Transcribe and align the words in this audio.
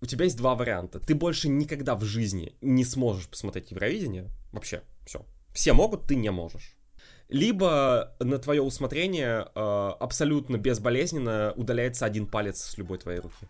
у 0.00 0.06
тебя 0.06 0.24
есть 0.24 0.36
два 0.36 0.54
варианта. 0.54 0.98
Ты 1.00 1.14
больше 1.14 1.48
никогда 1.48 1.94
в 1.94 2.04
жизни 2.04 2.54
не 2.60 2.84
сможешь 2.84 3.28
посмотреть 3.28 3.70
Евровидение. 3.70 4.30
Вообще, 4.52 4.82
все. 5.06 5.24
Все 5.52 5.72
могут, 5.72 6.06
ты 6.06 6.14
не 6.14 6.30
можешь. 6.30 6.76
Либо 7.28 8.16
на 8.18 8.38
твое 8.38 8.60
усмотрение 8.60 9.46
э, 9.54 9.90
абсолютно 10.00 10.56
безболезненно 10.56 11.52
удаляется 11.56 12.04
один 12.04 12.26
палец 12.26 12.60
с 12.60 12.78
любой 12.78 12.98
твоей 12.98 13.20
руки. 13.20 13.46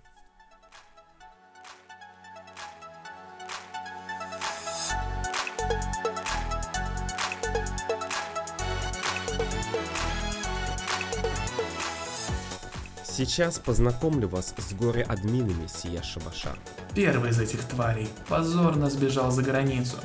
Сейчас 13.31 13.61
познакомлю 13.61 14.27
вас 14.27 14.53
с 14.59 14.73
горе-админами 14.73 15.69
сия 15.69 16.03
шабаша. 16.03 16.49
Первый 16.97 17.31
из 17.31 17.39
этих 17.39 17.61
тварей 17.61 18.09
позорно 18.29 18.91
сбежал 18.91 19.31
за 19.31 19.43
границу. 19.43 19.99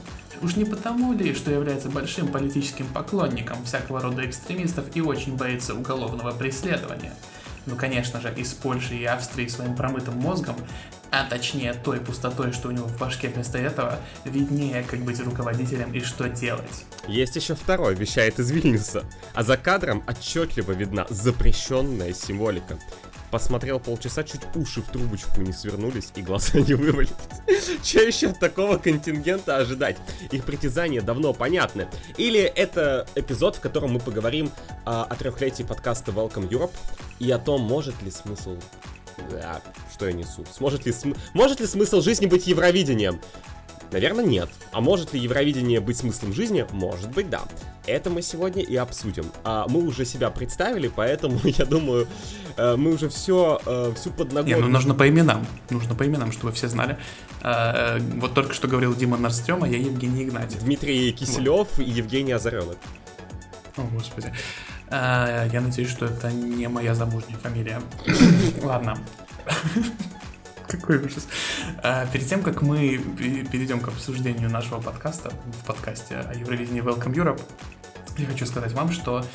Уж 0.43 0.57
не 0.57 0.63
потому 0.63 1.11
ли, 1.11 1.33
что 1.33 1.49
является 1.49 1.89
большим 1.89 2.27
политическим 2.27 2.85
поклонником 2.85 3.65
всякого 3.65 3.99
рода 3.99 4.23
экстремистов 4.27 4.95
и 4.95 5.01
очень 5.01 5.37
боится 5.37 5.73
уголовного 5.73 6.33
преследования. 6.33 7.15
Ну, 7.65 7.75
конечно 7.75 8.21
же, 8.21 8.31
из 8.37 8.53
Польши 8.53 8.93
и 8.93 9.05
Австрии 9.05 9.47
своим 9.47 9.75
промытым 9.75 10.15
мозгом, 10.19 10.55
а 11.09 11.27
точнее 11.27 11.73
той 11.73 11.99
пустотой, 11.99 12.51
что 12.51 12.67
у 12.67 12.71
него 12.71 12.85
в 12.85 12.99
башке 12.99 13.29
вместо 13.29 13.57
этого, 13.57 13.97
виднее, 14.23 14.83
как 14.83 14.99
быть 14.99 15.19
руководителем 15.19 15.91
и 15.93 16.01
что 16.01 16.29
делать. 16.29 16.85
Есть 17.07 17.35
еще 17.35 17.55
второй, 17.55 17.95
вещает 17.95 18.37
из 18.37 18.51
Вильнюса. 18.51 19.03
А 19.33 19.41
за 19.41 19.57
кадром 19.57 20.03
отчетливо 20.07 20.73
видна 20.73 21.07
запрещенная 21.09 22.13
символика 22.13 22.77
посмотрел 23.31 23.79
полчаса, 23.79 24.23
чуть 24.23 24.41
уши 24.55 24.81
в 24.81 24.85
трубочку 24.85 25.41
не 25.41 25.53
свернулись 25.53 26.11
и 26.15 26.21
глаза 26.21 26.59
не 26.59 26.73
вывалились. 26.73 27.13
Че 27.83 28.07
еще 28.07 28.29
от 28.29 28.39
такого 28.39 28.77
контингента 28.77 29.57
ожидать? 29.57 29.97
Их 30.31 30.43
притязания 30.45 31.01
давно 31.01 31.33
понятны. 31.33 31.87
Или 32.17 32.41
это 32.41 33.07
эпизод, 33.15 33.57
в 33.57 33.59
котором 33.59 33.93
мы 33.93 33.99
поговорим 33.99 34.51
а, 34.85 35.03
о 35.03 35.15
трехлетии 35.15 35.63
подкаста 35.63 36.11
Welcome 36.11 36.49
Europe 36.49 36.73
и 37.19 37.29
о 37.31 37.39
том, 37.39 37.61
может 37.61 38.01
ли 38.01 38.11
смысл 38.11 38.57
да, 39.31 39.61
что 39.93 40.07
я 40.07 40.13
несу? 40.13 40.45
Сможет 40.51 40.85
ли, 40.85 40.91
см... 40.91 41.19
может 41.33 41.59
ли 41.59 41.67
смысл 41.67 42.01
жизни 42.01 42.25
быть 42.25 42.47
Евровидением? 42.47 43.21
Наверное, 43.91 44.25
нет. 44.25 44.49
А 44.71 44.81
может 44.81 45.13
ли 45.13 45.19
Евровидение 45.19 45.79
быть 45.79 45.97
смыслом 45.97 46.33
жизни? 46.33 46.65
Может 46.71 47.11
быть, 47.11 47.29
да. 47.29 47.43
Это 47.85 48.09
мы 48.09 48.21
сегодня 48.21 48.63
и 48.63 48.75
обсудим. 48.75 49.25
А 49.43 49.67
мы 49.67 49.81
уже 49.81 50.05
себя 50.05 50.29
представили, 50.29 50.91
поэтому, 50.93 51.39
я 51.43 51.65
думаю, 51.65 52.07
э, 52.57 52.75
мы 52.75 52.93
уже 52.93 53.09
все, 53.09 53.61
э, 53.65 53.93
всю 53.95 54.11
подноготную... 54.11 54.57
Не, 54.57 54.61
ну 54.61 54.67
нужно 54.67 54.95
по 54.95 55.07
именам. 55.07 55.45
Нужно 55.69 55.95
по 55.95 56.05
именам, 56.05 56.31
чтобы 56.31 56.51
все 56.53 56.67
знали. 56.67 56.97
Э, 57.41 57.99
вот 58.17 58.33
только 58.33 58.53
что 58.53 58.67
говорил 58.67 58.95
Дима 58.95 59.17
Нарстрём, 59.17 59.63
а 59.63 59.67
я 59.67 59.77
Евгений 59.77 60.23
Игнатьев. 60.23 60.63
Dмитрий 60.63 61.11
Киселев 61.11 61.77
вот. 61.77 61.79
и 61.79 61.89
Евгений 61.89 62.31
Озаренок. 62.31 62.77
О, 63.77 63.81
господи. 63.93 64.33
Я 64.89 65.61
надеюсь, 65.61 65.89
что 65.89 66.05
это 66.05 66.31
не 66.31 66.69
моя 66.69 66.93
замужняя 66.93 67.37
фамилия. 67.39 67.81
Ладно. 68.61 68.97
Какой 70.69 70.97
ужас. 70.97 71.27
А, 71.83 72.05
перед 72.07 72.27
тем, 72.27 72.41
как 72.41 72.61
мы 72.61 72.97
перейдем 73.51 73.79
к 73.79 73.87
обсуждению 73.87 74.49
нашего 74.49 74.81
подкаста, 74.81 75.31
в 75.61 75.65
подкасте 75.65 76.15
о 76.15 76.33
Евровидении 76.33 76.81
Welcome 76.81 77.13
Europe, 77.13 77.41
я 78.17 78.25
хочу 78.25 78.45
сказать 78.45 78.71
вам, 78.73 78.91
что 78.91 79.25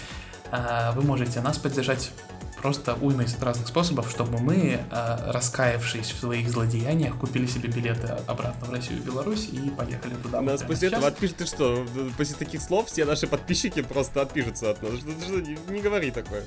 а, 0.50 0.92
вы 0.92 1.02
можете 1.02 1.40
нас 1.40 1.58
поддержать 1.58 2.12
просто 2.60 2.94
уймой 2.94 3.26
разных 3.40 3.68
способов, 3.68 4.10
чтобы 4.10 4.38
мы, 4.38 4.80
а, 4.90 5.32
раскаявшись 5.32 6.10
в 6.10 6.18
своих 6.18 6.48
злодеяниях, 6.50 7.16
купили 7.16 7.46
себе 7.46 7.68
билеты 7.68 8.08
обратно 8.26 8.66
в 8.66 8.72
Россию 8.72 8.98
и 8.98 9.02
Беларусь 9.02 9.48
и 9.52 9.70
поехали 9.70 10.14
туда. 10.14 10.40
Нас 10.40 10.62
после 10.62 10.88
сейчас. 10.88 10.92
этого 10.98 11.08
отпишут, 11.08 11.36
ты 11.36 11.46
что, 11.46 11.86
после 12.16 12.36
таких 12.36 12.60
слов 12.60 12.88
все 12.88 13.04
наши 13.04 13.26
подписчики 13.26 13.82
просто 13.82 14.22
отпишутся 14.22 14.70
от 14.70 14.82
нас. 14.82 14.92
Что, 14.98 15.10
что, 15.10 15.40
не, 15.40 15.56
не 15.68 15.80
говори 15.80 16.10
такое. 16.10 16.42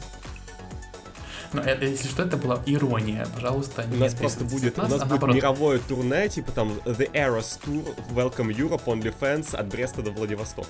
Но 1.53 1.61
это, 1.61 1.85
если 1.85 2.07
что, 2.07 2.23
это 2.23 2.37
была 2.37 2.61
ирония. 2.65 3.27
Пожалуйста, 3.33 3.83
не 3.85 3.97
У 3.97 3.99
нас 3.99 4.13
просто 4.13 4.43
будет, 4.43 4.77
нас, 4.77 4.87
у 4.87 4.91
нас 4.91 5.01
а 5.01 5.05
будет 5.05 5.09
наоборот... 5.11 5.35
мировое 5.35 5.79
турне, 5.79 6.29
типа 6.29 6.51
там 6.51 6.73
The 6.85 7.11
Eras 7.11 7.59
Tour, 7.63 7.95
Welcome 8.13 8.55
Europe, 8.55 8.83
OnlyFans 8.85 9.55
от 9.55 9.67
Бреста 9.67 10.01
до 10.01 10.11
Владивостока. 10.11 10.69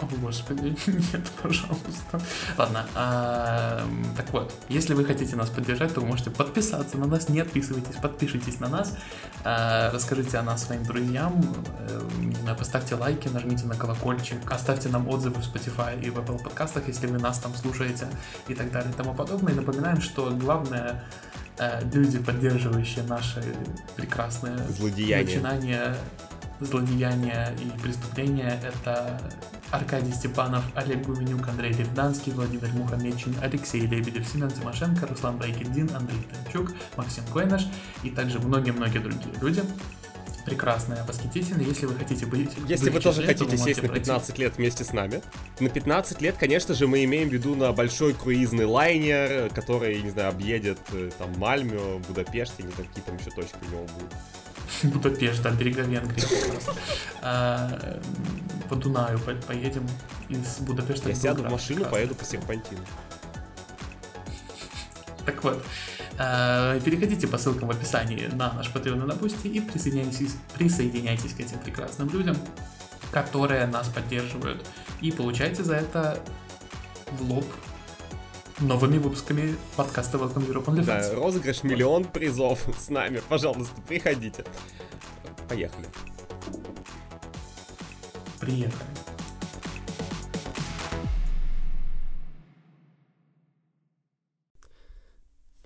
О, 0.00 0.06
господи, 0.16 0.74
нет, 0.86 1.30
пожалуйста. 1.42 2.20
Ладно, 2.56 2.86
а, 2.94 3.82
так 4.16 4.32
вот, 4.32 4.52
если 4.68 4.94
вы 4.94 5.04
хотите 5.04 5.36
нас 5.36 5.50
поддержать, 5.50 5.94
то 5.94 6.00
вы 6.00 6.06
можете 6.06 6.30
подписаться 6.30 6.96
на 6.96 7.06
нас, 7.06 7.28
не 7.28 7.40
отписывайтесь, 7.40 7.96
подпишитесь 7.96 8.60
на 8.60 8.68
нас, 8.68 8.96
а, 9.44 9.90
расскажите 9.92 10.38
о 10.38 10.42
нас 10.42 10.64
своим 10.64 10.84
друзьям, 10.84 11.42
а, 11.78 12.08
не 12.18 12.34
знаю, 12.36 12.56
поставьте 12.56 12.94
лайки, 12.94 13.28
нажмите 13.28 13.66
на 13.66 13.74
колокольчик, 13.74 14.38
оставьте 14.50 14.88
нам 14.88 15.08
отзывы 15.08 15.40
в 15.42 15.44
Spotify 15.44 16.00
и 16.02 16.08
в 16.10 16.18
Apple 16.18 16.42
подкастах, 16.42 16.88
если 16.88 17.06
вы 17.06 17.18
нас 17.18 17.38
там 17.38 17.54
слушаете 17.54 18.08
и 18.48 18.54
так 18.54 18.72
далее 18.72 18.90
и 18.90 18.94
тому 18.94 19.14
подобное. 19.14 19.52
И 19.52 19.56
напоминаем, 19.56 20.00
что 20.00 20.30
главное 20.30 21.04
э, 21.58 21.82
люди, 21.92 22.18
поддерживающие 22.18 23.04
наши 23.04 23.42
прекрасные 23.96 24.56
Злодеяния. 24.68 25.24
начинания, 25.24 25.96
злодеяния 26.60 27.54
и 27.58 27.78
преступления, 27.80 28.60
это 28.62 29.20
Аркадий 29.70 30.12
Степанов, 30.12 30.64
Олег 30.74 31.06
Гуменюк, 31.06 31.48
Андрей 31.48 31.72
Левданский, 31.72 32.32
Владимир 32.32 32.68
Мухамедчин, 32.72 33.34
Алексей 33.40 33.80
Лебедев, 33.80 34.26
Семен 34.26 34.50
Тимошенко, 34.50 35.06
Руслан 35.06 35.36
Байкельдин, 35.38 35.90
Андрей 35.94 36.26
Танчук, 36.32 36.72
Максим 36.96 37.24
Койнаш 37.32 37.66
и 38.02 38.10
также 38.10 38.40
многие-многие 38.40 38.98
другие 38.98 39.34
люди. 39.40 39.62
Прекрасные, 40.44 41.04
восхитительные. 41.04 41.68
Если 41.68 41.86
вы 41.86 41.94
хотите 41.94 42.26
быть... 42.26 42.50
Если 42.66 42.90
вы 42.90 43.00
тоже 43.00 43.22
хотите 43.22 43.56
сесть 43.56 43.82
на 43.82 43.88
15 43.88 44.26
пройти. 44.26 44.42
лет 44.42 44.56
вместе 44.56 44.84
с 44.84 44.92
нами, 44.92 45.22
на 45.60 45.68
15 45.68 46.20
лет, 46.22 46.36
конечно 46.38 46.74
же, 46.74 46.86
мы 46.88 47.04
имеем 47.04 47.28
в 47.28 47.32
виду 47.32 47.54
на 47.54 47.72
большой 47.72 48.14
круизный 48.14 48.64
лайнер, 48.64 49.50
который, 49.54 50.00
не 50.02 50.10
знаю, 50.10 50.30
объедет 50.30 50.78
э, 50.92 51.10
там 51.18 51.38
Мальмё, 51.38 51.98
Будапешт, 52.08 52.54
не 52.58 52.70
знаю, 52.72 52.88
какие 52.88 53.04
там 53.04 53.16
еще 53.18 53.30
точки 53.30 53.56
у 53.68 53.70
него 53.70 53.86
будут. 53.94 54.94
Будапешт, 54.94 55.42
да, 55.42 55.50
берега 55.50 55.82
Венгрии 55.82 56.24
по 58.70 58.76
Дунаю 58.76 59.18
поедем 59.18 59.86
из 60.28 60.60
Будапешта 60.60 61.08
Я 61.08 61.14
сяду 61.16 61.42
в 61.42 61.50
машину, 61.50 61.84
поеду 61.86 62.14
по 62.14 62.24
серпантину. 62.24 62.80
Так 65.26 65.42
вот, 65.42 65.62
а, 66.18 66.78
переходите 66.80 67.26
по 67.26 67.36
ссылкам 67.36 67.68
в 67.68 67.72
описании 67.72 68.26
на 68.28 68.52
наш 68.52 68.70
Patreon 68.70 69.02
и 69.02 69.06
на 69.06 69.14
Boosty 69.16 69.48
и 69.48 69.60
присоединяйтесь, 69.60 70.36
присоединяйтесь 70.56 71.34
к 71.34 71.40
этим 71.40 71.58
прекрасным 71.58 72.08
людям, 72.10 72.36
которые 73.10 73.66
нас 73.66 73.88
поддерживают. 73.88 74.64
И 75.00 75.10
получайте 75.10 75.64
за 75.64 75.74
это 75.74 76.20
в 77.18 77.22
лоб 77.28 77.44
новыми 78.60 78.98
выпусками 78.98 79.56
подкаста 79.76 80.16
Welcome 80.16 80.48
Europe 80.48 80.66
OnlyFans. 80.66 80.84
Да, 80.84 81.14
розыгрыш 81.14 81.64
миллион 81.64 82.04
призов 82.04 82.60
с 82.78 82.88
нами. 82.88 83.20
Пожалуйста, 83.28 83.80
приходите. 83.82 84.44
Поехали. 85.48 85.86
Приехали. 88.50 88.72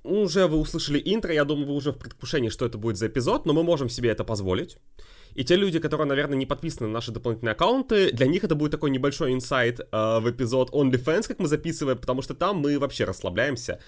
Уже 0.03 0.47
вы 0.47 0.59
услышали 0.59 1.00
интро, 1.03 1.33
я 1.33 1.44
думаю, 1.44 1.67
вы 1.67 1.75
уже 1.75 1.93
в 1.93 1.99
предвкушении, 1.99 2.50
что 2.50 2.67
это 2.67 2.77
будет 2.77 2.99
за 2.99 3.06
эпизод, 3.06 3.47
но 3.47 3.55
мы 3.55 3.62
можем 3.62 3.89
себе 3.89 4.11
это 4.11 4.23
позволить. 4.23 4.77
И 5.34 5.44
те 5.44 5.56
люди, 5.56 5.81
которые, 5.81 6.06
наверное, 6.06 6.37
не 6.37 6.47
подписаны 6.47 6.89
на 6.89 6.93
наши 6.93 7.11
дополнительные 7.11 7.53
аккаунты, 7.53 8.12
для 8.12 8.27
них 8.27 8.44
это 8.44 8.55
будет 8.55 8.73
такой 8.73 8.91
небольшой 8.91 9.33
инсайт 9.33 9.81
э, 9.81 10.21
в 10.21 10.31
эпизод 10.31 10.71
OnlyFans, 10.71 11.27
как 11.27 11.39
мы 11.39 11.49
записываем, 11.49 11.99
потому 11.99 12.21
что 12.21 12.34
там 12.34 12.59
мы 12.59 12.78
вообще 12.78 13.05
расслабляемся 13.05 13.81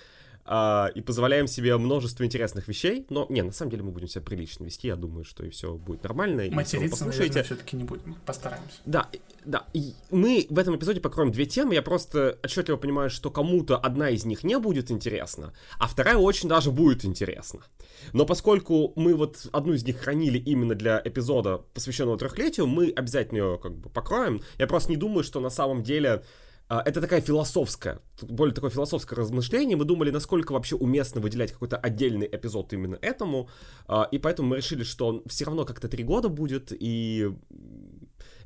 э, 0.47 0.87
и 0.95 1.01
позволяем 1.01 1.47
себе 1.47 1.77
множество 1.77 2.25
интересных 2.25 2.69
вещей. 2.69 3.07
Но, 3.11 3.27
не, 3.29 3.43
на 3.43 3.53
самом 3.53 3.71
деле 3.71 3.83
мы 3.83 3.91
будем 3.91 4.09
себя 4.09 4.23
прилично 4.23 4.65
вести, 4.65 4.89
я 4.89 4.97
думаю, 4.97 5.25
что 5.25 5.45
и 5.45 5.51
все 5.51 5.75
будет 5.75 6.03
нормально. 6.03 6.45
Материться, 6.51 7.07
наверное, 7.07 7.43
все-таки 7.43 7.77
не 7.77 7.85
будем, 7.85 8.17
постараемся. 8.25 8.79
Да, 8.85 9.09
да. 9.45 9.65
И 9.73 9.95
мы 10.11 10.47
в 10.51 10.59
этом 10.59 10.77
эпизоде 10.77 11.01
покроем 11.01 11.33
две 11.33 11.47
темы. 11.47 11.75
Я 11.75 11.83
просто 11.83 12.39
отчетливо 12.43 12.77
понимаю, 12.77 13.11
что 13.11 13.31
кому-то 13.31 13.77
одна 13.77 14.11
из 14.11 14.25
них 14.25 14.45
не 14.45 14.59
будет 14.59 14.91
интересна, 14.91 15.53
а 15.79 15.87
вторая 15.87 16.17
очень 16.17 16.49
даже 16.49 16.71
будет 16.71 17.05
интересна. 17.05 17.61
Но 18.13 18.27
поскольку 18.27 18.93
мы 18.97 19.15
вот 19.15 19.47
одну 19.53 19.73
из 19.73 19.85
них 19.85 19.99
хранили 19.99 20.39
именно 20.39 20.75
для 20.75 21.01
эпизода, 21.05 21.59
посвященного 21.75 22.19
трехлетию, 22.19 22.67
мы 22.67 22.93
обязательно 22.95 23.39
ее 23.39 23.59
как 23.59 23.77
бы 23.77 23.89
покроем. 23.89 24.43
Я 24.59 24.67
просто 24.67 24.91
не 24.91 24.97
думаю, 24.97 25.25
что 25.25 25.41
на 25.41 25.51
самом 25.51 25.83
деле 25.83 26.09
а, 26.09 26.23
это 26.69 27.01
такая 27.01 27.21
философская, 27.21 28.01
более 28.23 28.55
такое 28.55 28.71
философское 28.71 29.15
размышление. 29.15 29.77
Мы 29.77 29.85
думали, 29.85 30.11
насколько 30.11 30.53
вообще 30.53 30.75
уместно 30.75 31.21
выделять 31.21 31.53
какой-то 31.53 31.77
отдельный 31.77 32.27
эпизод 32.27 32.73
именно 32.73 32.99
этому. 33.03 33.49
А, 33.87 34.09
и 34.11 34.19
поэтому 34.19 34.49
мы 34.49 34.57
решили, 34.57 34.83
что 34.83 35.23
все 35.27 35.45
равно 35.45 35.65
как-то 35.65 35.89
три 35.89 36.03
года 36.03 36.29
будет, 36.29 36.73
и 36.73 37.33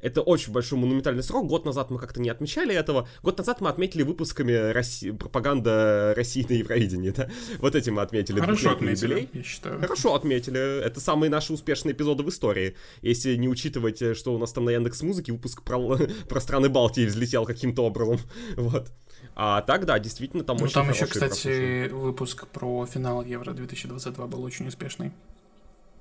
это 0.01 0.23
очень 0.23 0.53
большой 0.53 0.79
монументальный 0.79 1.23
срок. 1.23 1.47
Год 1.47 1.65
назад 1.65 1.91
мы 1.91 1.99
как-то 1.99 2.21
не 2.21 2.31
отмечали 2.31 2.75
этого. 2.75 3.09
Год 3.23 3.39
назад 3.39 3.61
мы 3.61 3.69
отметили 3.69 4.03
выпусками 4.03 4.53
Росси... 4.53 5.11
пропаганда 5.13 6.15
России 6.17 6.47
на 6.49 6.55
Евровидении, 6.55 7.11
да? 7.11 7.29
Вот 7.59 7.75
этим 7.75 7.95
мы 7.95 8.03
отметили. 8.03 8.41
Хорошо 8.41 8.71
отметили, 8.71 9.11
юбилей. 9.11 9.29
я 9.33 9.43
считаю. 9.43 9.81
Хорошо 9.81 10.15
отметили. 10.15 10.81
Это 10.83 11.01
самые 11.01 11.31
наши 11.31 11.53
успешные 11.53 11.93
эпизоды 11.93 12.23
в 12.23 12.29
истории. 12.29 12.77
Если 13.03 13.37
не 13.37 13.49
учитывать, 13.49 14.01
э, 14.03 14.15
что 14.15 14.35
у 14.35 14.39
нас 14.39 14.53
там 14.53 14.65
на 14.65 14.71
Яндекс 14.71 15.03
Музыке 15.03 15.33
выпуск 15.33 15.63
про, 15.63 15.99
про 16.29 16.41
страны 16.41 16.69
Балтии 16.69 17.07
взлетел 17.07 17.45
каким-то 17.45 17.85
образом. 17.85 18.19
Вот. 18.57 18.93
А 19.35 19.63
так, 19.63 19.85
да, 19.85 19.99
действительно, 19.99 20.45
там 20.45 20.57
ну, 20.57 20.65
очень 20.65 20.75
там 20.75 20.91
еще, 20.91 21.07
кстати, 21.07 21.89
выпуск 21.89 22.47
про 22.49 22.87
финал 22.87 23.25
Евро 23.25 23.53
2022 23.53 24.27
был 24.27 24.43
очень 24.43 24.67
успешный. 24.69 25.13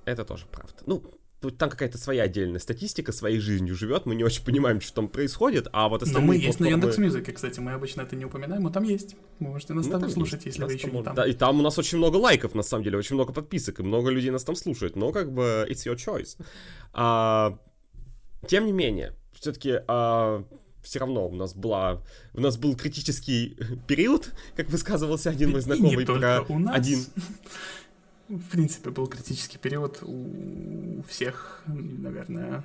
Это 0.05 0.25
тоже 0.25 0.45
правда. 0.51 0.73
Ну, 0.85 1.03
там 1.41 1.69
какая-то 1.69 1.97
своя 1.97 2.23
отдельная 2.23 2.59
статистика, 2.59 3.11
своей 3.11 3.39
жизнью 3.39 3.75
живет, 3.75 4.05
мы 4.05 4.15
не 4.15 4.23
очень 4.23 4.43
понимаем, 4.43 4.81
что 4.81 4.93
там 4.93 5.07
происходит, 5.07 5.67
а 5.71 5.87
вот 5.87 6.03
остальные... 6.03 6.25
Но 6.25 6.33
мы 6.33 6.37
есть 6.37 6.59
на 6.59 6.65
Яндекс 6.65 6.97
Музыке, 6.97 7.31
кстати, 7.31 7.59
мы 7.59 7.71
обычно 7.71 8.01
это 8.01 8.15
не 8.15 8.25
упоминаем, 8.25 8.63
но 8.63 8.69
там 8.69 8.83
есть. 8.83 9.15
Вы 9.39 9.47
можете 9.47 9.73
нас 9.73 9.85
ну, 9.85 9.99
там, 9.99 10.09
слушать, 10.09 10.45
есть. 10.45 10.57
если 10.57 10.61
нас 10.61 10.69
вы 10.69 10.75
еще 10.75 10.91
не 10.91 11.01
там. 11.01 11.15
Да, 11.15 11.25
и 11.25 11.33
там 11.33 11.59
у 11.59 11.63
нас 11.63 11.77
очень 11.77 11.97
много 11.97 12.17
лайков, 12.17 12.55
на 12.55 12.63
самом 12.63 12.83
деле, 12.83 12.97
очень 12.97 13.15
много 13.15 13.31
подписок, 13.31 13.79
и 13.79 13.83
много 13.83 14.09
людей 14.09 14.31
нас 14.31 14.43
там 14.43 14.55
слушают, 14.55 14.95
но 14.97 15.11
как 15.11 15.31
бы 15.31 15.65
it's 15.69 15.85
your 15.85 15.95
choice. 15.95 16.37
А, 16.91 17.57
тем 18.47 18.65
не 18.65 18.73
менее, 18.73 19.13
все-таки 19.33 19.79
а, 19.87 20.43
все 20.83 20.99
равно 20.99 21.27
у 21.27 21.35
нас 21.35 21.53
была, 21.53 22.01
у 22.33 22.41
нас 22.41 22.57
был 22.57 22.75
критический 22.75 23.57
период, 23.87 24.33
как 24.55 24.69
высказывался 24.69 25.29
один 25.29 25.51
мой 25.51 25.61
знакомый 25.61 26.05
про 26.05 26.45
один 26.73 26.99
в 28.29 28.49
принципе, 28.49 28.91
был 28.91 29.07
критический 29.07 29.57
период 29.57 29.99
у 30.03 31.03
всех, 31.07 31.63
наверное, 31.65 32.63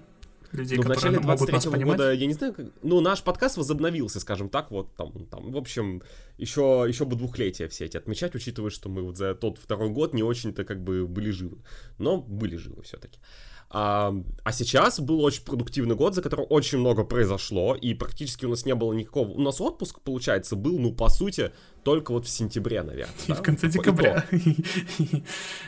людей, 0.52 0.76
ну, 0.76 0.82
которые 0.82 1.00
в 1.00 1.04
начале 1.04 1.20
могут 1.20 1.52
нас 1.52 1.64
понимать. 1.64 1.98
года, 1.98 2.12
я 2.12 2.26
не 2.26 2.34
знаю, 2.34 2.52
как, 2.52 2.66
ну, 2.82 3.00
наш 3.00 3.22
подкаст 3.22 3.56
возобновился, 3.56 4.20
скажем 4.20 4.48
так, 4.48 4.70
вот 4.70 4.94
там, 4.94 5.26
там 5.26 5.50
в 5.50 5.56
общем, 5.56 6.02
еще, 6.36 6.84
еще 6.86 7.04
бы 7.04 7.16
двухлетия 7.16 7.68
все 7.68 7.86
эти 7.86 7.96
отмечать, 7.96 8.34
учитывая, 8.34 8.70
что 8.70 8.88
мы 8.88 9.02
вот 9.02 9.16
за 9.16 9.34
тот 9.34 9.58
второй 9.58 9.90
год 9.90 10.14
не 10.14 10.22
очень-то 10.22 10.64
как 10.64 10.82
бы 10.82 11.06
были 11.06 11.30
живы, 11.30 11.58
но 11.98 12.18
были 12.20 12.56
живы 12.56 12.82
все-таки. 12.82 13.18
А, 13.70 14.14
а 14.44 14.52
сейчас 14.52 15.00
был 15.00 15.20
очень 15.24 15.42
продуктивный 15.42 15.96
год, 15.96 16.14
за 16.14 16.22
который 16.22 16.46
очень 16.48 16.78
много 16.78 17.02
произошло, 17.02 17.74
и 17.74 17.94
практически 17.94 18.44
у 18.44 18.50
нас 18.50 18.64
не 18.66 18.74
было 18.74 18.92
никакого... 18.92 19.30
У 19.30 19.40
нас 19.40 19.60
отпуск, 19.60 20.00
получается, 20.00 20.54
был, 20.54 20.78
ну, 20.78 20.92
по 20.92 21.08
сути, 21.08 21.50
только 21.84 22.12
вот 22.12 22.26
в 22.26 22.28
сентябре, 22.28 22.82
наверное. 22.82 23.14
И 23.26 23.28
да? 23.28 23.34
в 23.34 23.42
конце 23.42 23.68
декабря. 23.68 24.26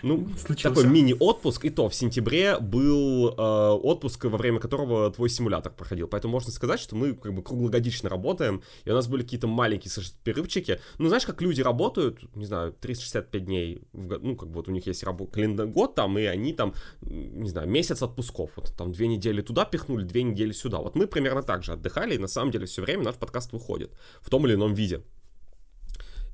Ну, 0.03 0.29
такой 0.63 0.87
мини-отпуск, 0.87 1.65
и 1.65 1.71
то 1.71 1.89
в 1.89 1.95
сентябре 1.95 2.59
был 2.59 3.29
э, 3.29 3.71
отпуск, 3.71 4.25
во 4.25 4.37
время 4.37 4.59
которого 4.61 5.11
твой 5.11 5.29
симулятор 5.29 5.73
проходил. 5.73 6.09
Поэтому 6.09 6.33
можно 6.33 6.51
сказать, 6.53 6.81
что 6.81 6.97
мы 6.97 7.15
как 7.15 7.35
бы 7.35 7.43
круглогодично 7.43 8.09
работаем, 8.09 8.63
и 8.85 8.91
у 8.91 8.95
нас 8.95 9.09
были 9.09 9.23
какие-то 9.23 9.47
маленькие 9.47 9.93
перерывчики. 10.25 10.81
Ну, 10.99 11.09
знаешь, 11.09 11.27
как 11.27 11.43
люди 11.43 11.61
работают, 11.61 12.21
не 12.35 12.47
знаю, 12.47 12.73
365 12.73 13.45
дней, 13.45 13.83
в 13.93 14.07
год, 14.07 14.23
ну, 14.23 14.37
как 14.37 14.49
бы 14.49 14.57
вот 14.57 14.69
у 14.69 14.73
них 14.73 14.87
есть 14.87 15.03
работа, 15.05 15.33
календарь 15.33 15.67
год 15.67 15.95
там, 15.95 16.19
и 16.19 16.25
они 16.25 16.53
там, 16.53 16.75
не 17.01 17.49
знаю, 17.49 17.69
месяц 17.69 18.03
отпусков. 18.03 18.51
Вот 18.57 18.75
там 18.77 18.93
две 18.93 19.09
недели 19.09 19.43
туда 19.43 19.65
пихнули, 19.65 20.05
две 20.05 20.23
недели 20.23 20.53
сюда. 20.53 20.79
Вот 20.79 20.95
мы 20.95 21.07
примерно 21.07 21.43
так 21.43 21.63
же 21.63 21.73
отдыхали, 21.73 22.15
и 22.15 22.19
на 22.19 22.29
самом 22.29 22.51
деле 22.51 22.67
все 22.67 22.83
время 22.83 23.05
наш 23.05 23.17
подкаст 23.17 23.53
выходит 23.53 23.93
в 24.21 24.31
том 24.31 24.47
или 24.47 24.55
ином 24.55 24.75
виде. 24.75 25.03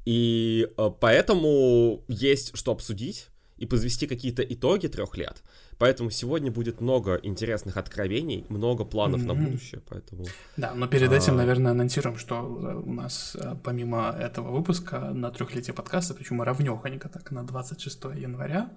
И 0.05 0.69
э, 0.77 0.91
поэтому 1.01 2.03
есть 2.09 2.57
что 2.57 2.73
обсудить 2.73 3.29
и 3.63 3.67
подвести 3.67 4.07
какие-то 4.09 4.43
итоги 4.43 4.89
трех 4.89 5.17
лет. 5.17 5.43
Поэтому 5.79 6.11
сегодня 6.11 6.51
будет 6.51 6.81
много 6.81 7.15
интересных 7.23 7.77
откровений, 7.77 8.45
много 8.49 8.85
планов 8.85 9.23
mm-hmm. 9.23 9.27
на 9.27 9.35
будущее, 9.35 9.81
поэтому... 9.89 10.27
Да, 10.57 10.75
но 10.75 10.89
перед 10.89 11.13
этим, 11.13 11.35
а... 11.35 11.37
наверное, 11.37 11.73
анонсируем, 11.73 12.19
что 12.19 12.37
э, 12.37 12.75
у 12.75 12.93
нас 12.93 13.37
э, 13.37 13.55
помимо 13.63 14.11
этого 14.19 14.51
выпуска 14.51 14.99
на 14.99 15.31
трехлетие 15.31 15.75
подкаста, 15.75 16.15
причем 16.15 16.43
равнёхонько 16.43 17.09
так, 17.09 17.31
на 17.31 17.45
26 17.45 18.05
января, 18.17 18.71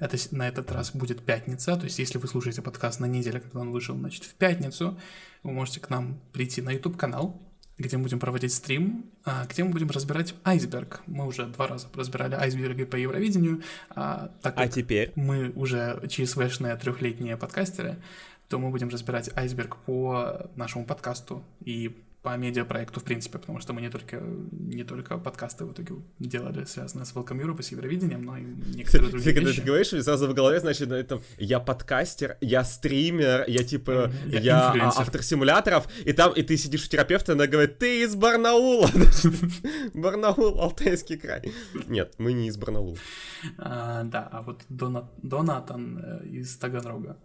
это, 0.00 0.16
на 0.30 0.48
этот 0.48 0.72
раз 0.72 0.92
будет 0.92 1.22
пятница, 1.22 1.76
то 1.76 1.84
есть 1.84 1.98
если 1.98 2.18
вы 2.18 2.28
слушаете 2.28 2.62
подкаст 2.62 3.00
на 3.00 3.06
неделе, 3.06 3.40
когда 3.40 3.60
он 3.60 3.70
вышел, 3.70 3.94
значит, 3.94 4.24
в 4.24 4.34
пятницу, 4.34 4.98
вы 5.42 5.52
можете 5.52 5.80
к 5.80 5.90
нам 5.90 6.20
прийти 6.32 6.62
на 6.62 6.70
YouTube-канал, 6.70 7.45
где 7.78 7.96
мы 7.96 8.04
будем 8.04 8.18
проводить 8.18 8.54
стрим, 8.54 9.06
а, 9.24 9.46
где 9.46 9.62
мы 9.64 9.70
будем 9.70 9.90
разбирать 9.90 10.34
айсберг. 10.44 11.02
Мы 11.06 11.26
уже 11.26 11.46
два 11.46 11.66
раза 11.66 11.88
разбирали 11.94 12.34
айсберги 12.34 12.84
по 12.84 12.96
Евровидению. 12.96 13.62
А, 13.90 14.30
так 14.42 14.54
а 14.56 14.68
теперь? 14.68 15.12
Мы 15.14 15.50
уже 15.50 16.02
ЧСВшные 16.08 16.76
трехлетние 16.76 17.36
подкастеры, 17.36 17.96
то 18.48 18.58
мы 18.58 18.70
будем 18.70 18.88
разбирать 18.88 19.30
айсберг 19.36 19.76
по 19.76 20.48
нашему 20.56 20.84
подкасту 20.84 21.44
и 21.60 21.96
по 22.26 22.36
медиапроекту, 22.36 22.98
в 22.98 23.04
принципе, 23.04 23.38
потому 23.38 23.60
что 23.60 23.72
мы 23.72 23.80
не 23.80 23.88
только, 23.88 24.20
не 24.50 24.82
только 24.82 25.16
подкасты 25.16 25.64
в 25.64 25.72
итоге 25.72 25.94
делали, 26.18 26.64
связанные 26.64 27.06
с 27.06 27.14
Welcome 27.14 27.40
Europe 27.40 27.60
и 27.60 27.62
с 27.62 27.70
Евровидением, 27.70 28.24
но 28.24 28.36
и 28.36 28.42
некоторые 28.74 29.10
другие 29.10 29.32
Когда 29.32 29.52
ты 29.52 29.62
говоришь, 29.62 29.90
сразу 29.90 30.26
в 30.26 30.34
голове, 30.34 30.58
значит, 30.58 30.90
это, 30.90 31.22
я 31.38 31.60
подкастер, 31.60 32.36
я 32.40 32.64
стример, 32.64 33.44
я 33.46 33.62
типа, 33.62 34.10
я, 34.26 34.40
я 34.40 34.72
а, 34.72 34.92
автор 34.96 35.22
симуляторов, 35.22 35.86
и 36.04 36.12
там, 36.12 36.32
и 36.32 36.42
ты 36.42 36.56
сидишь 36.56 36.86
у 36.86 36.88
терапевта, 36.88 37.34
она 37.34 37.46
говорит, 37.46 37.78
ты 37.78 38.02
из 38.02 38.16
Барнаула. 38.16 38.90
Барнаул, 39.94 40.60
Алтайский 40.60 41.18
край. 41.18 41.52
Нет, 41.86 42.14
мы 42.18 42.32
не 42.32 42.48
из 42.48 42.56
Барнаула. 42.56 42.96
А, 43.56 44.02
да, 44.02 44.28
а 44.32 44.42
вот 44.42 44.64
Донатан 44.68 46.02
э, 46.02 46.26
из 46.26 46.56
Таганрога. 46.56 47.18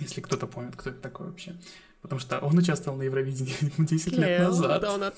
Если 0.00 0.20
кто-то 0.20 0.48
помнит, 0.48 0.74
кто 0.74 0.90
это 0.90 0.98
такой 0.98 1.28
вообще. 1.28 1.54
Потому 2.02 2.18
что 2.18 2.38
он 2.38 2.56
участвовал 2.56 2.96
на 2.96 3.02
Евровидении 3.02 3.54
10 3.78 4.12
лет 4.16 4.40
назад. 4.40 5.14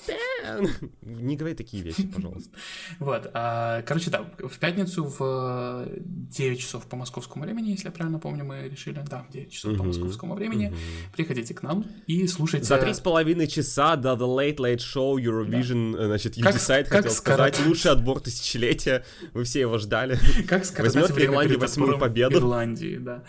Не 1.01 1.37
говори 1.37 1.55
такие 1.55 1.81
вещи, 1.81 2.07
пожалуйста. 2.07 2.49
Вот. 2.99 3.29
А, 3.33 3.81
короче, 3.83 4.09
да, 4.11 4.25
в 4.37 4.57
пятницу 4.59 5.05
в 5.05 5.87
9 5.97 6.59
часов 6.59 6.85
по 6.87 6.95
московскому 6.95 7.45
времени, 7.45 7.69
если 7.69 7.85
я 7.85 7.91
правильно 7.91 8.19
помню, 8.19 8.43
мы 8.43 8.69
решили, 8.69 9.03
да, 9.09 9.25
в 9.29 9.31
9 9.31 9.51
часов 9.51 9.77
по 9.77 9.83
московскому 9.83 10.35
времени. 10.35 10.73
Приходите 11.15 11.53
к 11.53 11.63
нам 11.63 11.85
и 12.07 12.27
слушайте. 12.27 12.65
За 12.65 12.77
три 12.77 12.93
с 12.93 12.99
половиной 12.99 13.47
часа 13.47 13.95
до 13.95 14.13
The 14.13 14.17
Late 14.17 14.57
Late 14.57 14.77
Show 14.77 15.15
Eurovision, 15.15 15.97
э, 15.97 16.05
значит, 16.07 16.37
You 16.37 16.53
Decide, 16.53 16.85
хотел 16.85 17.11
сказать, 17.11 17.59
лучший 17.65 17.91
отбор 17.91 18.19
тысячелетия. 18.19 19.05
Вы 19.33 19.43
все 19.45 19.61
его 19.61 19.77
ждали. 19.77 20.19
Как 20.47 20.63
Возьмет 20.79 21.09
в 21.11 21.19
Ирландии 21.19 21.55
восьмую 21.55 21.97
победу. 21.97 22.39
Ирландии, 22.39 22.97
да. 22.97 23.23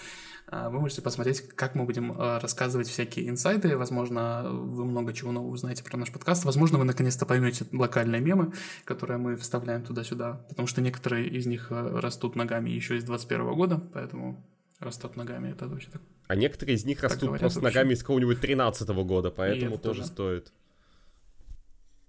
А, 0.46 0.68
вы 0.68 0.80
можете 0.80 1.02
посмотреть, 1.02 1.40
как 1.48 1.74
мы 1.74 1.84
будем 1.84 2.14
а, 2.16 2.38
рассказывать 2.38 2.88
всякие 2.88 3.28
инсайды. 3.28 3.76
Возможно, 3.76 4.44
вы 4.50 4.84
много 4.84 5.12
чего 5.12 5.32
нового 5.32 5.52
узнаете 5.52 5.82
про 5.82 5.96
наш 5.96 6.12
подкаст. 6.12 6.44
Возможно, 6.44 6.78
вы 6.78 6.84
наконец-то 6.84 7.26
поймете 7.26 7.66
локальные 7.72 8.20
мемы, 8.20 8.52
которые 8.84 9.18
мы 9.18 9.36
вставляем 9.36 9.82
туда-сюда. 9.82 10.44
Потому 10.48 10.68
что 10.68 10.80
некоторые 10.80 11.28
из 11.28 11.46
них 11.46 11.68
а, 11.70 12.00
растут 12.00 12.36
ногами 12.36 12.70
еще 12.70 12.96
из 12.96 13.04
21 13.04 13.54
года, 13.54 13.82
поэтому 13.92 14.44
растут 14.80 15.16
ногами, 15.16 15.50
это 15.50 15.66
вообще 15.66 15.88
так. 15.90 16.02
А 16.26 16.34
некоторые 16.36 16.76
из 16.76 16.84
них 16.84 17.02
растут 17.02 17.38
просто 17.38 17.60
вообще. 17.60 17.78
ногами 17.78 17.94
из 17.94 18.00
какого-нибудь 18.00 18.40
13 18.40 18.88
года, 18.88 19.30
поэтому 19.30 19.78
тоже, 19.78 20.00
тоже 20.00 20.04
стоит. 20.04 20.52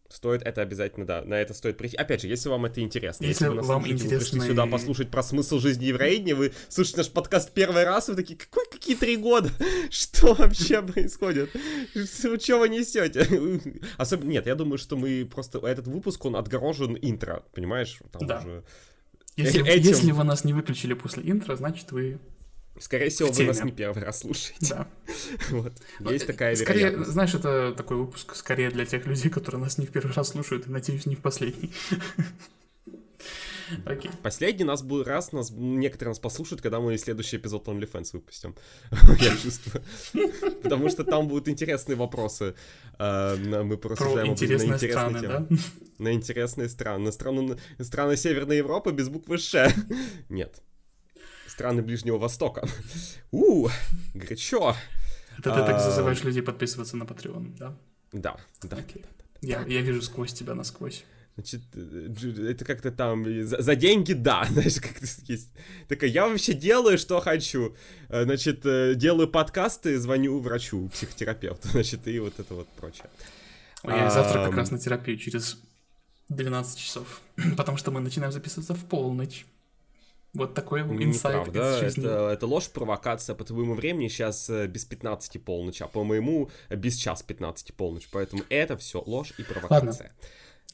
Стоит 0.07 0.43
это 0.43 0.61
обязательно, 0.61 1.05
да, 1.05 1.23
на 1.23 1.33
это 1.33 1.55
стоит 1.55 1.77
прийти. 1.77 1.97
Опять 1.97 2.21
же, 2.21 2.27
если 2.27 2.47
вам 2.47 2.65
это 2.65 2.79
интересно, 2.81 3.25
если, 3.25 3.45
если 3.45 3.57
вы, 3.57 3.63
вам 3.63 3.87
интересно... 3.87 4.09
вы 4.09 4.19
пришли 4.19 4.39
сюда 4.41 4.67
послушать 4.67 5.09
про 5.09 5.23
смысл 5.23 5.59
жизни 5.59 5.85
евреидни, 5.85 6.33
вы 6.33 6.53
слушаете 6.69 6.99
наш 6.99 7.09
подкаст 7.09 7.51
первый 7.51 7.85
раз, 7.85 8.07
вы 8.07 8.15
такие, 8.15 8.37
какой, 8.37 8.65
какие 8.69 8.95
три 8.95 9.17
года? 9.17 9.49
Что 9.89 10.35
вообще 10.35 10.83
происходит? 10.83 11.49
Что 11.93 12.59
вы 12.59 12.69
несете? 12.69 13.27
Особенно, 13.97 14.29
нет, 14.29 14.45
я 14.45 14.53
думаю, 14.53 14.77
что 14.77 14.95
мы 14.95 15.25
просто, 15.25 15.57
этот 15.59 15.87
выпуск, 15.87 16.23
он 16.25 16.35
отгорожен 16.35 16.97
интро, 17.01 17.43
понимаешь? 17.53 17.99
Там 18.11 18.27
да. 18.27 18.39
Уже... 18.39 18.63
Если, 19.37 19.61
Этим... 19.67 19.89
если 19.89 20.11
вы 20.11 20.23
нас 20.23 20.43
не 20.43 20.53
выключили 20.53 20.93
после 20.93 21.29
интро, 21.29 21.55
значит 21.55 21.91
вы 21.91 22.19
Скорее 22.79 23.09
всего, 23.09 23.31
вы 23.31 23.45
нас 23.45 23.63
не 23.63 23.71
первый 23.71 24.03
раз 24.03 24.19
слушаете. 24.19 24.67
Да. 24.69 24.87
вот. 25.49 25.73
Есть 26.11 26.27
такая 26.27 26.55
скорее, 26.55 26.79
вероятность. 26.79 27.11
Знаешь, 27.11 27.33
это 27.33 27.73
такой 27.75 27.97
выпуск 27.97 28.35
скорее 28.35 28.69
для 28.69 28.85
тех 28.85 29.05
людей, 29.05 29.29
которые 29.29 29.61
нас 29.61 29.77
не 29.77 29.85
в 29.85 29.91
первый 29.91 30.11
раз 30.11 30.29
слушают, 30.29 30.67
и, 30.67 30.69
надеюсь, 30.69 31.05
не 31.05 31.15
в 31.15 31.21
последний. 31.21 31.71
Окей. 33.85 34.11
Последний 34.21 34.65
нас 34.65 34.83
будет 34.83 35.07
раз, 35.07 35.31
нас 35.31 35.51
некоторые 35.51 36.11
нас 36.11 36.19
послушают, 36.19 36.61
когда 36.61 36.81
мы 36.81 36.97
следующий 36.97 37.37
эпизод 37.37 37.65
OnlyFans 37.67 38.09
выпустим. 38.11 38.55
Я 39.19 39.35
чувствую. 39.37 39.81
Потому 40.61 40.89
что 40.89 41.05
там 41.05 41.29
будут 41.29 41.47
интересные 41.47 41.95
вопросы. 41.95 42.55
А, 42.99 43.37
мы 43.37 43.77
порассуждаем 43.77 44.31
об 44.31 44.33
интересные 44.33 44.77
страны, 44.77 45.21
да? 45.21 45.47
На 45.97 46.13
интересные 46.13 46.67
страны. 46.67 47.05
На 47.05 47.85
страны 47.85 48.17
Северной 48.17 48.57
Европы 48.57 48.91
без 48.91 49.07
буквы 49.07 49.37
Ш. 49.37 49.71
Нет 50.29 50.61
страны 51.55 51.81
Ближнего 51.81 52.17
Востока. 52.17 52.67
У, 53.31 53.69
горячо. 54.13 54.75
Это 55.39 55.51
ты 55.51 55.59
так 55.65 55.75
а, 55.75 55.79
зазываешь 55.79 56.23
людей 56.23 56.41
подписываться 56.41 56.97
на 56.97 57.03
Patreon, 57.03 57.57
да? 57.57 57.77
Да, 58.11 58.37
да. 58.63 58.77
Я, 59.41 59.63
я 59.67 59.81
вижу 59.81 60.01
сквозь 60.01 60.33
тебя 60.33 60.53
насквозь. 60.53 61.05
Значит, 61.35 61.61
э, 61.75 62.51
это 62.51 62.65
как-то 62.65 62.91
там 62.91 63.25
за, 63.43 63.61
за 63.61 63.75
деньги, 63.75 64.13
да, 64.13 64.45
знаешь, 64.49 64.75
как-то 64.75 65.05
есть. 65.27 65.51
Такая, 65.87 66.09
я 66.09 66.27
вообще 66.27 66.53
делаю, 66.53 66.97
что 66.97 67.19
хочу. 67.21 67.75
Э, 68.09 68.23
значит, 68.23 68.65
э, 68.65 68.93
делаю 68.95 69.27
подкасты, 69.27 69.97
звоню 69.97 70.39
врачу, 70.39 70.89
психотерапевту, 70.89 71.67
значит, 71.71 72.07
и 72.07 72.19
вот 72.19 72.39
это 72.39 72.53
вот 72.53 72.67
прочее. 72.69 73.09
Я 73.83 74.09
завтра 74.09 74.45
как 74.45 74.55
раз 74.55 74.71
на 74.71 74.79
терапию 74.79 75.17
через 75.17 75.57
12 76.29 76.79
часов, 76.79 77.21
потому 77.57 77.77
что 77.77 77.91
мы 77.91 78.01
начинаем 78.01 78.31
записываться 78.33 78.73
в 78.73 78.83
полночь. 78.85 79.45
Вот 80.35 80.53
такой 80.53 80.81
инсайт 80.81 81.47
Неправда, 81.47 81.79
это, 81.81 82.29
это 82.33 82.47
ложь, 82.47 82.69
провокация. 82.69 83.35
По 83.35 83.43
твоему 83.43 83.73
времени 83.73 84.07
сейчас 84.07 84.49
без 84.49 84.85
15 84.85 85.43
полночь, 85.43 85.81
а 85.81 85.87
по 85.87 86.03
моему 86.03 86.49
без 86.69 86.95
час 86.95 87.23
15 87.23 87.73
полночь. 87.73 88.07
Поэтому 88.11 88.43
это 88.49 88.77
все 88.77 89.01
ложь 89.05 89.33
и 89.37 89.43
провокация. 89.43 89.79
Ладно. 89.79 90.09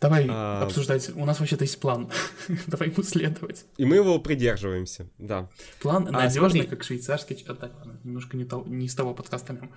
Давай 0.02 0.26
а... 0.28 0.64
обсуждать. 0.64 1.12
У 1.16 1.26
нас 1.26 1.40
вообще-то 1.40 1.64
есть 1.64 1.80
план. 1.80 2.12
Давай 2.68 2.90
ему 2.90 3.04
следовать. 3.04 3.66
И 3.78 3.86
мы 3.86 3.98
его 3.98 4.20
придерживаемся, 4.20 5.08
да. 5.20 5.48
План 5.80 6.08
а, 6.08 6.12
надежный, 6.12 6.50
смотри... 6.50 6.68
как 6.68 6.84
швейцарский. 6.84 7.46
А, 7.48 7.54
так, 7.54 7.72
немножко 8.04 8.36
не, 8.36 8.46
то, 8.46 8.64
не 8.66 8.90
с 8.90 8.96
того 8.96 9.14
подкаста 9.14 9.70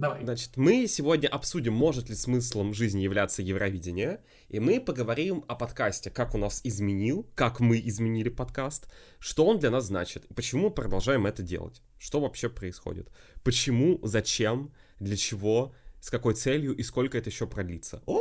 давай. 0.00 0.24
Значит, 0.24 0.56
мы 0.56 0.86
сегодня 0.86 1.28
обсудим, 1.28 1.74
может 1.74 2.08
ли 2.08 2.14
смыслом 2.14 2.72
жизни 2.72 3.02
являться 3.02 3.42
Евровидение, 3.42 4.22
и 4.48 4.60
мы 4.60 4.80
поговорим 4.80 5.44
о 5.46 5.54
подкасте, 5.54 6.10
как 6.10 6.34
у 6.34 6.38
нас 6.38 6.60
изменил, 6.64 7.28
как 7.34 7.60
мы 7.60 7.78
изменили 7.78 8.28
подкаст, 8.28 8.90
что 9.18 9.44
он 9.44 9.58
для 9.58 9.70
нас 9.70 9.86
значит, 9.86 10.26
почему 10.34 10.70
продолжаем 10.70 11.26
это 11.26 11.42
делать, 11.42 11.82
что 11.98 12.20
вообще 12.20 12.48
происходит, 12.48 13.10
почему, 13.44 13.98
зачем, 14.02 14.72
для 14.98 15.16
чего, 15.16 15.74
с 16.00 16.10
какой 16.10 16.34
целью 16.34 16.74
и 16.74 16.82
сколько 16.82 17.18
это 17.18 17.30
еще 17.30 17.46
продлится. 17.46 18.02
О, 18.06 18.20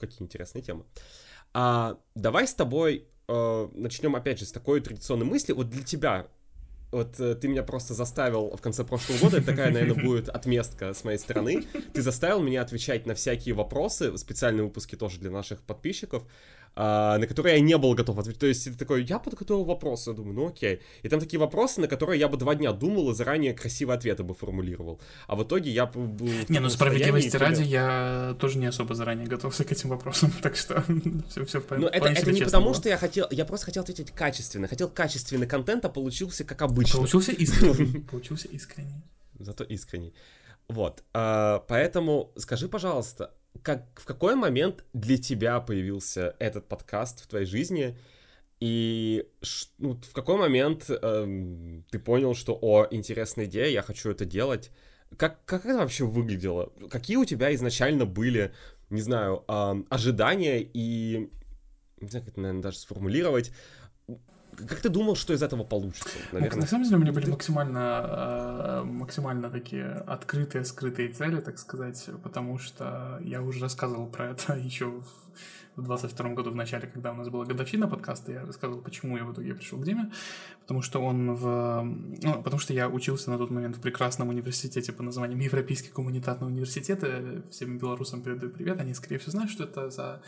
какие 0.00 0.22
интересные 0.22 0.62
темы. 0.62 0.84
А, 1.54 1.98
давай 2.14 2.46
с 2.46 2.54
тобой 2.54 3.06
э, 3.28 3.68
начнем 3.74 4.16
опять 4.16 4.38
же 4.38 4.46
с 4.46 4.52
такой 4.52 4.80
традиционной 4.80 5.26
мысли. 5.26 5.52
Вот 5.52 5.68
для 5.68 5.82
тебя, 5.82 6.28
вот 6.92 7.18
э, 7.18 7.34
ты 7.34 7.48
меня 7.48 7.62
просто 7.62 7.94
заставил 7.94 8.54
в 8.54 8.60
конце 8.60 8.84
прошлого 8.84 9.18
года, 9.18 9.38
это 9.38 9.46
такая, 9.46 9.72
наверное, 9.72 10.04
будет 10.04 10.28
отместка 10.28 10.92
с 10.92 11.02
моей 11.04 11.18
стороны. 11.18 11.64
Ты 11.94 12.02
заставил 12.02 12.42
меня 12.42 12.60
отвечать 12.62 13.06
на 13.06 13.14
всякие 13.14 13.54
вопросы, 13.54 14.16
специальные 14.18 14.64
выпуски 14.64 14.94
тоже 14.94 15.18
для 15.18 15.30
наших 15.30 15.62
подписчиков 15.62 16.22
а, 16.74 17.18
на 17.18 17.26
которые 17.26 17.56
я 17.56 17.60
не 17.60 17.76
был 17.76 17.94
готов 17.94 18.18
ответить. 18.18 18.40
То 18.40 18.46
есть 18.46 18.64
ты 18.64 18.72
такой, 18.72 19.04
я 19.04 19.18
подготовил 19.18 19.64
вопросы, 19.64 20.10
я 20.10 20.16
думаю, 20.16 20.34
ну 20.34 20.48
окей. 20.48 20.80
И 21.02 21.08
там 21.08 21.20
такие 21.20 21.38
вопросы, 21.38 21.80
на 21.80 21.88
которые 21.88 22.18
я 22.18 22.28
бы 22.28 22.36
два 22.36 22.54
дня 22.54 22.72
думал 22.72 23.10
и 23.10 23.14
заранее 23.14 23.52
красивые 23.52 23.96
ответы 23.96 24.22
бы 24.22 24.34
формулировал. 24.34 25.00
А 25.26 25.36
в 25.36 25.42
итоге 25.42 25.70
я 25.70 25.86
был... 25.86 26.06
Не, 26.48 26.60
ну 26.60 26.70
справедливости 26.70 27.36
ради, 27.36 27.62
я 27.62 28.36
тоже 28.40 28.58
не 28.58 28.66
особо 28.66 28.94
заранее 28.94 29.26
готовился 29.26 29.64
к 29.64 29.72
этим 29.72 29.90
вопросам, 29.90 30.32
так 30.42 30.56
что 30.56 30.82
все, 31.28 31.44
все 31.44 31.62
Ну 31.70 31.86
это, 31.88 32.08
это 32.08 32.32
не 32.32 32.40
потому, 32.42 32.66
было. 32.66 32.74
что 32.74 32.88
я 32.88 32.96
хотел, 32.96 33.26
я 33.30 33.44
просто 33.44 33.66
хотел 33.66 33.82
ответить 33.82 34.10
качественно. 34.10 34.66
Хотел 34.66 34.88
качественный 34.88 35.46
контент, 35.46 35.84
а 35.84 35.88
получился 35.90 36.44
как 36.44 36.62
обычно. 36.62 36.98
Получился 36.98 37.32
искренний. 37.32 38.00
Получился 38.10 38.48
искренний. 38.48 39.02
Зато 39.38 39.64
искренний. 39.64 40.14
Вот, 40.68 41.02
а, 41.12 41.64
поэтому 41.68 42.32
скажи, 42.36 42.68
пожалуйста, 42.68 43.34
как, 43.62 43.86
в 43.96 44.04
какой 44.04 44.34
момент 44.34 44.84
для 44.92 45.18
тебя 45.18 45.60
появился 45.60 46.34
этот 46.38 46.66
подкаст 46.66 47.22
в 47.22 47.26
твоей 47.26 47.46
жизни? 47.46 47.96
И 48.60 49.26
ну, 49.78 49.94
в 49.94 50.12
какой 50.12 50.36
момент 50.36 50.88
эм, 50.88 51.84
ты 51.90 51.98
понял, 51.98 52.34
что, 52.34 52.56
о, 52.60 52.86
интересная 52.90 53.46
идея, 53.46 53.68
я 53.68 53.82
хочу 53.82 54.10
это 54.10 54.24
делать? 54.24 54.70
Как, 55.16 55.44
как 55.44 55.66
это 55.66 55.78
вообще 55.78 56.04
выглядело? 56.04 56.72
Какие 56.88 57.16
у 57.16 57.24
тебя 57.24 57.52
изначально 57.54 58.06
были, 58.06 58.54
не 58.88 59.00
знаю, 59.00 59.44
эм, 59.48 59.86
ожидания 59.90 60.60
и, 60.62 61.28
не 62.00 62.08
знаю, 62.08 62.24
как 62.24 62.34
это, 62.34 62.40
наверное, 62.40 62.62
даже 62.62 62.78
сформулировать, 62.78 63.52
как 64.56 64.80
ты 64.80 64.88
думал, 64.88 65.16
что 65.16 65.32
из 65.32 65.42
этого 65.42 65.64
получится? 65.64 66.10
Наверное? 66.32 66.60
На 66.60 66.66
самом 66.66 66.84
деле 66.84 66.96
у 66.96 67.00
меня 67.00 67.12
были 67.12 67.30
максимально, 67.30 68.82
э, 68.82 68.82
максимально 68.84 69.50
такие 69.50 69.86
открытые, 70.06 70.64
скрытые 70.64 71.08
цели, 71.08 71.40
так 71.40 71.58
сказать, 71.58 72.10
потому 72.22 72.58
что 72.58 73.18
я 73.24 73.42
уже 73.42 73.60
рассказывал 73.60 74.06
про 74.06 74.30
это 74.30 74.54
еще 74.56 75.02
в 75.76 75.82
22 75.82 76.30
году 76.34 76.50
в 76.50 76.54
начале, 76.54 76.86
когда 76.86 77.12
у 77.12 77.14
нас 77.14 77.30
была 77.30 77.46
годовщина 77.46 77.88
подкаста, 77.88 78.32
я 78.32 78.44
рассказывал, 78.44 78.82
почему 78.82 79.16
я 79.16 79.24
в 79.24 79.32
итоге 79.32 79.54
пришел 79.54 79.78
к 79.78 79.84
Диме, 79.84 80.10
потому 80.60 80.82
что 80.82 81.00
он 81.00 81.32
в... 81.32 81.82
Ну, 82.22 82.42
потому 82.42 82.60
что 82.60 82.74
я 82.74 82.90
учился 82.90 83.30
на 83.30 83.38
тот 83.38 83.50
момент 83.50 83.76
в 83.76 83.80
прекрасном 83.80 84.28
университете 84.28 84.92
под 84.92 85.06
названием 85.06 85.40
Европейский 85.40 85.90
гуманитарный 85.90 86.48
университет, 86.48 87.02
всем 87.50 87.78
белорусам 87.78 88.20
передаю 88.20 88.52
привет, 88.52 88.80
они, 88.80 88.92
скорее 88.92 89.18
всего, 89.18 89.32
знают, 89.32 89.50
что 89.50 89.64
это 89.64 89.88
за 89.88 90.20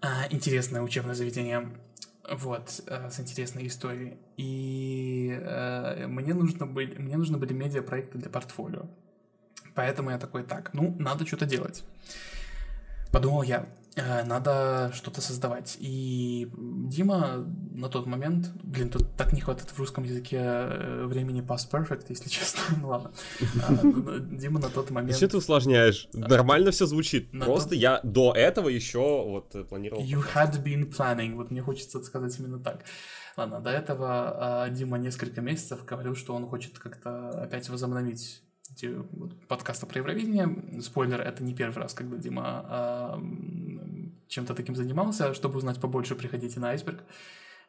а, 0.00 0.26
интересное 0.30 0.80
учебное 0.80 1.14
заведение 1.14 1.68
вот, 2.30 2.82
э, 2.86 3.10
с 3.10 3.20
интересной 3.20 3.66
историей. 3.66 4.16
И 4.36 5.36
э, 5.40 6.06
мне, 6.06 6.34
нужно 6.34 6.66
были, 6.66 6.96
мне 6.98 7.16
нужны 7.16 7.38
были 7.38 7.52
медиапроекты 7.52 8.18
для 8.18 8.30
портфолио. 8.30 8.86
Поэтому 9.74 10.10
я 10.10 10.18
такой, 10.18 10.42
так, 10.42 10.74
ну, 10.74 10.94
надо 10.98 11.26
что-то 11.26 11.46
делать. 11.46 11.84
Подумал 13.10 13.42
я, 13.42 13.66
надо 13.96 14.90
что-то 14.94 15.20
создавать. 15.20 15.76
И 15.78 16.50
Дима 16.56 17.46
на 17.74 17.88
тот 17.88 18.06
момент, 18.06 18.50
блин, 18.62 18.90
тут 18.90 19.16
так 19.16 19.32
не 19.32 19.40
хватает 19.40 19.70
в 19.70 19.78
русском 19.78 20.04
языке 20.04 20.38
э, 20.40 21.04
времени 21.06 21.42
past 21.42 21.70
perfect, 21.70 22.06
если 22.08 22.28
честно, 22.30 22.60
ну 22.80 22.88
ладно. 22.88 23.12
А, 23.66 23.72
Дима 24.20 24.60
на 24.60 24.70
тот 24.70 24.90
момент... 24.90 25.16
Что 25.16 25.28
ты 25.28 25.36
усложняешь? 25.36 26.08
Нормально 26.12 26.70
все 26.70 26.86
звучит. 26.86 27.30
Просто 27.32 27.74
я 27.74 28.00
до 28.02 28.32
этого 28.32 28.68
еще 28.68 28.98
вот 28.98 29.54
э, 29.54 29.64
планировал... 29.64 30.02
You 30.02 30.24
had 30.34 30.62
been 30.62 30.90
planning, 30.90 31.34
вот 31.34 31.50
мне 31.50 31.60
хочется 31.60 32.02
сказать 32.02 32.38
именно 32.38 32.58
так. 32.58 32.84
Ладно, 33.36 33.60
до 33.60 33.70
этого 33.70 34.68
Дима 34.70 34.98
несколько 34.98 35.40
месяцев 35.40 35.84
говорил, 35.86 36.14
что 36.14 36.34
он 36.34 36.46
хочет 36.46 36.78
как-то 36.78 37.30
опять 37.42 37.68
возобновить 37.70 38.42
подкаста 39.48 39.86
про 39.86 39.98
Евровидение. 39.98 40.80
Спойлер, 40.80 41.20
это 41.20 41.42
не 41.42 41.54
первый 41.54 41.78
раз, 41.78 41.94
когда 41.94 42.16
Дима 42.16 43.18
чем-то 44.32 44.54
таким 44.54 44.74
занимался. 44.74 45.34
Чтобы 45.34 45.58
узнать 45.58 45.80
побольше, 45.80 46.14
приходите 46.14 46.58
на 46.58 46.70
айсберг. 46.70 47.04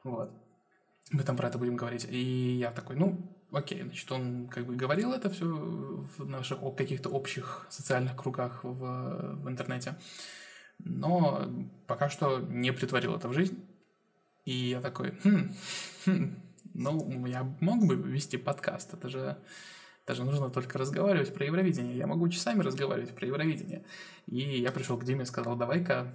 Вот. 0.04 0.32
Мы 1.12 1.24
там 1.24 1.36
про 1.36 1.50
это 1.50 1.58
будем 1.58 1.76
говорить. 1.76 2.08
И 2.10 2.58
я 2.58 2.72
такой, 2.72 2.96
ну, 2.96 3.20
окей, 3.52 3.84
значит, 3.84 4.12
он 4.12 4.48
как 4.48 4.66
бы 4.66 4.76
говорил 4.76 5.12
это 5.12 5.30
все 5.30 5.46
в 5.46 6.26
наших 6.26 6.60
каких-то 6.78 7.10
общих 7.10 7.68
социальных 7.70 8.16
кругах 8.16 8.64
в, 8.64 9.36
в 9.44 9.50
интернете. 9.50 9.96
Но 10.80 11.50
пока 11.86 12.10
что 12.10 12.40
не 12.40 12.72
притворил 12.72 13.16
это 13.16 13.28
в 13.28 13.34
жизнь. 13.34 13.58
И 14.46 14.70
я 14.70 14.82
такой, 14.82 15.12
хм, 15.24 15.54
хм, 16.06 16.36
ну, 16.74 17.26
я 17.26 17.44
мог 17.60 17.86
бы 17.86 17.96
вести 17.96 18.38
подкаст, 18.38 18.94
это 18.94 19.10
же 19.10 19.38
даже 20.06 20.26
нужно 20.26 20.50
только 20.50 20.78
разговаривать 20.78 21.34
про 21.34 21.46
Евровидение. 21.46 21.98
Я 21.98 22.08
могу 22.08 22.28
часами 22.28 22.62
разговаривать 22.62 23.16
про 23.16 23.26
Евровидение. 23.26 23.86
И 24.28 24.60
я 24.60 24.72
пришел 24.74 24.98
к 24.98 25.06
Диме 25.06 25.24
и 25.24 25.26
сказал, 25.26 25.56
давай-ка 25.56 26.14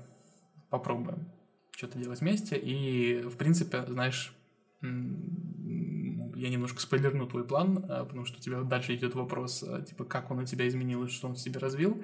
попробуем 0.70 1.28
что-то 1.76 1.98
делать 1.98 2.20
вместе. 2.20 2.56
И, 2.56 3.22
в 3.22 3.36
принципе, 3.36 3.84
знаешь, 3.86 4.32
я 4.82 4.88
немножко 6.50 6.80
спойлерну 6.80 7.26
твой 7.26 7.44
план, 7.44 7.84
а, 7.88 8.04
потому 8.04 8.24
что 8.24 8.38
у 8.38 8.40
тебя 8.40 8.62
дальше 8.62 8.94
идет 8.94 9.14
вопрос, 9.14 9.64
а, 9.66 9.82
типа, 9.82 10.04
как 10.04 10.30
он 10.30 10.38
у 10.38 10.44
тебя 10.44 10.68
изменил 10.68 11.04
и 11.04 11.08
что 11.08 11.28
он 11.28 11.34
в 11.34 11.38
себе 11.38 11.58
развил. 11.58 12.02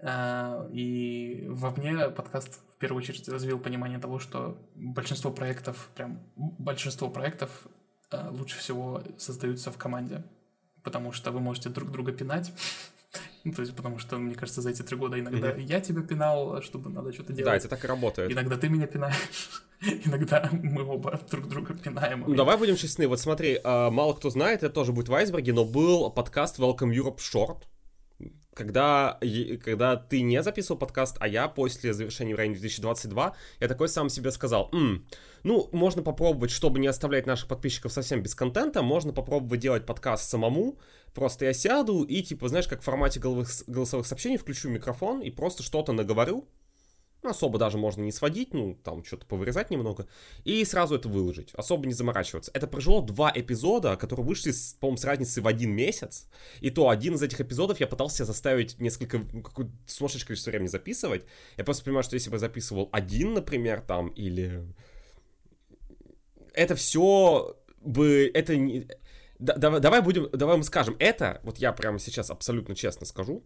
А, 0.00 0.68
и 0.72 1.44
во 1.48 1.70
мне 1.72 2.08
подкаст 2.10 2.60
в 2.74 2.76
первую 2.78 3.02
очередь 3.02 3.28
развил 3.28 3.58
понимание 3.58 3.98
того, 3.98 4.18
что 4.20 4.56
большинство 4.76 5.32
проектов, 5.32 5.90
прям 5.96 6.20
большинство 6.36 7.08
проектов 7.10 7.66
лучше 8.30 8.58
всего 8.58 9.02
создаются 9.18 9.70
в 9.70 9.76
команде 9.76 10.22
потому 10.88 11.12
что 11.12 11.30
вы 11.32 11.40
можете 11.40 11.68
друг 11.68 11.90
друга 11.90 12.12
пинать. 12.12 12.52
Ну, 13.44 13.52
то 13.52 13.62
есть, 13.62 13.74
потому 13.74 13.98
что, 13.98 14.18
мне 14.18 14.34
кажется, 14.34 14.60
за 14.60 14.70
эти 14.70 14.82
три 14.82 14.96
года 14.96 15.18
иногда 15.18 15.50
mm-hmm. 15.50 15.62
я 15.62 15.80
тебя 15.80 16.02
пинал, 16.02 16.60
чтобы 16.60 16.90
надо 16.90 17.12
что-то 17.12 17.32
делать. 17.32 17.46
Да, 17.46 17.56
это 17.56 17.68
так 17.68 17.82
и 17.82 17.86
работает. 17.86 18.30
Иногда 18.30 18.58
ты 18.58 18.68
меня 18.68 18.86
пинаешь, 18.86 19.64
иногда 19.80 20.48
мы 20.52 20.84
оба 20.84 21.18
друг 21.30 21.48
друга 21.48 21.74
пинаем. 21.74 22.24
Ну, 22.26 22.34
давай 22.34 22.58
будем 22.58 22.76
честны. 22.76 23.08
Вот 23.08 23.20
смотри, 23.20 23.58
а, 23.64 23.90
мало 23.90 24.12
кто 24.12 24.28
знает, 24.28 24.62
это 24.62 24.74
тоже 24.74 24.92
будет 24.92 25.08
в 25.08 25.14
айсберге, 25.14 25.52
но 25.52 25.64
был 25.64 26.10
подкаст 26.10 26.58
Welcome 26.58 26.94
Europe 26.94 27.18
Short, 27.18 27.62
когда, 28.58 29.18
когда 29.64 29.96
ты 29.96 30.20
не 30.20 30.42
записывал 30.42 30.78
подкаст, 30.78 31.16
а 31.20 31.28
я 31.28 31.46
после 31.46 31.92
завершения 31.92 32.34
времени 32.34 32.54
2022, 32.54 33.36
я 33.60 33.68
такой 33.68 33.88
сам 33.88 34.08
себе 34.08 34.32
сказал, 34.32 34.68
М, 34.72 35.06
ну, 35.44 35.68
можно 35.72 36.02
попробовать, 36.02 36.50
чтобы 36.50 36.80
не 36.80 36.88
оставлять 36.88 37.26
наших 37.26 37.46
подписчиков 37.46 37.92
совсем 37.92 38.20
без 38.20 38.34
контента, 38.34 38.82
можно 38.82 39.12
попробовать 39.12 39.60
делать 39.60 39.86
подкаст 39.86 40.28
самому, 40.28 40.78
просто 41.14 41.44
я 41.44 41.52
сяду 41.52 42.02
и, 42.02 42.20
типа, 42.22 42.48
знаешь, 42.48 42.66
как 42.66 42.80
в 42.80 42.84
формате 42.84 43.20
голосовых 43.20 44.06
сообщений 44.06 44.38
включу 44.38 44.68
микрофон 44.68 45.20
и 45.20 45.30
просто 45.30 45.62
что-то 45.62 45.92
наговорю, 45.92 46.48
ну, 47.22 47.30
особо 47.30 47.58
даже 47.58 47.78
можно 47.78 48.02
не 48.02 48.12
сводить, 48.12 48.54
ну, 48.54 48.78
там 48.84 49.04
что-то 49.04 49.26
повырезать 49.26 49.70
немного, 49.70 50.06
и 50.44 50.64
сразу 50.64 50.94
это 50.94 51.08
выложить, 51.08 51.52
особо 51.54 51.86
не 51.86 51.92
заморачиваться. 51.92 52.50
Это 52.54 52.66
прожило 52.66 53.02
два 53.02 53.32
эпизода, 53.34 53.96
которые 53.96 54.24
вышли, 54.24 54.52
по-моему, 54.78 54.98
с 54.98 55.04
разницей 55.04 55.42
в 55.42 55.46
один 55.46 55.72
месяц, 55.72 56.28
и 56.60 56.70
то 56.70 56.88
один 56.88 57.14
из 57.14 57.22
этих 57.22 57.40
эпизодов 57.40 57.80
я 57.80 57.86
пытался 57.86 58.24
заставить 58.24 58.78
несколько, 58.80 59.18
ну, 59.32 59.42
какое-то 59.42 59.72
сумасшедшее 59.86 60.28
количество 60.28 60.50
времени 60.50 60.68
записывать. 60.68 61.24
Я 61.56 61.64
просто 61.64 61.84
понимаю, 61.84 62.04
что 62.04 62.14
если 62.14 62.30
бы 62.30 62.38
записывал 62.38 62.88
один, 62.92 63.34
например, 63.34 63.80
там, 63.80 64.08
или... 64.08 64.64
Это 66.54 66.74
все 66.74 67.56
бы... 67.80 68.30
Это 68.32 68.56
не... 68.56 68.86
давай, 69.38 69.80
давай 69.80 70.02
будем, 70.02 70.28
давай 70.30 70.56
мы 70.56 70.64
скажем, 70.64 70.96
это, 70.98 71.40
вот 71.42 71.58
я 71.58 71.72
прямо 71.72 71.98
сейчас 71.98 72.30
абсолютно 72.30 72.74
честно 72.74 73.06
скажу, 73.06 73.44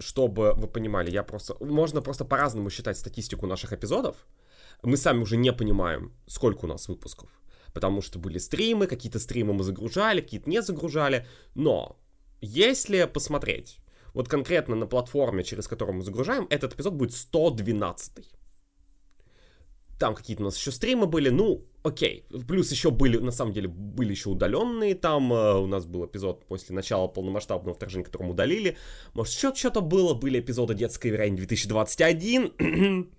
чтобы 0.00 0.52
вы 0.54 0.66
понимали, 0.66 1.10
я 1.10 1.22
просто... 1.22 1.56
Можно 1.60 2.02
просто 2.02 2.24
по-разному 2.24 2.70
считать 2.70 2.96
статистику 2.96 3.46
наших 3.46 3.72
эпизодов. 3.72 4.16
Мы 4.82 4.96
сами 4.96 5.22
уже 5.22 5.36
не 5.36 5.52
понимаем, 5.52 6.12
сколько 6.26 6.64
у 6.64 6.68
нас 6.68 6.88
выпусков. 6.88 7.28
Потому 7.72 8.02
что 8.02 8.18
были 8.18 8.38
стримы, 8.38 8.86
какие-то 8.86 9.18
стримы 9.18 9.52
мы 9.52 9.62
загружали, 9.62 10.20
какие-то 10.20 10.50
не 10.50 10.62
загружали. 10.62 11.26
Но 11.54 11.96
если 12.40 13.04
посмотреть, 13.04 13.78
вот 14.14 14.28
конкретно 14.28 14.76
на 14.76 14.86
платформе, 14.86 15.44
через 15.44 15.68
которую 15.68 15.96
мы 15.96 16.02
загружаем, 16.02 16.46
этот 16.50 16.74
эпизод 16.74 16.94
будет 16.94 17.12
112. 17.12 18.39
Там 20.00 20.14
какие-то 20.14 20.42
у 20.42 20.46
нас 20.46 20.56
еще 20.56 20.72
стримы 20.72 21.06
были, 21.06 21.28
ну, 21.28 21.66
окей. 21.82 22.24
Плюс 22.48 22.72
еще 22.72 22.90
были, 22.90 23.18
на 23.18 23.32
самом 23.32 23.52
деле, 23.52 23.68
были 23.68 24.12
еще 24.12 24.30
удаленные 24.30 24.94
там. 24.94 25.30
Э, 25.30 25.58
у 25.58 25.66
нас 25.66 25.84
был 25.84 26.06
эпизод 26.06 26.46
после 26.46 26.74
начала 26.74 27.06
полномасштабного 27.06 27.74
вторжения, 27.74 28.04
который 28.04 28.22
мы 28.22 28.30
удалили. 28.30 28.78
Может, 29.12 29.34
еще 29.34 29.54
что-то 29.54 29.82
было. 29.82 30.14
Были 30.14 30.40
эпизоды 30.40 30.74
детской 30.74 31.08
вероятно 31.08 31.36
2021. 31.36 33.10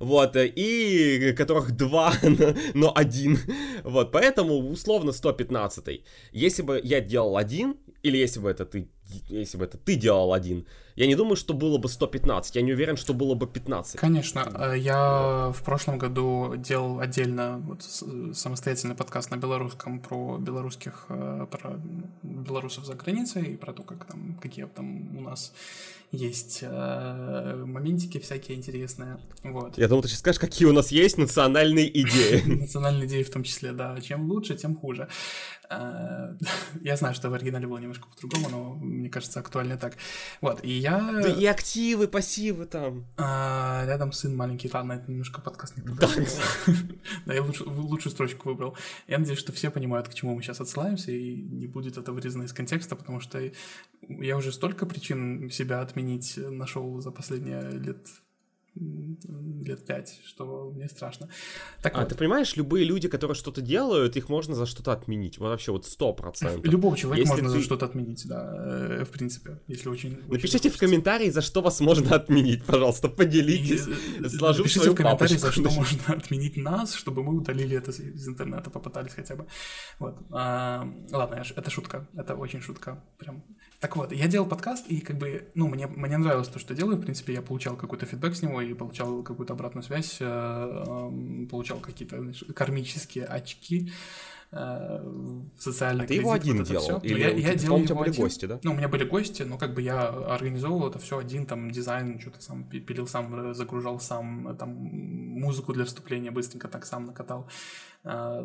вот, 0.00 0.36
э, 0.36 0.46
и 0.48 1.32
которых 1.32 1.74
два, 1.76 2.12
но 2.74 2.92
один, 2.94 3.38
вот, 3.84 4.12
поэтому 4.12 4.58
условно 4.58 5.12
115 5.12 6.04
Если 6.32 6.62
бы 6.62 6.78
я 6.84 7.00
делал 7.00 7.38
один, 7.38 7.76
или 8.02 8.18
если 8.18 8.40
бы 8.40 8.50
это 8.50 8.66
ты, 8.66 8.90
если 9.28 9.58
бы 9.58 9.64
это 9.64 9.78
ты 9.78 9.96
делал 9.96 10.32
один, 10.32 10.66
я 10.96 11.06
не 11.06 11.14
думаю, 11.14 11.36
что 11.36 11.54
было 11.54 11.78
бы 11.78 11.88
115. 11.88 12.56
Я 12.56 12.62
не 12.62 12.72
уверен, 12.72 12.96
что 12.96 13.14
было 13.14 13.34
бы 13.34 13.46
15. 13.46 13.98
Конечно. 13.98 14.40
Э, 14.54 14.78
я 14.78 15.52
в 15.54 15.62
прошлом 15.62 15.98
году 15.98 16.54
делал 16.56 17.00
отдельно 17.00 17.58
вот, 17.58 17.82
самостоятельный 18.36 18.94
подкаст 18.94 19.30
на 19.30 19.36
белорусском 19.36 20.00
про 20.00 20.38
белорусских, 20.38 21.06
э, 21.08 21.46
про 21.50 21.80
белорусов 22.22 22.84
за 22.84 22.94
границей 22.94 23.54
и 23.54 23.56
про 23.56 23.72
то, 23.72 23.82
как 23.82 24.04
там, 24.04 24.38
какие 24.40 24.66
там 24.66 25.16
у 25.16 25.20
нас 25.22 25.52
есть 26.10 26.58
э, 26.60 27.64
моментики 27.66 28.18
всякие 28.18 28.58
интересные. 28.58 29.18
Вот. 29.44 29.78
Я 29.78 29.88
думал, 29.88 30.02
ты 30.02 30.08
сейчас 30.08 30.18
скажешь, 30.18 30.40
какие 30.40 30.68
у 30.68 30.72
нас 30.72 30.92
есть 30.92 31.16
национальные 31.16 31.88
идеи. 32.02 32.42
Национальные 32.60 33.06
идеи 33.06 33.22
в 33.22 33.30
том 33.30 33.44
числе, 33.44 33.72
да. 33.72 33.98
Чем 34.02 34.30
лучше, 34.30 34.54
тем 34.56 34.76
хуже. 34.76 35.08
Я 36.82 36.96
знаю, 36.96 37.14
что 37.14 37.30
в 37.30 37.34
оригинале 37.34 37.66
было 37.66 37.78
немножко 37.78 38.06
по-другому, 38.08 38.48
но 38.50 39.01
мне 39.02 39.10
кажется, 39.10 39.40
актуально 39.40 39.76
так. 39.76 39.96
Вот, 40.40 40.64
и 40.64 40.70
я... 40.70 40.98
Да 41.22 41.28
и 41.28 41.44
активы, 41.44 42.08
пассивы 42.08 42.66
там. 42.66 43.04
А, 43.16 43.84
рядом 43.86 44.12
сын 44.12 44.34
маленький, 44.34 44.70
ладно, 44.72 44.94
это 44.94 45.10
немножко 45.10 45.40
подкаст 45.40 45.76
не 45.76 45.82
Да, 45.94 46.08
да 47.26 47.34
я 47.34 47.42
лучше, 47.42 47.64
лучшую 47.64 48.12
строчку 48.12 48.48
выбрал. 48.48 48.76
Я 49.08 49.18
надеюсь, 49.18 49.38
что 49.38 49.52
все 49.52 49.70
понимают, 49.70 50.08
к 50.08 50.14
чему 50.14 50.34
мы 50.34 50.42
сейчас 50.42 50.60
отсылаемся, 50.60 51.12
и 51.12 51.34
не 51.34 51.66
будет 51.66 51.98
это 51.98 52.12
вырезано 52.12 52.44
из 52.44 52.52
контекста, 52.52 52.96
потому 52.96 53.20
что 53.20 53.40
я 54.08 54.36
уже 54.36 54.52
столько 54.52 54.86
причин 54.86 55.50
себя 55.50 55.80
отменить 55.80 56.36
нашел 56.36 57.00
за 57.00 57.10
последние 57.10 57.70
лет 57.72 58.06
лет 58.74 59.84
пять, 59.84 60.20
что 60.24 60.70
мне 60.74 60.88
страшно. 60.88 61.28
Так 61.82 61.94
а 61.94 62.00
вот. 62.00 62.08
ты 62.08 62.14
понимаешь, 62.14 62.56
любые 62.56 62.84
люди, 62.84 63.08
которые 63.08 63.34
что-то 63.34 63.60
делают, 63.60 64.16
их 64.16 64.28
можно 64.28 64.54
за 64.54 64.66
что-то 64.66 64.92
отменить. 64.92 65.38
Вообще 65.38 65.72
вот 65.72 65.84
сто 65.84 66.12
процентов. 66.14 66.64
Любого 66.64 66.96
человека 66.96 67.20
если 67.28 67.42
можно 67.42 67.52
ты... 67.52 67.58
за 67.58 67.64
что-то 67.64 67.86
отменить, 67.86 68.26
да, 68.26 68.54
э, 68.56 69.04
в 69.04 69.10
принципе, 69.10 69.60
если 69.66 69.88
очень... 69.88 70.18
Напишите 70.26 70.68
очень 70.68 70.76
в 70.76 70.78
комментарии, 70.78 71.28
за 71.30 71.42
что 71.42 71.60
вас 71.60 71.80
можно 71.80 72.14
отменить, 72.16 72.64
пожалуйста, 72.64 73.08
поделитесь. 73.08 73.86
И, 73.86 74.28
Сложу 74.28 74.62
Напишите 74.62 74.90
в 74.90 74.94
комментарии, 74.94 75.36
за 75.36 75.52
что 75.52 75.70
можно 75.70 76.14
отменить 76.14 76.56
нас, 76.56 76.94
чтобы 76.94 77.22
мы 77.22 77.36
удалили 77.36 77.76
это 77.76 77.90
из 77.90 78.26
интернета, 78.26 78.70
попытались 78.70 79.12
хотя 79.12 79.36
бы. 79.36 79.46
Вот. 79.98 80.18
А, 80.30 80.88
ладно, 81.10 81.44
это 81.56 81.70
шутка, 81.70 82.08
это 82.14 82.34
очень 82.34 82.62
шутка, 82.62 83.04
прям 83.18 83.44
так 83.82 83.96
вот, 83.96 84.12
я 84.12 84.28
делал 84.28 84.46
подкаст, 84.46 84.86
и 84.86 85.00
как 85.00 85.18
бы, 85.18 85.50
ну, 85.56 85.66
мне, 85.66 85.88
мне 85.88 86.16
нравилось 86.16 86.46
то, 86.46 86.60
что 86.60 86.72
делаю. 86.72 86.98
В 86.98 87.00
принципе, 87.00 87.32
я 87.32 87.42
получал 87.42 87.74
какой-то 87.74 88.06
фидбэк 88.06 88.36
с 88.36 88.40
него 88.40 88.61
и 88.64 88.74
получал 88.74 89.22
какую-то 89.22 89.54
обратную 89.54 89.82
связь, 89.82 90.18
э, 90.20 91.46
получал 91.50 91.78
какие-то 91.78 92.32
кармические 92.54 93.24
очки 93.24 93.92
э, 94.50 95.04
социальный 95.58 96.04
а 96.04 96.08
ты 96.08 96.14
его 96.14 96.32
один 96.32 96.58
вот 96.58 96.66
делал? 96.68 96.98
Или 97.00 97.20
я, 97.20 97.30
я 97.30 97.54
делал 97.54 97.78
его 97.78 97.94
были 97.96 98.10
один. 98.10 98.22
гости, 98.22 98.46
да? 98.46 98.60
Ну, 98.62 98.72
у 98.72 98.74
меня 98.74 98.88
были 98.88 99.04
гости, 99.04 99.42
но 99.42 99.58
как 99.58 99.74
бы 99.74 99.82
я 99.82 100.08
организовывал 100.08 100.88
это 100.88 100.98
все 100.98 101.18
один, 101.18 101.46
там, 101.46 101.70
дизайн, 101.70 102.20
что-то 102.20 102.42
сам 102.42 102.64
пилил 102.64 103.06
сам, 103.06 103.54
загружал 103.54 104.00
сам, 104.00 104.56
там, 104.58 104.70
музыку 104.70 105.72
для 105.72 105.84
вступления 105.84 106.30
быстренько 106.30 106.68
так 106.68 106.86
сам 106.86 107.06
накатал 107.06 107.48
э, 108.04 108.44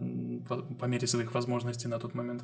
по 0.79 0.85
мере 0.85 1.07
своих 1.07 1.33
возможностей 1.33 1.87
на 1.87 1.99
тот 1.99 2.13
момент. 2.13 2.43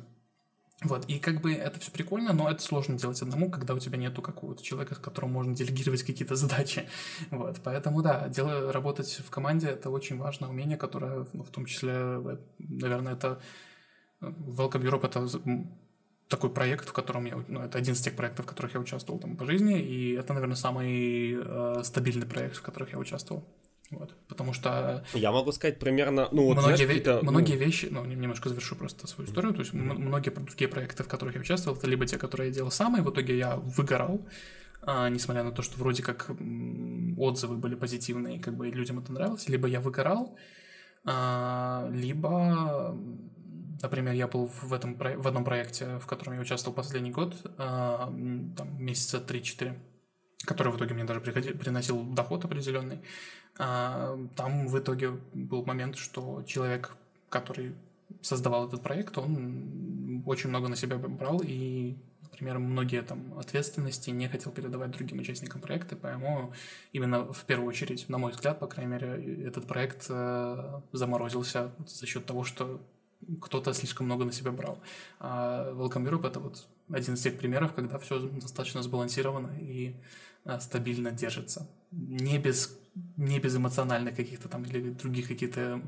Вот, 0.82 1.06
и 1.06 1.18
как 1.18 1.40
бы 1.40 1.54
это 1.54 1.78
все 1.78 1.90
прикольно, 1.90 2.32
но 2.32 2.50
это 2.50 2.60
сложно 2.60 2.98
делать 2.98 3.22
одному, 3.22 3.50
когда 3.50 3.74
у 3.74 3.78
тебя 3.78 3.96
нету 3.96 4.20
какого-то 4.22 4.62
человека, 4.62 4.96
с 4.96 4.98
которым 4.98 5.32
можно 5.32 5.54
делегировать 5.54 6.02
какие-то 6.02 6.36
задачи. 6.36 6.88
Вот, 7.30 7.60
поэтому 7.62 8.02
да, 8.02 8.28
дело, 8.28 8.72
работать 8.72 9.20
в 9.24 9.30
команде 9.30 9.68
это 9.68 9.90
очень 9.90 10.18
важное 10.18 10.48
умение, 10.48 10.76
которое, 10.76 11.26
ну, 11.32 11.44
в 11.44 11.50
том 11.50 11.64
числе, 11.66 11.92
наверное, 12.58 13.14
это 13.14 13.40
Welcome 14.20 14.82
Europe 14.82 15.06
это 15.06 15.28
такой 16.28 16.50
проект, 16.50 16.88
в 16.88 16.92
котором 16.92 17.26
я, 17.26 17.42
ну, 17.48 17.60
это 17.60 17.78
один 17.78 17.94
из 17.94 18.00
тех 18.00 18.16
проектов, 18.16 18.46
в 18.46 18.48
которых 18.48 18.74
я 18.74 18.80
участвовал 18.80 19.20
там 19.20 19.36
по 19.36 19.44
жизни, 19.44 19.80
и 19.80 20.12
это, 20.14 20.32
наверное, 20.32 20.56
самый 20.56 21.36
э, 21.36 21.82
стабильный 21.84 22.26
проект, 22.26 22.56
в 22.56 22.62
которых 22.62 22.92
я 22.92 22.98
участвовал. 22.98 23.44
Вот, 23.90 24.16
потому 24.28 24.52
что... 24.52 25.04
Я 25.12 25.30
могу 25.30 25.52
сказать 25.52 25.78
примерно, 25.78 26.28
ну 26.32 26.46
вот, 26.46 26.56
многие, 26.56 26.86
знаешь, 26.86 27.04
ве- 27.04 27.22
многие 27.22 27.52
ну... 27.52 27.58
вещи, 27.58 27.88
ну, 27.90 28.04
немножко 28.04 28.48
завершу 28.48 28.76
просто 28.76 29.06
свою 29.06 29.28
историю, 29.28 29.52
то 29.52 29.60
есть 29.60 29.74
mm-hmm. 29.74 29.94
многие 29.94 30.30
другие 30.30 30.68
проекты, 30.68 31.02
в 31.02 31.08
которых 31.08 31.34
я 31.34 31.40
участвовал, 31.42 31.76
это 31.76 31.86
либо 31.86 32.06
те, 32.06 32.16
которые 32.16 32.48
я 32.48 32.54
делал 32.54 32.70
сам, 32.70 32.96
и 32.96 33.02
в 33.02 33.10
итоге 33.10 33.36
я 33.36 33.56
выгорал, 33.56 34.26
а, 34.82 35.08
несмотря 35.08 35.42
на 35.42 35.52
то, 35.52 35.62
что 35.62 35.78
вроде 35.78 36.02
как 36.02 36.30
отзывы 37.18 37.56
были 37.56 37.74
позитивные, 37.74 38.40
как 38.40 38.56
бы 38.56 38.68
людям 38.68 38.98
это 38.98 39.12
нравилось, 39.12 39.48
либо 39.48 39.68
я 39.68 39.80
выгорал, 39.80 40.36
а, 41.04 41.88
либо, 41.92 42.96
например, 43.82 44.14
я 44.14 44.28
был 44.28 44.46
в, 44.46 44.72
этом, 44.72 44.96
в 44.96 45.26
одном 45.26 45.44
проекте, 45.44 45.98
в 45.98 46.06
котором 46.06 46.34
я 46.34 46.40
участвовал 46.40 46.74
последний 46.74 47.10
год, 47.10 47.34
а, 47.58 48.06
там, 48.56 48.82
месяца 48.82 49.18
3-4, 49.18 49.76
который 50.46 50.72
в 50.72 50.76
итоге 50.76 50.94
мне 50.94 51.04
даже 51.04 51.20
приходил, 51.20 51.56
приносил 51.58 52.02
доход 52.02 52.44
определенный. 52.44 53.02
А, 53.58 54.18
там 54.36 54.68
в 54.68 54.78
итоге 54.78 55.12
был 55.32 55.64
момент, 55.64 55.96
что 55.96 56.42
человек, 56.46 56.96
который 57.28 57.74
создавал 58.20 58.68
этот 58.68 58.82
проект, 58.82 59.16
он 59.18 60.22
очень 60.26 60.48
много 60.48 60.68
на 60.68 60.76
себя 60.76 60.96
брал 60.96 61.40
и, 61.44 61.96
например, 62.22 62.58
многие 62.58 63.02
там 63.02 63.38
ответственности 63.38 64.10
не 64.10 64.28
хотел 64.28 64.52
передавать 64.52 64.90
другим 64.90 65.18
участникам 65.18 65.60
проекта, 65.60 65.96
поэтому 65.96 66.52
именно 66.92 67.32
в 67.32 67.44
первую 67.44 67.68
очередь, 67.68 68.08
на 68.08 68.18
мой 68.18 68.32
взгляд, 68.32 68.58
по 68.58 68.66
крайней 68.66 68.92
мере, 68.92 69.44
этот 69.46 69.66
проект 69.66 70.06
э, 70.08 70.80
заморозился 70.92 71.70
за 71.86 72.06
счет 72.06 72.26
того, 72.26 72.44
что 72.44 72.80
кто-то 73.40 73.72
слишком 73.72 74.06
много 74.06 74.24
на 74.24 74.32
себя 74.32 74.52
брал. 74.52 74.78
А 75.18 75.72
Welcome 75.72 76.08
Europe 76.08 76.26
это 76.26 76.40
вот 76.40 76.66
один 76.90 77.14
из 77.14 77.22
тех 77.22 77.38
примеров, 77.38 77.72
когда 77.72 77.98
все 77.98 78.18
достаточно 78.18 78.82
сбалансировано 78.82 79.58
и 79.60 79.94
а, 80.44 80.60
стабильно 80.60 81.10
держится. 81.10 81.66
Не 81.90 82.38
без, 82.38 82.78
не 83.16 83.38
без 83.38 83.56
эмоциональных 83.56 84.16
каких-то 84.16 84.48
там 84.48 84.64
или 84.64 84.90
других 84.90 85.28
каких-то 85.28 85.80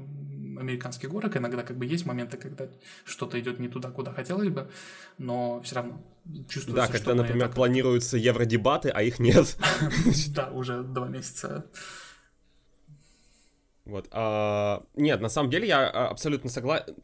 американских 0.58 1.10
горок. 1.10 1.36
Иногда 1.36 1.62
как 1.62 1.76
бы 1.76 1.86
есть 1.86 2.06
моменты, 2.06 2.36
когда 2.36 2.68
что-то 3.04 3.38
идет 3.38 3.60
не 3.60 3.68
туда, 3.68 3.90
куда 3.90 4.12
хотелось 4.12 4.48
бы, 4.48 4.70
но 5.18 5.60
все 5.62 5.76
равно 5.76 6.02
чувствуется, 6.48 6.86
Да, 6.86 6.88
когда, 6.88 7.14
например, 7.14 7.48
так... 7.48 7.56
планируются 7.56 8.16
евродебаты, 8.16 8.88
а 8.90 9.02
их 9.02 9.18
нет. 9.18 9.56
Да, 10.34 10.50
уже 10.50 10.82
два 10.82 11.08
месяца. 11.08 11.66
Вот. 13.84 14.08
А, 14.10 14.84
нет, 14.96 15.20
на 15.20 15.28
самом 15.28 15.50
деле 15.50 15.68
я 15.68 15.88
а, 15.88 16.08
абсолютно 16.08 16.50
согласен. 16.50 16.96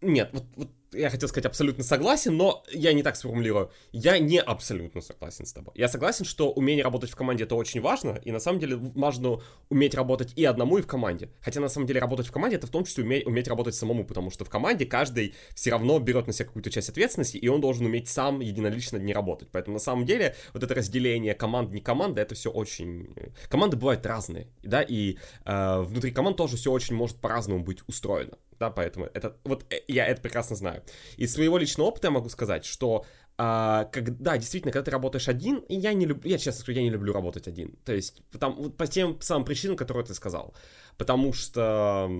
Нет, 0.00 0.30
вот, 0.32 0.44
вот 0.56 0.70
я 0.92 1.10
хотел 1.10 1.28
сказать 1.28 1.46
абсолютно 1.46 1.84
согласен, 1.84 2.36
но 2.36 2.64
я 2.72 2.92
не 2.92 3.02
так 3.02 3.16
сформулирую. 3.16 3.70
Я 3.92 4.18
не 4.18 4.40
абсолютно 4.40 5.00
согласен 5.00 5.46
с 5.46 5.52
тобой. 5.52 5.74
Я 5.76 5.88
согласен, 5.88 6.24
что 6.24 6.50
умение 6.50 6.84
работать 6.84 7.10
в 7.10 7.16
команде 7.16 7.44
это 7.44 7.54
очень 7.54 7.80
важно, 7.80 8.20
и 8.24 8.32
на 8.32 8.38
самом 8.38 8.60
деле 8.60 8.76
важно 8.76 9.40
уметь 9.68 9.94
работать 9.94 10.32
и 10.36 10.44
одному, 10.44 10.78
и 10.78 10.82
в 10.82 10.86
команде. 10.86 11.30
Хотя 11.40 11.60
на 11.60 11.68
самом 11.68 11.86
деле 11.86 12.00
работать 12.00 12.26
в 12.26 12.32
команде 12.32 12.56
это 12.56 12.66
в 12.66 12.70
том 12.70 12.84
числе 12.84 13.04
уметь, 13.04 13.26
уметь 13.26 13.48
работать 13.48 13.74
самому, 13.74 14.04
потому 14.04 14.30
что 14.30 14.44
в 14.44 14.50
команде 14.50 14.86
каждый 14.86 15.34
все 15.54 15.70
равно 15.70 15.98
берет 15.98 16.26
на 16.26 16.32
себя 16.32 16.46
какую-то 16.46 16.70
часть 16.70 16.88
ответственности, 16.88 17.36
и 17.36 17.48
он 17.48 17.60
должен 17.60 17.86
уметь 17.86 18.08
сам 18.08 18.40
единолично 18.40 18.96
не 18.96 19.12
работать. 19.12 19.48
Поэтому 19.52 19.74
на 19.74 19.80
самом 19.80 20.06
деле 20.06 20.36
вот 20.54 20.62
это 20.62 20.74
разделение 20.74 21.34
команд 21.34 21.72
не 21.72 21.80
команда, 21.80 22.20
это 22.20 22.34
все 22.34 22.50
очень... 22.50 23.14
Команды 23.48 23.76
бывают 23.76 24.04
разные, 24.06 24.48
да, 24.62 24.82
и 24.82 25.16
э, 25.44 25.80
внутри 25.80 26.10
команд 26.10 26.36
тоже 26.36 26.56
все 26.56 26.70
очень 26.70 26.94
может 26.94 27.16
по-разному 27.16 27.62
быть 27.62 27.80
устроено 27.86 28.38
да, 28.58 28.70
поэтому 28.70 29.06
это, 29.14 29.36
вот 29.44 29.64
э, 29.70 29.80
я 29.88 30.06
это 30.06 30.20
прекрасно 30.22 30.56
знаю. 30.56 30.82
Из 31.16 31.32
своего 31.32 31.58
личного 31.58 31.88
опыта 31.88 32.08
я 32.08 32.10
могу 32.10 32.28
сказать, 32.28 32.64
что 32.64 33.04
а, 33.38 33.84
когда, 33.92 34.38
действительно, 34.38 34.72
когда 34.72 34.84
ты 34.84 34.90
работаешь 34.90 35.28
один, 35.28 35.62
я 35.68 35.92
не 35.92 36.06
люблю, 36.06 36.28
я 36.28 36.38
честно 36.38 36.60
скажу, 36.60 36.78
я 36.78 36.82
не 36.82 36.90
люблю 36.90 37.12
работать 37.12 37.48
один. 37.48 37.76
То 37.84 37.92
есть, 37.92 38.22
потому, 38.30 38.62
вот 38.62 38.76
по 38.76 38.86
тем 38.86 39.20
самым 39.20 39.44
причинам, 39.44 39.76
которые 39.76 40.06
ты 40.06 40.14
сказал. 40.14 40.54
Потому 40.96 41.32
что 41.32 42.10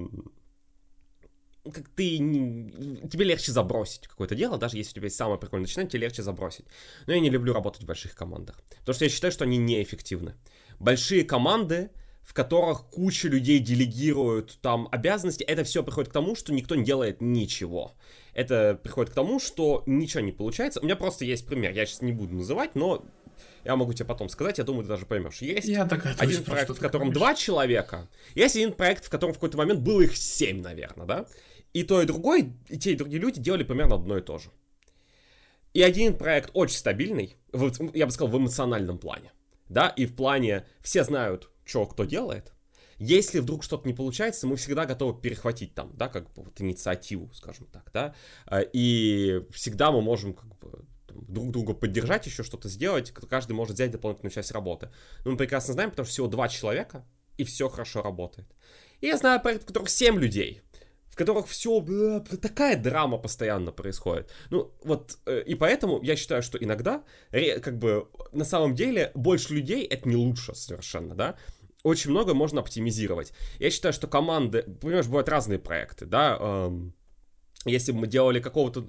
как 1.73 1.89
ты 1.91 2.19
не, 2.19 3.09
тебе 3.09 3.25
легче 3.25 3.53
забросить 3.53 4.07
какое-то 4.07 4.35
дело, 4.35 4.59
даже 4.59 4.77
если 4.77 4.93
у 4.93 4.95
тебя 4.95 5.07
есть 5.07 5.17
самое 5.17 5.39
прикольное 5.39 5.67
начинание, 5.67 5.91
тебе 5.91 6.03
легче 6.03 6.23
забросить. 6.23 6.67
Но 7.07 7.15
я 7.15 7.21
не 7.21 7.31
люблю 7.31 7.53
работать 7.53 7.83
в 7.83 7.87
больших 7.87 8.15
командах, 8.15 8.61
потому 8.81 8.95
что 8.95 9.05
я 9.05 9.11
считаю, 9.11 9.33
что 9.33 9.45
они 9.45 9.57
неэффективны. 9.57 10.35
Большие 10.79 11.25
команды, 11.25 11.91
в 12.27 12.35
которых 12.35 12.87
куча 12.87 13.29
людей 13.29 13.61
делегируют 13.61 14.59
там 14.61 14.89
обязанности, 14.91 15.45
это 15.45 15.63
все 15.63 15.85
приходит 15.85 16.11
к 16.11 16.13
тому, 16.13 16.35
что 16.35 16.53
никто 16.53 16.75
не 16.75 16.85
делает 16.85 17.21
ничего. 17.21 17.95
Это 18.35 18.79
приходит 18.83 19.13
к 19.13 19.15
тому, 19.15 19.39
что 19.39 19.85
ничего 19.87 20.21
не 20.21 20.33
получается. 20.33 20.81
У 20.81 20.85
меня 20.85 20.97
просто 20.97 21.25
есть 21.25 21.47
пример, 21.47 21.73
я 21.73 21.87
сейчас 21.87 22.03
не 22.03 22.11
буду 22.11 22.35
называть, 22.35 22.75
но 22.75 23.05
я 23.65 23.77
могу 23.77 23.93
тебе 23.93 24.07
потом 24.07 24.29
сказать, 24.29 24.59
я 24.59 24.65
думаю, 24.65 24.83
ты 24.83 24.89
даже 24.89 25.07
поймешь. 25.07 25.41
Есть 25.41 25.69
я 25.69 25.85
один 25.85 26.43
проект, 26.43 26.71
в 26.77 26.81
котором 26.81 27.13
два 27.13 27.35
человека, 27.35 28.09
есть 28.35 28.57
один 28.57 28.73
проект, 28.73 29.05
в 29.05 29.09
котором 29.09 29.33
в 29.33 29.37
какой-то 29.37 29.57
момент 29.57 29.81
было 29.81 30.01
их 30.01 30.17
семь, 30.17 30.63
наверное, 30.63 31.07
да? 31.07 31.27
И 31.73 31.85
то, 31.85 32.03
и 32.03 32.07
другой, 32.07 32.55
и 32.69 32.77
те, 32.77 32.93
и 32.93 32.97
другие 32.97 33.23
люди 33.23 33.41
делали 33.41 33.63
примерно 33.63 33.95
одно 33.95 34.19
и 34.19 34.21
то 34.21 34.39
же. 34.39 34.51
И 35.75 35.83
один 35.83 36.17
проект 36.17 36.51
очень 36.55 36.77
стабильный, 36.77 37.37
я 37.95 38.07
бы 38.07 38.11
сказал, 38.11 38.33
в 38.33 38.37
эмоциональном 38.37 38.99
плане. 38.99 39.31
Да, 39.69 39.89
и 39.89 40.07
в 40.07 40.17
плане 40.17 40.67
все 40.81 41.05
знают, 41.05 41.51
что 41.67 41.85
кто 41.87 42.05
делает. 42.05 42.53
Если 42.99 43.41
вдруг 43.41 43.63
что-то 43.63 43.87
не 43.87 43.93
получается, 43.93 44.47
мы 44.47 44.57
всегда 44.57 44.87
готовы 44.87 45.21
перехватить 45.21 45.75
там, 45.75 45.95
да, 45.95 46.09
как 46.09 46.33
бы 46.33 46.45
вот 46.45 46.59
инициативу, 46.61 47.31
скажем 47.35 47.67
так, 47.67 47.91
да, 47.93 48.15
а, 48.47 48.61
и 48.61 49.43
всегда 49.51 49.93
мы 49.93 50.01
можем 50.01 50.33
как 50.33 50.57
бы 50.59 50.87
друг 51.09 51.51
друга 51.51 51.75
поддержать, 51.75 52.27
еще 52.27 52.43
что-то 52.43 52.69
сделать, 52.69 53.11
каждый 53.11 53.53
может 53.53 53.75
взять 53.75 53.91
дополнительную 53.91 54.33
часть 54.33 54.53
работы. 54.53 54.91
Но 55.25 55.33
мы 55.33 55.37
прекрасно 55.37 55.75
знаем, 55.75 55.91
потому 55.91 56.07
что 56.07 56.13
всего 56.13 56.27
два 56.27 56.49
человека, 56.49 57.05
и 57.37 57.45
все 57.45 57.69
хорошо 57.69 58.03
работает. 58.03 58.49
И 59.01 59.07
я 59.07 59.17
знаю 59.19 59.43
проект, 59.43 59.65
в 59.65 59.67
которых 59.67 59.91
семь 59.91 60.19
людей, 60.19 60.63
в 61.09 61.17
которых 61.17 61.49
все, 61.49 61.81
такая 62.43 62.77
драма 62.77 63.19
постоянно 63.19 63.73
происходит. 63.73 64.31
Ну, 64.51 64.75
вот, 64.85 65.19
э, 65.27 65.43
и 65.47 65.55
поэтому 65.55 66.03
я 66.03 66.17
считаю, 66.17 66.43
что 66.43 66.59
иногда, 66.59 67.05
как 67.63 67.79
бы, 67.79 68.09
на 68.33 68.45
самом 68.45 68.75
деле, 68.75 69.13
больше 69.15 69.55
людей 69.55 69.85
это 69.85 70.09
не 70.09 70.17
лучше 70.17 70.55
совершенно, 70.55 71.15
да, 71.15 71.37
очень 71.87 72.11
много 72.11 72.35
можно 72.35 72.61
оптимизировать. 72.61 73.33
Я 73.61 73.71
считаю, 73.71 73.93
что 73.93 74.09
команды, 74.09 74.63
понимаешь, 74.81 75.07
бывают 75.07 75.29
разные 75.29 75.59
проекты, 75.61 76.05
да, 76.05 76.37
эм, 76.41 76.93
если 77.65 77.93
бы 77.93 78.01
мы 78.01 78.07
делали 78.09 78.41
какого-то... 78.41 78.89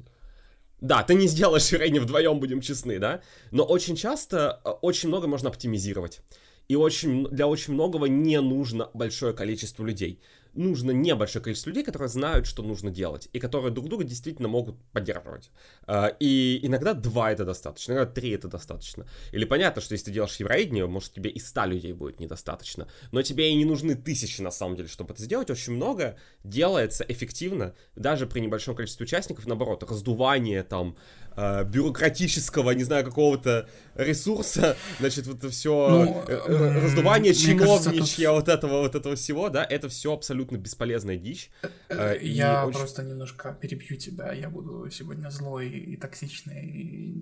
Да, 0.82 1.04
ты 1.04 1.14
не 1.14 1.28
сделаешь 1.28 1.72
Рейни 1.72 2.00
вдвоем, 2.00 2.40
будем 2.40 2.60
честны, 2.60 2.98
да, 2.98 3.22
но 3.52 3.64
очень 3.64 3.96
часто 3.96 4.62
э, 4.66 4.70
очень 4.82 5.10
много 5.10 5.28
можно 5.28 5.50
оптимизировать. 5.50 6.22
И 6.68 6.76
очень, 6.76 7.28
для 7.28 7.48
очень 7.48 7.76
многого 7.76 8.08
не 8.08 8.42
нужно 8.42 8.90
большое 8.94 9.34
количество 9.34 9.86
людей 9.86 10.20
нужно 10.58 10.92
небольшое 10.92 11.44
количество 11.44 11.70
людей, 11.70 11.84
которые 11.84 12.10
знают, 12.10 12.48
что 12.48 12.64
нужно 12.64 12.92
делать, 12.92 13.30
и 13.34 13.40
которые 13.40 13.72
друг 13.72 13.88
друга 13.88 14.04
действительно 14.04 14.48
могут 14.48 14.76
поддерживать. 14.92 15.52
А, 15.86 16.08
и 16.20 16.60
иногда 16.64 16.94
два 16.94 17.32
это 17.32 17.46
достаточно, 17.46 17.94
иногда 17.94 18.12
три 18.12 18.32
это 18.32 18.48
достаточно. 18.48 19.06
Или 19.32 19.46
понятно, 19.46 19.82
что 19.82 19.94
если 19.94 20.08
ты 20.08 20.12
делаешь 20.12 20.36
евроиднию, 20.38 20.90
может 20.90 21.14
тебе 21.14 21.30
и 21.30 21.40
ста 21.40 21.66
людей 21.66 21.94
будет 21.94 22.20
недостаточно, 22.20 22.88
но 23.12 23.22
тебе 23.22 23.52
и 23.52 23.56
не 23.56 23.66
нужны 23.66 23.96
тысячи 23.96 24.42
на 24.42 24.52
самом 24.52 24.76
деле, 24.76 24.90
чтобы 24.90 25.14
это 25.14 25.24
сделать. 25.24 25.50
Очень 25.50 25.74
много 25.74 26.18
делается 26.44 27.06
эффективно, 27.08 27.74
даже 27.96 28.28
при 28.28 28.40
небольшом 28.40 28.76
количестве 28.76 29.06
участников, 29.06 29.46
наоборот, 29.48 29.84
раздувание 29.84 30.64
там 30.64 30.98
э, 31.38 31.64
бюрократического, 31.64 32.72
не 32.72 32.84
знаю, 32.84 33.06
какого-то 33.06 33.70
ресурса, 33.96 34.76
значит, 35.00 35.28
вот 35.28 35.38
это 35.38 35.50
все 35.50 35.90
ну, 35.90 36.24
э, 36.28 36.34
э, 36.34 36.80
раздувание 36.82 37.34
чиновничья 37.34 38.32
вот 38.32 38.50
этого 38.50 38.82
вот 38.82 38.96
этого 38.96 39.16
всего, 39.16 39.50
да, 39.50 39.64
это 39.64 39.88
все 39.88 40.14
абсолютно 40.14 40.58
бесполезная 40.58 41.18
дичь. 41.18 41.50
Э, 41.90 42.18
я 42.22 42.66
очень... 42.66 42.78
просто 42.78 43.04
немножко 43.04 43.58
перебью 43.62 43.98
тебя, 43.98 44.34
я 44.34 44.50
буду 44.50 44.90
сегодня 44.92 45.30
злой 45.30 45.70
и 45.70 45.96
токсичной 45.96 47.14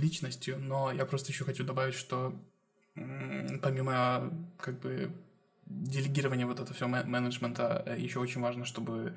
личностью, 0.00 0.58
но 0.58 0.92
я 0.92 1.04
просто 1.04 1.32
еще 1.32 1.44
хочу 1.44 1.64
добавить, 1.64 1.94
что 1.94 2.32
помимо 2.94 4.32
как 4.58 4.80
бы 4.80 5.10
делегирования 5.66 6.46
вот 6.46 6.60
этого 6.60 6.74
всего 6.74 6.88
менеджмента, 6.88 7.84
еще 7.98 8.20
очень 8.20 8.40
важно, 8.40 8.64
чтобы 8.64 9.16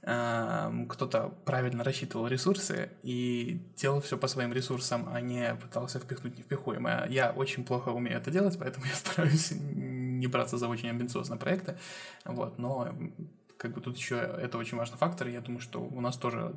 кто-то 0.00 1.34
правильно 1.44 1.84
рассчитывал 1.84 2.28
ресурсы 2.28 2.90
и 3.02 3.60
делал 3.76 4.00
все 4.00 4.16
по 4.16 4.28
своим 4.28 4.52
ресурсам, 4.52 5.08
а 5.12 5.20
не 5.20 5.54
пытался 5.56 5.98
впихнуть 5.98 6.38
невпихуемое. 6.38 7.08
Я 7.08 7.32
очень 7.32 7.64
плохо 7.64 7.90
умею 7.90 8.18
это 8.18 8.30
делать, 8.30 8.56
поэтому 8.58 8.86
я 8.90 8.94
стараюсь 8.94 9.52
не 9.52 10.26
браться 10.26 10.56
за 10.56 10.68
очень 10.68 10.88
амбициозные 10.88 11.38
проекты. 11.38 11.76
Вот, 12.24 12.58
но 12.58 12.94
как 13.56 13.74
бы 13.74 13.80
тут 13.80 13.96
еще 13.96 14.16
это 14.16 14.56
очень 14.56 14.78
важный 14.78 14.98
фактор. 14.98 15.28
Я 15.28 15.40
думаю, 15.40 15.60
что 15.60 15.80
у 15.80 16.00
нас 16.00 16.16
тоже 16.16 16.54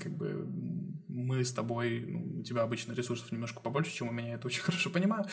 как 0.00 0.12
бы 0.12 0.46
мы 1.08 1.44
с 1.44 1.52
тобой, 1.52 2.04
ну, 2.06 2.40
у 2.40 2.42
тебя 2.42 2.62
обычно 2.62 2.92
ресурсов 2.92 3.30
немножко 3.30 3.60
побольше, 3.60 3.92
чем 3.92 4.08
у 4.08 4.12
меня, 4.12 4.34
это 4.34 4.46
очень 4.46 4.62
хорошо 4.62 4.90
понимаю. 4.90 5.26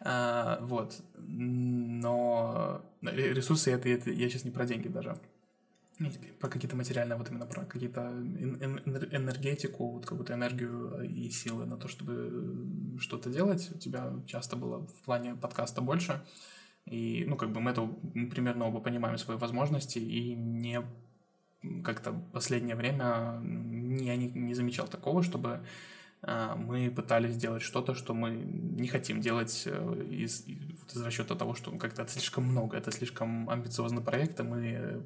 А, 0.00 0.58
вот. 0.60 1.02
Но 1.16 2.82
ресурсы 3.02 3.72
это, 3.72 3.88
это 3.88 4.10
я 4.10 4.28
сейчас 4.28 4.44
не 4.44 4.50
про 4.50 4.66
деньги 4.66 4.88
даже 4.88 5.18
про 6.40 6.48
какие-то 6.48 6.76
материальные, 6.76 7.16
вот 7.16 7.30
именно 7.30 7.46
про 7.46 7.64
какие-то 7.64 8.00
энергетику, 9.12 9.92
вот 9.92 10.06
какую-то 10.06 10.34
энергию 10.34 11.02
и 11.02 11.30
силы 11.30 11.66
на 11.66 11.76
то, 11.76 11.88
чтобы 11.88 12.98
что-то 12.98 13.30
делать. 13.30 13.70
У 13.74 13.78
тебя 13.78 14.12
часто 14.26 14.56
было 14.56 14.86
в 14.86 15.02
плане 15.04 15.34
подкаста 15.34 15.80
больше. 15.80 16.24
И, 16.86 17.24
ну, 17.28 17.36
как 17.36 17.52
бы 17.52 17.60
мы 17.60 17.70
это 17.70 17.82
мы 18.14 18.28
примерно 18.28 18.66
оба 18.66 18.80
понимаем 18.80 19.18
свои 19.18 19.36
возможности 19.36 19.98
и 19.98 20.34
не 20.34 20.82
как-то 21.84 22.12
последнее 22.32 22.74
время 22.74 23.40
я 24.00 24.16
не, 24.16 24.30
не 24.30 24.54
замечал 24.54 24.88
такого, 24.88 25.22
чтобы 25.22 25.60
мы 26.24 26.90
пытались 26.90 27.32
сделать 27.32 27.62
что-то, 27.62 27.94
что 27.94 28.14
мы 28.14 28.30
не 28.30 28.86
хотим 28.86 29.20
делать 29.20 29.64
э, 29.66 30.06
из, 30.08 30.44
из 30.46 31.02
расчета 31.02 31.34
того, 31.34 31.56
что 31.56 31.72
как-то 31.72 32.02
это 32.02 32.12
слишком 32.12 32.44
много, 32.44 32.76
это 32.76 32.92
слишком 32.92 33.50
амбициозный 33.50 34.02
проект, 34.02 34.38
а 34.38 34.44
мы 34.44 35.02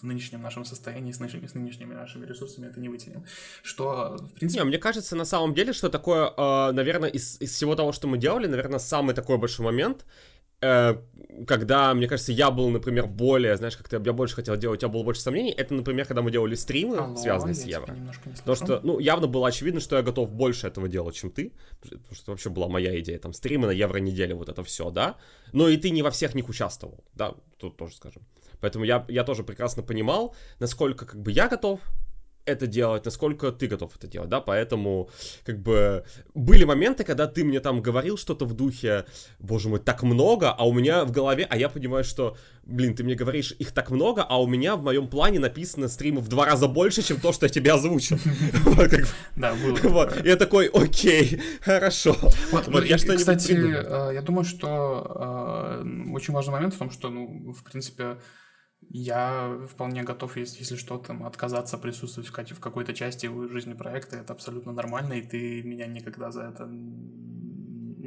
в 0.00 0.02
нынешнем 0.02 0.40
нашем 0.40 0.64
состоянии 0.64 1.12
с, 1.12 1.20
нынешними, 1.20 1.46
с 1.46 1.54
нынешними 1.54 1.92
нашими 1.92 2.24
ресурсами 2.24 2.66
это 2.66 2.80
не 2.80 2.88
вытянем. 2.88 3.24
Что, 3.62 4.16
в 4.18 4.32
принципе... 4.32 4.62
Не, 4.62 4.68
мне 4.68 4.78
кажется, 4.78 5.16
на 5.16 5.26
самом 5.26 5.52
деле, 5.52 5.74
что 5.74 5.90
такое, 5.90 6.32
э, 6.34 6.72
наверное, 6.72 7.10
из, 7.10 7.38
из 7.42 7.52
всего 7.52 7.74
того, 7.74 7.92
что 7.92 8.08
мы 8.08 8.16
делали, 8.16 8.46
наверное, 8.46 8.78
самый 8.78 9.14
такой 9.14 9.36
большой 9.36 9.66
момент— 9.66 10.06
Э, 10.64 10.96
когда, 11.46 11.92
мне 11.94 12.06
кажется, 12.06 12.32
я 12.32 12.50
был, 12.50 12.70
например, 12.70 13.06
более, 13.06 13.56
знаешь, 13.56 13.76
как-то 13.76 14.00
я 14.04 14.12
больше 14.12 14.36
хотел 14.36 14.56
делать, 14.56 14.78
у 14.78 14.80
тебя 14.80 14.88
было 14.88 15.02
больше 15.02 15.20
сомнений, 15.20 15.50
это, 15.50 15.74
например, 15.74 16.06
когда 16.06 16.22
мы 16.22 16.30
делали 16.30 16.54
стримы, 16.54 16.96
Алло, 16.96 17.16
связанные 17.16 17.54
с 17.54 17.64
Евро. 17.64 17.96
Потому 18.38 18.56
что, 18.56 18.80
ну, 18.82 18.98
явно 19.00 19.26
было 19.26 19.48
очевидно, 19.48 19.80
что 19.80 19.96
я 19.96 20.02
готов 20.02 20.30
больше 20.30 20.68
этого 20.68 20.88
делать, 20.88 21.16
чем 21.16 21.30
ты, 21.30 21.52
потому 21.80 22.14
что 22.14 22.30
вообще 22.30 22.50
была 22.50 22.68
моя 22.68 22.98
идея, 23.00 23.18
там, 23.18 23.32
стримы 23.32 23.66
на 23.66 23.72
Евро 23.72 23.98
неделю, 23.98 24.36
вот 24.36 24.48
это 24.48 24.62
все, 24.62 24.90
да, 24.90 25.16
но 25.52 25.68
и 25.68 25.76
ты 25.76 25.90
не 25.90 26.02
во 26.02 26.10
всех 26.10 26.34
них 26.34 26.48
участвовал, 26.48 27.04
да, 27.14 27.34
тут 27.58 27.76
тоже 27.76 27.96
скажем. 27.96 28.22
Поэтому 28.60 28.84
я, 28.84 29.04
я 29.08 29.24
тоже 29.24 29.42
прекрасно 29.42 29.82
понимал, 29.82 30.34
насколько, 30.60 31.04
как 31.04 31.20
бы, 31.20 31.32
я 31.32 31.48
готов, 31.48 31.80
это 32.46 32.66
делать, 32.66 33.04
насколько 33.04 33.50
ты 33.52 33.66
готов 33.66 33.96
это 33.96 34.06
делать, 34.06 34.28
да, 34.28 34.40
поэтому, 34.40 35.08
как 35.44 35.58
бы, 35.60 36.04
были 36.34 36.64
моменты, 36.64 37.04
когда 37.04 37.26
ты 37.26 37.44
мне 37.44 37.60
там 37.60 37.80
говорил 37.80 38.16
что-то 38.16 38.44
в 38.44 38.54
духе, 38.54 39.06
боже 39.38 39.68
мой, 39.68 39.80
так 39.80 40.02
много, 40.02 40.50
а 40.50 40.66
у 40.66 40.72
меня 40.72 41.04
в 41.04 41.10
голове, 41.10 41.46
а 41.48 41.56
я 41.56 41.68
понимаю, 41.68 42.04
что, 42.04 42.36
блин, 42.64 42.94
ты 42.94 43.04
мне 43.04 43.14
говоришь, 43.14 43.54
их 43.58 43.72
так 43.72 43.90
много, 43.90 44.22
а 44.22 44.40
у 44.40 44.46
меня 44.46 44.76
в 44.76 44.82
моем 44.82 45.08
плане 45.08 45.38
написано 45.38 45.88
стримов 45.88 46.24
в 46.24 46.28
два 46.28 46.44
раза 46.44 46.68
больше, 46.68 47.02
чем 47.02 47.20
то, 47.20 47.32
что 47.32 47.46
я 47.46 47.50
тебе 47.50 47.72
озвучил. 47.72 48.18
Да, 49.36 49.54
было. 49.54 50.12
Я 50.24 50.36
такой, 50.36 50.66
окей, 50.66 51.40
хорошо. 51.60 52.16
Вот, 52.50 52.68
Кстати, 53.18 53.52
э, 53.52 54.14
я 54.14 54.22
думаю, 54.22 54.44
что 54.44 55.82
э, 55.82 56.12
очень 56.12 56.34
важный 56.34 56.52
момент 56.52 56.74
в 56.74 56.78
том, 56.78 56.90
что, 56.90 57.10
ну, 57.10 57.52
в 57.52 57.62
принципе, 57.64 58.16
я 58.90 59.66
вполне 59.70 60.02
готов, 60.02 60.36
если, 60.36 60.60
если 60.60 60.76
что, 60.76 60.98
там, 60.98 61.24
отказаться 61.24 61.78
присутствовать 61.78 62.28
в, 62.28 62.60
какой-то 62.60 62.94
части 62.94 63.30
жизни 63.48 63.74
проекта. 63.74 64.16
Это 64.16 64.32
абсолютно 64.32 64.72
нормально, 64.72 65.14
и 65.14 65.22
ты 65.22 65.62
меня 65.62 65.86
никогда 65.86 66.30
за 66.30 66.42
это... 66.44 66.64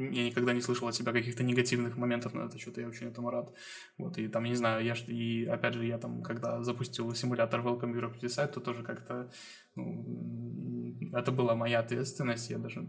Я 0.00 0.24
никогда 0.26 0.52
не 0.52 0.60
слышал 0.60 0.86
от 0.86 0.94
тебя 0.94 1.12
каких-то 1.12 1.42
негативных 1.42 1.96
моментов 1.96 2.32
на 2.32 2.42
это 2.42 2.56
что-то, 2.56 2.80
я 2.80 2.88
очень 2.88 3.08
этому 3.08 3.30
рад. 3.30 3.52
Вот, 3.98 4.16
и 4.16 4.28
там, 4.28 4.44
не 4.44 4.54
знаю, 4.54 4.84
я, 4.84 4.94
и 5.08 5.44
опять 5.44 5.74
же, 5.74 5.84
я 5.84 5.98
там, 5.98 6.22
когда 6.22 6.62
запустил 6.62 7.12
симулятор 7.14 7.60
Welcome 7.60 7.94
Europe 7.94 8.20
Decide, 8.20 8.52
то 8.52 8.60
тоже 8.60 8.84
как-то, 8.84 9.28
ну, 9.74 10.94
это 11.12 11.32
была 11.32 11.56
моя 11.56 11.80
ответственность, 11.80 12.48
я 12.50 12.58
даже 12.58 12.86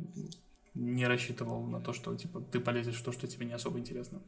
не 0.75 1.08
рассчитывал 1.08 1.65
на 1.65 1.82
то, 1.82 1.93
что, 1.93 2.15
типа, 2.15 2.41
ты 2.41 2.60
полезешь 2.60 2.99
в 2.99 3.04
то, 3.04 3.12
что 3.12 3.28
тебе 3.28 3.47
не 3.47 3.54
особо 3.54 3.80
интересно. 3.80 4.21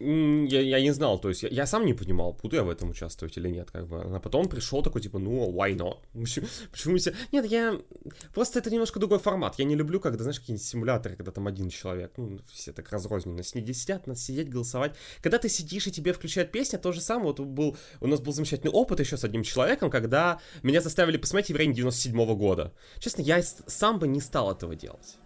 Я, 0.00 0.60
я 0.60 0.80
не 0.80 0.92
знал, 0.92 1.18
то 1.20 1.28
есть 1.28 1.42
я, 1.42 1.48
я 1.50 1.66
сам 1.66 1.84
не 1.84 1.92
понимал, 1.92 2.32
буду 2.42 2.56
я 2.56 2.64
в 2.64 2.70
этом 2.70 2.90
участвовать 2.90 3.36
или 3.36 3.48
нет, 3.48 3.70
как 3.70 3.86
бы. 3.86 4.00
А 4.00 4.18
потом 4.18 4.48
пришел 4.48 4.82
такой, 4.82 5.02
типа, 5.02 5.18
ну, 5.18 5.52
why 5.52 5.76
not? 5.76 5.98
Почему, 6.12 6.46
почему 6.72 6.96
все... 6.96 7.14
Нет, 7.32 7.44
я... 7.44 7.78
Просто 8.34 8.60
это 8.60 8.70
немножко 8.70 8.98
другой 8.98 9.18
формат. 9.18 9.58
Я 9.58 9.66
не 9.66 9.76
люблю, 9.76 10.00
когда, 10.00 10.22
знаешь, 10.22 10.40
какие-нибудь 10.40 10.66
симуляторы, 10.66 11.16
когда 11.16 11.32
там 11.32 11.46
один 11.46 11.68
человек, 11.68 12.12
ну, 12.16 12.40
все 12.50 12.72
так 12.72 12.90
разрозненно 12.90 13.42
сидят, 13.42 14.06
надо 14.06 14.18
сидеть, 14.18 14.48
голосовать. 14.48 14.96
Когда 15.22 15.38
ты 15.38 15.48
сидишь 15.48 15.86
и 15.86 15.92
тебе 15.92 16.12
включают 16.12 16.50
песня, 16.50 16.78
то 16.78 16.92
же 16.92 17.00
самое. 17.00 17.34
Вот 17.34 17.40
был, 17.40 17.76
у 18.00 18.06
нас 18.06 18.20
был 18.20 18.32
замечательный 18.32 18.70
опыт 18.70 19.00
еще 19.00 19.16
с 19.16 19.24
одним 19.24 19.42
человеком, 19.42 19.90
когда 19.90 20.40
меня 20.62 20.80
заставили 20.80 21.18
посмотреть 21.18 21.50
«Еврей 21.50 21.72
97 21.72 22.18
-го 22.18 22.36
года». 22.36 22.72
Честно, 22.98 23.22
я 23.22 23.42
сам 23.42 23.98
бы 23.98 24.08
не 24.08 24.20
стал 24.20 24.50
этого 24.50 24.74
делать 24.74 25.18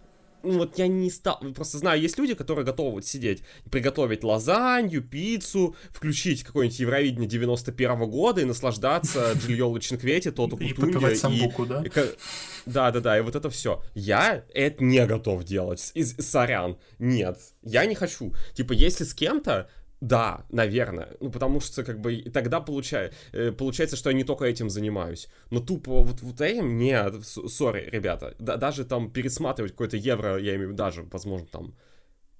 ну 0.45 0.59
вот 0.59 0.77
я 0.77 0.87
не 0.87 1.09
стал, 1.09 1.39
просто 1.55 1.77
знаю, 1.77 2.01
есть 2.01 2.17
люди, 2.17 2.33
которые 2.33 2.65
готовы 2.65 2.91
вот 2.91 3.05
сидеть, 3.05 3.43
приготовить 3.71 4.23
лазанью, 4.23 5.01
пиццу, 5.01 5.75
включить 5.91 6.43
какое-нибудь 6.43 6.79
Евровидение 6.79 7.27
91 7.27 7.91
-го 7.91 8.07
года 8.07 8.41
и 8.41 8.45
наслаждаться 8.45 9.33
Джильоло 9.45 9.79
Чинквети, 9.79 10.31
Тоту 10.31 10.57
Кутунья. 10.57 11.09
И 11.09 11.15
самбуку, 11.15 11.65
да? 11.65 11.83
Да-да-да, 12.65 13.17
и 13.17 13.21
вот 13.21 13.35
это 13.35 13.49
все. 13.49 13.83
Я 13.93 14.43
это 14.53 14.83
не 14.83 15.05
готов 15.05 15.43
делать. 15.43 15.91
Из, 15.93 16.15
сорян. 16.17 16.77
Нет, 16.99 17.37
я 17.61 17.85
не 17.85 17.95
хочу. 17.95 18.33
Типа, 18.53 18.73
если 18.73 19.03
с 19.03 19.13
кем-то, 19.13 19.69
да, 20.05 20.45
наверное. 20.51 21.17
Ну, 21.19 21.31
потому 21.31 21.59
что, 21.59 21.83
как 21.83 21.99
бы, 21.99 22.21
тогда 22.31 22.61
получаю, 22.61 23.11
э, 23.31 23.51
получается, 23.51 23.95
что 23.95 24.11
я 24.11 24.15
не 24.15 24.23
только 24.23 24.45
этим 24.45 24.69
занимаюсь. 24.69 25.27
Но 25.49 25.59
тупо 25.59 26.03
вот, 26.03 26.21
вот 26.21 26.41
этим 26.41 26.77
нет. 26.77 27.25
Сори, 27.25 27.89
ребята. 27.91 28.35
Да, 28.37 28.57
даже 28.57 28.85
там 28.85 29.09
пересматривать 29.09 29.71
какой-то 29.71 29.97
евро, 29.97 30.37
я 30.37 30.55
имею 30.55 30.69
в 30.69 30.71
виду, 30.71 30.77
даже, 30.77 31.03
возможно, 31.11 31.47
там 31.47 31.75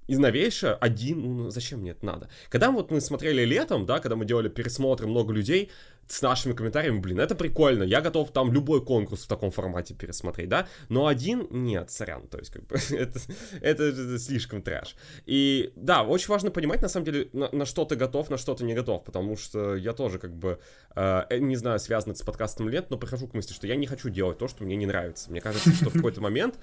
из 0.08 0.20
новейшего 0.20 0.76
один, 0.76 1.38
ну 1.38 1.50
зачем 1.50 1.80
мне 1.80 1.92
это 1.92 2.06
надо? 2.06 2.30
Когда 2.50 2.70
вот 2.70 2.92
мы 2.92 3.02
смотрели 3.02 3.44
летом, 3.44 3.88
да, 3.88 4.00
когда 4.00 4.16
мы 4.16 4.26
делали 4.26 4.50
пересмотры, 4.50 5.08
много 5.08 5.34
людей 5.34 5.72
с 6.08 6.22
нашими 6.22 6.54
комментариями, 6.54 7.00
блин, 7.00 7.20
это 7.20 7.36
прикольно, 7.36 7.84
я 7.84 8.02
готов 8.02 8.32
там 8.32 8.52
любой 8.52 8.84
конкурс 8.84 9.24
в 9.24 9.28
таком 9.28 9.52
формате 9.52 9.94
пересмотреть, 9.94 10.50
да, 10.50 10.68
но 10.90 11.08
один, 11.08 11.48
нет, 11.50 11.90
сорян, 11.90 12.28
то 12.28 12.38
есть 12.38 12.52
как 12.52 12.66
бы 12.68 12.76
это, 12.92 13.20
это, 13.62 13.84
это 13.84 14.20
слишком 14.20 14.62
трэш. 14.62 14.96
И 15.26 15.72
да, 15.76 16.04
очень 16.04 16.30
важно 16.30 16.52
понимать, 16.52 16.82
на 16.82 16.90
самом 16.90 17.06
деле, 17.06 17.30
на, 17.34 17.50
на 17.52 17.66
что 17.66 17.86
ты 17.86 17.96
готов, 17.96 18.30
на 18.30 18.38
что 18.38 18.54
ты 18.54 18.64
не 18.64 18.74
готов, 18.74 19.04
потому 19.04 19.36
что 19.36 19.76
я 19.76 19.94
тоже 19.94 20.20
как 20.20 20.36
бы, 20.36 20.60
э, 20.96 21.38
не 21.40 21.56
знаю, 21.56 21.80
связано 21.80 22.16
с 22.16 22.22
подкастом 22.22 22.68
или 22.68 22.76
нет, 22.76 22.90
но 22.90 22.98
прихожу 22.98 23.28
к 23.28 23.34
мысли, 23.34 23.54
что 23.54 23.68
я 23.68 23.76
не 23.76 23.88
хочу 23.88 24.10
делать 24.10 24.38
то, 24.38 24.48
что 24.48 24.64
мне 24.64 24.76
не 24.76 24.86
нравится. 24.86 25.32
Мне 25.32 25.42
кажется, 25.42 25.72
что 25.72 25.90
в 25.90 25.94
какой-то 25.94 26.22
момент 26.22 26.56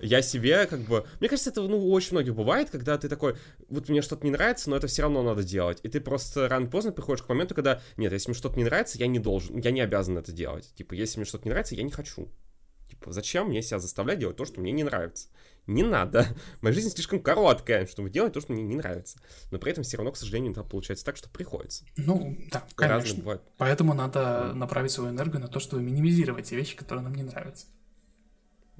я 0.00 0.22
себе 0.22 0.66
как 0.66 0.80
бы... 0.80 1.06
Мне 1.20 1.28
кажется, 1.28 1.50
это, 1.50 1.62
ну, 1.62 1.90
очень 1.90 2.12
многих 2.12 2.34
бывает, 2.34 2.70
когда 2.70 2.98
ты 2.98 3.08
такой, 3.08 3.36
вот 3.68 3.88
мне 3.88 4.02
что-то 4.02 4.24
не 4.24 4.32
нравится, 4.32 4.70
но 4.70 4.76
это 4.76 4.86
все 4.86 5.02
равно 5.02 5.22
надо 5.22 5.42
делать. 5.42 5.78
И 5.82 5.88
ты 5.88 6.00
просто 6.00 6.48
рано-поздно 6.48 6.92
приходишь 6.92 7.22
к 7.22 7.28
моменту, 7.28 7.54
когда, 7.54 7.80
нет, 7.96 8.12
если 8.12 8.30
мне 8.30 8.38
что-то 8.38 8.56
не 8.56 8.64
нравится, 8.64 8.98
я 8.98 9.06
не 9.06 9.18
должен, 9.18 9.58
я 9.58 9.70
не 9.70 9.80
обязан 9.80 10.18
это 10.18 10.32
делать. 10.32 10.72
Типа, 10.74 10.94
если 10.94 11.18
мне 11.18 11.26
что-то 11.26 11.44
не 11.44 11.50
нравится, 11.50 11.74
я 11.74 11.82
не 11.82 11.90
хочу. 11.90 12.28
Типа, 12.88 13.12
зачем 13.12 13.48
мне 13.48 13.62
себя 13.62 13.78
заставлять 13.78 14.18
делать 14.18 14.36
то, 14.36 14.44
что 14.44 14.60
мне 14.60 14.72
не 14.72 14.82
нравится? 14.82 15.28
Не 15.66 15.84
надо. 15.84 16.26
Моя 16.60 16.74
жизнь 16.74 16.90
слишком 16.90 17.20
короткая, 17.20 17.86
чтобы 17.86 18.10
делать 18.10 18.32
то, 18.32 18.40
что 18.40 18.52
мне 18.52 18.62
не 18.62 18.74
нравится. 18.74 19.18
Но 19.50 19.58
при 19.58 19.70
этом 19.70 19.84
все 19.84 19.96
равно, 19.96 20.12
к 20.12 20.16
сожалению, 20.16 20.54
там 20.54 20.68
получается 20.68 21.04
так, 21.04 21.16
что 21.16 21.28
приходится. 21.28 21.84
Ну, 21.96 22.36
да, 22.50 22.64
конечно. 22.74 23.40
Поэтому 23.58 23.94
надо 23.94 24.52
направить 24.54 24.90
свою 24.90 25.10
энергию 25.10 25.40
на 25.40 25.48
то, 25.48 25.60
чтобы 25.60 25.82
минимизировать 25.82 26.46
те 26.46 26.56
вещи, 26.56 26.76
которые 26.76 27.04
нам 27.04 27.14
не 27.14 27.22
нравятся. 27.22 27.66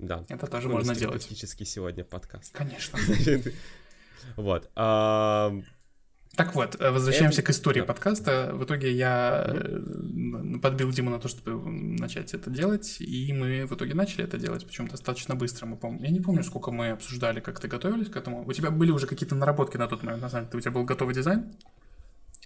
Да. 0.01 0.25
Это 0.29 0.47
тоже 0.47 0.69
ну, 0.69 0.75
можно 0.75 0.95
делать. 0.95 1.27
Практически 1.27 1.65
сегодня 1.65 2.05
подкаст. 2.05 2.53
Конечно. 2.53 2.99
Вот. 4.37 4.71
Так 6.37 6.55
вот, 6.55 6.77
э, 6.81 6.91
возвращаемся 6.91 7.43
к 7.43 7.51
истории 7.51 7.81
подкаста. 7.81 8.51
В 8.55 8.65
итоге 8.65 8.93
я 8.93 9.45
э, 9.49 10.59
подбил 10.63 10.93
Диму 10.93 11.11
на 11.11 11.19
то, 11.19 11.29
чтобы 11.29 11.71
начать 11.71 12.35
это 12.35 12.51
делать, 12.51 13.01
и 13.01 13.33
мы 13.33 13.67
в 13.67 13.73
итоге 13.73 13.95
начали 13.95 14.25
это 14.25 14.39
делать, 14.39 14.65
причем 14.65 14.87
достаточно 14.87 15.35
быстро. 15.35 15.67
Мы 15.67 15.77
помним. 15.77 16.05
Я 16.05 16.11
не 16.11 16.21
помню, 16.21 16.45
сколько 16.45 16.71
мы 16.71 16.91
обсуждали, 16.91 17.41
как 17.41 17.59
ты 17.59 17.67
готовились 17.67 18.09
к 18.09 18.17
этому. 18.17 18.47
У 18.47 18.53
тебя 18.53 18.71
были 18.71 18.93
уже 18.93 19.07
какие-то 19.07 19.35
наработки 19.35 19.77
на 19.77 19.89
тот 19.89 20.03
момент, 20.05 20.23
на 20.23 20.31
самом 20.31 20.47
деле? 20.47 20.59
У 20.59 20.61
тебя 20.61 20.71
был 20.71 20.85
готовый 20.85 21.15
дизайн? 21.15 21.53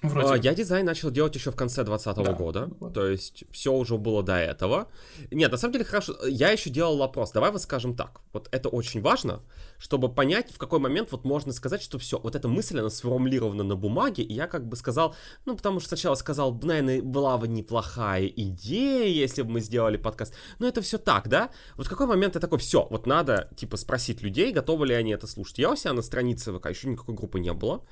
Вроде. 0.02 0.35
А, 0.35 0.37
я 0.37 0.54
дизайн 0.54 0.85
начал 0.85 1.11
делать 1.11 1.35
еще 1.35 1.50
в 1.50 1.57
конце 1.57 1.85
2020 1.85 2.24
да, 2.24 2.33
года, 2.33 2.70
то 2.92 3.07
есть 3.07 3.44
все 3.50 3.72
уже 3.72 3.96
было 3.96 4.22
до 4.22 4.37
этого. 4.37 4.88
Нет, 5.30 5.50
на 5.50 5.57
самом 5.57 5.72
деле 5.72 5.85
хорошо, 5.85 6.14
я 6.26 6.50
еще 6.50 6.70
делал 6.70 6.98
вопрос, 6.98 7.33
давай 7.33 7.50
вот 7.50 7.62
скажем 7.62 7.94
так, 7.96 8.20
вот 8.33 8.48
это 8.52 8.68
очень 8.68 9.00
важно, 9.00 9.40
чтобы 9.78 10.08
понять, 10.08 10.50
в 10.52 10.58
какой 10.58 10.78
момент 10.78 11.12
вот 11.12 11.24
можно 11.24 11.52
сказать, 11.52 11.82
что 11.82 11.98
все, 11.98 12.18
вот 12.18 12.34
эта 12.34 12.48
мысль, 12.48 12.78
она 12.78 12.90
сформулирована 12.90 13.64
на 13.64 13.76
бумаге, 13.76 14.22
и 14.22 14.32
я 14.32 14.46
как 14.46 14.66
бы 14.66 14.76
сказал, 14.76 15.14
ну, 15.44 15.56
потому 15.56 15.80
что 15.80 15.88
сначала 15.90 16.14
сказал, 16.14 16.58
наверное, 16.62 17.02
была 17.02 17.38
бы 17.38 17.48
неплохая 17.48 18.26
идея, 18.26 19.06
если 19.06 19.42
бы 19.42 19.52
мы 19.52 19.60
сделали 19.60 19.96
подкаст, 19.96 20.34
но 20.58 20.66
это 20.66 20.80
все 20.82 20.98
так, 20.98 21.28
да? 21.28 21.50
Вот 21.76 21.87
в 21.87 21.90
какой 21.90 22.06
момент 22.06 22.34
я 22.34 22.40
такой, 22.40 22.58
все, 22.58 22.87
вот 22.90 23.06
надо, 23.06 23.50
типа, 23.56 23.76
спросить 23.76 24.22
людей, 24.22 24.52
готовы 24.52 24.87
ли 24.87 24.94
они 24.94 25.12
это 25.12 25.26
слушать. 25.26 25.58
Я 25.58 25.70
у 25.70 25.76
себя 25.76 25.92
на 25.92 26.02
странице 26.02 26.52
ВК, 26.52 26.70
еще 26.70 26.88
никакой 26.88 27.14
группы 27.14 27.40
не 27.40 27.52
было, 27.52 27.84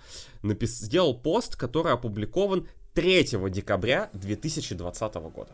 напис... 0.42 0.78
сделал 0.78 1.18
пост, 1.18 1.56
который 1.56 1.92
опубликован 1.92 2.66
3 2.94 3.50
декабря 3.50 4.10
2020 4.12 5.14
года. 5.14 5.52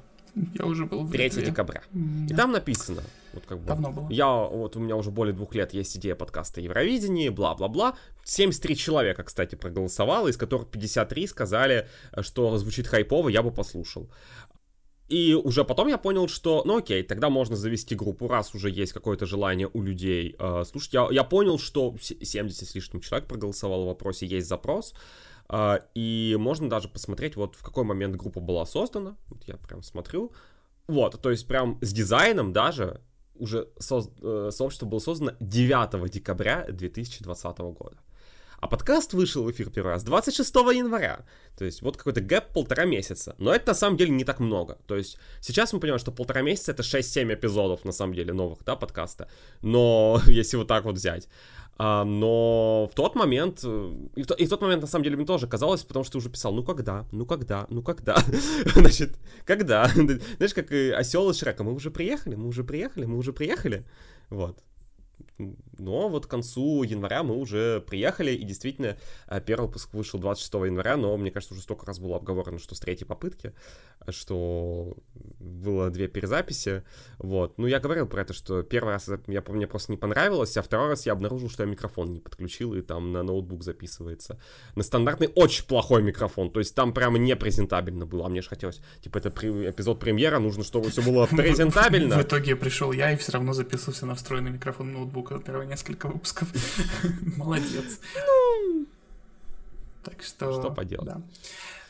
Я 0.55 0.67
уже 0.67 0.85
был 0.85 1.03
в 1.03 1.11
3 1.11 1.25
Литве. 1.25 1.47
декабря. 1.47 1.83
И 2.29 2.35
там 2.35 2.53
написано, 2.53 3.03
вот 3.33 3.45
как 3.47 3.61
бы, 3.61 3.67
Давно 3.67 3.93
было. 3.93 4.07
Я, 4.11 4.33
вот 4.33 4.77
у 4.77 4.81
меня 4.81 4.97
уже 4.97 5.11
более 5.11 5.35
двух 5.35 5.55
лет 5.55 5.73
есть 5.75 5.97
идея 5.97 6.15
подкаста 6.15 6.61
Евровидение, 6.61 7.31
бла-бла-бла. 7.31 7.97
73 8.25 8.77
человека, 8.77 9.23
кстати, 9.23 9.55
проголосовало, 9.55 10.29
из 10.29 10.37
которых 10.37 10.69
53 10.69 11.27
сказали, 11.27 11.89
что 12.21 12.57
звучит 12.59 12.87
хайпово, 12.87 13.29
я 13.29 13.43
бы 13.43 13.51
послушал. 13.51 14.11
И 15.09 15.33
уже 15.35 15.65
потом 15.65 15.89
я 15.89 15.97
понял, 15.97 16.29
что, 16.29 16.63
ну 16.67 16.79
окей, 16.79 17.03
тогда 17.03 17.31
можно 17.31 17.57
завести 17.57 17.95
группу, 17.95 18.29
раз 18.29 18.55
уже 18.55 18.71
есть 18.71 18.93
какое-то 18.93 19.25
желание 19.25 19.71
у 19.73 19.83
людей 19.83 20.37
э, 20.39 20.65
слушать. 20.65 20.93
Я, 20.93 21.09
я 21.11 21.25
понял, 21.25 21.59
что 21.59 21.97
70 21.99 22.69
с 22.69 22.75
лишним 22.75 23.01
человек 23.01 23.27
проголосовало 23.27 23.85
в 23.85 23.87
вопросе, 23.87 24.27
есть 24.27 24.49
запрос. 24.49 24.95
Uh, 25.49 25.83
и 25.95 26.37
можно 26.39 26.69
даже 26.69 26.89
посмотреть, 26.89 27.37
вот 27.37 27.57
в 27.57 27.63
какой 27.63 27.83
момент 27.83 28.17
группа 28.17 28.39
была 28.39 28.67
создана. 28.67 29.17
Вот 29.29 29.45
я 29.45 29.57
прям 29.57 29.83
смотрю. 29.83 30.31
Вот, 30.89 31.23
то 31.23 31.31
есть 31.31 31.47
прям 31.47 31.79
с 31.81 31.91
дизайном 31.91 32.53
даже 32.53 33.01
уже 33.39 33.69
со, 33.79 34.03
э, 34.23 34.51
сообщество 34.53 34.87
было 34.87 34.99
создано 34.99 35.33
9 35.41 36.11
декабря 36.11 36.67
2020 36.69 37.59
года. 37.73 37.97
А 38.61 38.67
подкаст 38.67 39.13
вышел 39.13 39.45
в 39.45 39.51
эфир 39.53 39.71
первый 39.71 39.91
раз 39.93 40.03
26 40.03 40.55
января. 40.73 41.25
То 41.57 41.65
есть 41.65 41.81
вот 41.81 41.97
какой-то 41.97 42.21
гэп 42.21 42.53
полтора 42.53 42.87
месяца. 42.87 43.37
Но 43.39 43.55
это 43.55 43.69
на 43.69 43.75
самом 43.75 43.97
деле 43.97 44.11
не 44.11 44.25
так 44.25 44.41
много. 44.41 44.79
То 44.87 44.97
есть 44.97 45.17
сейчас 45.41 45.73
мы 45.73 45.79
понимаем, 45.79 46.01
что 46.01 46.11
полтора 46.11 46.43
месяца 46.43 46.73
это 46.73 46.83
6-7 46.83 47.35
эпизодов 47.35 47.85
на 47.85 47.93
самом 47.93 48.15
деле 48.15 48.33
новых, 48.33 48.65
да, 48.65 48.75
подкаста. 48.75 49.29
Но 49.63 50.21
если 50.27 50.57
вот 50.57 50.67
так 50.67 50.85
вот 50.85 50.97
взять. 50.97 51.29
А, 51.81 52.05
но 52.05 52.89
в 52.91 52.95
тот 52.97 53.15
момент, 53.15 53.61
э, 53.63 53.93
и 54.17 54.25
в, 54.25 54.31
и 54.33 54.47
в 54.47 54.49
тот 54.49 54.61
момент 54.61 54.83
на 54.83 54.89
самом 54.89 55.05
деле 55.05 55.17
мне 55.17 55.25
тоже 55.25 55.47
казалось, 55.47 55.85
потому 55.85 56.05
что 56.05 56.13
ты 56.13 56.19
уже 56.19 56.29
писал, 56.29 56.53
ну 56.53 56.65
когда, 56.65 57.07
ну 57.13 57.25
когда, 57.25 57.67
ну 57.71 57.83
когда, 57.83 58.17
значит, 58.75 59.17
когда, 59.45 59.87
знаешь, 59.95 60.55
как 60.55 60.73
осел 60.73 61.31
из 61.31 61.39
Шрека, 61.39 61.63
мы 61.63 61.73
уже 61.73 61.93
приехали, 61.93 62.35
мы 62.35 62.49
уже 62.49 62.65
приехали, 62.65 63.05
мы 63.05 63.17
уже 63.17 63.33
приехали, 63.33 63.85
вот. 64.29 64.59
Но 65.39 66.09
вот 66.09 66.27
к 66.27 66.31
концу 66.31 66.83
января 66.83 67.23
мы 67.23 67.37
уже 67.37 67.81
приехали, 67.81 68.33
и 68.33 68.43
действительно 68.43 68.97
э, 69.29 69.41
первый 69.41 69.67
выпуск 69.67 69.95
вышел 69.95 70.19
26 70.19 70.53
января, 70.55 70.97
но 70.97 71.17
мне 71.17 71.31
кажется, 71.31 71.55
уже 71.55 71.63
столько 71.63 71.87
раз 71.87 72.01
было 72.01 72.17
обговорено, 72.17 72.59
что 72.59 72.75
с 72.75 72.81
третьей 72.81 73.07
попытки, 73.07 73.53
что 74.09 74.97
было 75.39 75.91
две 75.91 76.09
перезаписи, 76.09 76.83
вот. 77.19 77.57
Ну, 77.59 77.67
я 77.67 77.79
говорил 77.79 78.07
про 78.07 78.23
это, 78.23 78.33
что 78.33 78.63
первый 78.63 78.95
раз 78.95 79.09
я, 79.29 79.45
мне 79.47 79.67
просто 79.67 79.93
не 79.93 79.99
понравилось, 79.99 80.57
а 80.57 80.63
второй 80.63 80.89
раз 80.89 81.07
я 81.07 81.13
обнаружил, 81.13 81.49
что 81.49 81.63
я 81.63 81.69
микрофон 81.69 82.13
не 82.13 82.21
подключил, 82.21 82.75
и 82.75 82.83
там 82.83 83.13
на 83.13 83.23
ноутбук 83.23 83.63
записывается. 83.63 84.41
На 84.75 84.83
стандартный 84.83 85.31
очень 85.37 85.65
плохой 85.67 86.03
микрофон, 86.03 86.51
то 86.51 86.59
есть 86.59 86.75
там 86.75 86.93
прямо 86.93 87.19
не 87.19 87.37
презентабельно 87.37 88.07
было, 88.07 88.27
а 88.27 88.29
мне 88.29 88.43
же 88.43 88.49
хотелось, 88.49 88.81
типа, 89.01 89.19
это 89.19 89.29
эпизод 89.29 90.01
премьера, 90.01 90.41
нужно, 90.41 90.65
чтобы 90.65 90.91
все 90.91 91.03
было 91.03 91.27
презентабельно. 91.31 92.19
В 92.19 92.23
итоге 92.23 92.57
пришел 92.57 92.91
я 92.91 93.13
и 93.13 93.17
все 93.17 93.33
равно 93.33 93.53
записывался 93.53 94.05
на 94.05 94.17
встроенный 94.17 94.51
микрофон 94.51 94.93
ноутбука 94.93 95.08
первые 95.09 95.69
несколько 95.69 96.09
выпусков. 96.09 96.49
Молодец. 97.37 98.01
Так 100.03 100.23
что... 100.23 100.53
Что 100.53 100.71
поделать. 100.71 101.07
Да. 101.07 101.23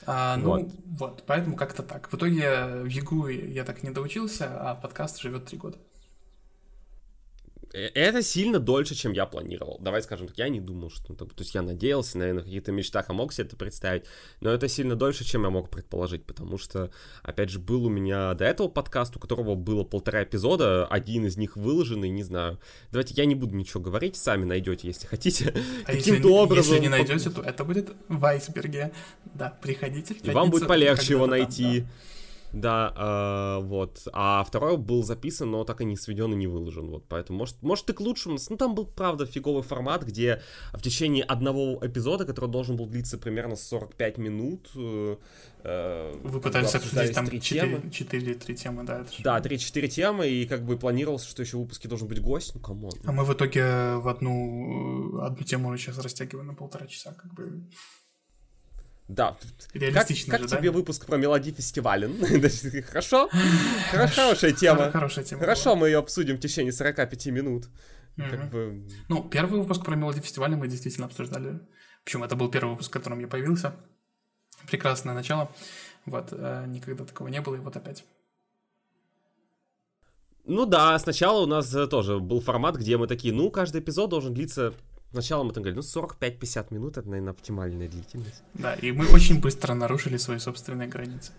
А, 0.07 0.37
ну, 0.37 0.50
вот. 0.50 0.68
вот, 0.87 1.24
поэтому 1.26 1.54
как-то 1.57 1.83
так. 1.83 2.11
В 2.11 2.16
итоге 2.16 2.66
в 2.83 2.87
ЕГУ 2.87 3.28
я 3.28 3.64
так 3.64 3.83
не 3.83 3.90
доучился, 3.90 4.48
а 4.48 4.74
подкаст 4.74 5.20
живет 5.20 5.44
три 5.44 5.59
года. 5.59 5.76
Э, 7.72 7.88
это 7.94 8.22
сильно 8.22 8.59
дольше, 8.59 8.94
чем 8.94 9.12
я 9.12 9.26
планировал. 9.26 9.78
Давай 9.81 10.02
скажем 10.02 10.28
так, 10.28 10.38
я 10.38 10.48
не 10.48 10.61
думал, 10.61 10.90
что... 10.90 11.14
То 11.14 11.26
есть 11.38 11.54
я 11.54 11.62
надеялся, 11.62 12.18
наверное, 12.18 12.42
в 12.42 12.46
каких-то 12.46 12.72
мечтах, 12.72 13.07
а 13.09 13.12
мог 13.12 13.33
себе 13.33 13.46
это 13.46 13.57
представить, 13.57 14.04
но 14.40 14.50
это 14.50 14.68
сильно 14.68 14.96
дольше, 14.96 15.24
чем 15.24 15.44
я 15.44 15.50
мог 15.50 15.70
предположить, 15.70 16.24
потому 16.24 16.59
что, 16.59 16.90
опять 17.22 17.50
же, 17.50 17.59
был 17.59 17.87
у 17.87 17.88
меня 17.88 18.35
до 18.35 18.44
этого 18.44 18.68
подкаст, 18.68 19.16
у 19.16 19.18
которого 19.18 19.54
было 19.54 19.85
полтора 19.85 20.22
эпизода, 20.22 20.87
один 20.87 21.26
из 21.26 21.37
них 21.37 21.57
выложенный, 21.57 22.09
не 22.09 22.22
знаю. 22.22 22.59
Давайте 22.90 23.14
я 23.14 23.24
не 23.24 23.35
буду 23.35 23.54
ничего 23.54 23.81
говорить, 23.81 24.16
сами 24.16 24.44
найдете, 24.44 24.88
если 24.88 25.07
хотите. 25.07 25.54
А 25.85 25.92
Каким-то 25.92 26.28
образом... 26.28 26.74
Если 26.74 26.83
не 26.83 26.88
найдете, 26.88 27.31
то 27.31 27.42
это 27.42 27.64
будет 27.64 27.92
в 28.09 28.24
айсберге. 28.24 28.92
Да, 29.35 29.57
приходите 29.62 30.14
в 30.14 30.24
И 30.24 30.31
вам 30.31 30.50
будет 30.50 30.66
полегче 30.66 31.14
его 31.14 31.26
найти. 31.26 31.81
Там, 31.81 31.88
да. 31.88 31.92
Да, 32.53 32.95
э, 32.97 33.65
вот. 33.65 34.09
А 34.13 34.43
второй 34.45 34.77
был 34.77 35.03
записан, 35.03 35.51
но 35.51 35.65
так 35.65 35.81
и 35.81 35.85
не 35.85 35.97
сведен 35.97 36.33
и 36.33 36.37
не 36.37 36.47
выложен. 36.47 36.89
Вот, 36.89 37.05
поэтому, 37.09 37.39
может, 37.39 37.63
может 37.63 37.91
и 37.91 37.93
к 37.93 38.01
лучшему. 38.01 38.39
Ну, 38.49 38.57
там 38.57 38.75
был, 38.75 38.87
правда, 38.87 39.27
фиговый 39.27 39.63
формат, 39.63 40.05
где 40.05 40.43
в 40.73 40.81
течение 40.81 41.25
одного 41.25 41.79
эпизода, 41.83 42.25
который 42.25 42.51
должен 42.51 42.77
был 42.77 42.87
длиться 42.87 43.19
примерно 43.19 43.57
45 43.57 44.19
минут, 44.19 44.71
э, 44.77 45.17
э 45.65 46.15
вы 46.23 46.41
пытались 46.41 46.75
обсудить 46.75 47.15
там 47.15 47.29
4, 47.29 47.91
4 47.91 48.35
3 48.35 48.55
темы, 48.57 48.85
да? 48.85 49.01
Это 49.01 49.23
да, 49.23 49.41
3-4 49.41 49.89
темы, 49.89 50.29
и 50.29 50.47
как 50.47 50.65
бы 50.65 50.79
планировалось, 50.79 51.25
что 51.25 51.43
еще 51.43 51.57
в 51.57 51.61
выпуске 51.61 51.89
должен 51.89 52.09
быть 52.09 52.21
гость, 52.21 52.55
ну, 52.55 52.61
come 52.61 52.79
on. 52.79 52.92
А 53.05 53.13
мы 53.13 53.25
в 53.25 53.33
итоге 53.33 53.97
в 53.97 54.09
одну, 54.09 55.21
одну 55.21 55.45
тему 55.45 55.77
сейчас 55.77 55.99
растягиваем 55.99 56.47
на 56.47 56.55
полтора 56.55 56.87
часа, 56.87 57.13
как 57.13 57.33
бы... 57.35 57.69
Да. 59.09 59.37
Реалистично 59.73 60.33
как, 60.33 60.49
как 60.49 60.59
тебе 60.59 60.71
выпуск 60.71 61.07
про 61.07 61.16
мелодии 61.16 61.51
фестиваля? 61.51 62.09
Хорошо? 62.88 63.31
Хорошая 63.90 64.53
тема. 64.53 64.90
Хорошая 64.90 65.25
тема. 65.25 65.40
Хорошо, 65.40 65.77
мы 65.77 65.88
ее 65.88 65.99
обсудим 65.99 66.37
в 66.37 66.40
течение 66.40 66.73
45 66.73 67.27
минут. 67.27 67.68
Как 68.16 68.51
бы... 68.51 68.87
Ну, 69.09 69.29
первый 69.29 69.61
выпуск 69.61 69.85
про 69.85 69.97
мелодии 69.97 70.21
фестиваля 70.21 70.57
мы 70.57 70.68
действительно 70.68 71.07
обсуждали. 71.07 71.61
Причем 72.05 72.25
это 72.25 72.37
был 72.37 72.51
первый 72.51 72.71
выпуск, 72.71 72.90
в 72.90 72.92
котором 72.92 73.21
я 73.21 73.29
появился. 73.29 73.75
Прекрасное 74.66 75.14
начало. 75.14 75.51
Вот, 76.05 76.29
э, 76.33 76.64
никогда 76.66 77.05
такого 77.05 77.29
не 77.29 77.40
было, 77.40 77.55
и 77.55 77.59
вот 77.59 77.77
опять. 77.77 78.05
Ну 80.44 80.66
да, 80.66 80.99
сначала 80.99 81.42
у 81.42 81.47
нас 81.47 81.75
э, 81.75 81.87
тоже 81.87 82.18
был 82.18 82.40
формат, 82.40 82.77
где 82.77 82.97
мы 82.97 83.07
такие, 83.07 83.33
ну, 83.33 83.51
каждый 83.51 83.81
эпизод 83.81 84.11
должен 84.11 84.35
длиться 84.35 84.75
Сначала 85.11 85.42
мы 85.42 85.53
там 85.53 85.62
говорили, 85.62 85.81
ну 85.81 86.03
45-50 86.03 86.75
минут 86.75 86.99
это, 86.99 87.09
наверное, 87.09 87.33
оптимальная 87.33 87.88
длительность. 87.88 88.42
Да, 88.55 88.75
и 88.75 88.92
мы 88.92 89.07
очень 89.07 89.40
быстро 89.40 89.75
нарушили 89.75 90.18
свои 90.18 90.38
собственные 90.38 90.88
границы. 90.88 91.33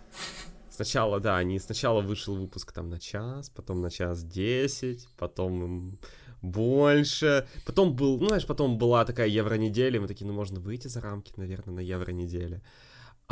Сначала, 0.69 1.19
да, 1.19 1.38
они 1.38 1.60
сначала 1.60 2.01
вышел 2.01 2.36
выпуск 2.36 2.71
там 2.71 2.89
на 2.89 2.99
час, 2.99 3.49
потом 3.49 3.82
на 3.82 3.91
час 3.91 4.23
десять, 4.23 5.08
потом 5.17 5.99
больше. 6.41 7.47
Потом 7.65 7.95
был, 7.95 8.17
ну, 8.19 8.27
знаешь, 8.27 8.45
потом 8.45 8.77
была 8.77 9.05
такая 9.05 9.27
евронеделя, 9.27 9.99
мы 9.99 10.08
такие, 10.08 10.25
ну, 10.25 10.34
можно 10.34 10.60
выйти 10.60 10.88
за 10.88 11.01
рамки, 11.01 11.34
наверное, 11.36 11.75
на 11.75 11.79
евронеделе. 11.82 12.62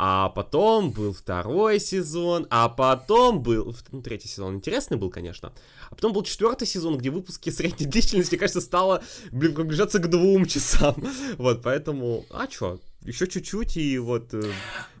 А 0.00 0.28
потом 0.28 0.92
был 0.92 1.12
второй 1.12 1.80
сезон, 1.80 2.46
а 2.50 2.68
потом 2.68 3.42
был... 3.42 3.74
Ну, 3.90 4.00
третий 4.00 4.28
сезон 4.28 4.54
интересный 4.54 4.96
был, 4.96 5.10
конечно. 5.10 5.52
А 5.90 5.94
потом 5.96 6.12
был 6.12 6.22
четвертый 6.22 6.68
сезон, 6.68 6.98
где 6.98 7.10
выпуски 7.10 7.50
средней 7.50 7.86
длительности, 7.86 8.36
кажется, 8.36 8.60
стало, 8.60 9.02
блин, 9.32 9.56
приближаться 9.56 9.98
к 9.98 10.08
двум 10.08 10.46
часам. 10.46 10.94
Вот, 11.36 11.62
поэтому... 11.62 12.24
А 12.30 12.46
чё? 12.46 12.78
Еще 13.02 13.26
чуть-чуть, 13.26 13.76
и 13.76 13.98
вот... 13.98 14.32
Э, 14.34 14.42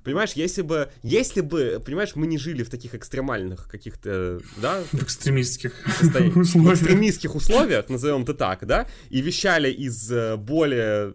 понимаешь, 0.02 0.32
если 0.32 0.62
бы... 0.62 0.90
Если 1.04 1.42
бы, 1.42 1.80
понимаешь, 1.84 2.16
мы 2.16 2.26
не 2.26 2.36
жили 2.36 2.64
в 2.64 2.70
таких 2.70 2.96
экстремальных 2.96 3.68
каких-то, 3.68 4.40
да? 4.56 4.82
В 4.90 5.02
экстремистских 5.02 5.74
условиях. 6.02 6.34
В 6.34 6.72
экстремистских 6.72 7.36
условиях, 7.36 7.88
назовем 7.88 8.22
это 8.22 8.34
так, 8.34 8.66
да? 8.66 8.88
И 9.10 9.20
вещали 9.20 9.70
из 9.70 10.10
э, 10.10 10.36
более 10.36 11.14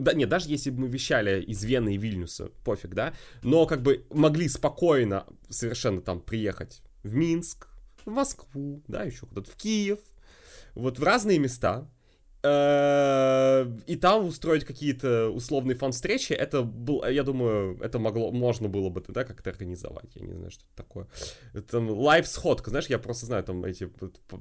да, 0.00 0.12
нет, 0.14 0.28
даже 0.28 0.48
если 0.48 0.70
бы 0.70 0.82
мы 0.82 0.88
вещали 0.88 1.42
из 1.42 1.62
Вены 1.64 1.94
и 1.94 1.98
Вильнюса, 1.98 2.50
пофиг, 2.64 2.94
да, 2.94 3.14
но 3.42 3.66
как 3.66 3.82
бы 3.82 4.06
могли 4.10 4.48
спокойно 4.48 5.26
совершенно 5.48 6.00
там 6.00 6.20
приехать 6.20 6.82
в 7.02 7.14
Минск, 7.14 7.68
в 8.04 8.10
Москву, 8.10 8.82
да, 8.88 9.02
еще 9.04 9.26
куда-то 9.26 9.50
в 9.50 9.56
Киев, 9.56 10.00
вот 10.74 10.98
в 10.98 11.02
разные 11.02 11.38
места, 11.38 11.88
и 12.44 13.96
там 13.96 14.26
устроить 14.26 14.64
какие-то 14.64 15.30
условные 15.30 15.76
фан-встречи, 15.76 16.34
это 16.34 16.62
был, 16.62 17.02
я 17.06 17.22
думаю, 17.22 17.78
это 17.80 17.98
могло, 17.98 18.32
можно 18.32 18.68
было 18.68 18.90
бы, 18.90 19.02
да, 19.08 19.24
как-то 19.24 19.48
организовать, 19.48 20.10
я 20.14 20.26
не 20.26 20.34
знаю, 20.34 20.50
что 20.50 20.64
это 20.64 20.76
такое. 20.76 21.06
Там 21.70 21.88
лайв-сходка, 21.88 22.68
знаешь, 22.68 22.86
я 22.88 22.98
просто 22.98 23.24
знаю, 23.24 23.44
там 23.44 23.64
эти 23.64 23.90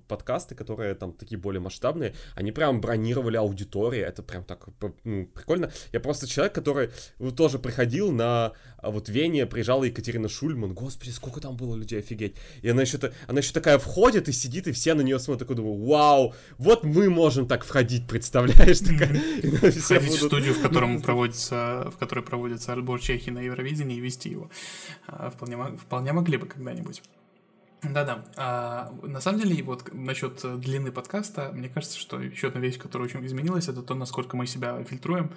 подкасты, 0.10 0.54
которые 0.54 0.96
там 0.96 1.14
такие 1.14 1.40
более 1.40 1.62
масштабные, 1.62 2.14
они 2.36 2.52
прям 2.52 2.82
бронировали 2.82 3.38
аудитории, 3.38 4.02
это 4.02 4.22
прям 4.22 4.44
так 4.44 4.68
ну, 5.06 5.26
прикольно. 5.28 5.72
Я 5.94 6.02
просто 6.02 6.28
человек, 6.28 6.54
который 6.54 6.90
тоже 7.38 7.58
приходил 7.58 8.12
на, 8.12 8.52
а 8.80 8.92
вот 8.92 9.08
Вене 9.08 9.46
приезжала 9.46 9.86
Екатерина 9.86 10.28
Шульман, 10.28 10.74
господи, 10.74 11.12
сколько 11.12 11.40
там 11.40 11.56
было 11.56 11.74
людей, 11.76 12.00
офигеть. 12.00 12.36
И 12.62 12.68
она 12.68 12.82
еще, 12.82 13.00
она 13.28 13.40
еще 13.40 13.54
такая 13.54 13.78
входит 13.78 14.28
и 14.28 14.34
сидит, 14.34 14.68
и 14.68 14.74
все 14.74 14.94
на 14.94 15.02
нее 15.02 15.20
смотрят, 15.20 15.48
такой 15.48 15.56
думаю, 15.56 15.86
вау, 15.86 16.34
вот 16.58 16.84
мы 16.84 17.10
можем 17.10 17.48
так 17.48 17.64
входить 17.64 17.93
ходить, 17.94 18.08
представляешь? 18.08 18.80
Такая, 18.80 19.10
Ходить 19.82 20.14
в 20.14 20.26
студию, 20.26 20.54
в 20.54 20.62
котором 20.62 21.02
проводится, 21.04 21.92
в 21.94 21.98
которой 21.98 22.22
проводится 22.22 22.74
отбор 22.74 23.00
Чехии 23.00 23.32
на 23.32 23.40
Евровидении 23.40 23.98
и 23.98 24.00
вести 24.00 24.30
его. 24.30 24.50
А, 25.08 25.30
вполне, 25.30 25.78
вполне 25.78 26.14
могли 26.14 26.38
бы 26.38 26.48
когда-нибудь. 26.48 27.02
Да-да. 27.84 28.24
А, 28.38 28.94
на 29.02 29.20
самом 29.20 29.42
деле, 29.42 29.62
вот 29.62 29.94
насчет 29.94 30.42
длины 30.60 30.92
подкаста, 30.92 31.52
мне 31.54 31.68
кажется, 31.68 32.00
что 32.00 32.22
еще 32.22 32.48
одна 32.48 32.62
вещь, 32.62 32.78
которая 32.78 33.10
очень 33.10 33.26
изменилась, 33.26 33.68
это 33.68 33.82
то, 33.82 33.94
насколько 33.94 34.38
мы 34.38 34.48
себя 34.48 34.82
фильтруем, 34.84 35.32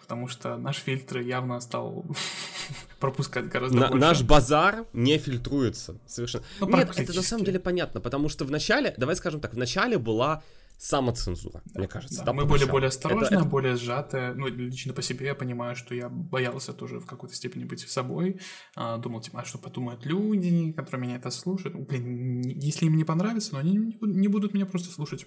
потому 0.00 0.26
что 0.26 0.56
наш 0.56 0.78
фильтр 0.78 1.20
явно 1.20 1.60
стал 1.60 2.04
пропускать 3.00 3.48
гораздо 3.48 3.76
на, 3.78 3.88
больше. 3.88 4.00
Наш 4.00 4.22
базар 4.22 4.84
не 4.92 5.16
фильтруется 5.18 5.94
совершенно. 6.06 6.44
Ну, 6.60 6.68
Нет, 6.76 6.92
это 6.96 7.14
на 7.14 7.22
самом 7.22 7.44
деле 7.44 7.60
понятно, 7.60 8.00
потому 8.00 8.28
что 8.28 8.44
в 8.44 8.50
начале, 8.50 8.94
давай 8.98 9.14
скажем 9.14 9.40
так, 9.40 9.54
в 9.54 9.58
начале 9.58 9.96
была 9.96 10.42
самоцензура, 10.82 11.62
да, 11.64 11.78
мне 11.78 11.86
кажется. 11.86 12.18
Да, 12.18 12.24
да, 12.24 12.32
мы 12.32 12.44
были 12.44 12.64
более 12.64 12.88
осторожны, 12.88 13.36
это, 13.36 13.44
более 13.44 13.76
сжатые. 13.76 14.34
Ну, 14.34 14.48
лично 14.48 14.92
по 14.92 15.00
себе 15.00 15.26
я 15.26 15.34
понимаю, 15.36 15.76
что 15.76 15.94
я 15.94 16.08
боялся 16.08 16.72
тоже 16.72 16.98
в 16.98 17.06
какой-то 17.06 17.36
степени 17.36 17.62
быть 17.64 17.88
собой. 17.88 18.40
А, 18.74 18.98
думал, 18.98 19.20
типа, 19.20 19.42
а 19.42 19.44
что 19.44 19.58
подумают 19.58 20.04
люди, 20.04 20.72
которые 20.72 21.00
меня 21.00 21.16
это 21.16 21.30
слушают. 21.30 21.76
Ну, 21.76 21.84
блин, 21.84 22.40
если 22.40 22.86
им 22.86 22.96
не 22.96 23.04
понравится, 23.04 23.52
но 23.52 23.60
они 23.60 23.96
не 24.00 24.26
будут 24.26 24.54
меня 24.54 24.66
просто 24.66 24.92
слушать. 24.92 25.24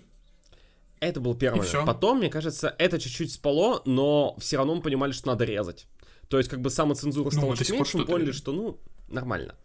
Это 1.00 1.22
был 1.22 1.36
первый. 1.36 1.66
Потом, 1.86 2.18
мне 2.18 2.30
кажется, 2.30 2.76
это 2.78 3.00
чуть-чуть 3.00 3.32
спало, 3.32 3.82
но 3.86 4.36
все 4.40 4.58
равно 4.58 4.76
мы 4.76 4.82
понимали, 4.82 5.14
что 5.14 5.28
надо 5.28 5.46
резать. 5.46 5.88
То 6.28 6.38
есть, 6.38 6.50
как 6.50 6.60
бы 6.60 6.70
самоцензура 6.70 7.30
стала 7.30 7.52
ну, 7.52 7.56
чуть 7.56 7.72
меньше, 7.72 7.98
мы 7.98 8.06
поняли, 8.06 8.32
что, 8.32 8.52
ну, 8.52 8.80
нормально. 9.08 9.56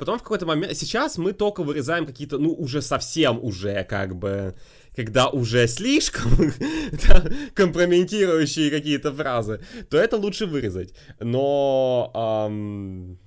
Потом 0.00 0.18
в 0.18 0.22
какой-то 0.22 0.46
момент... 0.46 0.74
Сейчас 0.78 1.18
мы 1.18 1.34
только 1.34 1.62
вырезаем 1.62 2.06
какие-то, 2.06 2.38
ну, 2.38 2.54
уже 2.54 2.80
совсем 2.80 3.38
уже, 3.44 3.84
как 3.84 4.16
бы 4.16 4.54
когда 4.96 5.28
уже 5.28 5.68
слишком 5.68 6.32
компрометирующие 7.54 8.70
какие-то 8.70 9.12
фразы, 9.12 9.60
то 9.90 9.98
это 9.98 10.16
лучше 10.16 10.46
вырезать. 10.46 10.94
Но 11.20 12.10
эм, 12.48 13.18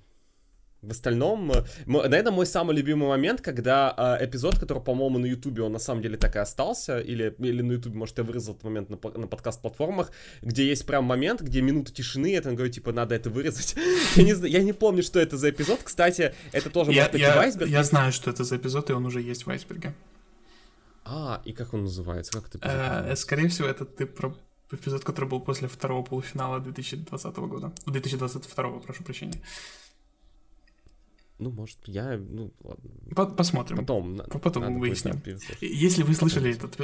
в 0.84 0.91
остальном, 0.91 1.52
наверное, 1.86 2.32
мой 2.32 2.46
самый 2.46 2.76
любимый 2.76 3.08
момент, 3.08 3.41
когда 3.41 4.17
э, 4.19 4.26
эпизод, 4.26 4.60
который, 4.60 4.84
по-моему, 4.84 5.17
на 5.17 5.26
Ютубе, 5.26 5.63
он 5.63 5.72
на 5.72 5.80
самом 5.80 6.02
деле 6.02 6.17
так 6.17 6.36
и 6.36 6.39
остался, 6.39 7.00
или, 7.00 7.34
или 7.39 7.62
на 7.62 7.74
Ютубе, 7.74 7.96
может, 7.96 8.17
я 8.17 8.24
вырезал 8.24 8.54
этот 8.56 8.65
момент 8.65 8.89
на, 8.89 8.98
на 9.17 9.28
подкаст-платформах, 9.28 10.12
где 10.41 10.67
есть 10.67 10.86
прям 10.86 11.06
момент, 11.06 11.41
где 11.41 11.62
минута 11.62 11.93
тишины, 11.93 12.36
это 12.36 12.50
он 12.50 12.56
говорит, 12.56 12.76
типа, 12.76 12.91
надо 12.91 13.15
это 13.15 13.30
вырезать. 13.30 13.76
я, 14.15 14.24
не, 14.24 14.50
я 14.50 14.62
не 14.62 14.74
помню, 14.74 15.04
что 15.04 15.19
это 15.19 15.38
за 15.38 15.50
эпизод, 15.50 15.80
кстати, 15.84 16.34
это 16.52 16.69
тоже 16.69 16.91
я, 16.91 17.04
может 17.04 17.12
быть 17.13 17.22
я, 17.22 17.36
в 17.36 17.39
Айсберге. 17.39 17.72
Я 17.72 17.84
знаю, 17.84 18.12
что 18.12 18.30
это 18.30 18.43
за 18.43 18.58
эпизод, 18.58 18.89
и 18.89 18.93
он 18.93 19.06
уже 19.06 19.22
есть 19.22 19.46
в 19.46 19.50
Айсберге. 19.50 19.93
А, 21.06 21.41
и 21.46 21.54
как 21.54 21.74
он 21.74 21.84
называется? 21.84 22.34
Как 22.34 22.50
ты 22.50 22.60
э, 22.62 23.15
Скорее 23.15 23.48
всего, 23.48 23.67
это 23.67 23.86
ты 23.86 24.06
про 24.06 24.36
эпизод, 24.72 25.04
который 25.04 25.30
был 25.30 25.39
после 25.39 25.67
второго 25.67 26.04
полуфинала 26.04 26.60
2020 26.60 27.36
года. 27.38 27.72
2022, 27.86 28.80
прошу 28.80 29.04
прощения. 29.04 29.41
Ну, 31.39 31.52
может, 31.52 31.78
я, 31.88 32.17
ну, 32.17 32.54
ладно. 32.63 33.36
Посмотрим. 33.36 33.78
Потом, 33.78 34.22
Потом 34.41 34.63
надо 34.63 34.80
выясним. 34.80 35.22
Если 35.62 36.04
вы 36.04 36.13
слышали 36.13 36.56
этот, 36.56 36.78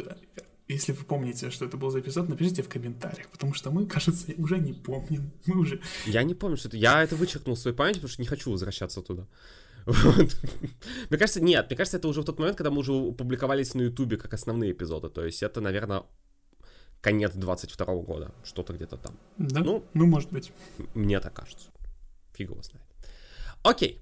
если 0.70 0.92
вы 0.92 1.04
помните, 1.04 1.50
что 1.50 1.66
это 1.66 1.78
был 1.78 1.90
за 1.90 2.00
эпизод, 2.00 2.30
напишите 2.30 2.62
в 2.62 2.70
комментариях, 2.70 3.28
потому 3.30 3.54
что 3.54 3.72
мы, 3.72 3.88
кажется, 3.88 4.34
уже 4.38 4.60
не 4.60 4.74
помним. 4.74 5.32
Мы 5.48 5.60
уже... 5.60 5.82
Я 6.06 6.24
не 6.24 6.36
помню, 6.36 6.58
что 6.58 6.68
это... 6.68 6.78
Я 6.78 7.04
это 7.04 7.16
вычеркнул 7.16 7.56
в 7.56 7.60
своей 7.60 7.76
памяти, 7.76 7.96
потому 7.96 8.12
что 8.12 8.22
не 8.22 8.28
хочу 8.28 8.52
возвращаться 8.52 9.02
туда. 9.02 9.28
Вот. 9.86 10.38
Мне 11.10 11.18
кажется, 11.18 11.42
нет, 11.42 11.68
мне 11.70 11.78
кажется, 11.78 11.98
это 11.98 12.08
уже 12.08 12.22
в 12.22 12.26
тот 12.26 12.38
момент, 12.38 12.58
когда 12.58 12.70
мы 12.70 12.80
уже 12.80 12.92
публиковались 13.14 13.74
на 13.74 13.82
Ютубе 13.82 14.18
как 14.18 14.34
основные 14.34 14.72
эпизоды. 14.72 15.10
То 15.10 15.26
есть 15.26 15.42
это, 15.42 15.62
наверное, 15.62 16.04
конец 17.02 17.32
22 17.34 17.86
года, 18.04 18.32
что-то 18.44 18.74
где-то 18.74 18.98
там. 18.98 19.18
Да? 19.38 19.62
Ну, 19.62 19.84
ну, 19.96 20.06
может 20.06 20.32
быть. 20.32 20.52
Мне 20.94 21.20
так 21.20 21.34
кажется. 21.34 21.70
фиг 22.34 22.52
его 22.52 22.62
знает. 22.62 22.86
Окей. 23.64 24.02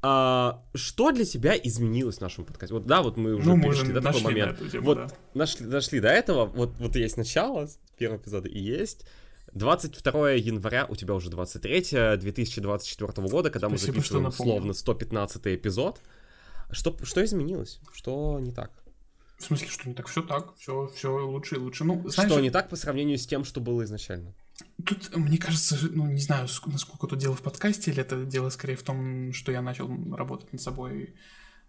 А, 0.00 0.62
что 0.74 1.10
для 1.10 1.24
тебя 1.24 1.56
изменилось 1.56 2.18
в 2.18 2.20
нашем 2.20 2.44
подкасте? 2.44 2.74
Вот 2.74 2.86
да, 2.86 3.02
вот 3.02 3.16
мы 3.16 3.34
уже 3.34 3.48
Ну, 3.48 3.56
мы 3.56 3.64
перешли 3.64 3.82
уже 3.82 3.92
до 3.94 4.00
такого 4.00 4.22
момента. 4.22 4.68
тему, 4.68 4.84
вот 4.84 4.98
да. 4.98 5.08
нашли, 5.34 5.66
дошли 5.66 6.00
до 6.00 6.08
этого. 6.08 6.46
Вот, 6.46 6.74
вот 6.78 6.94
есть 6.94 7.16
начало 7.16 7.68
первого 7.96 8.18
эпизода 8.18 8.48
и 8.48 8.58
есть 8.58 9.04
22 9.54 10.30
января, 10.32 10.86
у 10.88 10.94
тебя 10.94 11.14
уже 11.14 11.30
23 11.30 12.16
2024 12.16 13.28
года, 13.28 13.50
когда 13.50 13.68
мы 13.68 13.78
Спасибо, 13.78 14.02
что 14.02 14.14
записываем 14.14 14.26
условно 14.28 14.72
115 14.72 15.46
эпизод. 15.46 16.00
Что, 16.70 16.96
что 17.02 17.24
изменилось? 17.24 17.80
Что 17.92 18.38
не 18.40 18.52
так? 18.52 18.70
В 19.38 19.44
смысле, 19.44 19.68
что 19.68 19.88
не 19.88 19.94
так? 19.94 20.06
Все 20.08 20.22
так, 20.22 20.54
все, 20.56 20.90
все 20.94 21.08
лучше 21.08 21.56
и 21.56 21.58
лучше. 21.58 21.84
Ну, 21.84 22.08
знаешь, 22.08 22.30
что 22.30 22.40
не 22.40 22.50
так 22.50 22.68
по 22.68 22.76
сравнению 22.76 23.18
с 23.18 23.26
тем, 23.26 23.44
что 23.44 23.60
было 23.60 23.84
изначально? 23.84 24.34
Тут, 24.84 25.14
мне 25.16 25.38
кажется, 25.38 25.76
ну, 25.92 26.06
не 26.06 26.20
знаю, 26.20 26.46
ск- 26.46 26.70
насколько 26.70 27.06
тут 27.06 27.18
дело 27.18 27.34
в 27.34 27.42
подкасте, 27.42 27.90
или 27.90 28.00
это 28.00 28.24
дело 28.24 28.48
скорее 28.50 28.76
в 28.76 28.82
том, 28.82 29.32
что 29.32 29.52
я 29.52 29.60
начал 29.62 29.88
работать 30.14 30.52
над 30.52 30.60
собой 30.62 31.14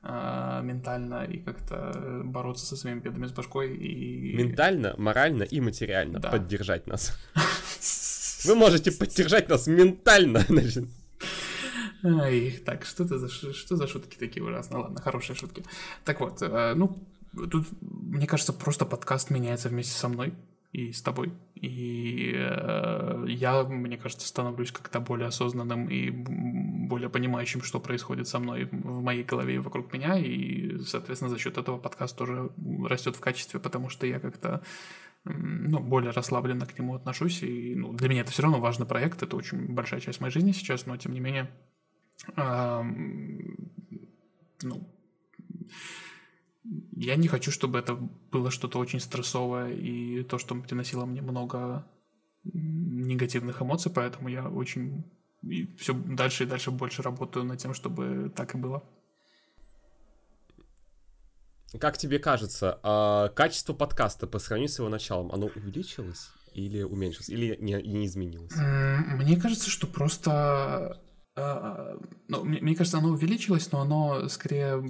а, 0.01 0.61
ментально 0.61 1.25
и 1.25 1.37
как-то 1.39 2.21
бороться 2.23 2.65
со 2.65 2.75
своими 2.75 2.99
бедами 2.99 3.27
с 3.27 3.31
башкой 3.31 3.75
и... 3.75 4.35
Ментально, 4.37 4.95
морально 4.97 5.43
и 5.43 5.59
материально 5.59 6.19
Да. 6.19 6.29
поддержать 6.29 6.87
нас. 6.87 7.17
Вы 8.45 8.55
можете 8.55 8.91
поддержать 8.91 9.49
нас 9.49 9.67
ментально. 9.67 10.39
значит. 10.47 10.85
Ай, 12.03 12.51
так, 12.65 12.85
что 12.85 13.03
это 13.03 13.19
за, 13.19 13.27
что 13.27 13.75
за 13.75 13.87
шутки 13.87 14.17
такие 14.17 14.43
ужасные? 14.43 14.81
Ладно, 14.81 15.01
хорошие 15.01 15.35
шутки. 15.35 15.65
Так 16.05 16.21
вот, 16.21 16.41
э, 16.41 16.73
ну, 16.75 16.97
тут, 17.51 17.67
мне 17.81 18.25
кажется, 18.25 18.53
просто 18.53 18.85
подкаст 18.85 19.29
меняется 19.29 19.67
вместе 19.67 19.97
со 19.97 20.07
мной 20.07 20.33
и 20.71 20.91
с 20.91 21.01
тобой. 21.01 21.33
И 21.55 22.33
э, 22.35 23.25
я, 23.27 23.63
мне 23.63 23.97
кажется, 23.97 24.27
становлюсь 24.27 24.71
как-то 24.71 24.99
более 24.99 25.27
осознанным 25.27 25.87
и 25.87 26.09
более 26.11 27.09
понимающим, 27.09 27.61
что 27.61 27.79
происходит 27.79 28.27
со 28.27 28.39
мной 28.39 28.65
в 28.71 29.01
моей 29.01 29.23
голове 29.23 29.55
и 29.55 29.59
вокруг 29.59 29.91
меня. 29.93 30.17
И, 30.17 30.77
соответственно, 30.79 31.29
за 31.29 31.39
счет 31.39 31.57
этого 31.57 31.77
подкаст 31.77 32.17
тоже 32.17 32.51
растет 32.87 33.15
в 33.15 33.19
качестве, 33.19 33.59
потому 33.59 33.89
что 33.89 34.05
я 34.05 34.19
как-то 34.19 34.61
ну, 35.25 35.79
более 35.79 36.11
расслабленно 36.11 36.65
к 36.65 36.77
нему 36.77 36.95
отношусь. 36.95 37.43
И 37.43 37.75
ну, 37.75 37.93
для 37.93 38.07
меня 38.07 38.21
это 38.21 38.31
все 38.31 38.43
равно 38.43 38.59
важный 38.59 38.85
проект, 38.85 39.23
это 39.23 39.35
очень 39.35 39.73
большая 39.73 39.99
часть 39.99 40.21
моей 40.21 40.31
жизни 40.31 40.51
сейчас, 40.51 40.85
но 40.85 40.97
тем 40.97 41.13
не 41.13 41.19
менее 41.19 41.49
Ам, 42.35 43.55
ну, 44.61 44.87
я 46.95 47.15
не 47.15 47.27
хочу, 47.27 47.51
чтобы 47.51 47.79
это 47.79 47.95
было 48.31 48.51
что-то 48.51 48.79
очень 48.79 48.99
стрессовое 48.99 49.73
и 49.73 50.23
то, 50.23 50.37
что 50.37 50.55
приносило 50.55 51.05
мне 51.05 51.21
много 51.21 51.85
негативных 52.43 53.61
эмоций, 53.61 53.91
поэтому 53.93 54.29
я 54.29 54.47
очень 54.47 55.03
все 55.77 55.93
дальше 55.93 56.43
и 56.43 56.47
дальше 56.47 56.71
больше 56.71 57.01
работаю 57.01 57.45
над 57.45 57.59
тем, 57.59 57.73
чтобы 57.73 58.31
так 58.35 58.55
и 58.55 58.57
было. 58.57 58.83
Как 61.79 61.97
тебе 61.97 62.17
кажется, 62.19 62.79
а, 62.81 63.29
качество 63.29 63.73
подкаста 63.73 64.25
по 64.25 64.39
сравнению 64.39 64.73
с 64.73 64.79
его 64.79 64.89
началом, 64.89 65.31
оно 65.31 65.47
увеличилось 65.47 66.31
или 66.53 66.81
уменьшилось, 66.81 67.29
или 67.29 67.57
не, 67.59 67.73
не 67.73 68.05
изменилось? 68.05 68.55
Мне 68.55 69.39
кажется, 69.39 69.69
что 69.69 69.85
просто... 69.85 70.99
а, 71.41 71.99
Ну, 72.27 72.43
мне, 72.43 72.59
мне 72.61 72.75
кажется, 72.75 72.97
оно 72.97 73.09
увеличилось, 73.09 73.71
но 73.71 73.81
оно 73.81 74.27
скорее 74.29 74.81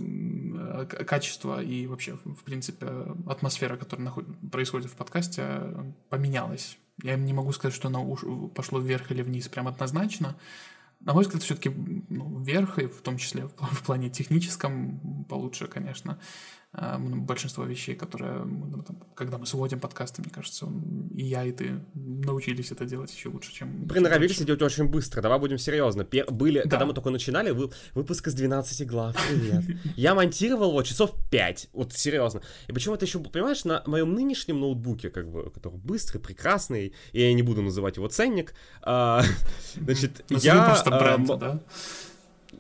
к- 0.86 1.06
качество 1.06 1.62
и 1.62 1.88
вообще, 1.88 2.18
в 2.26 2.44
принципе, 2.44 2.88
атмосфера, 3.28 3.78
которая 3.78 4.08
наход- 4.10 4.50
происходит 4.52 4.92
в 4.92 4.96
подкасте, 4.96 5.44
э, 5.46 5.92
поменялась. 6.10 6.78
Я 7.02 7.16
не 7.16 7.34
могу 7.34 7.52
сказать, 7.54 7.76
что 7.76 7.88
оно 7.88 8.06
уж 8.06 8.22
пошло 8.56 8.80
вверх 8.80 9.12
или 9.12 9.22
вниз 9.22 9.48
прям 9.48 9.68
однозначно. 9.68 10.36
На 11.00 11.14
мой 11.14 11.24
взгляд, 11.24 11.44
все-таки 11.44 11.70
ну, 12.10 12.40
вверх, 12.40 12.78
и 12.78 12.88
в 12.88 13.02
том 13.02 13.18
числе 13.18 13.46
в, 13.48 13.52
в 13.58 13.84
плане 13.84 14.10
техническом 14.10 15.26
получше, 15.30 15.68
конечно. 15.68 16.20
А, 16.72 16.98
м, 16.98 17.26
Большинство 17.26 17.64
вещей, 17.66 17.96
которые, 17.96 18.44
ну, 18.46 18.84
там, 18.84 18.98
когда 19.16 19.40
мы 19.40 19.48
сводим 19.48 19.80
подкасты, 19.80 20.22
мне 20.22 20.30
кажется, 20.32 20.66
м, 20.66 21.08
и 21.16 21.24
я, 21.24 21.44
и 21.44 21.52
ты 21.52 21.80
научились 21.96 22.72
это 22.72 22.86
делать 22.86 23.12
еще 23.12 23.30
лучше, 23.30 23.52
чем... 23.52 23.88
Приноровились 23.88 24.38
чем 24.38 24.46
делать 24.46 24.62
очень 24.62 24.86
быстро, 24.86 25.22
давай 25.24 25.40
будем 25.40 25.58
серьезно. 25.58 26.04
Пер- 26.04 26.30
были, 26.32 26.62
Да. 26.64 26.70
когда 26.70 26.86
мы 26.86 26.94
только 26.94 27.10
начинали, 27.10 27.50
вы- 27.50 27.72
выпуск 27.96 28.28
из 28.28 28.36
12 28.36 28.86
глав, 28.86 29.16
привет. 29.28 29.64
Я 29.96 30.14
монтировал 30.14 30.70
его 30.70 30.84
часов 30.84 31.16
5, 31.32 31.70
вот 31.74 31.94
серьезно. 31.94 32.42
И 32.68 32.72
почему 32.72 32.94
это 32.94 33.06
еще, 33.06 33.20
понимаешь, 33.20 33.64
на 33.66 33.82
моем 33.88 34.14
нынешнем 34.14 34.60
ноутбуке, 34.60 35.10
как 35.10 35.28
бы, 35.28 35.50
который 35.50 35.80
быстрый, 35.80 36.20
прекрасный, 36.20 36.94
и 37.14 37.20
я 37.22 37.34
не 37.34 37.42
буду 37.42 37.64
называть 37.64 37.98
его 37.98 38.08
ценник, 38.10 38.54
а, 38.84 39.24
значит, 39.76 40.24
я... 40.30 40.66
просто 40.66 40.92
а, 40.96 41.00
бренд, 41.00 41.30
м- 41.32 41.40
да? 41.40 41.60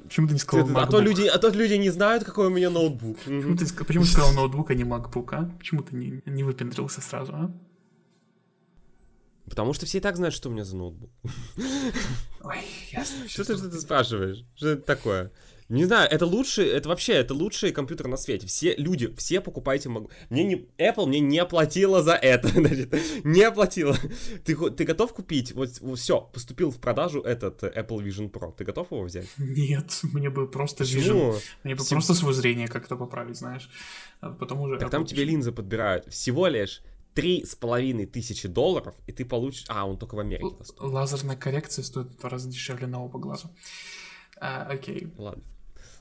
Почему 0.09 0.27
ты 0.27 0.33
не 0.33 0.39
сказал 0.39 0.67
а 0.75 0.87
то 0.87 0.97
MacBook? 0.97 1.03
люди, 1.03 1.27
а 1.27 1.37
то 1.37 1.49
люди 1.49 1.75
не 1.75 1.91
знают, 1.91 2.23
какой 2.23 2.47
у 2.47 2.49
меня 2.49 2.71
ноутбук. 2.71 3.19
Почему 3.19 3.55
ты, 3.55 3.71
почему 3.85 4.03
ты 4.03 4.09
сказал 4.09 4.33
ноутбук, 4.33 4.71
а 4.71 4.73
не 4.73 4.83
MacBook, 4.83 5.27
а? 5.33 5.55
Почему 5.59 5.83
ты 5.83 5.95
не, 5.95 6.23
не 6.25 6.43
выпендрился 6.43 6.99
сразу, 6.99 7.31
а? 7.33 7.51
Потому 9.47 9.73
что 9.73 9.85
все 9.85 9.99
и 9.99 10.01
так 10.01 10.15
знают, 10.15 10.33
что 10.33 10.49
у 10.49 10.51
меня 10.51 10.65
за 10.65 10.75
ноутбук. 10.75 11.11
Ой, 12.41 12.57
ясно. 12.91 13.27
Что 13.27 13.43
ты, 13.43 13.55
что 13.55 13.69
ты 13.69 13.79
спрашиваешь? 13.79 14.43
Что 14.55 14.69
это 14.69 14.81
такое? 14.81 15.31
Не 15.69 15.85
знаю, 15.85 16.09
это 16.09 16.25
лучший, 16.25 16.65
это 16.67 16.89
вообще, 16.89 17.13
это 17.13 17.33
лучший 17.35 17.71
компьютер 17.71 18.07
на 18.07 18.17
свете. 18.17 18.47
Все 18.47 18.73
люди, 18.75 19.13
все 19.17 19.39
покупайте 19.39 19.87
Mac- 19.89 20.09
Мне 20.31 20.43
не, 20.43 20.55
Apple 20.79 21.05
мне 21.05 21.19
не 21.19 21.37
оплатила 21.37 22.01
за 22.01 22.13
это, 22.13 22.47
значит, 22.53 22.93
не 23.23 23.43
оплатила. 23.43 23.95
Ты, 24.45 24.55
ты 24.71 24.83
готов 24.83 25.13
купить? 25.13 25.51
Вот, 25.53 25.69
все, 25.97 26.21
поступил 26.21 26.71
в 26.71 26.79
продажу 26.79 27.21
этот 27.21 27.61
Apple 27.63 28.03
Vision 28.03 28.31
Pro. 28.31 28.51
Ты 28.57 28.63
готов 28.63 28.91
его 28.91 29.03
взять? 29.03 29.27
Нет, 29.37 29.99
мне 30.03 30.29
бы 30.31 30.47
просто 30.49 30.83
Vision, 30.83 30.97
Почему? 30.97 31.35
мне 31.63 31.75
бы 31.75 31.83
Всем- 31.83 31.97
просто 31.97 32.15
свое 32.15 32.33
зрение 32.33 32.67
как-то 32.67 32.95
поправить, 32.95 33.37
знаешь. 33.37 33.69
А 34.21 34.31
Потом 34.31 34.61
уже... 34.61 34.79
Так 34.79 34.89
там 34.89 35.03
Apple 35.03 35.07
тебе 35.07 35.23
Vision. 35.23 35.27
линзы 35.27 35.51
подбирают. 35.51 36.11
Всего 36.11 36.47
лишь 36.47 36.81
три 37.13 37.45
с 37.45 37.53
половиной 37.55 38.07
тысячи 38.07 38.47
долларов, 38.47 38.95
и 39.05 39.11
ты 39.11 39.23
получишь... 39.23 39.65
А, 39.67 39.85
он 39.87 39.97
только 39.99 40.15
в 40.15 40.19
Америке 40.19 40.45
Л-. 40.45 40.89
Лазерная 40.89 41.35
коррекция 41.35 41.83
стоит 41.83 42.07
в 42.07 42.17
два 42.17 42.29
раза 42.29 42.49
дешевле 42.49 42.87
на 42.87 43.03
оба 43.03 43.19
глаза. 43.19 43.51
А, 44.41 44.63
окей. 44.63 45.09
Ладно. 45.17 45.43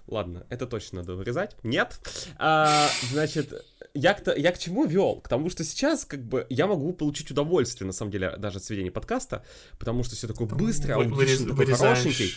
Ладно, 0.09 0.47
это 0.49 0.67
точно 0.67 1.01
надо 1.01 1.15
вырезать. 1.15 1.55
Нет. 1.63 2.01
А, 2.39 2.89
значит, 3.11 3.65
я 3.95 4.15
к, 4.15 4.35
я 4.37 4.53
к 4.53 4.59
чему 4.59 4.87
вел? 4.87 5.17
К 5.21 5.29
тому, 5.29 5.51
что 5.51 5.65
сейчас, 5.65 6.05
как 6.07 6.23
бы, 6.25 6.47
я 6.49 6.67
могу 6.67 6.93
получить 6.95 7.31
удовольствие, 7.31 7.87
на 7.87 7.93
самом 7.93 8.11
деле, 8.11 8.35
даже 8.39 8.57
от 8.59 8.65
сведения 8.65 8.91
подкаста, 8.91 9.45
потому 9.79 10.03
что 10.05 10.17
все 10.17 10.27
такое 10.27 10.49
быстрое, 10.49 10.97
вырез- 11.15 11.47
такой 11.49 11.67
хорошенький. 11.79 12.35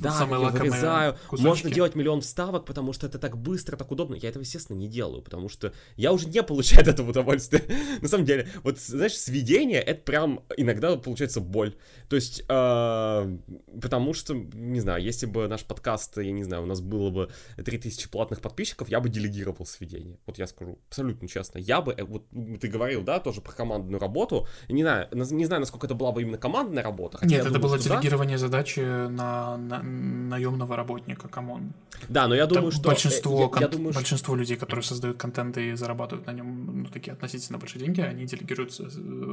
Да, 0.00 0.12
самые 0.12 0.40
я 0.40 0.48
вырезаю. 0.50 1.16
кусочки. 1.28 1.46
Можно 1.46 1.70
делать 1.70 1.94
миллион 1.96 2.20
вставок, 2.20 2.64
потому 2.64 2.92
что 2.92 3.06
это 3.06 3.18
так 3.18 3.36
быстро, 3.36 3.76
так 3.76 3.90
удобно. 3.90 4.14
Я 4.14 4.28
этого, 4.28 4.42
естественно, 4.42 4.76
не 4.76 4.86
делаю, 4.86 5.20
потому 5.20 5.48
что 5.48 5.72
я 5.96 6.12
уже 6.12 6.28
не 6.28 6.42
получаю 6.42 6.82
от 6.82 6.88
этого 6.88 7.10
удовольствия. 7.10 7.62
На 8.02 8.08
самом 8.08 8.24
деле, 8.24 8.48
вот, 8.62 8.78
знаешь, 8.78 9.16
сведение, 9.16 9.80
это 9.80 10.02
прям 10.02 10.44
иногда 10.56 10.96
получается 10.96 11.40
боль. 11.40 11.74
То 12.08 12.16
есть, 12.16 12.44
э, 12.48 13.38
потому 13.80 14.14
что, 14.14 14.34
не 14.34 14.80
знаю, 14.80 15.02
если 15.02 15.26
бы 15.26 15.48
наш 15.48 15.64
подкаст, 15.64 16.18
я 16.18 16.30
не 16.30 16.44
знаю, 16.44 16.62
у 16.62 16.66
нас 16.66 16.80
было 16.80 17.10
бы 17.10 17.30
3000 17.56 18.10
платных 18.10 18.40
подписчиков, 18.40 18.88
я 18.88 19.00
бы 19.00 19.08
делегировал 19.08 19.66
сведение. 19.66 20.18
Вот 20.26 20.38
я 20.38 20.46
скажу 20.46 20.78
абсолютно 20.88 21.26
честно. 21.26 21.58
Я 21.58 21.80
бы, 21.80 21.92
э, 21.92 22.04
вот 22.04 22.28
ты 22.60 22.68
говорил, 22.68 23.02
да, 23.02 23.18
тоже 23.18 23.40
про 23.40 23.52
командную 23.52 24.00
работу. 24.00 24.46
Не 24.68 24.82
знаю, 24.82 25.08
не 25.12 25.44
знаю, 25.46 25.60
насколько 25.60 25.86
это 25.86 25.96
была 25.96 26.12
бы 26.12 26.22
именно 26.22 26.38
командная 26.38 26.84
работа. 26.84 27.18
Нет, 27.22 27.40
это 27.40 27.46
думаю, 27.46 27.62
было 27.62 27.78
что 27.78 27.88
да. 27.88 27.94
делегирование 27.96 28.38
задачи 28.38 28.80
на, 28.80 29.31
на 29.56 29.82
наемного 29.82 30.76
работника, 30.76 31.28
come 31.28 31.53
on. 31.53 31.72
Да, 32.08 32.28
но 32.28 32.34
я 32.34 32.46
Там 32.46 32.54
думаю, 32.56 32.72
что... 32.72 32.82
э, 32.82 32.84
большинство, 32.86 33.36
я- 33.38 33.42
я 33.44 33.48
кон- 33.48 33.70
думаю, 33.70 33.92
что- 33.92 34.00
большинство 34.00 34.36
людей, 34.36 34.56
которые 34.56 34.82
создают 34.82 35.16
контент 35.16 35.56
и 35.58 35.74
зарабатывают 35.74 36.26
на 36.26 36.32
нем 36.32 36.82
ну, 36.82 36.88
такие 36.88 37.12
относительно 37.12 37.58
большие 37.58 37.80
деньги, 37.84 38.00
они 38.00 38.24
делегируют 38.26 38.78
э, 38.80 38.84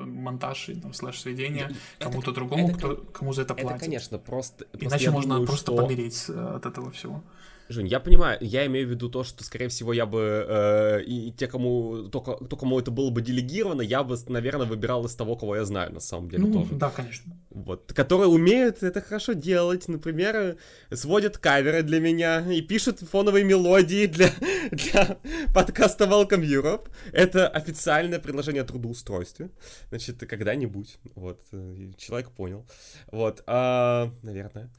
монтаж 0.06 0.70
и 0.70 0.76
там, 0.76 0.94
слэш-сведение 0.94 1.66
Это- 2.00 2.10
кому-то 2.10 2.32
другому, 2.32 2.70
это, 2.70 2.78
кто, 2.78 2.96
кому 3.14 3.34
за 3.34 3.42
это 3.42 3.54
Это, 3.54 3.64
платят. 3.64 3.82
конечно, 3.82 4.18
просто... 4.20 4.66
Иначе 4.80 5.06
я 5.06 5.12
можно 5.12 5.34
думаю, 5.36 5.48
просто 5.48 5.72
что- 5.72 5.82
помереть 5.84 6.26
э, 6.30 6.56
от 6.56 6.66
этого 6.66 6.90
всего. 6.92 7.24
Жень, 7.70 7.88
я 7.88 8.00
понимаю, 8.00 8.36
я 8.42 8.66
имею 8.66 8.88
в 8.88 8.90
виду 8.90 9.10
то, 9.10 9.24
что, 9.24 9.44
скорее 9.44 9.68
всего, 9.68 9.94
я 9.94 10.08
бы... 10.08 10.44
э, 10.50 11.04
и, 11.04 11.32
те, 11.32 11.46
кому... 11.48 12.10
Только, 12.10 12.34
кто, 12.34 12.58
кому 12.58 12.80
это 12.80 12.90
было 12.90 13.12
бы 13.12 13.22
делегировано, 13.22 13.84
я 13.84 14.04
бы, 14.04 14.18
наверное, 14.28 14.66
выбирал 14.66 15.06
из 15.06 15.14
того, 15.16 15.36
кого 15.36 15.56
я 15.56 15.66
знаю, 15.66 15.94
на 15.94 16.00
самом 16.00 16.30
деле, 16.32 16.46
Ну, 16.46 16.54
тоже. 16.54 16.74
да, 16.74 16.90
конечно. 16.90 17.32
Вот. 17.52 17.94
Которые 17.94 18.28
умеют 18.28 18.82
это 18.82 19.02
хорошо 19.02 19.34
делать. 19.34 19.88
Например, 19.88 20.58
сводят 20.92 21.38
каверы 21.38 21.84
для 21.84 22.00
меня 22.00 22.44
и 22.52 22.62
пишут 22.62 23.02
фоновые 23.02 23.46
мелодии 23.46 24.08
для, 24.08 24.32
для 24.72 25.20
подкаста 25.54 26.06
Welcome 26.06 26.42
Europe. 26.44 26.90
Это 27.12 27.48
официальное 27.48 28.18
предложение 28.20 28.64
о 28.64 28.66
трудоустройстве. 28.66 29.52
Значит, 29.90 30.20
когда-нибудь. 30.20 30.98
Вот. 31.14 31.40
э, 31.52 31.92
Человек 31.98 32.32
понял. 32.32 32.66
Вот. 33.12 33.44
а, 33.46 34.10
наверное. 34.24 34.72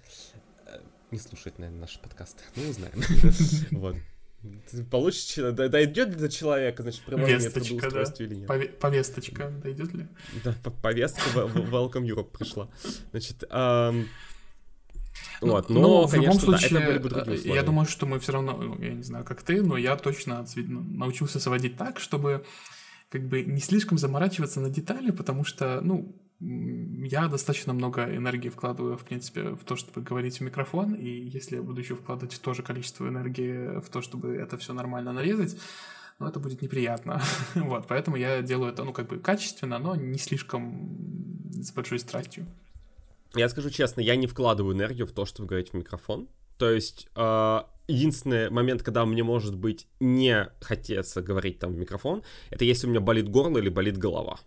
Не 1.11 1.19
слушает, 1.19 1.59
наверное, 1.59 1.81
наш 1.83 1.99
подкаст. 2.01 2.45
Ну, 2.57 2.69
узнаем. 2.71 3.03
Вот. 3.73 3.97
Д- 4.43 5.69
дойдет 5.69 6.17
до 6.17 6.31
человека, 6.31 6.83
значит, 6.83 7.03
приложение 7.03 7.37
Весточка, 7.39 7.91
да. 7.91 8.05
или 8.25 8.35
нет. 8.37 8.49
Пове- 8.49 8.69
повесточка 8.71 9.51
дойдет 9.51 9.93
ли? 9.93 10.07
Да, 10.43 10.55
по- 10.65 10.71
повестка 10.71 11.21
в 11.29 11.35
в 11.47 11.75
Welcome 11.75 12.07
Europe 12.07 12.31
пришла. 12.39 12.71
Значит, 13.11 13.45
ам, 13.51 14.07
Вот, 15.43 15.69
но, 15.69 15.81
Ну, 15.81 16.07
в 16.07 16.11
конечно, 16.11 16.33
любом 16.33 16.37
да, 16.39 16.59
случае, 16.59 16.79
это 16.79 16.87
были 16.87 16.99
бы 16.99 17.09
другие 17.11 17.37
э, 17.37 17.39
условия. 17.41 17.55
я 17.57 17.63
думаю, 17.63 17.87
что 17.87 18.07
мы 18.07 18.19
все 18.19 18.33
равно, 18.33 18.57
ну, 18.57 18.79
я 18.83 18.95
не 18.95 19.03
знаю, 19.03 19.25
как 19.27 19.43
ты, 19.43 19.63
но 19.63 19.77
я 19.77 19.95
точно 19.97 20.47
ну, 20.57 20.81
научился 20.81 21.39
сводить 21.39 21.77
так, 21.77 22.01
чтобы 22.01 22.45
как 23.11 23.27
бы 23.29 23.43
не 23.45 23.61
слишком 23.61 23.99
заморачиваться 23.99 24.61
на 24.61 24.71
детали, 24.71 25.11
потому 25.11 25.45
что, 25.45 25.81
ну, 25.83 26.15
я 26.41 27.29
достаточно 27.29 27.73
много 27.73 28.05
энергии 28.05 28.49
вкладываю, 28.49 28.97
в 28.97 29.05
принципе, 29.05 29.51
в 29.51 29.65
то, 29.65 29.77
чтобы 29.77 30.01
говорить 30.01 30.39
в 30.39 30.41
микрофон, 30.41 30.95
и 30.95 31.09
если 31.09 31.57
я 31.57 31.63
буду 31.63 31.81
еще 31.81 31.95
вкладывать 31.95 32.41
то 32.41 32.55
же 32.55 32.63
количество 32.63 33.07
энергии 33.07 33.81
в 33.81 33.89
то, 33.91 34.01
чтобы 34.01 34.35
это 34.37 34.57
все 34.57 34.73
нормально 34.73 35.13
нарезать, 35.13 35.57
ну, 36.19 36.27
это 36.27 36.41
будет 36.41 36.63
неприятно. 36.63 37.23
вот, 37.55 37.87
поэтому 37.89 38.17
я 38.17 38.41
делаю 38.43 38.73
это, 38.73 38.85
ну, 38.85 38.93
как 38.93 39.09
бы 39.09 39.19
качественно, 39.19 39.79
но 39.79 39.97
не 39.97 40.19
слишком 40.19 40.99
с 41.53 41.73
большой 41.73 41.99
страстью. 41.99 42.47
Я 43.35 43.49
скажу 43.49 43.71
честно, 43.71 44.01
я 44.01 44.17
не 44.17 44.27
вкладываю 44.27 44.75
энергию 44.75 45.07
в 45.07 45.13
то, 45.13 45.25
чтобы 45.25 45.49
говорить 45.49 45.71
в 45.71 45.75
микрофон. 45.75 46.29
То 46.57 46.71
есть 46.71 47.09
э, 47.17 47.61
единственный 47.87 48.51
момент, 48.51 48.83
когда 48.83 49.07
мне 49.07 49.23
может 49.23 49.57
быть 49.57 49.87
не 49.99 50.51
хотеться 50.61 51.23
говорить 51.23 51.59
там 51.59 51.73
в 51.73 51.77
микрофон, 51.77 52.23
это 52.51 52.65
если 52.65 52.87
у 52.87 52.91
меня 52.91 53.01
болит 53.01 53.29
горло 53.29 53.59
или 53.59 53.69
болит 53.69 53.97
голова. 53.97 54.41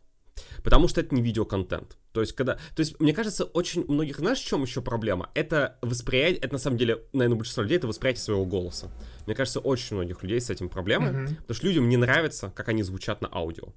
Потому 0.64 0.88
что 0.88 1.02
это 1.02 1.14
не 1.14 1.22
видеоконтент. 1.22 1.98
То 2.14 2.22
есть, 2.22 2.34
когда... 2.34 2.56
То 2.56 2.80
есть, 2.80 3.00
мне 3.00 3.14
кажется, 3.14 3.44
очень 3.44 3.84
у 3.88 3.94
многих, 3.94 4.18
знаешь, 4.20 4.40
в 4.40 4.46
чем 4.46 4.64
еще 4.64 4.82
проблема? 4.82 5.30
Это 5.34 5.78
восприятие... 5.82 6.40
Это, 6.40 6.54
на 6.54 6.60
самом 6.60 6.78
деле, 6.78 7.04
наверное, 7.12 7.36
у 7.36 7.38
большинства 7.40 7.64
людей 7.64 7.78
это 7.78 7.88
восприятие 7.88 8.24
своего 8.24 8.46
голоса. 8.46 8.90
Мне 9.26 9.36
кажется, 9.36 9.60
очень 9.60 9.96
многих 9.96 10.24
людей 10.24 10.40
с 10.40 10.50
этим 10.50 10.70
проблемы. 10.70 11.12
Мгм. 11.12 11.36
Потому 11.36 11.56
что 11.56 11.68
людям 11.68 11.90
не 11.90 11.98
нравится, 11.98 12.52
как 12.56 12.70
они 12.70 12.84
звучат 12.84 13.22
на 13.22 13.30
аудио. 13.32 13.74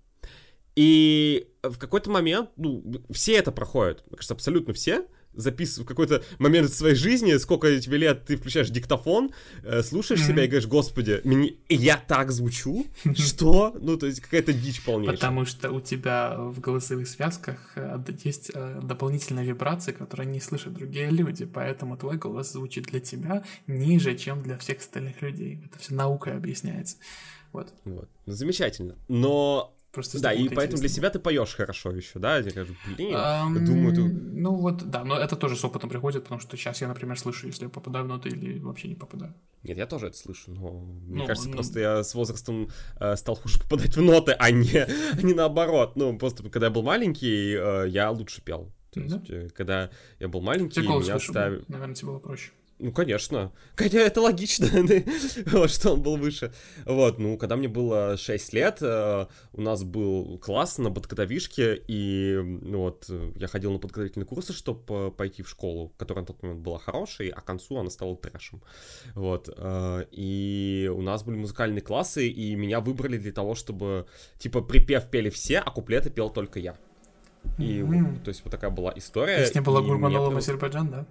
И 0.76 1.48
в 1.62 1.78
какой-то 1.78 2.10
момент, 2.10 2.50
ну, 2.56 2.84
все 3.10 3.34
это 3.34 3.50
проходят. 3.50 4.04
Мне 4.06 4.16
кажется, 4.16 4.34
абсолютно 4.34 4.74
все 4.74 5.06
записывают 5.36 5.86
в 5.86 5.88
какой-то 5.88 6.22
момент 6.38 6.72
своей 6.72 6.94
жизни, 6.94 7.36
сколько 7.36 7.78
тебе 7.78 7.98
лет, 7.98 8.24
ты 8.24 8.36
включаешь 8.36 8.70
диктофон, 8.70 9.30
э, 9.62 9.82
слушаешь 9.82 10.20
Мгм. 10.20 10.28
себя 10.28 10.44
и 10.44 10.46
говоришь, 10.48 10.68
господи, 10.68 11.20
мне... 11.24 11.54
я 11.68 11.96
так 11.96 12.30
звучу? 12.32 12.86
Что? 13.14 13.76
Ну, 13.80 13.96
то 13.96 14.06
есть 14.06 14.20
какая-то 14.20 14.52
дичь 14.52 14.82
полнейшая. 14.82 15.16
Потому 15.16 15.44
что 15.46 15.70
у 15.70 15.80
тебя 15.80 16.36
в 16.38 16.60
голосовых 16.60 17.08
связках 17.08 17.72
э, 17.76 17.98
есть 18.24 18.50
э, 18.54 18.80
дополнительные 18.82 19.46
вибрации, 19.46 19.92
которые 19.92 20.26
не 20.26 20.40
слышат 20.40 20.74
другие 20.74 21.10
люди, 21.10 21.44
поэтому 21.44 21.96
твой 21.96 22.16
голос 22.16 22.52
звучит 22.52 22.86
для 22.86 23.00
тебя 23.00 23.44
ниже, 23.66 24.16
чем 24.16 24.42
для 24.42 24.58
всех 24.58 24.78
остальных 24.78 25.22
людей. 25.22 25.60
Это 25.64 25.78
все 25.78 25.94
наукой 25.94 26.34
объясняется. 26.34 26.96
Вот. 27.52 27.72
Вот. 27.84 28.08
Замечательно. 28.26 28.96
Но, 29.08 29.74
Просто 29.96 30.20
да, 30.20 30.32
и 30.32 30.48
поэтому 30.50 30.78
для 30.80 30.90
себя 30.90 31.08
ты 31.08 31.18
поешь 31.18 31.54
хорошо 31.54 31.90
еще, 31.90 32.18
да? 32.18 32.36
Я 32.36 32.42
говорю, 32.50 32.74
блин, 32.96 33.14
Ам, 33.14 33.64
думаю, 33.64 33.94
ты... 33.94 34.02
Ну 34.02 34.54
вот, 34.54 34.90
да, 34.90 35.04
но 35.04 35.16
это 35.18 35.36
тоже 35.36 35.56
с 35.56 35.64
опытом 35.64 35.88
приходит, 35.88 36.24
потому 36.24 36.38
что 36.38 36.54
сейчас 36.58 36.82
я, 36.82 36.88
например, 36.88 37.18
слышу, 37.18 37.46
если 37.46 37.64
я 37.64 37.70
попадаю 37.70 38.04
в 38.04 38.08
ноты 38.08 38.28
или 38.28 38.58
вообще 38.58 38.88
не 38.88 38.94
попадаю. 38.94 39.32
Нет, 39.62 39.78
я 39.78 39.86
тоже 39.86 40.08
это 40.08 40.16
слышу, 40.18 40.50
но 40.50 40.70
мне 41.06 41.22
Ну, 41.22 41.26
кажется, 41.26 41.48
ну- 41.48 41.54
просто 41.54 41.80
я 41.80 42.04
с 42.04 42.14
возрастом 42.14 42.68
э, 43.00 43.16
стал 43.16 43.36
хуже 43.36 43.58
попадать 43.58 43.96
в 43.96 44.02
ноты, 44.02 44.32
а 44.38 44.50
не, 44.50 44.86
а 44.86 45.22
не 45.22 45.32
наоборот. 45.32 45.96
Ну, 45.96 46.18
просто 46.18 46.42
когда 46.50 46.66
я 46.66 46.70
был 46.70 46.82
маленький, 46.82 47.54
э, 47.58 47.88
я 47.88 48.10
лучше 48.10 48.42
пел. 48.42 48.70
То 48.92 49.00
Да? 49.00 49.06
есть, 49.16 49.30
э, 49.30 49.48
когда 49.56 49.88
я 50.20 50.28
был 50.28 50.42
маленький, 50.42 50.82
голос 50.82 51.06
меня 51.06 51.18
ставили... 51.18 51.64
Наверное, 51.68 51.94
тебе 51.94 52.08
было 52.08 52.18
проще. 52.18 52.50
Ну, 52.78 52.92
конечно. 52.92 53.52
Хотя 53.74 54.00
это 54.00 54.20
логично, 54.20 54.68
вот, 55.46 55.70
что 55.70 55.94
он 55.94 56.02
был 56.02 56.18
выше. 56.18 56.52
Вот, 56.84 57.18
ну, 57.18 57.38
когда 57.38 57.56
мне 57.56 57.68
было 57.68 58.18
6 58.18 58.52
лет, 58.52 58.78
э, 58.82 59.26
у 59.54 59.60
нас 59.62 59.82
был 59.82 60.38
класс 60.38 60.76
на 60.76 60.90
подготовишке, 60.90 61.82
и 61.88 62.38
ну, 62.42 62.80
вот 62.80 63.06
э, 63.08 63.32
я 63.36 63.46
ходил 63.46 63.72
на 63.72 63.78
подготовительные 63.78 64.26
курсы, 64.26 64.52
чтобы 64.52 65.10
пойти 65.10 65.42
в 65.42 65.48
школу, 65.48 65.90
которая 65.96 66.22
на 66.22 66.26
тот 66.26 66.42
момент 66.42 66.60
была 66.60 66.78
хорошей, 66.78 67.28
а 67.30 67.40
к 67.40 67.44
концу 67.46 67.78
она 67.78 67.88
стала 67.88 68.14
трэшем. 68.14 68.60
Вот, 69.14 69.48
э, 69.56 70.04
и 70.10 70.90
у 70.94 71.00
нас 71.00 71.22
были 71.22 71.36
музыкальные 71.36 71.80
классы, 71.80 72.28
и 72.28 72.54
меня 72.56 72.80
выбрали 72.80 73.16
для 73.16 73.32
того, 73.32 73.54
чтобы, 73.54 74.06
типа, 74.38 74.60
припев 74.60 75.08
пели 75.08 75.30
все, 75.30 75.60
а 75.60 75.70
куплеты 75.70 76.10
пел 76.10 76.28
только 76.28 76.58
я. 76.58 76.76
И, 77.58 77.80
вот, 77.80 77.94
Мгм. 77.94 78.20
то 78.22 78.28
есть, 78.28 78.42
вот 78.44 78.50
такая 78.50 78.70
была 78.70 78.92
история. 78.96 79.38
Песня 79.38 79.62
была 79.62 79.80
прям- 79.80 80.36
Азербайджан, 80.36 80.90
да? 80.90 81.06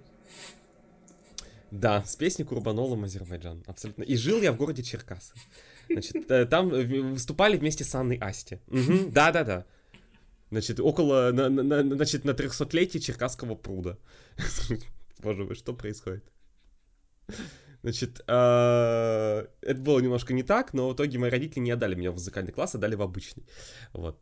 Да, 1.80 2.04
с 2.04 2.16
песней 2.16 2.44
Курбанолом 2.44 3.04
Азербайджан, 3.04 3.62
абсолютно. 3.66 4.02
И 4.02 4.16
жил 4.16 4.42
я 4.42 4.52
в 4.52 4.56
городе 4.56 4.82
Черкасы. 4.82 5.34
Значит, 5.90 6.30
э, 6.30 6.46
там 6.46 6.72
э, 6.72 6.84
выступали 7.12 7.56
вместе 7.56 7.84
с 7.84 7.94
Анной 7.94 8.18
Асти. 8.18 8.58
Да-да-да. 9.12 9.64
Значит, 10.50 10.80
около, 10.80 11.32
на, 11.32 11.48
на- 11.48 11.62
на- 11.62 11.94
значит, 11.96 12.24
на 12.24 12.30
300-летие 12.30 13.00
Черкасского 13.00 13.54
пруда. 13.56 13.98
Боже 15.22 15.44
мой, 15.44 15.54
что 15.54 15.74
происходит? 15.74 16.24
Значит, 17.82 18.20
э, 18.26 19.46
это 19.60 19.80
было 19.80 20.00
немножко 20.00 20.32
не 20.34 20.42
так, 20.42 20.72
но 20.72 20.88
в 20.88 20.94
итоге 20.94 21.18
мои 21.18 21.30
родители 21.30 21.60
не 21.60 21.70
отдали 21.70 21.94
меня 21.94 22.10
в 22.10 22.14
музыкальный 22.14 22.52
класс, 22.52 22.74
а 22.74 22.78
дали 22.78 22.94
в 22.96 23.02
обычный. 23.02 23.44
Вот, 23.92 24.18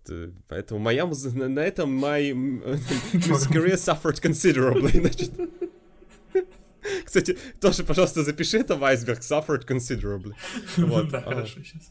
поэтому 0.48 0.80
моя 0.80 1.06
на, 1.06 1.60
этом 1.60 2.04
my 2.04 2.30
music 3.12 3.52
career 3.52 3.76
suffered 3.76 4.20
considerably, 4.20 5.00
значит. 5.00 5.32
Кстати, 7.04 7.38
тоже, 7.60 7.84
пожалуйста, 7.84 8.22
запиши 8.22 8.58
это 8.58 8.76
в 8.76 8.84
айсберг 8.84 9.20
suffered 9.20 9.66
considerably. 9.66 10.34
Вот. 10.76 11.08
Да, 11.10 11.18
а. 11.18 11.22
хорошо, 11.22 11.60
сейчас. 11.62 11.90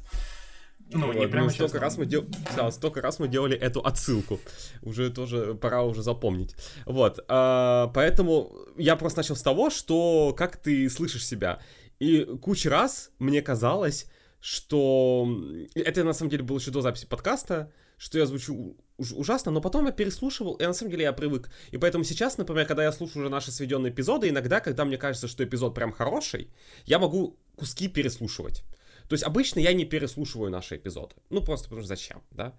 Ну, 0.91 1.07
Вот, 1.07 1.15
не 1.15 1.27
прямо 1.27 1.49
столько 1.49 1.73
сейчас. 1.73 1.81
раз 1.81 1.97
мы 1.97 2.05
дел... 2.05 2.25
да, 2.55 2.69
столько 2.71 3.01
раз 3.01 3.19
мы 3.19 3.27
делали 3.27 3.57
эту 3.57 3.81
отсылку. 3.81 4.39
Уже 4.81 5.09
тоже 5.09 5.55
пора 5.55 5.83
уже 5.83 6.03
запомнить. 6.03 6.55
Вот, 6.85 7.19
а, 7.27 7.87
поэтому 7.93 8.55
я 8.77 8.95
просто 8.95 9.19
начал 9.19 9.35
с 9.35 9.41
того, 9.41 9.69
что 9.69 10.33
как 10.37 10.57
ты 10.57 10.89
слышишь 10.89 11.25
себя. 11.25 11.59
И 11.99 12.25
куча 12.41 12.69
раз 12.69 13.11
мне 13.17 13.41
казалось, 13.41 14.07
что 14.39 15.27
это 15.73 16.03
на 16.03 16.13
самом 16.13 16.29
деле 16.29 16.43
было 16.43 16.59
еще 16.59 16.71
до 16.71 16.81
записи 16.81 17.07
подкаста, 17.07 17.71
что 17.97 18.19
я 18.19 18.25
звучу 18.25 18.77
ужасно, 18.97 19.51
но 19.51 19.61
потом 19.61 19.85
я 19.85 19.91
переслушивал, 19.91 20.53
и 20.55 20.65
на 20.65 20.73
самом 20.73 20.91
деле 20.91 21.03
я 21.03 21.13
привык. 21.13 21.49
И 21.71 21.77
поэтому 21.77 22.03
сейчас, 22.03 22.37
например, 22.37 22.65
когда 22.65 22.83
я 22.83 22.91
слушаю 22.91 23.23
уже 23.23 23.29
наши 23.29 23.51
сведенные 23.51 23.91
эпизоды, 23.91 24.29
иногда, 24.29 24.59
когда 24.59 24.85
мне 24.85 24.97
кажется, 24.97 25.27
что 25.27 25.43
эпизод 25.43 25.73
прям 25.73 25.91
хороший, 25.91 26.49
я 26.85 26.99
могу 26.99 27.37
куски 27.55 27.87
переслушивать. 27.87 28.63
То 29.09 29.13
есть 29.13 29.23
обычно 29.23 29.59
я 29.59 29.73
не 29.73 29.85
переслушиваю 29.85 30.49
наши 30.49 30.77
эпизоды. 30.77 31.15
Ну, 31.29 31.43
просто 31.43 31.65
потому 31.65 31.81
что 31.81 31.89
зачем, 31.89 32.23
да? 32.31 32.53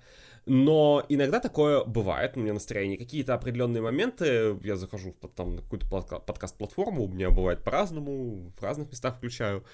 Но 0.46 1.04
иногда 1.08 1.40
такое 1.40 1.84
бывает, 1.84 2.36
у 2.36 2.40
меня 2.40 2.52
настроение. 2.52 2.98
Какие-то 2.98 3.34
определенные 3.34 3.80
моменты, 3.80 4.58
я 4.62 4.76
захожу 4.76 5.14
в 5.20 5.28
там, 5.28 5.56
на 5.56 5.62
какую-то 5.62 5.86
подка- 5.86 6.20
подкаст-платформу, 6.20 7.04
у 7.04 7.08
меня 7.08 7.30
бывает 7.30 7.64
по-разному, 7.64 8.52
в 8.58 8.62
разных 8.62 8.90
местах 8.90 9.16
включаю, 9.16 9.64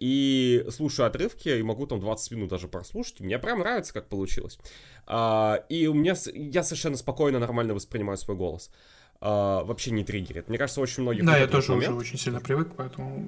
и 0.00 0.64
слушаю 0.70 1.06
отрывки, 1.06 1.48
и 1.48 1.62
могу 1.62 1.86
там 1.86 2.00
20 2.00 2.32
минут 2.32 2.48
даже 2.50 2.68
прослушать. 2.68 3.20
Мне 3.20 3.38
прям 3.38 3.58
нравится, 3.60 3.92
как 3.92 4.08
получилось. 4.08 4.58
А, 5.06 5.64
И 5.68 5.86
у 5.86 5.94
меня, 5.94 6.14
я 6.32 6.62
совершенно 6.62 6.96
спокойно, 6.96 7.38
нормально 7.38 7.74
воспринимаю 7.74 8.16
свой 8.16 8.36
голос. 8.36 8.70
А, 9.20 9.64
Вообще 9.64 9.90
не 9.90 10.04
триггерит. 10.04 10.48
Мне 10.48 10.58
кажется, 10.58 10.80
очень 10.80 11.02
многих... 11.02 11.24
Да, 11.24 11.36
я 11.36 11.46
тоже 11.46 11.72
уже 11.72 11.86
момент. 11.88 12.00
очень 12.00 12.18
сильно 12.18 12.40
привык, 12.40 12.68
поэтому 12.76 13.24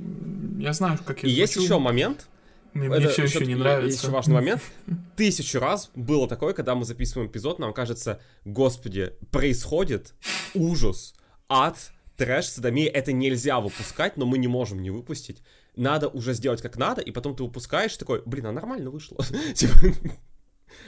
я 0.59 0.73
знаю, 0.73 0.99
как 1.05 1.23
я 1.23 1.29
И 1.29 1.33
есть 1.33 1.57
еще 1.57 1.79
момент, 1.79 2.29
Мне, 2.73 2.89
мне 2.89 2.99
это 2.99 3.09
все 3.09 3.25
еще 3.25 3.45
не 3.45 3.55
нравится. 3.57 3.99
Еще 4.07 4.11
важный 4.11 4.35
момент. 4.35 4.63
Тысячу 5.17 5.59
раз 5.59 5.91
было 5.95 6.29
такое, 6.29 6.55
когда 6.55 6.75
мы 6.75 6.85
записываем 6.85 7.29
эпизод, 7.31 7.59
нам 7.59 7.73
кажется, 7.75 8.21
господи, 8.45 9.13
происходит 9.31 10.15
ужас, 10.55 11.15
ад, 11.49 11.93
трэш, 12.17 12.47
садомия, 12.47 12.89
это 12.89 13.13
нельзя 13.13 13.61
выпускать, 13.61 14.17
но 14.17 14.27
мы 14.27 14.39
не 14.39 14.49
можем 14.49 14.81
не 14.81 14.91
выпустить. 14.91 15.43
Надо 15.81 16.09
уже 16.09 16.35
сделать 16.35 16.61
как 16.61 16.77
надо, 16.77 17.01
и 17.01 17.11
потом 17.11 17.35
ты 17.35 17.43
выпускаешь 17.43 17.97
такой, 17.97 18.23
блин, 18.27 18.47
а 18.47 18.53
нормально 18.53 18.91
вышло. 18.91 19.17
Типа, 19.55 19.75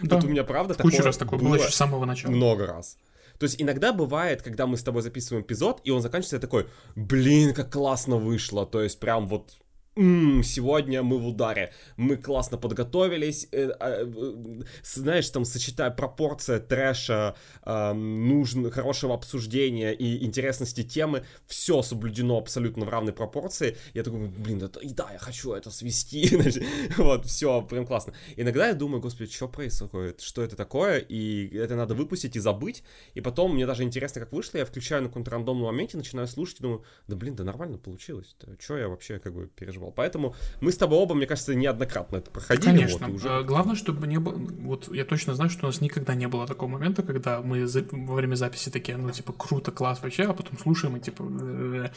Да. 0.03 0.17
Вот 0.17 0.25
у 0.25 0.29
меня 0.29 0.45
правда 0.45 0.75
Кучу 0.75 0.97
такое 0.99 1.07
раз 1.07 1.17
такое 1.17 1.39
было 1.39 1.55
еще 1.57 1.71
с 1.71 1.75
самого 1.75 2.05
начала. 2.05 2.31
много 2.31 2.67
раз. 2.67 2.99
То 3.39 3.45
есть 3.45 3.61
иногда 3.61 3.93
бывает, 3.93 4.43
когда 4.43 4.67
мы 4.67 4.77
с 4.77 4.83
тобой 4.83 5.03
записываем 5.03 5.45
эпизод, 5.45 5.81
и 5.85 5.91
он 5.91 6.03
заканчивается 6.03 6.39
такой, 6.39 6.69
блин, 6.95 7.55
как 7.55 7.73
классно 7.73 8.17
вышло. 8.17 8.67
То 8.67 8.83
есть 8.83 9.01
прям 9.01 9.27
вот 9.27 9.55
«М, 9.95 10.43
сегодня 10.43 11.03
мы 11.03 11.19
в 11.19 11.27
ударе, 11.27 11.71
мы 11.99 12.17
классно 12.17 12.57
подготовились, 12.57 13.47
э, 13.53 13.73
э, 13.79 14.07
э, 14.07 14.63
знаешь, 14.83 15.29
там 15.29 15.45
сочетая 15.45 15.91
пропорция 15.91 16.61
трэша, 16.61 17.35
э, 17.63 17.93
нужн, 17.93 18.71
хорошего 18.71 19.13
обсуждения 19.13 19.93
и 19.93 20.25
интересности 20.25 20.83
темы, 20.83 21.27
все 21.47 21.83
соблюдено 21.83 22.39
абсолютно 22.39 22.87
в 22.87 22.89
равной 22.89 23.13
пропорции. 23.13 23.77
Я 23.93 24.03
такой, 24.03 24.29
блин, 24.29 24.63
это, 24.63 24.81
и 24.81 24.95
да, 24.95 25.11
я 25.13 25.19
хочу 25.19 25.53
это 25.53 25.71
свести, 25.71 26.39
вот, 26.97 27.27
все, 27.27 27.61
прям 27.61 27.87
классно. 27.87 28.15
Иногда 28.37 28.69
я 28.69 28.75
думаю, 28.75 29.03
господи, 29.03 29.31
что 29.31 29.47
происходит, 29.47 30.23
что 30.23 30.43
это 30.43 30.57
такое, 30.57 31.01
и 31.01 31.55
это 31.55 31.77
надо 31.77 31.95
выпустить 31.95 32.35
и 32.35 32.41
забыть, 32.41 32.83
и 33.13 33.21
потом 33.21 33.55
мне 33.55 33.67
даже 33.67 33.83
интересно, 33.83 34.23
как 34.23 34.33
вышло, 34.33 34.57
я 34.57 34.65
включаю 34.65 35.03
на 35.03 35.09
каком-то 35.09 35.33
рандомном 35.33 35.67
моменте, 35.67 35.99
начинаю 35.99 36.29
слушать 36.29 36.61
и 36.61 36.63
думаю, 36.63 36.83
да 37.09 37.17
блин, 37.17 37.37
да 37.37 37.45
нормально 37.45 37.77
получилось, 37.77 38.35
что 38.59 38.79
я 38.79 38.89
вообще 38.89 39.19
как 39.19 39.35
бы 39.35 39.49
переживаю. 39.55 39.82
Поддерживал. 39.83 39.93
Поэтому 39.93 40.35
мы 40.61 40.73
с 40.73 40.77
тобой 40.77 40.99
оба, 40.99 41.15
мне 41.15 41.27
кажется, 41.27 41.55
неоднократно 41.55 42.17
это 42.17 42.31
проходили. 42.31 42.65
Конечно. 42.65 43.07
Вот, 43.09 43.17
уже... 43.17 43.29
А, 43.29 43.43
главное, 43.43 43.77
чтобы 43.77 44.07
не 44.07 44.19
было... 44.19 44.35
Вот 44.35 44.95
я 44.95 45.05
точно 45.05 45.35
знаю, 45.35 45.51
что 45.51 45.67
у 45.67 45.67
нас 45.67 45.81
никогда 45.81 46.15
не 46.15 46.29
было 46.29 46.47
такого 46.47 46.71
момента, 46.71 47.03
когда 47.03 47.41
мы 47.41 47.67
за... 47.67 47.85
во 47.91 48.15
время 48.15 48.35
записи 48.35 48.71
такие, 48.71 48.97
ну, 48.97 49.11
типа, 49.11 49.33
круто, 49.33 49.73
класс 49.73 50.03
вообще, 50.03 50.25
а 50.25 50.33
потом 50.33 50.59
слушаем 50.59 50.97
и, 50.97 51.01
типа, 51.01 51.25
э, 51.41 51.89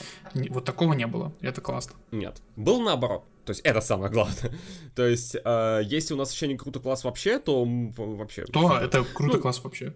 вот 0.50 0.66
такого 0.66 0.94
не 0.94 1.08
было. 1.08 1.32
Это 1.42 1.62
классно. 1.62 1.94
Нет. 2.12 2.42
Был 2.56 2.82
наоборот. 2.82 3.24
То 3.46 3.52
есть 3.52 3.62
это 3.62 3.82
самое 3.82 4.12
главное. 4.12 4.52
То 4.96 5.06
есть, 5.06 5.36
э, 5.44 5.82
если 5.84 6.14
у 6.14 6.18
нас 6.18 6.34
еще 6.34 6.48
не 6.48 6.58
круто 6.58 6.80
класс 6.80 7.04
вообще, 7.04 7.40
то 7.40 7.66
вообще... 7.66 8.46
То, 8.46 8.80
это 8.80 9.04
круто 9.04 9.38
ну, 9.38 9.42
класс 9.42 9.64
вообще 9.64 9.94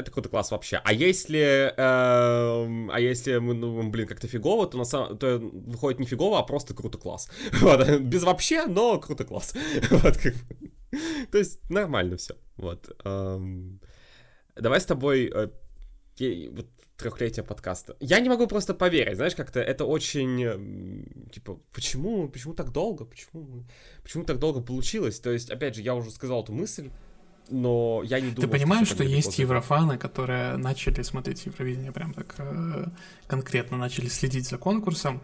это 0.00 0.10
круто 0.10 0.28
класс 0.28 0.50
вообще. 0.50 0.80
А 0.84 0.92
если, 0.92 1.38
э, 1.38 1.72
а 1.76 2.96
если 2.98 3.38
ну, 3.38 3.90
блин, 3.90 4.06
как-то 4.06 4.28
фигово, 4.28 4.66
то 4.66 4.78
на 4.78 4.84
самом, 4.84 5.18
то 5.18 5.38
выходит 5.38 6.00
не 6.00 6.06
фигово, 6.06 6.38
а 6.38 6.42
просто 6.42 6.74
круто 6.74 6.98
класс. 6.98 7.30
Вот. 7.60 8.00
Без 8.00 8.22
вообще, 8.22 8.66
но 8.66 8.98
круто 8.98 9.24
класс. 9.24 9.54
Вот, 9.90 10.16
как 10.16 10.34
То 11.30 11.38
есть 11.38 11.60
нормально 11.70 12.16
все. 12.16 12.34
Вот. 12.56 12.90
Эм, 13.04 13.80
давай 14.56 14.80
с 14.80 14.86
тобой 14.86 15.30
э, 15.32 15.48
вот, 16.50 16.66
трехлетие 16.96 17.44
подкаста. 17.44 17.96
Я 18.00 18.20
не 18.20 18.28
могу 18.28 18.46
просто 18.46 18.74
поверить, 18.74 19.16
знаешь, 19.16 19.34
как-то 19.34 19.60
это 19.60 19.84
очень, 19.84 21.30
типа, 21.32 21.60
почему, 21.72 22.28
почему 22.28 22.54
так 22.54 22.72
долго, 22.72 23.04
почему, 23.04 23.64
почему 24.02 24.24
так 24.24 24.38
долго 24.38 24.60
получилось? 24.60 25.20
То 25.20 25.30
есть, 25.30 25.50
опять 25.50 25.74
же, 25.74 25.82
я 25.82 25.94
уже 25.94 26.10
сказал 26.10 26.42
эту 26.42 26.52
мысль, 26.52 26.90
но 27.50 28.02
я 28.04 28.20
не 28.20 28.30
думаю... 28.30 28.48
Ты 28.48 28.48
понимаешь, 28.48 28.86
что, 28.86 28.96
что 28.96 29.04
есть 29.04 29.38
еврофаны, 29.38 29.98
которые 29.98 30.56
начали 30.56 31.02
смотреть 31.02 31.46
Евровидение 31.46 31.92
прям 31.92 32.14
так 32.14 32.34
э, 32.38 32.86
конкретно, 33.26 33.76
начали 33.76 34.08
следить 34.08 34.48
за 34.48 34.58
конкурсом. 34.58 35.22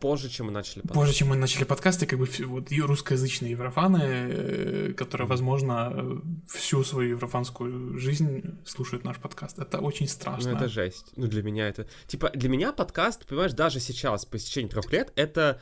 Позже, 0.00 0.30
чем 0.30 0.46
мы 0.46 0.52
начали 0.52 0.80
подкасты. 0.80 0.98
Позже, 0.98 1.12
чем 1.12 1.28
мы 1.28 1.36
начали 1.36 1.64
подкасты, 1.64 2.06
как 2.06 2.18
бы 2.18 2.26
вот 2.46 2.72
русскоязычные 2.72 3.50
еврофаны, 3.50 4.00
э, 4.02 4.92
которые, 4.96 5.28
возможно, 5.28 6.22
всю 6.48 6.82
свою 6.84 7.10
еврофанскую 7.10 7.98
жизнь 7.98 8.42
слушают 8.64 9.04
наш 9.04 9.18
подкаст. 9.18 9.58
Это 9.58 9.78
очень 9.78 10.08
страшно. 10.08 10.52
Ну, 10.52 10.56
это 10.56 10.68
жесть. 10.68 11.12
Ну, 11.16 11.26
для 11.26 11.42
меня 11.42 11.68
это... 11.68 11.86
Типа, 12.06 12.30
для 12.30 12.48
меня 12.48 12.72
подкаст, 12.72 13.26
понимаешь, 13.26 13.52
даже 13.52 13.78
сейчас, 13.78 14.24
по 14.24 14.38
истечении 14.38 14.70
трех 14.70 14.90
лет, 14.90 15.12
это 15.16 15.60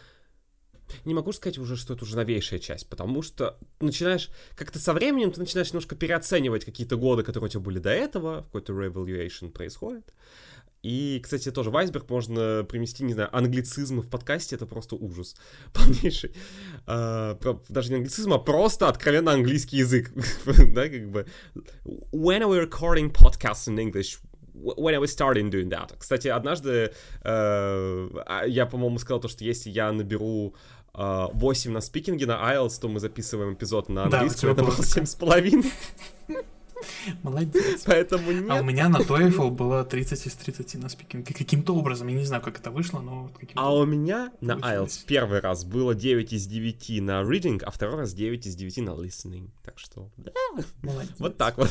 не 1.05 1.15
могу 1.15 1.33
сказать 1.33 1.59
уже, 1.59 1.77
что 1.77 1.95
это 1.95 2.05
уже 2.05 2.17
новейшая 2.17 2.59
часть, 2.59 2.89
потому 2.89 3.23
что 3.23 3.59
начинаешь, 3.81 4.31
как-то 4.55 4.79
со 4.79 4.93
временем 4.93 5.33
ты 5.33 5.41
начинаешь 5.41 5.69
немножко 5.69 5.97
переоценивать 5.97 6.65
какие-то 6.65 6.97
годы, 6.97 7.23
которые 7.23 7.49
у 7.49 7.51
тебя 7.51 7.61
были 7.61 7.79
до 7.79 7.91
этого, 7.91 8.43
какой-то 8.43 8.73
revaluation 8.73 9.51
происходит. 9.51 10.13
И, 10.83 11.21
кстати, 11.23 11.51
тоже 11.51 11.71
Вайсберг 11.71 12.09
можно 12.09 12.65
примести, 12.69 13.03
не 13.03 13.13
знаю, 13.13 13.37
англицизмы 13.37 14.03
в 14.03 14.09
подкасте, 14.09 14.55
это 14.55 14.67
просто 14.67 14.95
ужас 14.95 15.35
полнейший. 15.73 16.33
А, 16.87 17.39
даже 17.69 17.91
не 17.91 17.97
англицизм, 17.97 18.33
а 18.33 18.39
просто 18.39 18.89
откровенно 18.89 19.33
английский 19.33 19.79
язык. 19.79 20.13
да, 20.75 20.89
как 20.89 21.11
бы. 21.11 21.27
When 22.13 22.43
are 22.43 22.49
we 22.49 22.61
recording 22.61 23.13
podcasts 23.13 23.67
in 23.67 23.79
English, 23.79 24.19
when 24.55 24.95
I 24.95 24.99
was 24.99 25.11
starting 25.11 25.51
doing 25.51 25.69
that. 25.71 25.95
Кстати, 25.99 26.29
однажды 26.29 26.71
э, 26.71 26.91
а, 27.23 28.45
я, 28.47 28.67
по-моему, 28.67 28.99
сказал 28.99 29.21
то, 29.21 29.29
что 29.29 29.45
если 29.45 29.71
я 29.71 29.93
наберу 29.93 30.55
8 30.95 31.71
на 31.71 31.81
спикинге 31.81 32.27
на 32.27 32.55
IELTS, 32.55 32.81
то 32.81 32.89
мы 32.89 33.01
записываем 33.01 33.55
эпизод 33.55 33.89
на 33.89 34.05
английском, 34.05 34.55
да, 34.55 34.63
это 34.63 34.65
было 34.65 34.77
7,5. 34.77 35.73
Молодец. 37.23 37.83
Поэтому 37.87 38.33
нет. 38.33 38.51
А 38.51 38.61
у 38.61 38.65
меня 38.65 38.89
на 38.89 38.99
TOEFL 38.99 39.51
было 39.51 39.85
30 39.85 40.27
из 40.27 40.35
30 40.35 40.75
на 40.77 40.89
спикинге. 40.89 41.35
Каким-то 41.35 41.75
образом, 41.75 42.09
я 42.09 42.17
не 42.17 42.25
знаю, 42.25 42.43
как 42.43 42.59
это 42.59 42.71
вышло, 42.71 43.01
но... 43.01 43.31
А 43.55 43.75
у 43.75 43.85
меня 43.85 44.33
на 44.41 44.53
IELTS 44.53 45.05
первый 45.07 45.41
раз 45.41 45.65
было 45.65 45.95
9 45.95 46.33
из 46.33 46.47
9 46.47 47.03
на 47.03 47.23
reading, 47.23 47.63
а 47.65 47.71
второй 47.71 47.97
раз 47.97 48.13
9 48.15 48.47
из 48.47 48.55
9 48.55 48.79
на 48.79 48.91
listening. 48.91 49.51
Так 49.65 49.79
что, 49.79 50.11
да. 50.17 50.33
Молодец. 50.83 51.15
Вот 51.19 51.37
так 51.37 51.59
вот. 51.59 51.71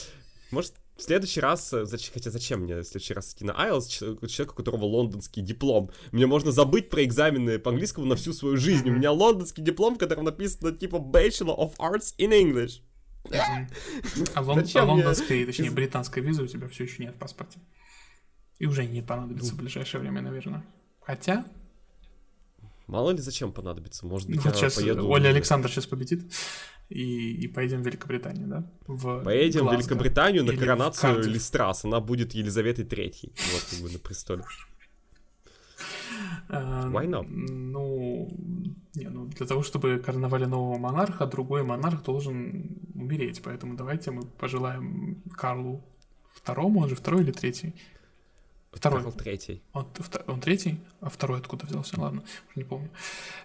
Может, 0.50 0.74
в 0.96 1.02
следующий 1.02 1.40
раз, 1.40 1.72
э, 1.72 1.84
хотя 2.12 2.30
зачем 2.30 2.60
мне 2.60 2.76
в 2.76 2.84
следующий 2.84 3.14
раз 3.14 3.34
идти 3.34 3.44
на 3.44 3.50
IELTS, 3.50 4.28
человек, 4.28 4.52
у 4.52 4.56
которого 4.56 4.84
лондонский 4.84 5.42
диплом? 5.42 5.90
Мне 6.12 6.26
можно 6.26 6.52
забыть 6.52 6.88
про 6.88 7.04
экзамены 7.04 7.58
по 7.58 7.70
английскому 7.70 8.06
на 8.06 8.14
всю 8.14 8.32
свою 8.32 8.56
жизнь. 8.56 8.88
У 8.88 8.92
меня 8.92 9.10
лондонский 9.10 9.62
диплом, 9.62 9.96
в 9.96 9.98
котором 9.98 10.24
написано 10.24 10.72
типа 10.72 10.96
Bachelor 10.96 11.58
of 11.58 11.76
Arts 11.78 12.14
in 12.18 12.30
English. 12.30 12.80
А, 14.34 14.42
лон, 14.42 14.64
а 14.74 14.84
лондонской, 14.84 15.44
точнее, 15.46 15.70
британской 15.70 16.22
визы 16.22 16.42
у 16.42 16.46
тебя 16.46 16.68
все 16.68 16.84
еще 16.84 17.02
нет 17.02 17.14
в 17.14 17.18
паспорте. 17.18 17.58
И 18.58 18.66
уже 18.66 18.84
не 18.84 19.02
понадобится 19.02 19.54
в 19.54 19.56
ближайшее 19.56 20.00
время, 20.00 20.20
наверное. 20.20 20.64
Хотя... 21.00 21.44
Мало 22.86 23.12
ли 23.12 23.18
зачем 23.18 23.50
понадобится, 23.50 24.06
может 24.06 24.28
быть, 24.28 24.44
ну, 24.44 24.50
я 24.50 24.52
сейчас 24.52 24.74
поеду... 24.74 25.08
Оля 25.08 25.28
Александр 25.28 25.70
сейчас 25.70 25.86
победит 25.86 26.30
и, 26.88 27.32
и 27.44 27.48
поедем 27.48 27.82
в 27.82 27.86
Великобританию, 27.86 28.46
да? 28.46 28.70
В 28.86 29.22
поедем 29.22 29.62
Глазго. 29.62 29.76
в 29.76 29.80
Великобританию 29.80 30.44
на 30.44 30.50
Или 30.50 30.58
коронацию 30.58 31.22
Листрас. 31.24 31.84
Она 31.84 32.00
будет 32.00 32.32
Елизаветой 32.34 32.84
Третьей. 32.84 33.32
Вот 33.52 33.66
как 33.70 33.80
бы 33.80 33.92
на 33.92 33.98
престоле. 33.98 34.44
А, 36.48 36.88
Why 36.90 37.06
not? 37.06 37.26
Ну, 37.28 38.28
не, 38.94 39.08
ну, 39.08 39.26
для 39.26 39.46
того, 39.46 39.62
чтобы 39.62 39.98
короновали 39.98 40.44
нового 40.44 40.78
монарха, 40.78 41.26
другой 41.26 41.62
монарх 41.62 42.02
должен 42.04 42.78
умереть. 42.94 43.40
Поэтому 43.42 43.76
давайте 43.76 44.10
мы 44.10 44.22
пожелаем 44.22 45.22
Карлу 45.36 45.82
второму, 46.34 46.80
он 46.80 46.88
же 46.88 46.94
второй 46.94 47.22
или 47.22 47.32
третий, 47.32 47.74
Второй. 48.74 49.00
Карл 49.00 49.12
третий. 49.12 49.62
Он, 49.72 49.86
он 50.26 50.40
третий? 50.40 50.80
А 51.00 51.08
второй 51.08 51.38
откуда 51.38 51.66
взялся? 51.66 52.00
Ладно, 52.00 52.22
уже 52.22 52.56
не 52.56 52.64
помню. 52.64 52.90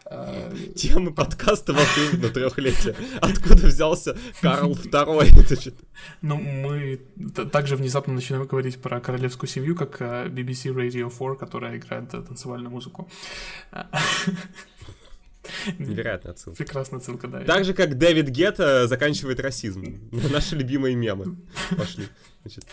А, 0.06 0.52
Темы 0.76 1.14
подкаста 1.14 1.74
во 1.74 1.82
время 1.84 2.30
трехлетия. 2.30 2.96
Откуда 3.22 3.68
взялся 3.68 4.18
Карл 4.42 4.74
второй? 4.74 5.30
Ну, 6.22 6.38
мы 6.38 7.02
также 7.52 7.76
внезапно 7.76 8.14
начинаем 8.14 8.46
говорить 8.46 8.82
про 8.82 9.02
королевскую 9.02 9.50
семью, 9.50 9.76
как 9.76 10.02
э, 10.02 10.28
BBC 10.28 10.74
Radio 10.74 11.10
4, 11.10 11.36
которая 11.36 11.78
играет 11.78 12.10
танцевальную 12.10 12.72
музыку. 12.72 13.10
Невероятная 15.80 16.34
отсылка. 16.34 16.58
Прекрасная 16.58 17.00
отсылка, 17.00 17.28
да. 17.28 17.42
Так 17.42 17.66
же, 17.66 17.74
как 17.74 17.98
Дэвид 17.98 18.30
Гетта 18.30 18.88
заканчивает 18.88 19.40
расизм. 19.40 19.84
Наши 20.12 20.56
любимые 20.56 20.96
мемы. 20.96 21.38
Пошли. 21.78 22.06
Значит. 22.42 22.66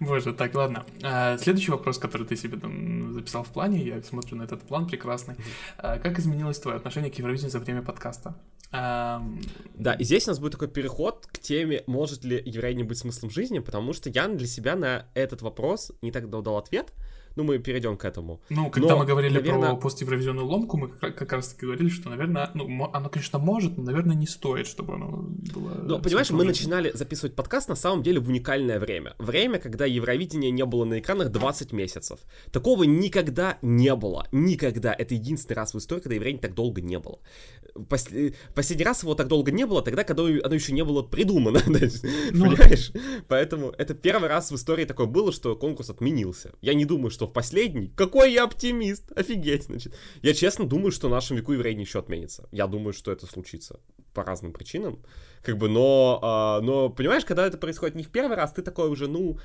Боже, 0.00 0.34
так, 0.34 0.54
ладно. 0.54 0.84
А, 1.02 1.38
следующий 1.38 1.70
вопрос, 1.70 1.98
который 1.98 2.26
ты 2.26 2.36
себе 2.36 2.58
там 2.58 3.14
записал 3.14 3.42
в 3.42 3.48
плане, 3.48 3.82
я 3.82 4.02
смотрю 4.02 4.36
на 4.36 4.42
этот 4.42 4.62
план 4.62 4.86
прекрасный. 4.86 5.36
А, 5.78 5.98
как 5.98 6.18
изменилось 6.18 6.58
твое 6.58 6.76
отношение 6.76 7.10
к 7.10 7.14
Евровидению 7.14 7.50
за 7.50 7.58
время 7.58 7.82
подкаста? 7.82 8.36
Да, 8.70 9.94
и 9.96 10.02
здесь 10.02 10.26
у 10.26 10.30
нас 10.30 10.40
будет 10.40 10.52
такой 10.52 10.66
переход 10.66 11.26
к 11.26 11.38
теме, 11.38 11.84
может 11.86 12.24
ли 12.24 12.42
Евровидение 12.44 12.84
быть 12.84 12.98
смыслом 12.98 13.30
жизни, 13.30 13.60
потому 13.60 13.92
что 13.92 14.10
я 14.10 14.26
для 14.26 14.48
себя 14.48 14.74
на 14.74 15.06
этот 15.14 15.42
вопрос 15.42 15.92
не 16.02 16.10
так 16.10 16.28
дал 16.28 16.56
ответ, 16.56 16.92
ну, 17.36 17.44
мы 17.44 17.58
перейдем 17.58 17.96
к 17.96 18.04
этому. 18.04 18.40
Ну, 18.48 18.70
когда 18.70 18.90
но, 18.90 18.98
мы 18.98 19.06
говорили 19.06 19.34
наверное... 19.34 19.70
про 19.70 19.76
постевровизионную 19.76 20.46
ломку, 20.46 20.76
мы 20.76 20.88
как, 20.88 21.16
как 21.16 21.32
раз 21.32 21.48
таки 21.48 21.66
говорили, 21.66 21.88
что, 21.88 22.10
наверное, 22.10 22.50
ну, 22.54 22.90
оно, 22.92 23.08
конечно, 23.08 23.38
может, 23.38 23.76
но, 23.76 23.84
наверное, 23.84 24.14
не 24.14 24.26
стоит, 24.26 24.66
чтобы 24.66 24.94
оно 24.94 25.26
было... 25.54 25.74
Ну, 25.82 26.00
понимаешь, 26.00 26.30
мы 26.30 26.44
начинали 26.44 26.92
записывать 26.94 27.34
подкаст 27.34 27.68
на 27.68 27.74
самом 27.74 28.02
деле 28.02 28.20
в 28.20 28.28
уникальное 28.28 28.78
время. 28.78 29.14
Время, 29.18 29.58
когда 29.58 29.84
Евровидение 29.84 30.50
не 30.50 30.64
было 30.64 30.84
на 30.84 31.00
экранах 31.00 31.30
20 31.30 31.72
месяцев. 31.72 32.20
Такого 32.52 32.84
никогда 32.84 33.58
не 33.62 33.94
было. 33.96 34.28
Никогда. 34.30 34.94
Это 34.94 35.14
единственный 35.14 35.56
раз 35.56 35.74
в 35.74 35.78
истории, 35.78 36.02
когда 36.02 36.14
Евровидение 36.14 36.42
так 36.42 36.54
долго 36.54 36.80
не 36.80 36.98
было. 36.98 37.18
Пос... 37.88 38.08
Последний 38.54 38.84
раз 38.84 39.02
его 39.02 39.14
так 39.14 39.26
долго 39.26 39.50
не 39.50 39.66
было 39.66 39.82
тогда, 39.82 40.04
когда 40.04 40.22
оно 40.22 40.54
еще 40.54 40.72
не 40.72 40.84
было 40.84 41.02
придумано. 41.02 41.60
Ну... 42.32 42.46
Понимаешь? 42.50 42.92
Поэтому 43.28 43.70
это 43.70 43.94
первый 43.94 44.28
раз 44.28 44.50
в 44.50 44.54
истории 44.54 44.84
такое 44.84 45.06
было, 45.06 45.32
что 45.32 45.56
конкурс 45.56 45.90
отменился. 45.90 46.52
Я 46.60 46.74
не 46.74 46.84
думаю, 46.84 47.10
что 47.10 47.23
что 47.24 47.26
в 47.26 47.32
последний. 47.32 47.88
Какой 47.88 48.32
я 48.32 48.44
оптимист! 48.44 49.12
Офигеть, 49.16 49.64
значит. 49.64 49.94
Я 50.22 50.34
честно 50.34 50.66
думаю, 50.66 50.92
что 50.92 51.08
нашему 51.08 51.40
веку 51.40 51.52
еврей 51.52 51.74
еще 51.74 51.98
отменится. 51.98 52.48
Я 52.52 52.66
думаю, 52.66 52.92
что 52.92 53.12
это 53.12 53.26
случится 53.26 53.80
по 54.12 54.22
разным 54.22 54.52
причинам. 54.52 54.98
Как 55.42 55.56
бы, 55.56 55.68
но, 55.68 56.20
а, 56.22 56.60
но, 56.60 56.88
понимаешь, 56.88 57.24
когда 57.24 57.46
это 57.46 57.58
происходит 57.58 57.96
не 57.96 58.02
в 58.02 58.10
первый 58.10 58.36
раз, 58.36 58.52
ты 58.52 58.62
такой 58.62 58.88
уже, 58.88 59.08
ну, 59.08 59.38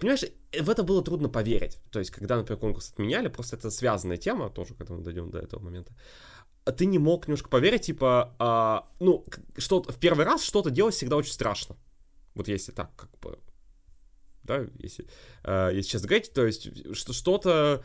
понимаешь, 0.00 0.24
в 0.58 0.70
это 0.70 0.82
было 0.82 1.02
трудно 1.02 1.28
поверить. 1.28 1.78
То 1.90 1.98
есть, 1.98 2.10
когда, 2.10 2.36
например, 2.36 2.58
конкурс 2.58 2.92
отменяли, 2.92 3.28
просто 3.28 3.56
это 3.56 3.70
связанная 3.70 4.16
тема, 4.16 4.50
тоже, 4.50 4.74
когда 4.74 4.94
мы 4.94 5.02
дойдем 5.02 5.30
до 5.30 5.38
этого 5.38 5.60
момента, 5.60 5.92
а 6.64 6.72
ты 6.72 6.86
не 6.86 6.98
мог 6.98 7.26
немножко 7.26 7.48
поверить, 7.48 7.82
типа, 7.82 8.34
а, 8.38 8.88
ну, 9.00 9.24
что 9.58 9.82
в 9.82 9.98
первый 9.98 10.24
раз 10.24 10.42
что-то 10.42 10.70
делать 10.70 10.94
всегда 10.94 11.16
очень 11.16 11.32
страшно. 11.32 11.76
Вот 12.34 12.48
если 12.48 12.72
так, 12.72 12.90
как 12.96 13.10
бы, 13.20 13.38
да, 14.50 14.66
если, 14.78 15.06
э, 15.44 15.70
если 15.74 15.90
сейчас 15.90 16.02
говорить, 16.02 16.32
то 16.32 16.44
есть 16.44 16.68
что, 16.96 17.12
что-то 17.12 17.84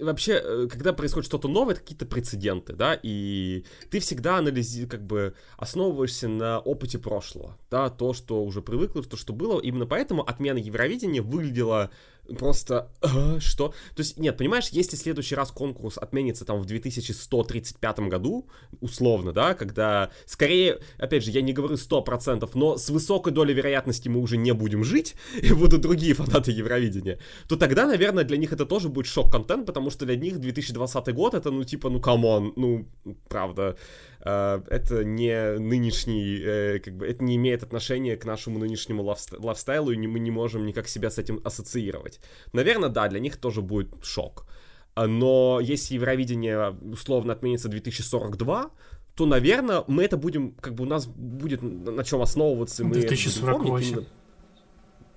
вообще, 0.00 0.40
э, 0.42 0.68
когда 0.70 0.92
происходит 0.92 1.26
что-то 1.26 1.48
новое, 1.48 1.74
это 1.74 1.82
какие-то 1.82 2.06
прецеденты, 2.06 2.72
да, 2.72 2.98
и 3.02 3.64
ты 3.90 4.00
всегда 4.00 4.38
анализируешь, 4.38 4.90
как 4.90 5.04
бы 5.04 5.34
основываешься 5.56 6.28
на 6.28 6.60
опыте 6.60 6.98
прошлого, 6.98 7.58
да, 7.70 7.90
то, 7.90 8.12
что 8.12 8.42
уже 8.42 8.62
привыкло, 8.62 9.02
то, 9.02 9.16
что 9.16 9.32
было, 9.32 9.60
именно 9.60 9.86
поэтому 9.86 10.22
отмена 10.22 10.58
Евровидения 10.58 11.22
выглядела 11.22 11.90
просто 12.38 12.90
что? 13.38 13.68
То 13.94 14.00
есть, 14.00 14.18
нет, 14.18 14.36
понимаешь, 14.36 14.68
если 14.68 14.96
следующий 14.96 15.34
раз 15.34 15.50
конкурс 15.50 15.98
отменится 15.98 16.44
там 16.44 16.58
в 16.58 16.66
2135 16.66 18.00
году, 18.00 18.48
условно, 18.80 19.32
да, 19.32 19.54
когда 19.54 20.10
скорее, 20.26 20.80
опять 20.98 21.24
же, 21.24 21.30
я 21.30 21.42
не 21.42 21.52
говорю 21.52 21.74
100%, 21.74 22.48
но 22.54 22.76
с 22.76 22.90
высокой 22.90 23.32
долей 23.32 23.54
вероятности 23.54 24.08
мы 24.08 24.20
уже 24.20 24.36
не 24.36 24.52
будем 24.52 24.84
жить, 24.84 25.14
и 25.42 25.52
будут 25.52 25.80
другие 25.80 26.14
фанаты 26.14 26.50
Евровидения, 26.52 27.18
то 27.48 27.56
тогда, 27.56 27.86
наверное, 27.86 28.24
для 28.24 28.36
них 28.36 28.52
это 28.52 28.66
тоже 28.66 28.88
будет 28.88 29.06
шок-контент, 29.06 29.66
потому 29.66 29.90
что 29.90 30.06
для 30.06 30.16
них 30.16 30.38
2020 30.38 31.14
год 31.14 31.34
это, 31.34 31.50
ну, 31.50 31.64
типа, 31.64 31.90
ну, 31.90 32.00
come 32.00 32.30
on, 32.30 32.52
ну, 32.56 32.86
правда, 33.28 33.76
это 34.24 35.04
не 35.04 35.58
нынешний, 35.58 36.40
э, 36.42 36.78
как 36.80 36.94
бы, 36.96 37.06
это 37.06 37.24
не 37.24 37.36
имеет 37.36 37.62
отношения 37.62 38.16
к 38.16 38.24
нашему 38.24 38.58
нынешнему 38.58 39.02
лайфстайлу, 39.02 39.92
и 39.92 40.06
мы 40.06 40.18
не 40.18 40.30
можем 40.30 40.66
никак 40.66 40.88
себя 40.88 41.10
с 41.10 41.18
этим 41.18 41.40
ассоциировать. 41.44 42.20
Наверное, 42.52 42.90
да, 42.90 43.08
для 43.08 43.20
них 43.20 43.36
тоже 43.36 43.62
будет 43.62 44.04
шок. 44.04 44.46
А, 44.94 45.06
но 45.06 45.60
если 45.62 45.94
Евровидение 45.94 46.76
условно 46.92 47.32
отменится 47.32 47.68
2042, 47.68 48.70
то, 49.14 49.26
наверное, 49.26 49.84
мы 49.86 50.04
это 50.04 50.16
будем, 50.16 50.52
как 50.52 50.74
бы 50.74 50.84
у 50.84 50.86
нас 50.86 51.06
будет 51.06 51.62
на 51.62 52.04
чем 52.04 52.20
основываться. 52.20 52.84
2048. 52.84 54.04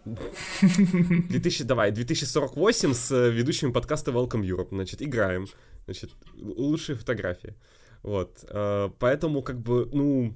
2000, 0.06 1.64
давай, 1.64 1.92
2048 1.92 2.94
с 2.94 3.30
ведущими 3.30 3.72
подкаста 3.72 4.12
Welcome 4.12 4.42
Europe, 4.42 4.70
значит, 4.72 5.02
играем. 5.02 5.48
Значит, 5.86 6.12
лучшие 6.36 6.96
фотографии. 6.96 7.56
Вот, 8.04 8.46
э, 8.50 8.90
поэтому, 9.00 9.42
как 9.42 9.60
бы, 9.62 9.90
ну, 9.94 10.34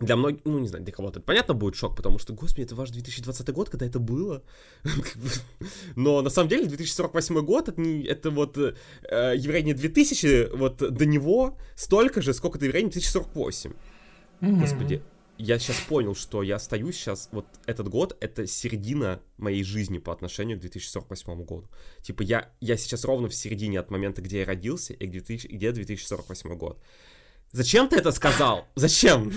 для 0.00 0.16
многих, 0.16 0.40
ну, 0.44 0.58
не 0.58 0.68
знаю, 0.68 0.84
для 0.84 0.92
кого-то 0.92 1.20
это 1.20 1.26
понятно 1.26 1.54
будет 1.54 1.74
шок, 1.74 1.96
потому 1.96 2.18
что, 2.18 2.34
господи, 2.34 2.64
это 2.64 2.74
ваш 2.74 2.90
2020 2.90 3.52
год, 3.52 3.70
когда 3.70 3.86
это 3.86 3.98
было. 3.98 4.42
Но 5.96 6.22
на 6.22 6.30
самом 6.30 6.48
деле 6.48 6.66
2048 6.66 7.40
год, 7.44 7.68
это, 7.68 7.80
не, 7.80 8.02
это 8.04 8.30
вот 8.30 8.58
э, 8.58 8.74
Еврейни 9.36 9.72
2000, 9.72 10.56
вот 10.56 10.76
до 10.76 11.06
него 11.06 11.56
столько 11.76 12.20
же, 12.20 12.34
сколько 12.34 12.58
до 12.58 12.66
Еврейни 12.66 12.90
2048. 12.90 13.72
Mm-hmm. 14.40 14.60
Господи, 14.60 15.02
я 15.38 15.58
сейчас 15.58 15.80
понял, 15.80 16.14
что 16.14 16.42
я 16.42 16.56
остаюсь 16.56 16.96
сейчас, 16.96 17.28
вот 17.32 17.46
этот 17.66 17.88
год, 17.88 18.16
это 18.20 18.46
середина 18.46 19.20
моей 19.36 19.62
жизни 19.62 19.98
по 19.98 20.12
отношению 20.12 20.58
к 20.58 20.60
2048 20.60 21.44
году. 21.44 21.68
Типа 22.02 22.22
я, 22.22 22.50
я 22.60 22.76
сейчас 22.76 23.04
ровно 23.04 23.28
в 23.28 23.34
середине 23.34 23.80
от 23.80 23.90
момента, 23.90 24.22
где 24.22 24.40
я 24.40 24.46
родился, 24.46 24.92
и 24.94 25.06
где, 25.06 25.20
где 25.20 25.72
2048 25.72 26.56
год. 26.56 26.82
Зачем 27.52 27.88
ты 27.88 27.96
это 27.96 28.10
сказал? 28.12 28.66
Зачем? 28.74 29.32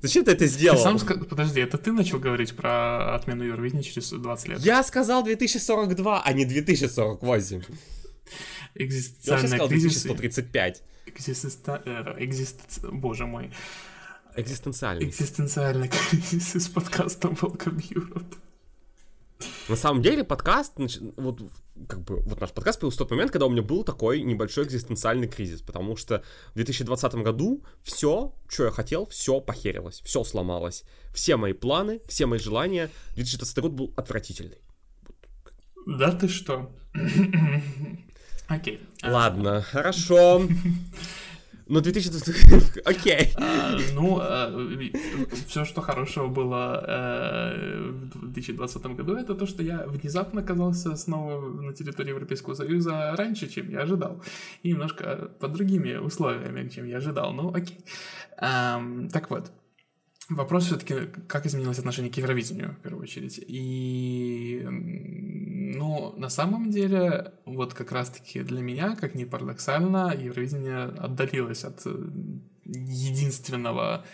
Зачем 0.00 0.24
ты 0.24 0.32
это 0.32 0.46
сделал? 0.46 0.78
Ты 0.78 0.82
сам 0.82 0.98
ск... 0.98 1.28
Подожди, 1.28 1.60
это 1.60 1.78
ты 1.78 1.92
начал 1.92 2.18
говорить 2.18 2.56
про 2.56 3.14
отмену 3.14 3.44
Евровидения 3.44 3.82
через 3.82 4.10
20 4.10 4.48
лет? 4.48 4.60
Я 4.60 4.82
сказал 4.82 5.22
2042, 5.22 6.22
а 6.22 6.32
не 6.32 6.44
2048. 6.44 7.62
Экзистенциальный 8.74 9.42
Я 9.42 9.48
сказал 9.48 9.68
кризис... 9.68 10.02
2135. 10.02 10.82
Экзистенци... 11.06 11.82
Экзист... 12.18 12.84
Боже 12.84 13.26
мой. 13.26 13.52
Экзистенциальный. 14.36 15.06
Экзистенциальный 15.06 15.88
кризис 15.88 16.56
из 16.56 16.68
подкаста 16.68 17.28
Welcome 17.28 17.82
Europe. 17.88 18.36
На 19.68 19.76
самом 19.76 20.02
деле 20.02 20.24
подкаст, 20.24 20.74
вот 21.16 21.40
как 21.88 22.02
бы 22.02 22.20
вот 22.20 22.38
наш 22.40 22.52
подкаст 22.52 22.80
появился 22.80 22.98
в 22.98 22.98
тот 22.98 23.10
момент, 23.12 23.30
когда 23.30 23.46
у 23.46 23.48
меня 23.48 23.62
был 23.62 23.82
такой 23.82 24.20
небольшой 24.20 24.64
экзистенциальный 24.64 25.26
кризис, 25.26 25.62
потому 25.62 25.96
что 25.96 26.22
в 26.50 26.54
2020 26.56 27.14
году 27.14 27.64
все, 27.82 28.34
что 28.46 28.64
я 28.66 28.70
хотел, 28.70 29.06
все 29.06 29.40
похерилось, 29.40 30.02
все 30.04 30.22
сломалось, 30.22 30.84
все 31.14 31.36
мои 31.36 31.54
планы, 31.54 32.02
все 32.06 32.26
мои 32.26 32.38
желания. 32.38 32.90
2020 33.14 33.58
год 33.60 33.72
был 33.72 33.94
отвратительный. 33.96 34.58
Да 35.86 36.12
ты 36.12 36.28
что? 36.28 36.70
Окей. 38.48 38.80
Ладно, 39.02 39.62
хорошо. 39.62 40.42
Ну, 41.68 41.80
2020... 41.80 42.78
Окей. 42.84 43.32
А, 43.36 43.76
ну, 43.94 44.18
а, 44.20 44.52
все, 45.46 45.64
что 45.64 45.80
хорошего 45.80 46.28
было 46.28 46.84
э, 46.86 47.90
в 48.14 48.32
2020 48.32 48.86
году, 48.86 49.16
это 49.16 49.34
то, 49.34 49.46
что 49.46 49.62
я 49.64 49.84
внезапно 49.86 50.42
оказался 50.42 50.94
снова 50.94 51.40
на 51.40 51.72
территории 51.72 52.10
Европейского 52.10 52.54
Союза 52.54 53.14
раньше, 53.16 53.48
чем 53.48 53.68
я 53.70 53.80
ожидал. 53.80 54.22
И 54.62 54.70
немножко 54.70 55.30
под 55.40 55.52
другими 55.54 55.96
условиями, 55.96 56.68
чем 56.68 56.86
я 56.86 56.98
ожидал. 56.98 57.32
Ну, 57.32 57.52
окей. 57.52 57.78
Так 58.38 59.30
вот. 59.30 59.50
Вопрос 60.28 60.64
все-таки, 60.66 61.06
как 61.28 61.46
изменилось 61.46 61.78
отношение 61.78 62.10
к 62.10 62.16
Евровидению, 62.16 62.74
в 62.80 62.82
первую 62.82 63.04
очередь. 63.04 63.38
И, 63.46 64.60
ну, 65.74 66.14
на 66.16 66.28
самом 66.28 66.70
деле, 66.70 67.32
вот 67.44 67.74
как 67.74 67.92
раз-таки 67.92 68.42
для 68.42 68.60
меня, 68.60 68.94
как 68.94 69.14
ни 69.14 69.24
парадоксально, 69.24 70.14
Евровидение 70.16 70.84
отдалилось 70.84 71.64
от 71.64 71.82
э, 71.86 72.08
единственного 72.64 74.04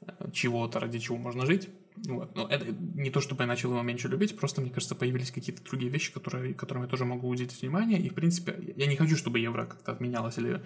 э, 0.00 0.30
чего-то, 0.32 0.80
ради 0.80 0.98
чего 0.98 1.16
можно 1.16 1.46
жить. 1.46 1.68
Вот. 2.08 2.34
Но 2.34 2.48
это 2.48 2.66
не 2.94 3.10
то, 3.10 3.20
чтобы 3.20 3.44
я 3.44 3.46
начал 3.46 3.70
его 3.70 3.82
меньше 3.82 4.08
любить, 4.08 4.36
просто, 4.36 4.60
мне 4.60 4.70
кажется, 4.70 4.94
появились 4.94 5.30
какие-то 5.30 5.62
другие 5.62 5.90
вещи, 5.90 6.12
которые, 6.12 6.54
которым 6.54 6.82
я 6.82 6.88
тоже 6.88 7.04
могу 7.04 7.28
уделить 7.28 7.60
внимание. 7.62 8.00
И, 8.00 8.08
в 8.08 8.14
принципе, 8.14 8.74
я 8.76 8.86
не 8.86 8.96
хочу, 8.96 9.16
чтобы 9.16 9.38
евро 9.38 9.64
как-то 9.64 9.92
отменялось 9.92 10.38
или 10.38 10.60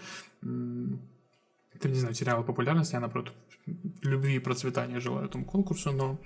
это, 1.74 1.88
не 1.88 1.98
знаю, 1.98 2.14
теряла 2.14 2.42
популярность, 2.42 2.92
я, 2.92 3.00
наоборот, 3.00 3.32
любви 4.02 4.36
и 4.36 4.38
процветания 4.40 5.00
желаю 5.00 5.26
этому 5.26 5.44
конкурсу, 5.44 5.92
но 5.92 6.18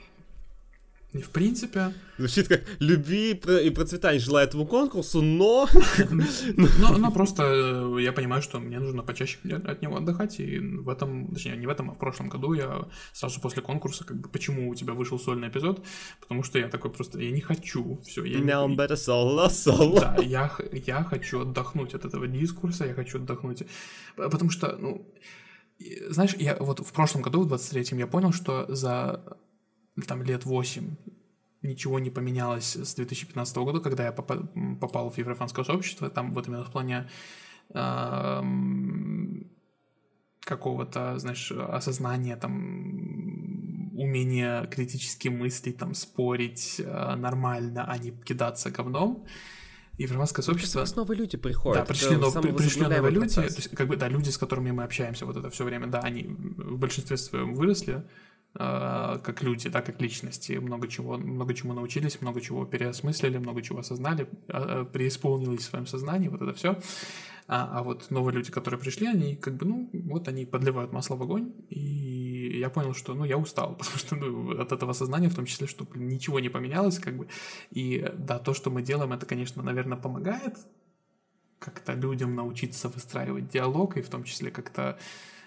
в 1.21 1.31
принципе... 1.31 1.93
Звучит 2.19 2.49
как 2.49 2.63
любви 2.79 3.33
и 3.33 3.71
процветания 3.71 4.19
желаю 4.19 4.47
этому 4.47 4.67
конкурсу, 4.67 5.23
но... 5.23 5.69
но... 6.79 6.99
Но 6.99 7.11
просто 7.11 7.43
э, 7.43 8.03
я 8.03 8.13
понимаю, 8.13 8.43
что 8.43 8.61
мне 8.61 8.79
нужно 8.79 9.03
почаще 9.03 9.39
от 9.65 9.83
него 9.83 9.97
отдыхать, 9.97 10.41
и 10.41 10.59
в 10.59 10.89
этом, 10.89 11.29
точнее, 11.29 11.57
не 11.57 11.67
в 11.67 11.71
этом, 11.71 11.91
а 11.91 11.95
в 11.95 11.99
прошлом 11.99 12.29
году 12.29 12.53
я 12.53 12.87
сразу 13.13 13.41
после 13.41 13.63
конкурса, 13.63 14.05
как 14.05 14.17
бы, 14.17 14.29
почему 14.29 14.71
у 14.71 14.75
тебя 14.75 14.93
вышел 14.93 15.19
сольный 15.19 15.49
эпизод, 15.49 15.85
потому 16.21 16.43
что 16.43 16.59
я 16.59 16.69
такой 16.69 16.91
просто, 16.91 17.21
я 17.21 17.31
не 17.31 17.41
хочу, 17.41 18.01
все, 18.05 18.25
я 18.25 18.39
Now 18.39 18.69
не... 18.69 18.77
better 18.77 18.97
solo, 18.97 19.49
solo. 19.49 20.01
Да, 20.01 20.17
я, 20.23 20.51
я 20.73 21.05
хочу 21.05 21.41
отдохнуть 21.41 21.95
от 21.95 22.05
этого 22.05 22.27
дискурса, 22.27 22.87
я 22.87 22.95
хочу 22.95 23.19
отдохнуть, 23.19 23.65
потому 24.17 24.51
что, 24.51 24.77
ну, 24.79 25.07
знаешь, 26.09 26.35
я 26.39 26.57
вот 26.57 26.81
в 26.81 26.93
прошлом 26.93 27.23
году, 27.23 27.43
в 27.43 27.53
23-м, 27.53 27.99
я 27.99 28.07
понял, 28.07 28.33
что 28.33 28.67
за 28.69 29.39
там 30.03 30.23
лет 30.23 30.45
8 30.45 30.97
ничего 31.63 31.99
не 31.99 32.11
поменялось 32.11 32.77
с 32.77 32.95
2015 32.95 33.57
года, 33.57 33.81
когда 33.81 34.05
я 34.05 34.13
попал 34.13 35.11
в 35.11 35.19
еврофанское 35.19 35.65
сообщество, 35.65 36.11
там 36.11 36.33
вот 36.33 36.47
именно 36.47 36.65
в 36.65 36.71
плане 36.71 37.09
э, 37.73 38.43
какого-то, 40.41 41.19
знаешь, 41.19 41.51
осознания, 41.51 42.37
там, 42.37 43.91
умения 43.97 44.67
критически 44.67 45.29
мыслить, 45.29 45.79
там, 45.79 45.95
спорить 45.95 46.81
э, 46.85 47.15
нормально, 47.17 47.85
а 47.89 47.99
не 47.99 48.11
кидаться 48.11 48.71
говном. 48.71 49.25
Евроманское 49.97 50.43
сообщество... 50.43 50.85
Снова 50.85 51.13
люди 51.13 51.37
приходят. 51.37 51.83
Да, 51.83 51.87
пришли, 51.87 52.17
нов... 52.17 52.35
пришли 52.41 52.83
новые 52.83 53.13
люди, 53.13 53.35
то 53.35 53.43
есть, 53.43 53.69
как 53.71 53.87
бы, 53.87 53.97
да, 53.97 54.09
люди, 54.09 54.29
с 54.29 54.39
которыми 54.39 54.73
мы 54.73 54.83
общаемся 54.83 55.25
вот 55.25 55.37
это 55.37 55.51
все 55.51 55.65
время, 55.65 55.87
да, 55.87 56.01
они 56.01 56.25
в 56.25 56.79
большинстве 56.79 57.17
своем 57.17 57.55
выросли, 57.55 58.05
как 58.57 59.43
люди, 59.43 59.69
да, 59.69 59.83
как 59.83 60.01
личности, 60.01 60.53
много 60.53 60.87
чего, 60.87 61.19
много 61.19 61.55
чему 61.55 61.73
научились, 61.73 62.21
много 62.21 62.41
чего 62.41 62.65
переосмыслили, 62.65 63.39
много 63.39 63.63
чего 63.63 63.81
осознали, 63.81 64.29
э, 64.49 64.85
преисполнились 64.93 65.63
в 65.63 65.71
своем 65.71 65.87
сознании, 65.87 66.29
вот 66.29 66.41
это 66.41 66.55
все. 66.55 66.79
А, 67.47 67.79
а 67.79 67.83
вот 67.83 68.11
новые 68.11 68.35
люди, 68.35 68.51
которые 68.51 68.81
пришли, 68.81 69.07
они 69.07 69.37
как 69.37 69.57
бы, 69.57 69.67
ну, 69.67 69.91
вот 69.93 70.29
они 70.29 70.47
подливают 70.47 70.93
масло 70.93 71.17
в 71.17 71.23
огонь, 71.23 71.53
и 71.69 72.59
я 72.59 72.71
понял, 72.71 72.95
что, 72.95 73.15
ну, 73.15 73.25
я 73.25 73.37
устал, 73.37 73.75
потому 73.79 73.99
что 73.99 74.17
ну, 74.17 74.59
от 74.59 74.73
этого 74.73 74.93
сознания, 74.93 75.29
в 75.29 75.35
том 75.35 75.47
числе, 75.47 75.67
что 75.67 75.87
ничего 75.95 76.41
не 76.41 76.49
поменялось, 76.49 76.99
как 76.99 77.17
бы, 77.17 77.29
и 77.71 78.09
да, 78.17 78.39
то, 78.39 78.55
что 78.55 78.71
мы 78.71 78.83
делаем, 78.83 79.13
это, 79.13 79.27
конечно, 79.27 79.63
наверное, 79.63 79.99
помогает 79.99 80.57
как-то 81.59 81.95
людям 81.95 82.35
научиться 82.35 82.89
выстраивать 82.89 83.49
диалог, 83.49 83.97
и 83.97 84.03
в 84.03 84.09
том 84.09 84.25
числе 84.25 84.51
как-то 84.51 84.99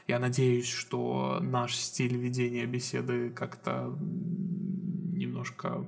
я 0.07 0.19
надеюсь, 0.19 0.69
что 0.69 1.39
наш 1.41 1.75
стиль 1.75 2.15
ведения 2.15 2.65
беседы 2.65 3.29
как-то 3.29 3.97
немножко 3.99 5.87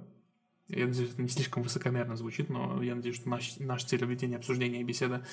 я 0.68 0.86
надеюсь, 0.86 1.14
это 1.14 1.22
не 1.24 1.30
слишком 1.30 1.64
высокомерно 1.64 2.16
звучит, 2.16 2.50
но 2.50 2.84
я 2.84 2.94
надеюсь, 2.94 3.16
что 3.16 3.28
наш, 3.28 3.58
наш 3.58 3.82
стиль 3.82 4.06
ведения 4.06 4.36
обсуждения 4.36 4.82
и 4.82 4.84
беседы 4.84 5.24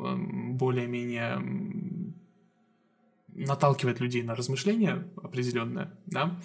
Эм, 0.00 0.56
более-менее 0.56 1.42
наталкивает 3.28 4.00
людей 4.00 4.22
на 4.22 4.34
размышления 4.34 5.06
определенное, 5.22 5.94
да, 6.06 6.40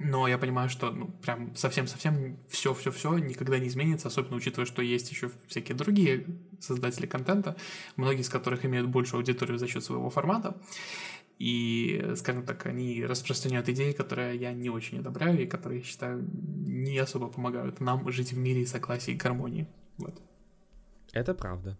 но 0.00 0.28
я 0.28 0.38
понимаю, 0.38 0.68
что 0.68 0.90
ну, 0.90 1.08
прям 1.08 1.54
совсем-совсем 1.56 2.38
все-все-все 2.48 3.18
никогда 3.18 3.58
не 3.58 3.68
изменится, 3.68 4.08
особенно 4.08 4.36
учитывая, 4.36 4.66
что 4.66 4.82
есть 4.82 5.10
еще 5.10 5.30
всякие 5.46 5.76
другие 5.76 6.26
создатели 6.60 7.06
контента, 7.06 7.56
многие 7.96 8.20
из 8.20 8.28
которых 8.28 8.64
имеют 8.64 8.88
большую 8.88 9.18
аудиторию 9.18 9.58
за 9.58 9.66
счет 9.66 9.84
своего 9.84 10.10
формата. 10.10 10.56
и, 11.38 12.14
скажем 12.16 12.44
так, 12.44 12.66
они 12.66 13.04
распространяют 13.04 13.68
идеи, 13.68 13.92
которые 13.92 14.36
я 14.36 14.52
не 14.52 14.70
очень 14.70 14.98
одобряю 14.98 15.42
и 15.42 15.46
которые, 15.46 15.82
считаю, 15.82 16.28
не 16.32 16.98
особо 16.98 17.28
помогают 17.28 17.80
нам 17.80 18.10
жить 18.10 18.32
в 18.32 18.38
мире 18.38 18.66
согласия 18.66 19.12
и 19.12 19.16
гармонии. 19.16 19.68
Вот. 19.98 20.20
Это 21.12 21.34
правда. 21.34 21.78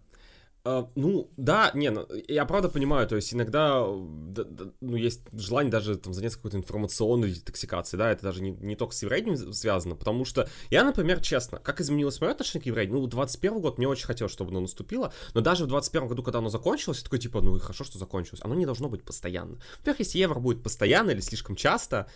Uh, 0.65 0.89
ну, 0.95 1.31
да, 1.37 1.71
не, 1.73 1.89
ну, 1.89 2.05
я 2.27 2.43
правда 2.43 2.67
понимаю, 2.67 3.07
то 3.07 3.15
есть 3.15 3.33
иногда 3.33 3.81
да, 4.27 4.43
да, 4.43 4.65
ну, 4.81 4.97
есть 4.97 5.21
желание 5.31 5.71
даже 5.71 5.97
там 5.97 6.13
заняться 6.13 6.37
какой-то 6.37 6.57
информационной 6.57 7.31
детоксикацией, 7.31 7.97
да, 7.97 8.11
это 8.11 8.23
даже 8.23 8.43
не, 8.43 8.51
не 8.51 8.75
только 8.75 8.93
с 8.93 9.01
евреем 9.01 9.37
связано, 9.53 9.95
потому 9.95 10.25
что 10.25 10.49
я, 10.69 10.83
например, 10.83 11.21
честно, 11.21 11.59
как 11.59 11.79
изменилось 11.79 12.19
мое 12.19 12.31
отношение 12.31 12.63
к 12.63 12.65
евреям, 12.65 12.91
ну, 12.91 13.07
21 13.07 13.61
год 13.61 13.77
мне 13.77 13.87
очень 13.87 14.05
хотелось, 14.05 14.33
чтобы 14.33 14.51
оно 14.51 14.59
наступило, 14.59 15.13
но 15.33 15.39
даже 15.39 15.63
в 15.63 15.67
21 15.67 16.09
году, 16.09 16.23
когда 16.23 16.39
оно 16.39 16.49
закончилось, 16.49 16.97
я 16.97 17.03
такой, 17.05 17.19
типа, 17.19 17.39
ну 17.39 17.55
и 17.55 17.59
хорошо, 17.59 17.85
что 17.85 17.97
закончилось, 17.97 18.41
оно 18.43 18.53
не 18.53 18.65
должно 18.65 18.89
быть 18.89 19.03
постоянно. 19.03 19.59
Во-первых, 19.77 19.99
если 19.99 20.19
евро 20.19 20.41
будет 20.41 20.61
постоянно 20.61 21.11
или 21.11 21.21
слишком 21.21 21.55
часто, 21.55 22.07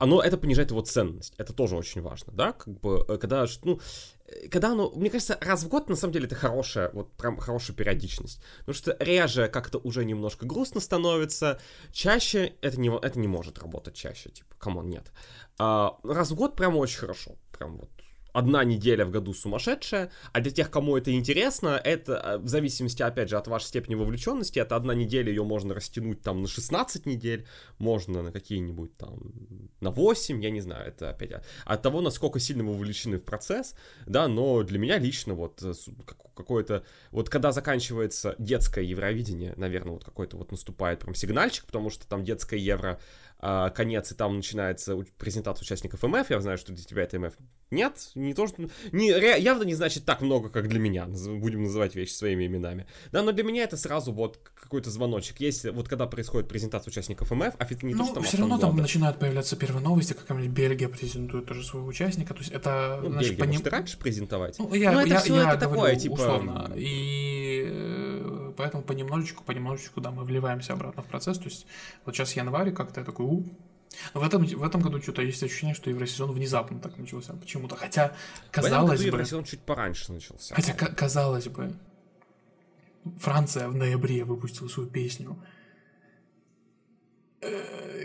оно, 0.00 0.22
это 0.22 0.38
понижает 0.38 0.70
его 0.70 0.80
ценность, 0.80 1.34
это 1.36 1.52
тоже 1.52 1.76
очень 1.76 2.00
важно, 2.00 2.32
да, 2.32 2.52
как 2.52 2.80
бы, 2.80 3.04
э, 3.06 3.18
когда, 3.18 3.46
ну, 3.64 3.74
э, 3.74 3.78
когда 4.50 4.70
оно, 4.70 4.90
мне 4.90 5.10
кажется, 5.10 5.38
раз 5.40 5.64
в 5.64 5.68
год, 5.68 5.88
на 5.88 5.96
самом 5.96 6.12
деле, 6.12 6.26
это 6.26 6.34
хорошая, 6.34 6.90
вот 6.92 7.12
прям 7.12 7.36
хорошая 7.36 7.76
периодичность, 7.76 8.42
потому 8.60 8.74
что 8.74 8.96
реже 9.00 9.48
как-то 9.48 9.78
уже 9.78 10.04
немножко 10.04 10.46
грустно 10.46 10.80
становится, 10.80 11.60
чаще 11.92 12.54
это 12.60 12.80
не, 12.80 12.90
это 12.90 13.18
не 13.18 13.28
может 13.28 13.58
работать 13.58 13.94
чаще, 13.94 14.30
типа, 14.30 14.54
come 14.58 14.75
on, 14.75 14.88
нет. 14.88 15.12
А, 15.58 15.98
раз 16.04 16.30
в 16.30 16.34
год 16.34 16.56
прям 16.56 16.76
очень 16.76 16.98
хорошо, 16.98 17.36
прям 17.52 17.78
вот 17.78 17.90
одна 18.32 18.64
неделя 18.64 19.04
в 19.04 19.10
году 19.10 19.32
сумасшедшая, 19.32 20.10
а 20.32 20.40
для 20.40 20.50
тех, 20.50 20.70
кому 20.70 20.96
это 20.96 21.12
интересно, 21.12 21.80
это 21.82 22.12
э, 22.12 22.38
в 22.38 22.48
зависимости, 22.48 23.02
опять 23.02 23.28
же, 23.30 23.36
от 23.36 23.48
вашей 23.48 23.66
степени 23.66 23.94
вовлеченности, 23.94 24.58
это 24.58 24.76
одна 24.76 24.94
неделя, 24.94 25.30
ее 25.30 25.44
можно 25.44 25.74
растянуть 25.74 26.22
там 26.22 26.42
на 26.42 26.48
16 26.48 27.06
недель, 27.06 27.46
можно 27.78 28.22
на 28.22 28.32
какие-нибудь 28.32 28.96
там, 28.96 29.32
на 29.80 29.90
8, 29.90 30.42
я 30.42 30.50
не 30.50 30.60
знаю, 30.60 30.88
это 30.88 31.10
опять 31.10 31.30
от 31.64 31.82
того, 31.82 32.00
насколько 32.00 32.40
сильно 32.40 32.64
вы 32.64 32.72
вовлечены 32.72 33.18
в 33.18 33.24
процесс, 33.24 33.74
да, 34.06 34.28
но 34.28 34.62
для 34.62 34.78
меня 34.78 34.98
лично 34.98 35.34
вот 35.34 35.62
э, 35.62 35.72
какое-то, 36.34 36.84
вот 37.10 37.28
когда 37.28 37.52
заканчивается 37.52 38.34
детское 38.38 38.84
Евровидение, 38.84 39.54
наверное, 39.56 39.92
вот 39.92 40.04
какой-то 40.04 40.36
вот 40.36 40.50
наступает 40.50 41.00
прям 41.00 41.14
сигнальчик, 41.14 41.66
потому 41.66 41.90
что 41.90 42.06
там 42.08 42.24
детское 42.24 42.58
Евро 42.58 43.00
а, 43.40 43.70
конец, 43.70 44.12
и 44.12 44.14
там 44.14 44.36
начинается 44.36 44.96
презентация 45.18 45.64
участников 45.64 46.02
МФ. 46.02 46.30
Я 46.30 46.40
знаю, 46.40 46.58
что 46.58 46.72
для 46.72 46.84
тебя 46.84 47.02
это 47.02 47.18
МФ 47.18 47.34
нет, 47.70 48.10
не 48.16 48.34
то, 48.34 48.48
что... 48.48 48.68
Не, 48.90 49.10
явно 49.40 49.62
не 49.62 49.74
значит 49.74 50.04
так 50.04 50.22
много, 50.22 50.48
как 50.48 50.68
для 50.68 50.80
меня. 50.80 51.06
Будем 51.06 51.62
называть 51.62 51.94
вещи 51.94 52.12
своими 52.12 52.46
именами. 52.46 52.86
Да, 53.12 53.22
но 53.22 53.30
для 53.30 53.44
меня 53.44 53.62
это 53.62 53.76
сразу 53.76 54.12
вот 54.12 54.38
какой-то 54.60 54.90
звоночек. 54.90 55.38
Если 55.38 55.70
вот 55.70 55.88
когда 55.88 56.06
происходит 56.06 56.48
презентация 56.48 56.90
участников 56.90 57.30
МФ, 57.30 57.54
а 57.58 57.66
не 57.82 57.94
ну, 57.94 58.06
то, 58.06 58.10
что 58.10 58.22
все 58.22 58.38
равно 58.38 58.58
там 58.58 58.70
года. 58.70 58.82
начинают 58.82 59.20
появляться 59.20 59.54
первые 59.56 59.84
новости, 59.84 60.14
какая-нибудь 60.14 60.50
Бельгия 60.50 60.88
презентует 60.88 61.46
тоже 61.46 61.64
своего 61.64 61.86
участника. 61.86 62.34
То 62.34 62.40
есть 62.40 62.50
это... 62.50 62.98
Ну, 63.02 63.10
значит, 63.10 63.30
Бельгия, 63.30 63.40
поним... 63.40 63.58
может, 63.58 63.68
раньше 63.68 63.98
презентовать? 63.98 64.58
Ну, 64.58 64.74
я, 64.74 64.90
ну 64.90 65.00
это 65.00 65.10
я, 65.10 65.20
все 65.20 65.36
я 65.36 65.50
это 65.50 65.60
такое, 65.60 65.94
типа... 65.94 66.14
Условно. 66.14 66.72
И 66.74 67.66
э, 67.70 68.09
поэтому 68.50 68.82
понемножечку, 68.82 69.44
понемножечку, 69.44 70.00
да, 70.00 70.10
мы 70.10 70.24
вливаемся 70.24 70.72
обратно 70.72 71.02
в 71.02 71.06
процесс. 71.06 71.38
То 71.38 71.44
есть 71.44 71.66
вот 72.04 72.14
сейчас 72.14 72.36
январь 72.36 72.72
как-то 72.72 73.00
я 73.00 73.06
такой, 73.06 73.26
у, 73.26 73.44
но 74.14 74.20
в 74.20 74.24
этом, 74.24 74.44
в 74.44 74.64
этом 74.64 74.80
году 74.80 75.00
что-то 75.02 75.22
есть 75.22 75.42
ощущение, 75.42 75.74
что 75.74 75.90
Евросезон 75.90 76.32
внезапно 76.32 76.78
так 76.78 76.96
начался 76.96 77.34
почему-то. 77.34 77.76
Хотя, 77.76 78.14
казалось 78.50 79.00
бы... 79.00 79.06
Евросезон 79.06 79.44
чуть 79.44 79.60
пораньше 79.60 80.12
начался. 80.12 80.54
Хотя, 80.54 80.72
казалось 80.72 81.48
бы, 81.48 81.74
Франция 83.18 83.68
в 83.68 83.74
ноябре 83.74 84.24
выпустила 84.24 84.68
свою 84.68 84.88
песню 84.88 85.36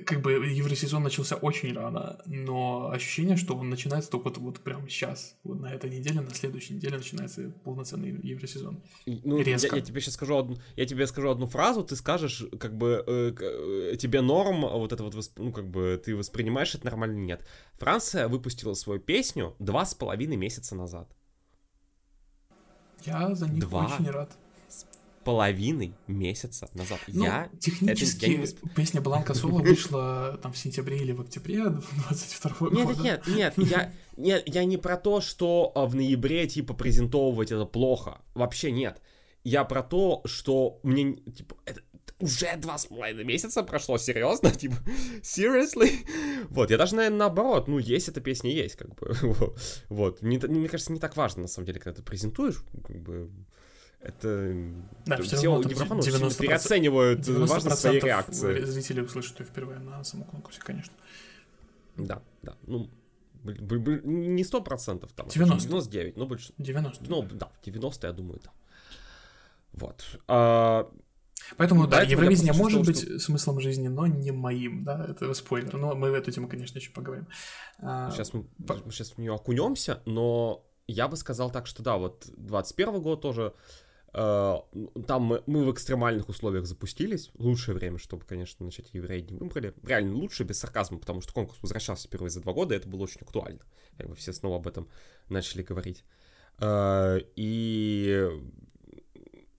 как 0.06 0.22
бы 0.22 0.32
евросезон 0.32 1.04
начался 1.04 1.36
очень 1.36 1.74
рано, 1.74 2.22
но 2.26 2.90
ощущение, 2.92 3.36
что 3.36 3.56
он 3.56 3.70
начинается 3.70 4.10
только 4.10 4.30
вот, 4.30 4.38
вот 4.38 4.60
прямо 4.62 4.88
сейчас. 4.88 5.36
Вот 5.44 5.60
на 5.60 5.74
этой 5.74 5.90
неделе, 5.90 6.22
на 6.22 6.34
следующей 6.34 6.76
неделе 6.76 6.98
начинается 6.98 7.52
полноценный 7.64 8.18
евросезон. 8.24 8.82
Ну, 9.06 9.42
Резко. 9.42 9.76
Я, 9.76 9.80
я 9.80 9.86
тебе 9.86 10.00
сейчас 10.00 10.14
скажу 10.14 10.38
одну, 10.38 10.58
я 10.78 10.86
тебе 10.86 11.06
скажу 11.06 11.30
одну 11.30 11.48
фразу, 11.48 11.84
ты 11.84 11.98
скажешь, 11.98 12.46
как 12.60 12.78
бы 12.78 13.04
э, 13.06 13.34
э, 13.94 13.98
тебе 13.98 14.22
норм, 14.22 14.62
вот 14.62 14.94
это 14.94 15.04
вот, 15.04 15.16
ну 15.36 15.52
как 15.52 15.70
бы 15.70 16.02
ты 16.04 16.16
воспринимаешь 16.16 16.74
это 16.74 16.86
нормально 16.86 17.18
нет. 17.18 17.46
Франция 17.74 18.30
выпустила 18.30 18.74
свою 18.74 19.02
песню 19.02 19.56
два 19.60 19.86
с 19.86 19.94
половиной 19.94 20.38
месяца 20.38 20.76
назад. 20.76 21.14
Я 23.04 23.36
за 23.36 23.50
них 23.50 23.60
два 23.60 23.86
очень 23.86 24.10
рад 24.10 24.32
половиной 25.26 25.96
месяца 26.08 26.70
назад. 26.74 27.00
Ну, 27.08 27.26
я 27.26 27.50
технически 27.60 28.26
это, 28.26 28.32
я 28.32 28.38
не... 28.38 28.48
песня 28.76 29.02
Бланка 29.02 29.34
Соло 29.34 29.60
вышла 29.60 30.40
там 30.42 30.54
в 30.54 30.58
сентябре 30.58 31.00
или 31.00 31.12
в 31.12 31.22
октябре 31.22 31.66
22 31.66 32.70
нет, 32.70 32.88
года. 32.88 33.04
Нет, 33.04 33.28
нет, 33.28 33.58
нет, 33.58 33.70
я, 33.70 33.94
нет, 34.16 34.44
я 34.46 34.64
не 34.64 34.78
про 34.78 34.96
то, 34.96 35.20
что 35.20 35.72
а, 35.76 35.88
в 35.88 35.96
ноябре 35.96 36.48
типа 36.48 36.74
презентовывать 36.76 37.52
это 37.52 37.66
плохо. 37.66 38.22
Вообще 38.36 38.72
нет. 38.72 39.02
Я 39.44 39.64
про 39.66 39.84
то, 39.84 40.22
что 40.26 40.80
мне 40.84 41.16
типа 41.16 41.56
это, 41.66 41.82
уже 42.20 42.56
два 42.58 42.78
с 42.78 42.86
половиной 42.86 43.24
месяца 43.24 43.64
прошло, 43.64 43.98
серьезно? 43.98 44.52
Типа, 44.56 44.76
seriously? 45.22 45.92
Вот, 46.50 46.72
я 46.72 46.78
даже, 46.78 46.96
наверное, 46.96 47.20
наоборот, 47.20 47.68
ну, 47.68 47.78
есть 47.78 48.08
эта 48.08 48.22
песня, 48.22 48.52
есть, 48.52 48.76
как 48.76 48.96
бы, 48.96 49.16
вот. 49.90 50.22
Не, 50.22 50.38
мне 50.38 50.70
кажется, 50.70 50.94
не 50.94 51.00
так 51.00 51.18
важно, 51.18 51.44
на 51.44 51.48
самом 51.48 51.66
деле, 51.66 51.80
когда 51.80 51.98
ты 51.98 52.04
презентуешь, 52.04 52.64
как 52.88 53.02
бы, 53.02 53.30
это 54.06 54.56
да, 55.06 55.18
все, 55.18 55.38
все 55.38 55.52
Еврофаны 55.52 56.02
переоценивают 56.02 57.20
90% 57.22 57.46
важность 57.46 57.80
своей 57.80 58.00
реакции. 58.00 58.64
Зрители 58.64 59.02
услышат 59.02 59.40
ее 59.40 59.46
впервые 59.46 59.80
на 59.80 60.04
самом 60.04 60.26
конкурсе, 60.26 60.62
конечно. 60.62 60.94
Да, 61.98 62.22
да. 62.44 62.56
Ну, 62.68 62.90
не 63.44 64.44
сто 64.44 64.62
процентов 64.62 65.12
там. 65.14 65.28
90. 65.28 65.68
99, 65.68 66.18
но 66.18 66.26
больше. 66.26 66.54
90. 66.58 67.10
Ну, 67.10 67.24
да, 67.24 67.50
90, 67.64 68.08
я 68.08 68.14
думаю, 68.14 68.40
да. 68.44 68.52
Вот. 69.74 70.20
А, 70.28 70.90
Поэтому, 71.58 71.88
да, 71.88 72.02
Евровидение 72.02 72.54
может 72.54 72.86
быть 72.86 73.02
что... 73.02 73.20
смыслом 73.20 73.60
жизни, 73.60 73.88
но 73.88 74.08
не 74.08 74.32
моим, 74.32 74.84
да, 74.84 75.06
это 75.10 75.34
спойлер. 75.34 75.76
Но 75.78 75.96
мы 75.96 76.12
в 76.12 76.14
эту 76.14 76.32
тему, 76.32 76.48
конечно, 76.48 76.78
еще 76.78 76.92
поговорим. 76.92 77.28
Сейчас 77.80 78.34
мы, 78.34 78.44
По... 78.66 78.76
сейчас 78.92 79.12
в 79.12 79.18
нее 79.18 79.34
окунемся, 79.34 80.02
но 80.06 80.64
я 80.88 81.08
бы 81.08 81.18
сказал 81.18 81.52
так, 81.52 81.68
что 81.68 81.84
да, 81.84 81.98
вот 81.98 82.26
21 82.38 83.02
год 83.02 83.22
тоже 83.22 83.54
там 84.16 85.24
мы, 85.24 85.44
мы 85.46 85.66
в 85.66 85.72
экстремальных 85.74 86.30
условиях 86.30 86.66
запустились. 86.66 87.32
Лучшее 87.38 87.76
время, 87.76 87.98
чтобы, 87.98 88.24
конечно, 88.26 88.66
начать 88.66 88.94
евреи 88.94 89.20
не 89.30 89.36
выбрали. 89.36 89.74
Реально 89.84 90.16
лучше, 90.16 90.44
без 90.44 90.58
сарказма, 90.60 91.00
потому 91.00 91.20
что 91.20 91.34
конкурс 91.34 91.60
возвращался 91.62 92.08
впервые 92.08 92.30
за 92.30 92.40
два 92.40 92.54
года, 92.54 92.74
и 92.74 92.78
это 92.78 92.88
было 92.88 93.04
очень 93.04 93.20
актуально. 93.22 93.60
Как 93.98 94.08
бы 94.08 94.16
все 94.16 94.32
снова 94.32 94.56
об 94.58 94.68
этом 94.68 94.88
начали 95.28 95.64
говорить. 95.64 96.06
Э, 96.60 97.20
и... 97.36 98.30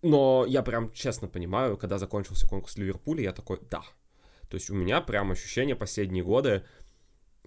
Но 0.01 0.47
я 0.49 0.63
прям 0.63 0.91
честно 0.93 1.29
понимаю, 1.29 1.77
когда 1.77 1.99
закончился 1.99 2.49
конкурс 2.49 2.77
в 2.77 2.79
Ливерпуле, 2.79 3.25
я 3.25 3.33
такой, 3.33 3.61
да. 3.71 3.83
То 4.49 4.55
есть 4.55 4.71
у 4.71 4.75
меня 4.75 5.03
прям 5.03 5.33
ощущение 5.33 5.77
последние 5.77 6.25
годы, 6.25 6.65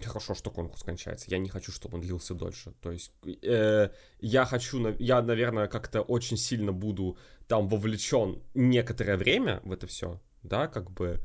хорошо, 0.06 0.34
что 0.34 0.50
конкурс 0.50 0.82
кончается. 0.82 1.30
Я 1.30 1.38
не 1.38 1.48
хочу, 1.48 1.72
чтобы 1.72 1.96
он 1.96 2.02
длился 2.02 2.34
дольше. 2.34 2.72
То 2.80 2.92
есть 2.92 3.12
э, 3.42 3.90
я 4.20 4.44
хочу, 4.44 4.94
я, 4.98 5.22
наверное, 5.22 5.66
как-то 5.66 6.02
очень 6.02 6.36
сильно 6.36 6.72
буду 6.72 7.18
там 7.46 7.68
вовлечен 7.68 8.42
некоторое 8.54 9.16
время 9.16 9.60
в 9.64 9.72
это 9.72 9.86
все, 9.86 10.20
да, 10.42 10.68
как 10.68 10.90
бы 10.90 11.20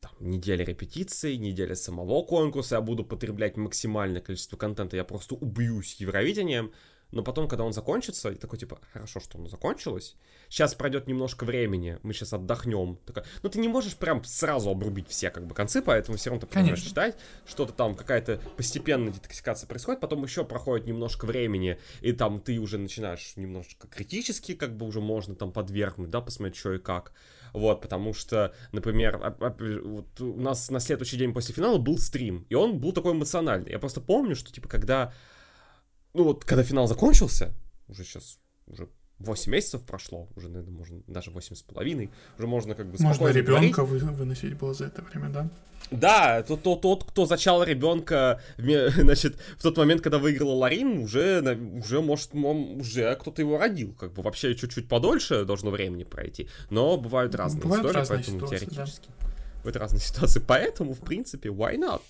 там, 0.00 0.12
неделя 0.20 0.64
репетиций, 0.64 1.36
неделя 1.36 1.74
самого 1.74 2.22
конкурса, 2.22 2.76
я 2.76 2.80
буду 2.80 3.04
потреблять 3.04 3.56
максимальное 3.56 4.20
количество 4.20 4.56
контента, 4.56 4.96
я 4.96 5.04
просто 5.04 5.34
убьюсь 5.34 5.96
Евровидением, 5.96 6.72
но 7.10 7.22
потом, 7.22 7.48
когда 7.48 7.64
он 7.64 7.72
закончится, 7.72 8.28
я 8.28 8.36
такой, 8.36 8.58
типа, 8.58 8.78
хорошо, 8.92 9.20
что 9.20 9.38
оно 9.38 9.48
закончилось. 9.48 10.16
Сейчас 10.48 10.74
пройдет 10.74 11.06
немножко 11.06 11.44
времени, 11.44 11.98
мы 12.02 12.12
сейчас 12.12 12.32
отдохнем. 12.32 12.98
Такая, 13.06 13.24
ну, 13.42 13.48
ты 13.48 13.58
не 13.58 13.68
можешь 13.68 13.96
прям 13.96 14.22
сразу 14.24 14.70
обрубить 14.70 15.08
все, 15.08 15.30
как 15.30 15.46
бы, 15.46 15.54
концы, 15.54 15.80
поэтому 15.80 16.18
все 16.18 16.30
равно 16.30 16.42
ты 16.42 16.46
продолжаешь 16.46 16.82
читать. 16.82 17.16
Что-то 17.46 17.72
там, 17.72 17.94
какая-то 17.94 18.40
постепенная 18.56 19.12
детоксикация 19.12 19.66
происходит, 19.66 20.00
потом 20.00 20.22
еще 20.22 20.44
проходит 20.44 20.86
немножко 20.86 21.24
времени, 21.24 21.78
и 22.00 22.12
там 22.12 22.40
ты 22.40 22.58
уже 22.58 22.78
начинаешь 22.78 23.32
немножко 23.36 23.88
критически, 23.88 24.54
как 24.54 24.76
бы, 24.76 24.86
уже 24.86 25.00
можно 25.00 25.34
там 25.34 25.52
подвергнуть, 25.52 26.10
да, 26.10 26.20
посмотреть, 26.20 26.56
что 26.56 26.74
и 26.74 26.78
как. 26.78 27.12
Вот, 27.54 27.80
потому 27.80 28.12
что, 28.12 28.54
например, 28.72 29.34
вот 29.48 30.20
у 30.20 30.40
нас 30.40 30.70
на 30.70 30.80
следующий 30.80 31.16
день 31.16 31.32
после 31.32 31.54
финала 31.54 31.78
был 31.78 31.98
стрим, 31.98 32.44
и 32.50 32.54
он 32.54 32.78
был 32.78 32.92
такой 32.92 33.12
эмоциональный. 33.12 33.70
Я 33.70 33.78
просто 33.78 34.02
помню, 34.02 34.36
что, 34.36 34.52
типа, 34.52 34.68
когда 34.68 35.14
ну 36.14 36.24
вот, 36.24 36.44
когда 36.44 36.62
финал 36.62 36.86
закончился, 36.86 37.54
уже 37.88 38.04
сейчас, 38.04 38.38
уже 38.66 38.88
8 39.18 39.52
месяцев 39.52 39.82
прошло, 39.82 40.28
уже, 40.36 40.48
наверное, 40.48 40.76
можно, 40.76 41.02
даже 41.06 41.30
8 41.30 41.56
с 41.56 41.62
половиной, 41.62 42.10
уже 42.38 42.46
можно 42.46 42.74
как 42.74 42.86
бы 42.86 42.96
Можно 43.00 43.28
ребенка 43.28 43.84
вы, 43.84 43.98
выносить 43.98 44.56
было 44.56 44.74
за 44.74 44.86
это 44.86 45.02
время, 45.02 45.28
да? 45.30 45.50
Да, 45.90 46.42
тот, 46.42 46.62
тот, 46.62 46.82
тот 46.82 47.04
кто 47.04 47.26
зачал 47.26 47.62
ребенка, 47.62 48.40
значит, 48.58 49.36
в 49.56 49.62
тот 49.62 49.76
момент, 49.76 50.02
когда 50.02 50.18
выиграла 50.18 50.54
Ларин, 50.54 50.98
уже, 50.98 51.40
уже 51.74 52.00
может, 52.00 52.34
уже 52.34 53.14
кто-то 53.16 53.42
его 53.42 53.58
родил, 53.58 53.94
как 53.94 54.12
бы 54.12 54.22
вообще 54.22 54.54
чуть-чуть 54.54 54.88
подольше 54.88 55.44
должно 55.44 55.70
времени 55.70 56.04
пройти, 56.04 56.48
но 56.70 56.96
бывают 56.96 57.34
разные 57.34 57.62
бывают 57.62 57.86
истории, 57.86 57.98
разные 57.98 58.16
поэтому 58.18 58.36
ситуации, 58.38 58.66
теоретически. 58.66 59.08
Да. 59.20 59.27
Этой 59.66 59.78
разной 59.78 60.00
ситуации. 60.00 60.42
Поэтому, 60.46 60.94
в 60.94 61.00
принципе, 61.00 61.48
why 61.48 61.76
not? 61.76 62.02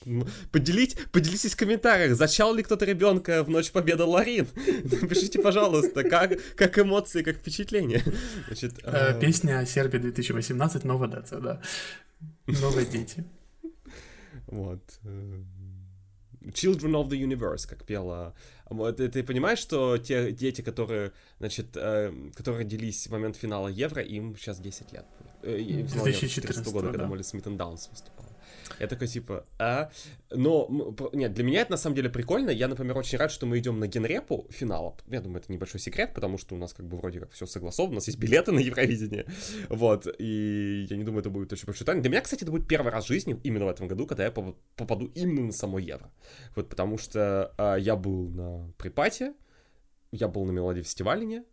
Поделить, 0.52 0.96
поделитесь 1.12 1.54
в 1.54 1.56
комментариях, 1.56 2.16
зачал 2.16 2.54
ли 2.54 2.62
кто-то 2.62 2.84
ребенка 2.84 3.42
в 3.44 3.50
Ночь 3.50 3.70
Победы 3.70 4.04
Ларин? 4.04 4.48
Напишите, 5.00 5.40
пожалуйста, 5.40 6.04
как, 6.04 6.38
как 6.56 6.78
эмоции, 6.78 7.22
как 7.22 7.36
впечатления. 7.36 8.02
Значит, 8.46 8.74
э, 8.82 9.14
э... 9.16 9.20
Песня 9.20 9.64
Сербия 9.66 9.98
2018, 9.98 10.84
Новая 10.84 11.08
Деца, 11.08 11.40
да. 11.40 11.60
Новые 12.46 12.86
дети. 12.86 13.24
Вот. 14.46 14.82
Э, 15.04 15.42
Children 16.52 16.92
of 16.92 17.08
the 17.08 17.18
Universe, 17.18 17.68
как 17.68 17.84
пела. 17.84 18.34
Вот, 18.70 18.96
ты 18.96 19.22
понимаешь, 19.22 19.58
что 19.58 19.98
те 19.98 20.32
дети, 20.32 20.62
которые, 20.62 21.12
значит, 21.38 21.76
э, 21.76 22.12
которые 22.34 22.64
родились 22.64 23.06
в 23.06 23.10
момент 23.10 23.36
финала 23.36 23.68
Евро, 23.68 24.02
им 24.02 24.36
сейчас 24.36 24.58
10 24.60 24.92
лет. 24.92 25.06
Э, 25.42 25.56
2014 25.56 26.72
года, 26.72 26.86
да. 26.86 26.92
когда 26.92 27.06
Молли 27.06 27.22
Смит 27.22 27.44
Даунс 27.56 27.88
выступал. 27.90 28.26
Я 28.80 28.86
такой, 28.86 29.08
типа, 29.08 29.44
а? 29.58 29.90
Но, 30.30 30.68
нет, 31.12 31.32
для 31.32 31.44
меня 31.44 31.62
это 31.62 31.72
на 31.72 31.76
самом 31.76 31.96
деле 31.96 32.10
прикольно. 32.10 32.50
Я, 32.50 32.68
например, 32.68 32.96
очень 32.96 33.18
рад, 33.18 33.30
что 33.30 33.46
мы 33.46 33.58
идем 33.58 33.78
на 33.78 33.86
генрепу 33.86 34.46
финала. 34.50 34.96
Я 35.06 35.20
думаю, 35.20 35.40
это 35.40 35.52
небольшой 35.52 35.80
секрет, 35.80 36.14
потому 36.14 36.38
что 36.38 36.54
у 36.54 36.58
нас 36.58 36.72
как 36.74 36.86
бы 36.86 36.96
вроде 36.96 37.20
как 37.20 37.32
все 37.32 37.46
согласовано. 37.46 37.92
У 37.92 37.94
нас 37.96 38.06
есть 38.06 38.18
билеты 38.18 38.52
на 38.52 38.60
Евровидение. 38.60 39.26
Вот. 39.68 40.06
И 40.18 40.86
я 40.88 40.96
не 40.96 41.04
думаю, 41.04 41.20
это 41.20 41.30
будет 41.30 41.52
очень 41.52 41.66
большой 41.66 41.86
тайной. 41.86 42.02
Для 42.02 42.10
меня, 42.10 42.20
кстати, 42.20 42.42
это 42.42 42.52
будет 42.52 42.68
первый 42.68 42.92
раз 42.92 43.04
в 43.04 43.08
жизни, 43.08 43.38
именно 43.42 43.64
в 43.64 43.68
этом 43.68 43.88
году, 43.88 44.06
когда 44.06 44.24
я 44.24 44.30
попаду 44.30 45.10
именно 45.14 45.46
на 45.46 45.52
само 45.52 45.78
Евро. 45.78 46.10
Вот 46.54 46.68
потому 46.68 46.98
что 46.98 47.52
а, 47.58 47.76
я 47.76 47.96
был 47.96 48.28
на 48.28 48.72
припате, 48.76 49.34
я 50.12 50.28
был 50.28 50.44
на 50.44 50.52
Мелодии 50.52 50.82
фестивале, 50.82 51.44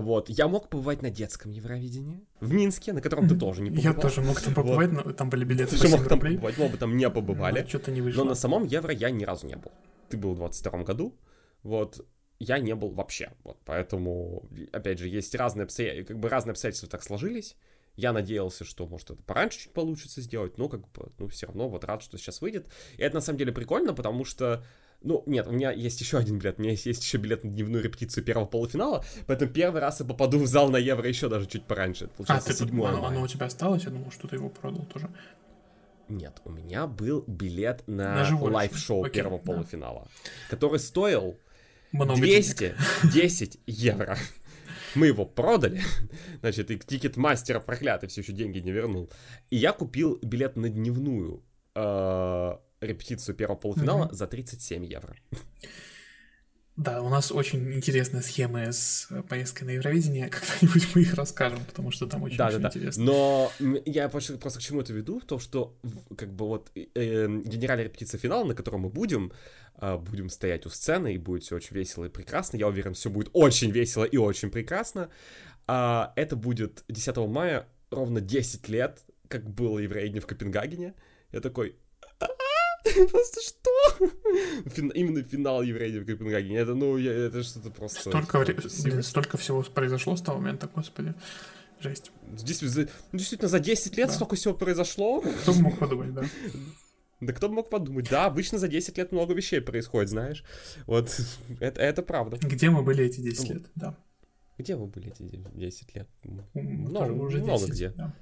вот, 0.00 0.30
я 0.30 0.48
мог 0.48 0.70
побывать 0.70 1.02
на 1.02 1.10
детском 1.10 1.50
Евровидении 1.50 2.24
в 2.40 2.52
Минске, 2.52 2.94
на 2.94 3.02
котором 3.02 3.28
ты 3.28 3.38
тоже 3.38 3.60
не 3.60 3.70
побывал. 3.70 3.94
Я 3.94 4.00
тоже 4.00 4.22
мог 4.22 4.40
там 4.40 4.54
побывать, 4.54 4.90
вот. 4.90 5.04
но 5.04 5.12
там 5.12 5.28
были 5.28 5.44
билеты 5.44 5.76
Ты 5.76 5.88
мог 5.88 6.08
там 6.08 6.18
побывать, 6.18 6.56
мы 6.56 6.68
бы 6.68 6.78
там 6.78 6.96
не 6.96 7.10
побывали. 7.10 7.66
Что-то 7.68 7.90
не 7.90 8.00
вышло. 8.00 8.24
Но 8.24 8.30
на 8.30 8.34
самом 8.34 8.64
Евро 8.64 8.92
я 8.92 9.10
ни 9.10 9.24
разу 9.24 9.46
не 9.46 9.56
был. 9.56 9.70
Ты 10.08 10.16
был 10.16 10.32
в 10.32 10.36
22 10.36 10.82
году, 10.84 11.14
вот, 11.62 12.06
я 12.38 12.58
не 12.58 12.74
был 12.74 12.90
вообще. 12.90 13.32
Вот, 13.44 13.58
поэтому, 13.64 14.48
опять 14.72 14.98
же, 14.98 15.08
есть 15.08 15.34
разные 15.34 15.64
обстоятельства, 15.64 16.14
как 16.14 16.20
бы 16.20 16.28
разные 16.28 16.52
обстоятельства 16.52 16.88
так 16.88 17.02
сложились. 17.02 17.56
Я 17.94 18.14
надеялся, 18.14 18.64
что, 18.64 18.86
может, 18.86 19.10
это 19.10 19.22
пораньше 19.22 19.60
чуть 19.60 19.72
получится 19.74 20.22
сделать, 20.22 20.56
но, 20.56 20.70
как 20.70 20.90
бы, 20.92 21.12
ну, 21.18 21.28
все 21.28 21.46
равно 21.46 21.68
вот 21.68 21.84
рад, 21.84 22.02
что 22.02 22.16
сейчас 22.16 22.40
выйдет. 22.40 22.66
И 22.96 23.02
это, 23.02 23.16
на 23.16 23.20
самом 23.20 23.38
деле, 23.38 23.52
прикольно, 23.52 23.92
потому 23.92 24.24
что 24.24 24.64
ну, 25.04 25.22
нет, 25.26 25.46
у 25.46 25.52
меня 25.52 25.70
есть 25.70 26.00
еще 26.00 26.18
один 26.18 26.38
билет. 26.38 26.58
У 26.58 26.62
меня 26.62 26.72
есть, 26.72 26.86
есть 26.86 27.02
еще 27.02 27.18
билет 27.18 27.44
на 27.44 27.50
дневную 27.50 27.82
репетицию 27.82 28.24
первого 28.24 28.46
полуфинала. 28.46 29.04
Поэтому 29.26 29.50
первый 29.50 29.80
раз 29.80 30.00
я 30.00 30.06
попаду 30.06 30.38
в 30.38 30.46
зал 30.46 30.70
на 30.70 30.76
Евро 30.76 31.06
еще 31.08 31.28
даже 31.28 31.46
чуть 31.46 31.64
пораньше. 31.64 32.04
Это 32.04 32.14
получается, 32.14 32.50
а, 32.50 32.52
ты, 32.52 32.70
7 32.70 32.84
оно, 32.84 33.04
оно 33.04 33.22
у 33.22 33.26
тебя 33.26 33.46
осталось? 33.46 33.84
Я 33.84 33.90
думал, 33.90 34.10
что 34.10 34.28
ты 34.28 34.36
его 34.36 34.48
продал 34.48 34.84
тоже. 34.86 35.10
Нет, 36.08 36.40
у 36.44 36.50
меня 36.50 36.86
был 36.86 37.24
билет 37.26 37.84
на, 37.86 38.28
на 38.28 38.42
live-шоу 38.42 39.08
первого 39.08 39.38
да. 39.38 39.44
полуфинала, 39.44 40.08
который 40.50 40.78
стоил 40.78 41.38
Много 41.92 42.16
210 42.16 43.60
евро. 43.66 44.18
Мы 44.94 45.06
его 45.06 45.24
продали, 45.24 45.80
значит, 46.40 46.70
и 46.70 46.78
Ticketmaster'а 46.78 47.60
проклятый 47.60 48.08
все 48.10 48.20
еще 48.20 48.32
деньги 48.32 48.58
не 48.58 48.72
вернул. 48.72 49.10
И 49.48 49.56
я 49.56 49.72
купил 49.72 50.18
билет 50.22 50.56
на 50.56 50.68
дневную 50.68 51.42
э, 51.74 52.56
репетицию 52.82 53.34
первого 53.34 53.56
полуфинала 53.56 54.06
mm-hmm. 54.06 54.14
за 54.14 54.26
37 54.26 54.84
евро. 54.84 55.16
Да, 56.76 57.02
у 57.02 57.10
нас 57.10 57.30
очень 57.30 57.74
интересная 57.74 58.22
схема 58.22 58.72
с 58.72 59.06
э, 59.10 59.22
поездкой 59.22 59.66
на 59.66 59.70
Евровидение. 59.72 60.28
Когда-нибудь 60.30 60.94
мы 60.94 61.02
их 61.02 61.14
расскажем, 61.14 61.62
потому 61.66 61.90
что 61.90 62.06
там 62.06 62.22
очень, 62.22 62.38
да, 62.38 62.48
очень 62.48 62.60
да, 62.60 62.68
интересно. 62.68 63.06
Да. 63.06 63.12
Но 63.12 63.52
я 63.84 64.08
просто, 64.08 64.38
просто 64.38 64.58
к 64.58 64.62
чему 64.62 64.80
это 64.80 64.92
веду? 64.94 65.20
То, 65.20 65.38
что 65.38 65.78
как 66.16 66.32
бы 66.32 66.46
вот 66.46 66.70
э, 66.74 67.26
генеральная 67.44 67.84
репетиция 67.84 68.18
финала, 68.18 68.44
на 68.44 68.54
котором 68.54 68.80
мы 68.80 68.88
будем, 68.88 69.32
э, 69.82 69.98
будем 69.98 70.30
стоять 70.30 70.64
у 70.64 70.70
сцены, 70.70 71.14
и 71.14 71.18
будет 71.18 71.42
все 71.42 71.56
очень 71.56 71.76
весело 71.76 72.06
и 72.06 72.08
прекрасно. 72.08 72.56
Я 72.56 72.68
уверен, 72.68 72.94
все 72.94 73.10
будет 73.10 73.28
очень 73.34 73.70
весело 73.70 74.04
и 74.04 74.16
очень 74.16 74.50
прекрасно. 74.50 75.10
Э, 75.68 76.06
это 76.16 76.36
будет 76.36 76.84
10 76.88 77.16
мая, 77.28 77.68
ровно 77.90 78.22
10 78.22 78.68
лет, 78.70 79.04
как 79.28 79.48
было 79.50 79.78
Евровидение 79.78 80.22
в 80.22 80.26
Копенгагене. 80.26 80.94
Я 81.32 81.40
такой, 81.40 81.76
Просто 83.10 83.40
что? 83.40 84.08
Фин, 84.70 84.88
именно 84.88 85.22
финал 85.22 85.62
Еврея 85.62 86.00
в 86.00 86.06
Копенгагене. 86.06 86.58
Это, 86.58 86.74
ну, 86.74 86.96
я, 86.96 87.12
это 87.12 87.42
что-то 87.42 87.70
просто... 87.70 88.00
Столько, 88.00 88.38
вре... 88.38 88.54
Блин, 88.54 89.02
столько 89.02 89.36
всего 89.36 89.62
произошло 89.62 90.16
с 90.16 90.22
того 90.22 90.38
момента, 90.38 90.68
господи. 90.74 91.14
Жесть. 91.80 92.12
Действительно, 92.32 92.88
ну, 93.12 93.18
действительно 93.18 93.48
за 93.48 93.60
10 93.60 93.96
лет 93.96 94.08
да. 94.08 94.14
столько 94.14 94.36
всего 94.36 94.54
произошло. 94.54 95.20
Кто 95.20 95.52
бы 95.52 95.60
мог 95.60 95.78
подумать, 95.78 96.14
да. 96.14 96.22
Да 97.20 97.32
кто 97.32 97.48
бы 97.48 97.54
мог 97.54 97.70
подумать? 97.70 98.10
Да, 98.10 98.26
обычно 98.26 98.58
за 98.58 98.66
10 98.66 98.98
лет 98.98 99.12
много 99.12 99.32
вещей 99.32 99.60
происходит, 99.60 100.10
знаешь. 100.10 100.44
Вот, 100.86 101.20
это, 101.60 101.80
это 101.80 102.02
правда. 102.02 102.36
Где 102.42 102.68
мы 102.68 102.82
были 102.82 103.04
эти 103.04 103.20
10 103.20 103.48
лет, 103.48 103.62
да. 103.76 103.96
Где 104.58 104.74
вы 104.74 104.86
были 104.86 105.08
эти 105.08 105.22
10 105.22 105.94
лет? 105.94 106.08
Много, 106.54 107.12
уже 107.12 107.38
10, 107.38 107.46
много 107.46 107.66
где. 107.66 107.90
Да. 107.90 108.14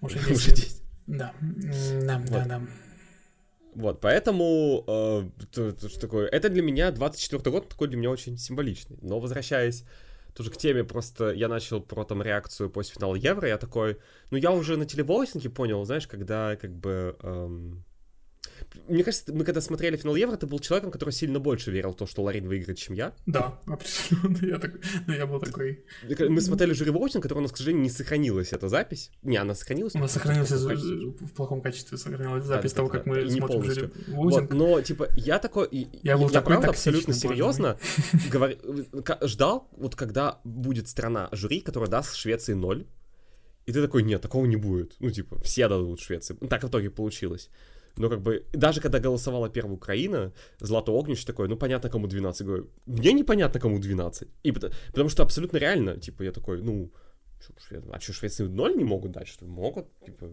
Уже 0.00 0.18
10. 0.18 0.30
Уже 0.30 0.50
10. 0.50 0.82
Да, 1.06 1.34
да, 1.40 2.18
вот. 2.18 2.30
да, 2.30 2.44
да. 2.46 2.62
Вот, 3.76 4.00
поэтому 4.00 4.84
э, 4.86 5.44
то, 5.52 5.72
то, 5.72 5.88
что 5.90 6.00
такое, 6.00 6.28
это 6.28 6.48
для 6.48 6.62
меня 6.62 6.90
24 6.90 7.42
год 7.50 7.68
такой 7.68 7.88
для 7.88 7.98
меня 7.98 8.10
очень 8.10 8.38
символичный. 8.38 8.96
Но 9.02 9.20
возвращаясь 9.20 9.84
тоже 10.34 10.50
к 10.50 10.56
теме, 10.56 10.82
просто 10.82 11.30
я 11.32 11.46
начал 11.48 11.82
про 11.82 12.04
там 12.04 12.22
реакцию 12.22 12.70
после 12.70 12.94
финала 12.94 13.14
Евро, 13.16 13.46
я 13.46 13.58
такой, 13.58 13.98
ну 14.30 14.38
я 14.38 14.50
уже 14.52 14.78
на 14.78 14.86
телевойтинге 14.86 15.50
понял, 15.50 15.84
знаешь, 15.84 16.06
когда 16.06 16.56
как 16.56 16.74
бы 16.74 17.18
эм, 17.22 17.84
мне 18.88 19.04
кажется, 19.04 19.32
мы 19.32 19.44
когда 19.44 19.60
смотрели 19.60 19.96
финал 19.96 20.16
Евро, 20.16 20.36
ты 20.36 20.46
был 20.46 20.58
человеком, 20.58 20.90
который 20.90 21.10
сильно 21.10 21.40
больше 21.40 21.70
верил 21.70 21.92
в 21.92 21.96
то, 21.96 22.06
что 22.06 22.22
Ларин 22.22 22.48
выиграет, 22.48 22.78
чем 22.78 22.94
я. 22.94 23.14
Да, 23.26 23.60
абсолютно. 23.66 24.46
Я, 24.46 24.58
такой, 24.58 24.80
ну, 25.06 25.14
я 25.14 25.26
был 25.26 25.40
такой... 25.40 25.84
Мы 26.28 26.40
смотрели 26.40 26.72
жюри 26.72 26.90
Воутинг, 26.90 27.22
который 27.22 27.38
у 27.38 27.42
нас, 27.42 27.52
к 27.52 27.56
сожалению, 27.56 27.84
не 27.84 27.90
сохранилась 27.90 28.52
эта 28.52 28.68
запись. 28.68 29.10
Не, 29.22 29.36
она 29.36 29.54
сохранилась. 29.54 29.94
Она 29.94 30.08
сохранилась 30.08 30.50
в 30.50 31.34
плохом 31.34 31.60
качестве, 31.60 31.98
сохранилась 31.98 32.44
запись 32.44 32.72
да, 32.72 32.76
того, 32.76 32.88
как 32.88 33.06
мы 33.06 33.22
не 33.22 33.30
смотрим 33.30 33.62
жюри 33.62 33.90
вот, 34.08 34.52
Но, 34.52 34.80
типа, 34.80 35.08
я 35.16 35.38
такой... 35.38 35.68
Я 36.02 36.16
был 36.16 36.24
я 36.24 36.30
такой 36.30 36.54
правда 36.54 36.70
абсолютно 36.70 37.14
серьезно 37.14 37.78
говор... 38.30 38.54
ждал, 39.22 39.68
вот 39.72 39.96
когда 39.96 40.40
будет 40.44 40.88
страна 40.88 41.28
жюри, 41.32 41.60
которая 41.60 41.90
даст 41.90 42.14
Швеции 42.14 42.54
ноль, 42.54 42.86
и 43.66 43.72
ты 43.72 43.82
такой, 43.82 44.04
нет, 44.04 44.22
такого 44.22 44.46
не 44.46 44.56
будет. 44.56 44.94
Ну, 45.00 45.10
типа, 45.10 45.40
все 45.40 45.68
дадут 45.68 46.00
Швеции. 46.00 46.34
Так 46.48 46.62
в 46.62 46.68
итоге 46.68 46.88
получилось. 46.88 47.50
Но 47.96 48.08
как 48.10 48.20
бы, 48.20 48.44
даже 48.52 48.80
когда 48.80 48.98
голосовала 48.98 49.48
первая 49.48 49.74
Украина, 49.74 50.32
Злато 50.60 50.92
Огнич 50.92 51.24
такой, 51.24 51.48
ну 51.48 51.56
понятно, 51.56 51.90
кому 51.90 52.06
12. 52.06 52.46
Говорю, 52.46 52.70
мне 52.86 53.12
непонятно, 53.12 53.60
кому 53.60 53.78
12. 53.78 54.28
И 54.42 54.52
потому, 54.52 54.74
потому 54.88 55.08
что 55.08 55.22
абсолютно 55.22 55.58
реально, 55.58 55.96
типа, 55.96 56.22
я 56.22 56.32
такой, 56.32 56.62
ну, 56.62 56.92
а 57.90 58.00
что, 58.00 58.12
Швеции 58.12 58.44
0 58.44 58.76
не 58.76 58.84
могут 58.84 59.12
дать, 59.12 59.28
что 59.28 59.44
ли? 59.44 59.50
Могут, 59.50 59.86
типа, 60.04 60.28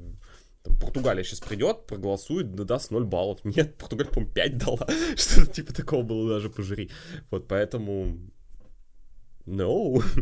там, 0.64 0.78
Португалия 0.78 1.24
сейчас 1.24 1.40
придет, 1.40 1.86
проголосует, 1.88 2.56
да 2.56 2.64
даст 2.64 2.92
0 2.92 3.04
баллов. 3.06 3.40
Нет, 3.44 3.78
Португалия, 3.78 4.12
по-моему, 4.12 4.34
5 4.34 4.58
дала. 4.58 4.88
Что-то 5.16 5.52
типа 5.52 5.74
такого 5.74 6.04
было 6.04 6.30
даже 6.30 6.50
по 6.50 6.62
жюри. 6.62 6.90
Вот, 7.32 7.48
поэтому 7.48 8.18
No. 9.46 10.02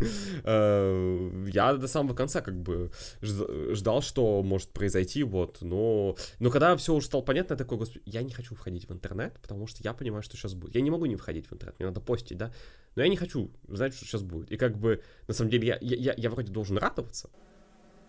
Э, 0.43 1.45
я 1.53 1.73
до 1.75 1.87
самого 1.87 2.15
конца 2.15 2.41
как 2.41 2.59
бы 2.59 2.91
ждал, 3.21 4.01
что 4.01 4.41
может 4.41 4.69
произойти, 4.69 5.23
вот, 5.23 5.59
но... 5.61 6.15
Но 6.39 6.49
когда 6.49 6.75
все 6.75 6.95
уже 6.95 7.05
стало 7.05 7.21
понятно, 7.21 7.53
я 7.53 7.57
такой, 7.57 7.77
господи, 7.77 8.01
я 8.05 8.23
не 8.23 8.31
хочу 8.31 8.55
входить 8.55 8.87
в 8.89 8.91
интернет, 8.91 9.37
потому 9.41 9.67
что 9.67 9.83
я 9.83 9.93
понимаю, 9.93 10.23
что 10.23 10.35
сейчас 10.35 10.55
будет. 10.55 10.73
Я 10.73 10.81
не 10.81 10.89
могу 10.89 11.05
не 11.05 11.15
входить 11.15 11.47
в 11.47 11.53
интернет, 11.53 11.77
мне 11.77 11.87
надо 11.87 12.01
постить, 12.01 12.37
да, 12.37 12.51
но 12.95 13.03
я 13.03 13.07
не 13.07 13.17
хочу 13.17 13.51
знать, 13.67 13.93
что 13.93 14.05
сейчас 14.05 14.23
будет. 14.23 14.49
И 14.51 14.57
как 14.57 14.77
бы, 14.77 15.03
на 15.27 15.33
самом 15.33 15.51
деле, 15.51 15.67
я, 15.67 15.77
я, 15.81 16.13
я 16.17 16.29
вроде 16.29 16.51
должен 16.51 16.77
радоваться, 16.77 17.29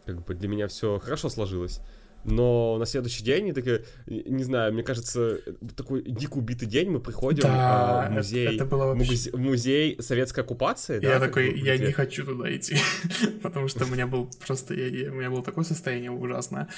как 0.07 0.25
бы 0.25 0.35
для 0.35 0.49
меня 0.49 0.69
все 0.69 0.99
хорошо 0.99 1.29
сложилось, 1.29 1.81
но 2.25 2.79
на 2.79 2.87
следующий 2.87 3.25
день, 3.25 3.49
и 3.49 3.53
такая, 3.53 3.85
не 4.07 4.45
знаю, 4.45 4.73
мне 4.73 4.83
кажется, 4.83 5.39
такой 5.77 6.03
дико 6.03 6.39
убитый 6.39 6.69
день, 6.69 6.91
мы 6.91 7.01
приходим 7.01 7.43
да, 7.43 8.05
а, 8.05 8.09
в 8.09 8.13
музей, 8.13 8.47
это, 8.47 8.55
это 8.57 8.65
было 8.67 8.87
вообще... 8.87 9.31
музей 9.37 10.01
советской 10.01 10.41
оккупации. 10.41 11.03
Я 11.03 11.19
да, 11.19 11.27
такой, 11.27 11.59
я 11.61 11.77
не 11.79 11.93
хочу 11.93 12.25
туда 12.25 12.55
идти, 12.55 12.77
потому 13.43 13.69
что 13.69 13.85
у 13.85 13.89
меня 13.89 14.07
был 14.07 14.31
просто, 14.45 14.75
я, 14.75 15.11
у 15.11 15.15
меня 15.15 15.31
было 15.31 15.43
такое 15.43 15.65
состояние 15.65 16.11
ужасное 16.11 16.69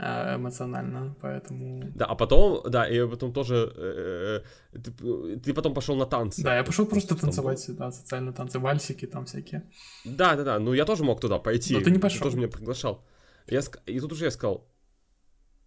а, 0.00 0.36
эмоционально, 0.36 1.16
поэтому... 1.20 1.90
Да, 1.94 2.06
а 2.06 2.14
потом, 2.14 2.62
да, 2.68 2.88
и 2.88 3.06
потом 3.08 3.32
тоже, 3.32 3.72
э, 3.76 4.42
э, 4.72 4.78
ты, 4.78 5.38
ты 5.40 5.54
потом 5.54 5.74
пошел 5.74 5.96
на 5.96 6.06
танцы. 6.06 6.42
Да, 6.42 6.56
я 6.56 6.64
пошел 6.64 6.86
просто 6.86 7.16
танцевать, 7.16 7.64
да, 7.68 7.90
социальные 7.90 8.32
танцы, 8.32 8.58
вальсики 8.58 9.06
там 9.06 9.26
всякие. 9.26 9.64
Да, 10.04 10.36
да, 10.36 10.44
да, 10.44 10.58
ну 10.58 10.72
я 10.72 10.84
тоже 10.84 11.04
мог 11.04 11.20
туда 11.20 11.38
пойти. 11.38 11.74
Но 11.74 11.80
ты 11.80 11.90
не 11.90 11.98
пошел. 11.98 12.18
Ты 12.18 12.24
тоже 12.24 12.36
меня 12.36 12.48
приглашал. 12.48 13.04
Я, 13.48 13.60
и 13.86 13.98
тут 13.98 14.12
уже 14.12 14.26
я 14.26 14.30
сказал, 14.30 14.67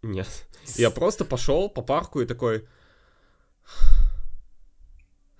нет. 0.01 0.27
Я 0.75 0.89
просто 0.89 1.25
пошел 1.25 1.69
по 1.69 1.81
парку 1.81 2.21
и 2.21 2.25
такой... 2.25 2.67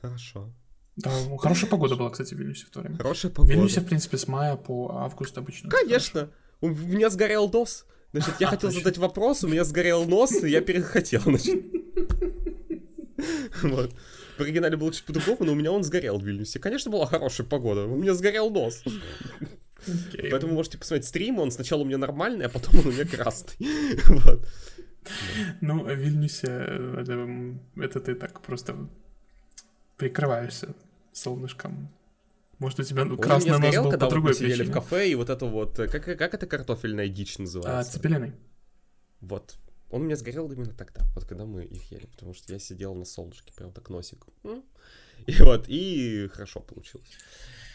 Хорошо. 0.02 0.52
Да, 0.96 1.12
хорошая 1.38 1.70
погода 1.70 1.96
была, 1.96 2.10
кстати, 2.10 2.34
в 2.34 2.38
Вильнюсе 2.38 2.66
в 2.66 2.70
то 2.70 2.82
время. 2.82 2.98
Хорошая 2.98 3.32
погода. 3.32 3.54
В 3.54 3.56
Вильнюсе, 3.56 3.82
в 3.82 3.86
принципе, 3.86 4.18
с 4.18 4.28
мая 4.28 4.56
по 4.56 4.92
август 4.98 5.38
обычно. 5.38 5.70
Конечно. 5.70 6.30
У 6.60 6.70
меня 6.70 7.10
сгорел 7.10 7.50
дос. 7.50 7.86
Значит, 8.14 8.36
я 8.40 8.48
хотел 8.48 8.72
задать 8.72 8.98
вопрос, 8.98 9.44
у 9.44 9.48
меня 9.48 9.64
сгорел 9.64 10.06
нос, 10.06 10.44
и 10.44 10.50
я 10.50 10.62
перехотел, 10.62 11.22
значит. 11.22 11.64
Вот. 13.62 13.94
В 14.38 14.42
оригинале 14.42 14.76
было 14.76 14.92
чуть 14.92 15.04
по-другому, 15.04 15.46
но 15.46 15.52
у 15.52 15.56
меня 15.56 15.72
он 15.72 15.84
сгорел 15.84 16.18
в 16.18 16.24
Вильнюсе. 16.24 16.58
Конечно, 16.58 16.90
была 16.90 17.06
хорошая 17.06 17.46
погода, 17.46 17.86
у 17.86 17.96
меня 17.96 18.16
сгорел 18.16 18.50
нос. 18.50 18.84
Okay. 19.88 20.30
Поэтому 20.30 20.54
можете 20.54 20.78
посмотреть 20.78 21.08
стрим, 21.08 21.40
он 21.40 21.52
сначала 21.52 21.82
у 21.82 21.86
меня 21.86 21.98
нормальный, 21.98 22.46
а 22.46 22.50
потом 22.50 22.80
он 22.80 22.88
у 22.88 22.92
меня 22.92 23.06
красный. 23.06 23.58
Вот. 24.08 24.48
Ну, 25.62 25.84
в 25.84 25.96
Вильнюсе 25.96 26.48
это, 26.48 27.58
это 27.78 28.00
ты 28.00 28.14
так 28.14 28.42
просто 28.42 28.88
прикрываешься 29.98 30.76
солнышком. 31.12 31.90
Может, 32.60 32.80
у 32.82 32.84
тебя 32.84 33.06
ну, 33.06 33.18
красный 33.18 33.58
нос 33.58 33.76
был 33.76 33.92
по 33.92 33.98
другой 33.98 34.34
вот 34.34 34.42
мы 34.42 34.48
сидели 34.48 34.64
в 34.64 34.72
кафе, 34.72 35.10
и 35.10 35.16
вот 35.16 35.32
это 35.32 35.48
вот... 35.48 35.80
Э, 35.80 35.88
как, 35.88 36.06
как 36.06 36.34
это 36.36 36.46
картофельная 36.46 37.08
дичь 37.08 37.40
называется? 37.40 37.80
А, 37.80 37.84
цепелиный. 37.84 38.34
Вот. 39.20 39.58
Он 39.90 40.02
у 40.02 40.06
меня 40.06 40.16
сгорел 40.16 40.52
именно 40.52 40.74
тогда, 40.74 41.02
вот 41.16 41.26
когда 41.26 41.46
мы 41.46 41.64
их 41.66 41.92
ели, 41.92 42.06
потому 42.06 42.36
что 42.36 42.54
я 42.54 42.60
сидел 42.60 42.94
на 42.94 43.04
солнышке, 43.04 43.52
прям 43.54 43.72
так 43.72 43.90
носик. 43.90 44.26
И 45.26 45.42
вот, 45.42 45.66
и 45.68 46.30
хорошо 46.32 46.60
получилось. 46.60 47.10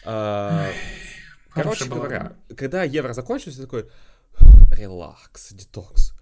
А, 0.05 0.69
короче 1.63 1.85
говоря, 1.85 2.35
когда 2.55 2.83
евро 2.83 3.13
закончился, 3.13 3.61
такой, 3.61 3.89
релакс, 4.71 5.51
детокс. 5.53 6.13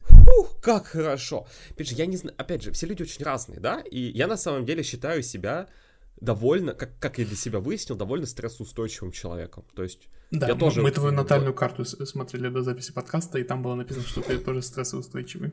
Фух, 0.00 0.60
как 0.60 0.86
хорошо. 0.86 1.46
Опять 1.70 1.88
же, 1.88 1.94
я 1.94 2.06
не 2.06 2.16
знаю, 2.16 2.34
опять 2.36 2.62
же, 2.62 2.72
все 2.72 2.86
люди 2.86 3.02
очень 3.02 3.24
разные, 3.24 3.60
да, 3.60 3.80
и 3.80 3.98
я 3.98 4.26
на 4.26 4.36
самом 4.36 4.64
деле 4.64 4.82
считаю 4.82 5.22
себя 5.22 5.68
довольно, 6.20 6.74
как, 6.74 6.98
как 6.98 7.18
я 7.18 7.24
для 7.24 7.36
себя 7.36 7.60
выяснил, 7.60 7.96
довольно 7.96 8.26
стрессоустойчивым 8.26 9.12
человеком. 9.12 9.64
То 9.74 9.82
есть 9.82 10.08
да, 10.30 10.48
я 10.48 10.54
мы, 10.54 10.60
тоже... 10.60 10.82
мы 10.82 10.90
твою 10.90 11.12
натальную 11.12 11.54
карту 11.54 11.84
смотрели 11.84 12.48
до 12.48 12.62
записи 12.62 12.92
подкаста, 12.92 13.38
и 13.38 13.44
там 13.44 13.62
было 13.62 13.74
написано, 13.74 14.06
что 14.06 14.22
ты 14.22 14.38
тоже 14.38 14.62
стрессоустойчивый. 14.62 15.52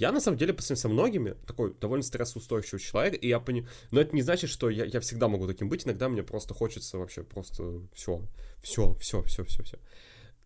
Я, 0.00 0.12
на 0.12 0.20
самом 0.20 0.38
деле, 0.38 0.54
по 0.54 0.62
со 0.62 0.88
многими, 0.88 1.36
такой 1.46 1.74
довольно 1.78 2.02
стрессоустойчивый 2.02 2.80
человек, 2.80 3.22
и 3.22 3.28
я 3.28 3.38
понимаю... 3.38 3.70
Но 3.90 4.00
это 4.00 4.16
не 4.16 4.22
значит, 4.22 4.48
что 4.48 4.70
я, 4.70 4.86
я 4.86 4.98
всегда 5.00 5.28
могу 5.28 5.46
таким 5.46 5.68
быть, 5.68 5.84
иногда 5.86 6.08
мне 6.08 6.22
просто 6.22 6.54
хочется 6.54 6.96
вообще 6.96 7.22
просто 7.22 7.82
все, 7.92 8.22
все, 8.62 8.94
все, 8.94 9.22
все, 9.24 9.44
все, 9.44 9.62
все. 9.62 9.78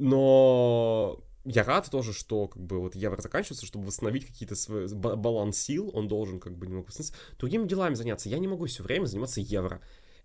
Но 0.00 1.22
я 1.44 1.62
рад 1.62 1.88
тоже, 1.88 2.12
что 2.12 2.48
как 2.48 2.64
бы 2.64 2.80
вот 2.80 2.96
евро 2.96 3.22
заканчивается, 3.22 3.64
чтобы 3.64 3.86
восстановить 3.86 4.26
какие-то 4.26 4.56
свои 4.56 4.88
баланс 4.92 5.58
сил, 5.58 5.88
он 5.94 6.08
должен 6.08 6.40
как 6.40 6.58
бы 6.58 6.66
немного 6.66 6.88
восстановиться. 6.88 7.16
Другими 7.38 7.68
делами 7.68 7.94
заняться. 7.94 8.28
Я 8.28 8.40
не 8.40 8.48
могу 8.48 8.66
все 8.66 8.82
время 8.82 9.06
заниматься 9.06 9.40
евро. 9.40 9.80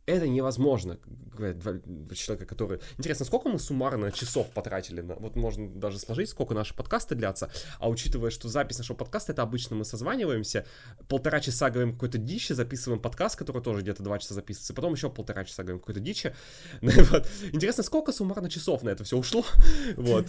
Это 0.10 0.28
невозможно, 0.28 0.98
два 1.38 2.16
человека, 2.16 2.46
которые... 2.48 2.82
Интересно, 2.98 3.26
сколько 3.26 3.48
мы 3.48 3.60
суммарно 3.60 4.12
часов 4.12 4.50
потратили 4.50 5.02
на... 5.02 5.16
Вот 5.16 5.36
можно 5.36 5.70
даже 5.70 6.00
сложить, 6.00 6.30
сколько 6.30 6.56
наши 6.56 6.74
подкасты 6.74 7.14
длятся, 7.14 7.52
а 7.80 7.90
учитывая, 7.90 8.32
что 8.32 8.50
запись 8.50 8.80
нашего 8.80 8.98
подкаста, 8.98 9.34
это 9.34 9.44
обычно 9.44 9.76
мы 9.76 9.86
созваниваемся, 9.86 10.66
полтора 11.08 11.40
часа 11.40 11.70
говорим 11.70 11.94
какой-то 11.94 12.18
дичи, 12.18 12.54
записываем 12.54 13.00
подкаст, 13.00 13.36
который 13.36 13.62
тоже 13.62 13.82
где-то 13.82 14.02
два 14.02 14.18
часа 14.18 14.34
записывается, 14.34 14.74
потом 14.74 14.94
еще 14.94 15.12
полтора 15.12 15.46
часа 15.46 15.62
говорим 15.62 15.80
какой-то 15.80 16.00
дичи. 16.00 16.34
Интересно, 16.82 17.84
сколько 17.84 18.12
суммарно 18.12 18.50
часов 18.50 18.82
на 18.82 18.90
это 18.90 19.04
все 19.04 19.16
ушло? 19.16 19.46
вот. 19.96 20.26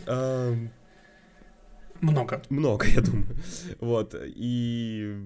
Много. 2.00 2.42
Много, 2.48 2.86
я 2.86 3.00
думаю. 3.00 3.36
Вот. 3.78 4.14
И 4.18 5.16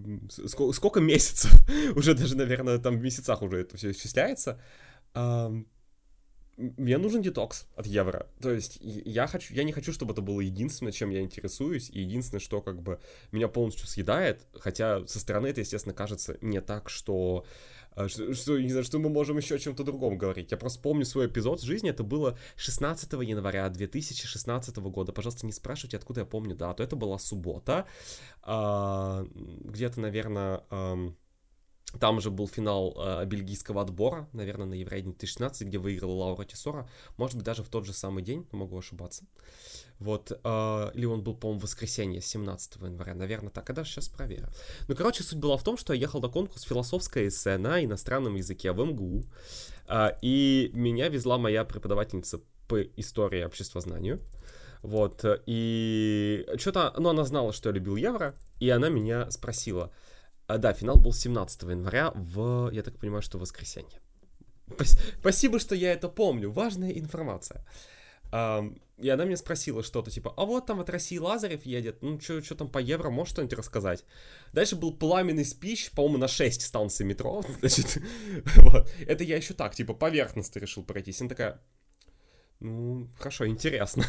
сколько, 0.46 0.72
сколько 0.72 1.00
месяцев? 1.00 1.52
уже 1.96 2.14
даже, 2.14 2.36
наверное, 2.36 2.78
там 2.78 2.98
в 2.98 3.02
месяцах 3.02 3.42
уже 3.42 3.58
это 3.58 3.76
все 3.76 3.90
исчисляется. 3.90 4.60
Мне 6.56 6.98
нужен 6.98 7.20
детокс 7.20 7.66
от 7.74 7.86
евро. 7.86 8.28
То 8.40 8.52
есть 8.52 8.78
я 8.80 9.26
хочу, 9.26 9.52
я 9.54 9.64
не 9.64 9.72
хочу, 9.72 9.92
чтобы 9.92 10.12
это 10.12 10.22
было 10.22 10.40
единственное, 10.40 10.92
чем 10.92 11.10
я 11.10 11.20
интересуюсь, 11.20 11.90
и 11.90 12.00
единственное, 12.00 12.40
что 12.40 12.60
как 12.60 12.80
бы 12.80 13.00
меня 13.32 13.48
полностью 13.48 13.88
съедает, 13.88 14.46
хотя 14.54 15.04
со 15.06 15.18
стороны 15.18 15.48
это, 15.48 15.60
естественно, 15.60 15.94
кажется 15.94 16.38
не 16.40 16.60
так, 16.60 16.90
что 16.90 17.44
что, 18.08 18.34
что, 18.34 18.58
не 18.58 18.70
знаю, 18.70 18.84
что 18.84 18.98
мы 18.98 19.08
можем 19.08 19.36
еще 19.36 19.54
о 19.54 19.58
чем-то 19.58 19.84
другом 19.84 20.18
говорить. 20.18 20.50
Я 20.50 20.56
просто 20.56 20.80
помню 20.80 21.04
свой 21.04 21.26
эпизод 21.26 21.60
в 21.60 21.64
жизни, 21.64 21.90
это 21.90 22.02
было 22.02 22.38
16 22.56 23.12
января 23.12 23.68
2016 23.68 24.76
года. 24.76 25.12
Пожалуйста, 25.12 25.46
не 25.46 25.52
спрашивайте, 25.52 25.96
откуда 25.96 26.20
я 26.20 26.26
помню 26.26 26.54
дату. 26.54 26.82
Это 26.82 26.96
была 26.96 27.18
суббота. 27.18 27.86
А, 28.42 29.24
где-то, 29.34 30.00
наверное, 30.00 30.64
там 31.98 32.20
же 32.20 32.30
был 32.30 32.48
финал 32.48 32.94
э, 32.96 33.24
бельгийского 33.26 33.82
отбора, 33.82 34.28
наверное, 34.32 34.66
на 34.66 34.74
Евровидении 34.74 35.12
2016, 35.12 35.68
где 35.68 35.78
выиграла 35.78 36.12
Лаура 36.12 36.44
Тесора. 36.44 36.88
Может 37.16 37.36
быть, 37.36 37.44
даже 37.44 37.62
в 37.62 37.68
тот 37.68 37.86
же 37.86 37.92
самый 37.92 38.22
день, 38.22 38.46
могу 38.52 38.78
ошибаться. 38.78 39.24
Вот, 39.98 40.32
э, 40.32 40.90
или 40.94 41.06
он 41.06 41.22
был, 41.22 41.34
по-моему, 41.34 41.60
в 41.60 41.62
воскресенье, 41.64 42.20
17 42.20 42.76
января, 42.76 43.14
наверное, 43.14 43.50
так. 43.50 43.68
А 43.70 43.72
даже 43.72 43.90
сейчас 43.90 44.08
проверю. 44.08 44.48
Ну, 44.88 44.96
короче, 44.96 45.22
суть 45.22 45.38
была 45.38 45.56
в 45.56 45.62
том, 45.62 45.76
что 45.76 45.92
я 45.92 46.00
ехал 46.00 46.20
на 46.20 46.28
конкурс 46.28 46.62
философское 46.62 47.28
эссе 47.28 47.58
на 47.58 47.82
иностранном 47.84 48.34
языке 48.34 48.72
в 48.72 48.84
МГУ. 48.84 49.24
Э, 49.88 50.10
и 50.22 50.70
меня 50.74 51.08
везла 51.08 51.38
моя 51.38 51.64
преподавательница 51.64 52.40
по 52.68 52.82
истории 52.82 53.40
и 53.40 53.44
обществознанию. 53.44 54.20
Вот, 54.82 55.24
и 55.46 56.46
что-то, 56.58 56.92
ну, 56.98 57.08
она 57.08 57.24
знала, 57.24 57.54
что 57.54 57.70
я 57.70 57.74
любил 57.74 57.96
евро, 57.96 58.34
и 58.60 58.68
она 58.68 58.90
меня 58.90 59.30
спросила, 59.30 59.90
а, 60.46 60.58
да, 60.58 60.72
финал 60.72 60.96
был 60.96 61.12
17 61.12 61.62
января 61.62 62.10
в, 62.14 62.70
я 62.72 62.82
так 62.82 62.98
понимаю, 62.98 63.22
что 63.22 63.38
воскресенье. 63.38 64.00
Спасибо, 65.20 65.58
что 65.58 65.74
я 65.74 65.92
это 65.92 66.08
помню. 66.08 66.50
Важная 66.50 66.90
информация. 66.92 67.64
И 68.98 69.08
она 69.08 69.24
меня 69.24 69.36
спросила 69.36 69.82
что-то 69.82 70.10
типа, 70.10 70.32
а 70.36 70.44
вот 70.44 70.66
там 70.66 70.80
от 70.80 70.88
России 70.90 71.18
Лазарев 71.18 71.66
едет, 71.66 72.02
ну 72.02 72.20
что 72.20 72.54
там 72.54 72.68
по 72.68 72.78
евро, 72.78 73.10
можешь 73.10 73.32
что-нибудь 73.32 73.58
рассказать? 73.58 74.04
Дальше 74.52 74.76
был 74.76 74.92
пламенный 74.92 75.44
спич, 75.44 75.90
по-моему, 75.90 76.18
на 76.18 76.28
6 76.28 76.62
станций 76.62 77.04
метро, 77.04 77.44
значит, 77.60 78.00
вот. 78.56 78.90
Это 79.06 79.24
я 79.24 79.36
еще 79.36 79.54
так, 79.54 79.74
типа, 79.74 79.94
поверхностно 79.94 80.60
решил 80.60 80.84
пройтись. 80.84 81.20
Она 81.20 81.28
такая, 81.28 81.60
ну, 82.60 83.08
хорошо, 83.18 83.46
интересно. 83.46 84.04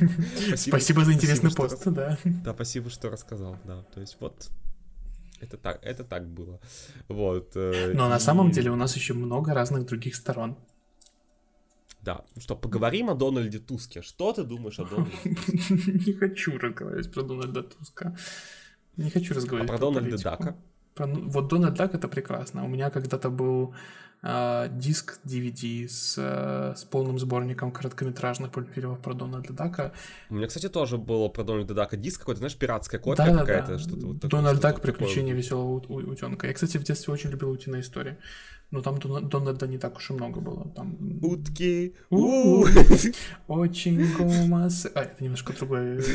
Спасибо 0.56 1.04
за 1.04 1.12
интересный 1.12 1.50
пост, 1.50 1.82
да. 1.86 2.18
Да, 2.24 2.54
спасибо, 2.54 2.90
что 2.90 3.10
рассказал, 3.10 3.58
да. 3.64 3.82
То 3.94 4.00
есть 4.00 4.16
вот 4.20 4.50
это 5.40 5.56
так, 5.56 5.78
это 5.82 6.04
так 6.04 6.26
было. 6.26 6.60
Вот. 7.08 7.56
Э, 7.56 7.92
Но 7.94 8.06
и... 8.06 8.08
на 8.08 8.18
самом 8.18 8.50
деле 8.50 8.70
у 8.70 8.76
нас 8.76 8.96
еще 8.96 9.14
много 9.14 9.54
разных 9.54 9.86
других 9.86 10.14
сторон. 10.14 10.56
Да, 12.02 12.24
что, 12.38 12.56
поговорим 12.56 13.10
о 13.10 13.14
Дональде 13.14 13.58
Туске. 13.58 14.00
Что 14.02 14.32
ты 14.32 14.44
думаешь 14.44 14.78
о 14.78 14.84
Дональде 14.90 15.34
Туске? 15.34 16.00
Не 16.06 16.12
хочу 16.12 16.58
разговаривать 16.58 17.12
про 17.12 17.22
Дональда 17.22 17.62
Туска. 17.62 18.16
Не 18.96 19.10
хочу 19.10 19.34
разговаривать 19.34 19.70
а 19.70 19.72
про, 19.72 19.78
про 19.78 19.92
Дональда 19.92 20.22
Дака? 20.22 20.56
Про... 20.94 21.06
Вот 21.06 21.48
Дональд 21.48 21.74
Дак 21.74 21.94
это 21.94 22.08
прекрасно. 22.08 22.64
У 22.64 22.68
меня 22.68 22.90
когда-то 22.90 23.28
был 23.28 23.74
э, 24.22 24.68
диск 24.70 25.20
DVD 25.24 25.88
с, 25.88 26.14
э, 26.18 26.74
с 26.76 26.84
полным 26.84 27.18
сборником 27.18 27.70
короткометражных 27.70 28.54
мультфильмов 28.54 29.00
про 29.00 29.14
Дональда 29.14 29.52
Дака. 29.52 29.92
У 30.30 30.34
меня, 30.34 30.46
кстати, 30.46 30.68
тоже 30.68 30.98
было 30.98 31.28
про 31.28 31.44
Дональда 31.44 31.74
Дака 31.74 31.96
диск 31.96 32.20
какой-то, 32.20 32.38
знаешь, 32.38 32.56
пиратская 32.56 33.00
копия 33.00 33.32
да, 33.32 33.38
какая-то. 33.38 33.72
Да, 33.72 33.78
что-то 33.78 34.06
вот 34.06 34.18
Дональд 34.18 34.60
Дак, 34.60 34.80
приключения 34.80 35.34
веселого 35.34 35.80
утенка. 35.88 36.46
Я, 36.46 36.52
кстати, 36.52 36.78
в 36.78 36.84
детстве 36.84 37.12
очень 37.12 37.30
любил 37.30 37.50
утиные 37.50 37.82
истории. 37.82 38.16
Но 38.72 38.82
там 38.82 38.98
Дональда 38.98 39.68
не 39.68 39.78
так 39.78 39.96
уж 39.96 40.10
и 40.10 40.12
много 40.12 40.40
было. 40.40 40.68
Там... 40.74 40.96
Утки. 41.22 41.94
Очень 43.46 44.12
гомос. 44.16 44.86
А, 44.92 45.02
это 45.02 45.22
немножко 45.22 45.52
другое. 45.52 46.02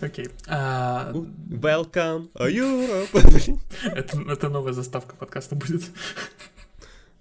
Окей. 0.00 0.28
А, 0.46 1.12
Welcome, 1.12 2.30
Europe. 2.34 3.58
это, 4.28 4.48
новая 4.48 4.72
заставка 4.72 5.16
подкаста 5.16 5.54
будет. 5.54 5.82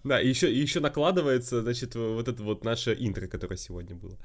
Да, 0.03 0.21
и 0.21 0.29
еще, 0.29 0.53
еще 0.53 0.79
накладывается, 0.79 1.61
значит, 1.61 1.95
вот 1.95 2.27
это 2.27 2.41
вот 2.41 2.63
наше 2.63 2.95
интро, 2.97 3.27
которое 3.27 3.57
сегодня 3.57 3.95
было. 3.95 4.17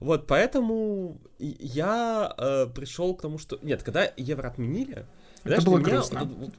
Вот, 0.00 0.26
поэтому 0.26 1.20
я 1.38 2.34
э, 2.36 2.66
пришел 2.74 3.14
к 3.14 3.22
тому, 3.22 3.38
что... 3.38 3.58
Нет, 3.62 3.82
когда 3.82 4.10
евро 4.16 4.48
отменили, 4.48 5.06
это 5.44 5.62
было 5.62 5.78
меня, 5.78 5.90
грустно. 5.90 6.24
Вот, 6.24 6.54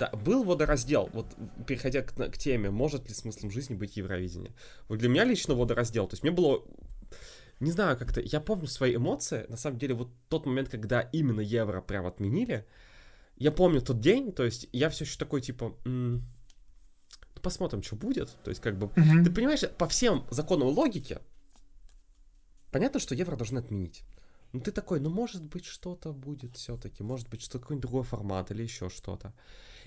да, 0.00 0.10
был 0.10 0.44
водораздел. 0.44 1.10
Вот, 1.12 1.26
переходя 1.66 2.02
к, 2.02 2.12
к 2.14 2.38
теме, 2.38 2.70
может 2.70 3.08
ли 3.08 3.14
смыслом 3.14 3.50
жизни 3.50 3.74
быть 3.74 3.96
Евровидение? 3.96 4.52
Вот 4.88 4.98
для 4.98 5.08
меня 5.08 5.24
лично 5.24 5.54
водораздел. 5.54 6.06
То 6.06 6.14
есть 6.14 6.22
мне 6.22 6.32
было 6.32 6.62
не 7.60 7.70
знаю, 7.70 7.96
как-то, 7.96 8.20
я 8.20 8.40
помню 8.40 8.66
свои 8.66 8.96
эмоции, 8.96 9.46
на 9.48 9.56
самом 9.56 9.78
деле, 9.78 9.94
вот 9.94 10.10
тот 10.28 10.46
момент, 10.46 10.68
когда 10.68 11.00
именно 11.00 11.40
евро 11.40 11.80
прям 11.80 12.06
отменили, 12.06 12.66
я 13.36 13.52
помню 13.52 13.80
тот 13.80 14.00
день, 14.00 14.32
то 14.32 14.44
есть 14.44 14.68
я 14.72 14.88
все 14.90 15.04
еще 15.04 15.18
такой, 15.18 15.40
типа, 15.40 15.76
ну, 15.84 16.20
посмотрим, 17.42 17.82
что 17.82 17.96
будет, 17.96 18.36
то 18.42 18.50
есть 18.50 18.60
как 18.60 18.78
бы, 18.78 18.86
mm-hmm. 18.86 19.24
ты 19.24 19.30
понимаешь, 19.30 19.68
по 19.78 19.86
всем 19.86 20.26
законам 20.30 20.68
логики, 20.68 21.18
понятно, 22.72 22.98
что 22.98 23.14
евро 23.14 23.36
должны 23.36 23.58
отменить. 23.58 24.04
Ну 24.52 24.60
ты 24.60 24.70
такой, 24.70 25.00
ну 25.00 25.10
может 25.10 25.44
быть 25.44 25.64
что-то 25.64 26.12
будет 26.12 26.56
все-таки, 26.56 27.02
может 27.02 27.28
быть 27.28 27.42
что 27.42 27.58
какой-нибудь 27.58 27.82
другой 27.82 28.04
формат 28.04 28.52
или 28.52 28.62
еще 28.62 28.88
что-то. 28.88 29.34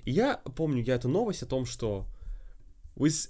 И 0.03 0.11
я 0.11 0.37
помню 0.55 0.83
я 0.83 0.95
эту 0.95 1.07
новость 1.07 1.41
о 1.41 1.45
том, 1.45 1.65
что 1.65 2.05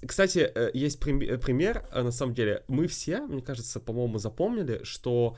Кстати, 0.06 0.50
э, 0.54 0.70
есть 0.72 0.96
э, 0.96 1.38
пример, 1.38 1.84
э, 1.92 2.02
на 2.02 2.10
самом 2.10 2.34
деле, 2.34 2.64
мы 2.68 2.86
все, 2.86 3.20
мне 3.20 3.42
кажется, 3.42 3.80
по-моему, 3.80 4.18
запомнили, 4.18 4.80
что 4.82 5.36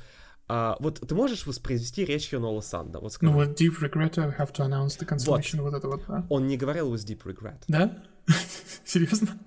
а, 0.52 0.76
вот 0.80 1.00
ты 1.06 1.14
можешь 1.14 1.46
воспроизвести 1.46 2.04
речь 2.04 2.32
Йонола 2.32 2.60
Санда? 2.60 2.98
Вот 2.98 3.16
Ну 3.20 3.32
вот 3.32 3.60
deep 3.60 3.80
regret, 3.80 4.18
I 4.18 4.34
have 4.36 4.52
to 4.52 4.66
announce 4.66 4.98
the 4.98 5.06
cancellation, 5.06 5.62
вот, 5.62 5.74
это 5.74 5.86
вот, 5.86 6.02
да? 6.08 6.26
Он 6.28 6.48
не 6.48 6.56
говорил 6.56 6.92
with 6.92 7.06
deep 7.06 7.22
regret. 7.22 7.62
Да? 7.68 8.02
Серьезно? 8.84 9.38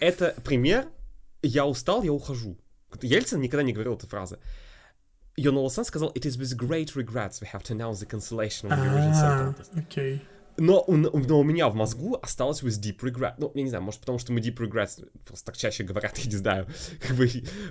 Это 0.00 0.34
пример 0.44 0.88
«я 1.42 1.64
устал, 1.64 2.02
я 2.02 2.12
ухожу». 2.12 2.58
Ельцин 3.02 3.40
никогда 3.40 3.62
не 3.62 3.72
говорил 3.72 3.94
этой 3.94 4.08
фразы. 4.08 4.38
Йонола 5.36 5.68
Сан 5.68 5.84
сказал 5.84 6.10
«it 6.10 6.22
is 6.22 6.36
with 6.36 6.56
great 6.56 6.94
regrets 6.96 7.40
we 7.40 7.46
have 7.52 7.62
to 7.62 7.76
announce 7.76 8.00
the 8.00 8.08
cancellation 8.08 8.68
of 8.68 8.78
Song 9.12 9.14
А, 9.14 9.54
Contest». 9.54 9.78
окей. 9.78 10.22
Но, 10.58 10.82
у- 10.86 10.96
но 10.96 11.38
у 11.40 11.44
меня 11.44 11.68
в 11.68 11.74
мозгу 11.74 12.18
осталось 12.22 12.62
with 12.62 12.80
deep 12.82 12.98
regret. 13.00 13.34
Ну, 13.38 13.50
я 13.54 13.62
не 13.62 13.68
знаю, 13.68 13.84
может, 13.84 14.00
потому 14.00 14.18
что 14.18 14.32
мы 14.32 14.40
deep 14.40 14.56
regrets 14.56 15.06
просто 15.26 15.46
так 15.46 15.56
чаще 15.56 15.84
говорят, 15.84 16.16
я 16.18 16.30
не 16.30 16.36
знаю. 16.36 16.66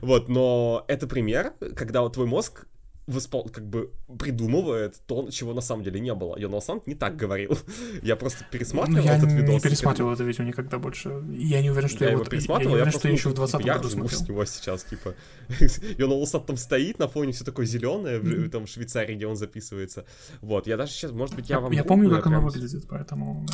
Вот, 0.02 0.30
но 0.30 0.86
это 0.88 1.08
пример, 1.08 1.54
когда 1.76 2.02
вот 2.02 2.14
твой 2.14 2.28
мозг 2.28 2.68
воспол- 3.08 3.50
как 3.50 3.68
бы 3.68 3.92
придумывает 4.20 5.00
то, 5.06 5.30
чего 5.30 5.54
на 5.54 5.62
самом 5.62 5.84
деле 5.84 6.00
не 6.00 6.14
было. 6.14 6.38
Йонал 6.38 6.62
Сант 6.62 6.88
не 6.88 6.96
так 6.96 7.16
говорил. 7.16 7.58
Я 8.02 8.16
просто 8.16 8.40
Ну, 8.44 8.48
пересматривал 8.52 9.04
я 9.06 9.18
этот 9.18 9.30
не 9.30 9.38
видос. 9.42 9.62
пересматривал 9.62 10.14
это 10.14 10.24
видео 10.24 10.44
никогда 10.44 10.78
больше. 10.80 11.10
Я 11.32 11.62
не 11.62 11.70
уверен, 11.72 11.90
что 11.90 12.04
я 12.04 12.06
я, 12.06 12.12
его 12.14 12.20
вот, 12.24 12.28
я, 12.28 12.32
пересматривал, 12.32 12.72
не 12.76 12.78
я 12.78 12.84
уверен, 12.84 12.92
просто, 12.92 13.00
что 13.00 13.08
я 13.08 13.12
ну, 13.12 13.16
еще 13.18 13.30
в 13.30 13.32
типа, 13.34 13.48
20 13.48 13.66
я 13.66 13.74
году 13.74 13.88
ржу 13.88 13.90
с 13.90 13.94
смотрел. 14.12 14.28
него 14.36 14.46
сейчас, 14.46 14.84
типа. 14.84 15.16
Йонал 15.98 16.26
Сант 16.28 16.46
там 16.46 16.58
стоит 16.58 17.00
на 17.00 17.08
фоне, 17.08 17.32
все 17.32 17.44
такое 17.46 17.66
зеленое, 17.66 18.20
в, 18.20 18.50
там 18.50 18.66
в 18.66 18.70
Швейцарии, 18.70 19.16
где 19.16 19.28
он 19.28 19.36
записывается. 19.36 20.06
Вот, 20.42 20.68
я 20.68 20.78
даже 20.78 20.92
сейчас, 20.92 21.12
может 21.12 21.36
быть, 21.36 21.50
я 21.50 21.60
вам... 21.60 21.72
Я 21.72 21.84
помню, 21.84 22.10
как 22.10 22.26
оно 22.28 22.38
прям- 22.38 22.46
выглядит, 22.46 22.86
поэтому... 22.90 23.46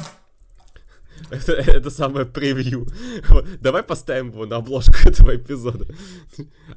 Это, 1.32 1.52
это 1.54 1.90
самое 1.90 2.26
превью. 2.26 2.88
Вот, 3.30 3.46
Давай 3.62 3.84
поставим 3.84 4.30
его 4.32 4.46
на 4.46 4.58
обложку 4.58 4.96
этого 5.08 5.36
эпизода. 5.36 5.86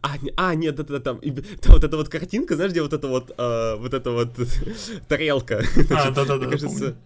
А, 0.03 0.19
не- 0.19 0.33
а 0.37 0.55
нет, 0.55 0.79
это 0.81 1.01
там, 1.01 1.21
там 1.21 1.35
вот 1.75 1.85
эта 1.85 1.97
вот 1.97 2.09
картинка, 2.09 2.55
знаешь, 2.57 2.73
где 2.73 2.83
вот 2.83 2.93
эта 2.93 3.09
вот, 3.09 3.33
э, 3.37 3.77
вот 3.77 3.95
эта 3.95 4.11
вот 4.11 4.39
тарелка. 5.09 5.63
А, 5.91 6.11
да-да-да, 6.11 6.37
Мне 6.37 6.51
кажется, 6.51 6.79
помню. 6.79 6.97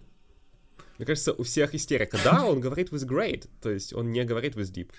мне 0.99 1.07
кажется, 1.07 1.33
у 1.33 1.43
всех 1.43 1.75
истерика. 1.75 2.19
Да, 2.25 2.45
он 2.45 2.61
говорит 2.61 2.91
with 2.93 3.07
great, 3.07 3.49
то 3.63 3.71
есть 3.71 3.93
он 3.95 4.11
не 4.13 4.25
говорит 4.25 4.57
with 4.57 4.73
deep. 4.75 4.91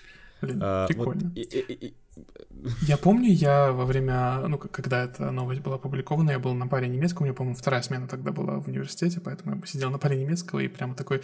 Блин, 0.42 0.58
А, 0.62 0.86
вот 0.86 0.88
прикольно. 0.88 1.32
и- 1.34 1.40
и- 1.42 1.60
и- 1.72 1.86
и- 1.88 1.94
Я 2.86 2.96
помню, 2.96 3.30
я 3.30 3.72
во 3.72 3.84
время, 3.84 4.40
ну, 4.48 4.56
когда 4.58 5.04
эта 5.04 5.30
новость 5.30 5.60
была 5.60 5.76
опубликована, 5.76 6.30
я 6.32 6.38
был 6.38 6.54
на 6.54 6.66
паре 6.66 6.88
немецкого, 6.88 7.22
у 7.22 7.24
меня, 7.26 7.34
по-моему, 7.34 7.56
вторая 7.56 7.82
смена 7.82 8.08
тогда 8.08 8.32
была 8.32 8.58
в 8.58 8.66
университете, 8.68 9.20
поэтому 9.20 9.56
я 9.56 9.66
сидел 9.66 9.90
на 9.90 9.98
паре 9.98 10.16
немецкого 10.18 10.60
и 10.60 10.68
прямо 10.68 10.94
такой, 10.94 11.20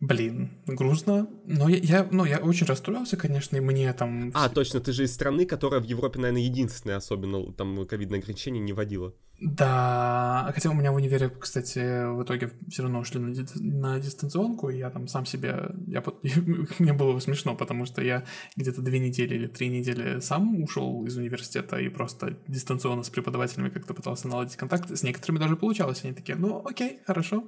блин, 0.00 0.50
грустно. 0.66 1.28
Но 1.44 1.68
я, 1.68 1.78
я, 1.78 2.08
ну, 2.10 2.24
я 2.24 2.38
очень 2.38 2.66
расстроился, 2.66 3.16
конечно, 3.16 3.56
и 3.56 3.60
мне 3.60 3.92
там... 3.92 4.30
А, 4.34 4.48
точно, 4.48 4.80
ты 4.80 4.92
же 4.92 5.04
из 5.04 5.14
страны, 5.14 5.46
которая 5.46 5.80
в 5.80 5.84
Европе, 5.84 6.18
наверное, 6.18 6.42
единственная 6.42 6.96
особенно 6.96 7.52
там 7.52 7.86
ковидное 7.86 8.18
ограничение 8.18 8.62
не 8.62 8.72
вводила. 8.72 9.14
Да, 9.40 10.50
хотя 10.52 10.70
у 10.70 10.74
меня 10.74 10.90
в 10.90 10.96
универе, 10.96 11.28
кстати, 11.28 11.78
в 12.12 12.24
итоге 12.24 12.50
все 12.68 12.82
равно 12.82 12.98
ушли 12.98 13.20
на, 13.20 13.32
ди- 13.32 13.60
на 13.60 14.00
дистанционку, 14.00 14.68
и 14.68 14.78
я 14.78 14.90
там 14.90 15.06
сам 15.06 15.26
себе, 15.26 15.70
я, 15.86 16.02
мне 16.80 16.92
было 16.92 17.16
смешно, 17.20 17.54
потому 17.54 17.86
что 17.86 18.02
я 18.02 18.24
где-то 18.56 18.82
две 18.82 18.98
недели 18.98 19.36
или 19.36 19.46
три 19.46 19.68
недели 19.68 20.18
сам 20.18 20.60
ушел 20.60 21.04
из 21.04 21.16
университета 21.16 21.78
и 21.78 21.88
просто 21.88 22.36
дистанционно 22.48 23.04
с 23.04 23.10
преподавателями 23.10 23.68
как-то 23.68 23.94
пытался 23.94 24.26
наладить 24.26 24.56
контакт. 24.56 24.90
С 24.90 25.04
некоторыми 25.04 25.38
даже 25.38 25.54
получалось, 25.54 26.00
они 26.02 26.14
такие, 26.14 26.36
ну 26.36 26.66
окей, 26.66 26.98
хорошо. 27.06 27.44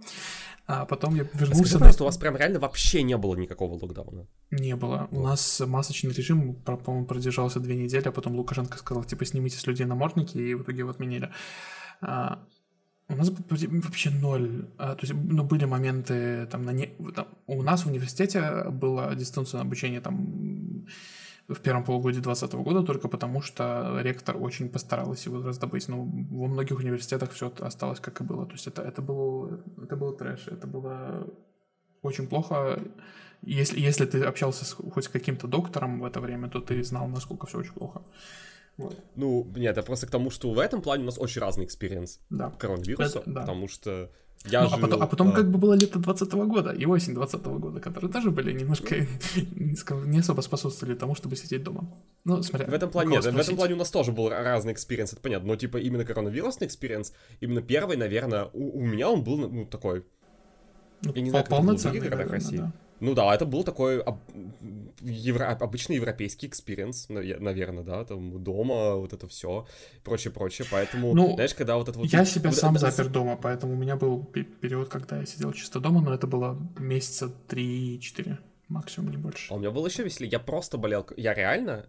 А 0.66 0.84
потом 0.84 1.16
я 1.16 1.24
Скажи, 1.24 1.46
вернулся 1.46 1.72
на... 1.72 1.78
пожалуйста, 1.80 2.04
у 2.04 2.06
вас 2.06 2.18
прям 2.18 2.36
реально 2.36 2.60
вообще 2.60 3.02
не 3.02 3.16
было 3.16 3.34
никакого 3.34 3.74
локдауна? 3.74 4.28
Не 4.52 4.76
было. 4.76 5.08
У 5.10 5.20
нас 5.20 5.60
масочный 5.66 6.12
режим, 6.12 6.54
по-моему, 6.54 7.06
продержался 7.06 7.58
две 7.58 7.74
недели, 7.74 8.06
а 8.06 8.12
потом 8.12 8.36
Лукашенко 8.36 8.78
сказал, 8.78 9.02
типа, 9.02 9.24
снимите 9.24 9.56
с 9.56 9.66
людей 9.66 9.86
намордники, 9.86 10.38
и 10.38 10.54
в 10.54 10.62
итоге 10.62 10.78
его 10.78 10.90
отменили. 10.90 11.30
А, 12.00 12.38
у 13.08 13.16
нас 13.16 13.30
вообще 13.30 14.10
ноль. 14.10 14.68
А, 14.78 14.94
то 14.94 15.06
есть, 15.06 15.14
ну, 15.14 15.44
были 15.44 15.64
моменты, 15.64 16.46
там, 16.46 16.64
на 16.64 16.70
не... 16.70 16.86
там, 17.14 17.26
у 17.46 17.62
нас 17.62 17.84
в 17.84 17.88
университете 17.88 18.70
было 18.70 19.14
дистанционное 19.14 19.66
обучение, 19.66 20.00
там, 20.00 20.86
в 21.48 21.60
первом 21.60 21.84
полугодии 21.84 22.20
2020 22.20 22.54
года, 22.64 22.82
только 22.82 23.08
потому 23.08 23.42
что 23.42 23.98
ректор 24.02 24.36
очень 24.36 24.68
постаралась 24.68 25.26
его 25.26 25.42
раздобыть. 25.42 25.88
Но 25.88 26.04
во 26.04 26.46
многих 26.46 26.78
университетах 26.78 27.32
все 27.32 27.52
осталось 27.60 28.00
как 28.00 28.20
и 28.20 28.24
было. 28.24 28.46
То 28.46 28.52
есть 28.52 28.68
это, 28.68 28.82
это, 28.82 29.02
было, 29.02 29.60
это 29.82 29.96
было 29.96 30.16
трэш, 30.16 30.46
это 30.46 30.66
было 30.66 31.26
очень 32.02 32.28
плохо. 32.28 32.80
Если, 33.42 33.80
если 33.80 34.04
ты 34.06 34.22
общался 34.22 34.64
с, 34.64 34.74
хоть 34.74 35.04
с 35.04 35.08
каким-то 35.08 35.48
доктором 35.48 36.00
в 36.00 36.04
это 36.04 36.20
время, 36.20 36.48
то 36.48 36.60
ты 36.60 36.82
знал, 36.84 37.08
насколько 37.08 37.46
все 37.46 37.58
очень 37.58 37.72
плохо. 37.72 38.02
Ну, 39.16 39.46
нет, 39.56 39.72
это 39.76 39.82
просто 39.82 40.06
к 40.06 40.10
тому, 40.10 40.30
что 40.30 40.50
в 40.50 40.58
этом 40.58 40.80
плане 40.82 41.02
у 41.02 41.06
нас 41.06 41.18
очень 41.18 41.40
разный 41.40 41.64
experience 41.64 42.20
Да. 42.30 42.50
коронавируса, 42.50 43.18
Это- 43.20 43.30
да. 43.30 43.40
потому 43.42 43.68
что 43.68 44.10
я 44.46 44.62
Ну, 44.62 44.66
а 44.68 44.70
жил, 44.70 44.80
потом, 44.80 45.02
а 45.02 45.06
потом 45.06 45.28
э, 45.28 45.32
как 45.34 45.50
бы 45.50 45.58
было 45.58 45.74
лето 45.74 45.98
20 45.98 46.32
года 46.46 46.70
и 46.72 46.86
осень 46.86 47.12
20 47.14 47.58
года, 47.58 47.78
которые 47.80 48.10
тоже 48.10 48.30
были 48.30 48.52
немножко 48.52 48.96
не 50.06 50.18
особо 50.18 50.40
способствовали 50.40 50.94
тому, 50.96 51.14
чтобы 51.14 51.36
сидеть 51.36 51.62
дома. 51.62 51.90
Ну, 52.24 52.42
смотря. 52.42 52.66
В 52.66 52.72
этом 52.72 52.90
плане 52.90 53.10
нет, 53.10 53.24
в 53.24 53.36
этом 53.38 53.56
плане 53.56 53.74
у 53.74 53.76
нас 53.76 53.90
тоже 53.90 54.12
был 54.12 54.30
разный 54.30 54.72
experience, 54.72 55.12
это 55.12 55.20
понятно, 55.20 55.48
но 55.48 55.56
типа 55.56 55.76
именно 55.76 56.04
коронавирусный 56.06 56.66
experience, 56.66 57.12
именно 57.40 57.60
первый, 57.60 57.96
наверное, 57.98 58.46
у, 58.54 58.78
у 58.78 58.86
меня 58.86 59.10
он 59.10 59.22
был, 59.24 59.36
ну, 59.48 59.66
такой, 59.66 60.04
Ну, 61.02 61.12
я 61.14 61.20
не 61.22 61.30
знаю, 61.30 61.44
как 61.44 61.50
было 61.50 61.58
в 61.58 61.60
полноценный, 61.66 62.00
других 62.00 62.10
городах 62.10 62.30
наверное, 62.32 62.46
России. 62.50 62.56
да. 62.58 62.72
Ну 63.00 63.14
да, 63.14 63.34
это 63.34 63.46
был 63.46 63.64
такой 63.64 64.00
об- 64.02 64.20
евро- 65.00 65.56
обычный 65.60 65.96
европейский 65.96 66.46
experience, 66.46 67.08
наверное, 67.08 67.82
да, 67.82 68.04
там 68.04 68.42
дома, 68.44 68.96
вот 68.96 69.12
это 69.12 69.26
все, 69.26 69.66
прочее, 70.04 70.32
прочее, 70.32 70.66
поэтому, 70.70 71.14
Ну, 71.14 71.34
знаешь, 71.34 71.54
когда 71.54 71.76
вот 71.76 71.88
это 71.88 71.98
вот... 71.98 72.08
Я 72.08 72.24
себя 72.24 72.50
вот 72.50 72.58
сам 72.58 72.76
это- 72.76 72.90
запер 72.90 73.10
дома, 73.10 73.36
поэтому 73.36 73.72
у 73.72 73.76
меня 73.76 73.96
был 73.96 74.22
пе- 74.24 74.44
период, 74.44 74.88
когда 74.88 75.18
я 75.18 75.26
сидел 75.26 75.52
чисто 75.52 75.80
дома, 75.80 76.00
но 76.02 76.12
это 76.14 76.26
было 76.26 76.58
месяца 76.78 77.32
3-4, 77.48 78.36
максимум, 78.68 79.10
не 79.10 79.16
больше. 79.16 79.52
А 79.52 79.56
у 79.56 79.58
меня 79.58 79.70
было 79.70 79.86
еще 79.86 80.02
веселее. 80.04 80.30
Я 80.32 80.38
просто 80.38 80.78
болел... 80.78 81.06
Я 81.16 81.34
реально 81.34 81.86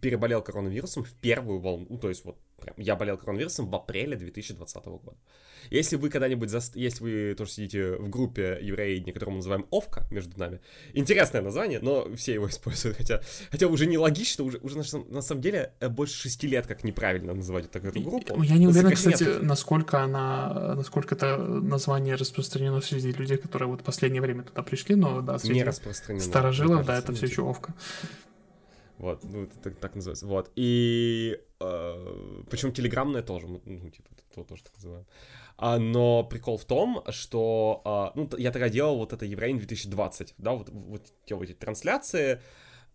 переболел 0.00 0.42
коронавирусом 0.42 1.04
в 1.04 1.12
первую 1.12 1.58
волну. 1.60 1.86
Ну, 1.90 1.98
то 1.98 2.08
есть 2.08 2.24
вот 2.24 2.36
прям 2.62 2.74
я 2.78 2.96
болел 2.96 3.16
коронавирусом 3.18 3.68
в 3.68 3.74
апреле 3.74 4.16
2020 4.16 4.84
года. 4.86 5.16
Если 5.70 5.96
вы 5.96 6.10
когда-нибудь... 6.10 6.48
заст- 6.50 6.72
Если 6.74 7.02
вы 7.02 7.34
тоже 7.36 7.52
сидите 7.52 7.92
в 7.96 8.08
группе 8.08 8.58
евреи, 8.60 9.00
которую 9.12 9.32
мы 9.32 9.36
называем 9.36 9.66
Овка 9.70 10.06
между 10.10 10.38
нами. 10.38 10.60
Интересное 10.92 11.40
название, 11.42 11.78
но 11.80 12.12
все 12.16 12.34
его 12.34 12.48
используют. 12.48 12.96
Хотя, 12.96 13.20
хотя 13.50 13.68
уже 13.68 13.86
нелогично, 13.86 14.44
уже, 14.44 14.58
уже 14.58 14.76
на, 14.78 14.84
на 15.08 15.22
самом 15.22 15.40
деле 15.40 15.72
э, 15.80 15.88
больше 15.88 16.14
шести 16.14 16.48
лет 16.48 16.66
как 16.66 16.82
неправильно 16.84 17.32
называть 17.32 17.70
так 17.70 17.84
эту 17.84 18.00
группу. 18.00 18.42
Я 18.42 18.56
не 18.56 18.66
уверен, 18.66 18.90
кстати, 18.92 19.24
насколько 19.42 20.00
она, 20.02 20.74
насколько 20.74 21.14
это 21.14 21.36
название 21.38 22.16
распространено 22.16 22.80
среди 22.80 23.12
людей, 23.12 23.36
которые 23.36 23.68
вот 23.68 23.80
в 23.82 23.84
последнее 23.84 24.20
время 24.22 24.42
туда 24.42 24.62
пришли, 24.62 24.94
но 24.94 25.20
да, 25.20 25.38
среди 25.38 25.54
Не 25.54 25.64
распространено. 25.64 26.24
старожилов, 26.24 26.86
да, 26.86 26.98
это 26.98 27.12
все 27.12 27.26
еще 27.26 27.42
овка. 27.42 27.72
Вот, 28.98 29.24
ну, 29.24 29.44
это 29.44 29.58
так, 29.58 29.76
так 29.78 29.94
называется. 29.94 30.26
Вот. 30.26 30.50
И 30.54 31.40
э, 31.60 32.42
причем 32.50 32.72
телеграммная 32.72 33.22
тоже, 33.22 33.46
мы, 33.48 33.60
ну, 33.64 33.90
типа, 33.90 34.08
это 34.12 34.44
тоже 34.44 34.62
так 34.62 34.74
называем. 34.76 35.06
А, 35.56 35.78
но 35.78 36.24
прикол 36.24 36.56
в 36.56 36.64
том, 36.64 37.04
что, 37.10 37.82
а, 37.84 38.12
ну, 38.14 38.28
я 38.38 38.50
тогда 38.50 38.68
делал 38.68 38.98
вот 38.98 39.12
это 39.12 39.24
Евреин 39.24 39.58
2020, 39.58 40.34
да, 40.38 40.52
вот, 40.52 40.70
вот 40.70 41.06
те 41.24 41.34
вот 41.34 41.44
эти 41.44 41.52
трансляции, 41.52 42.40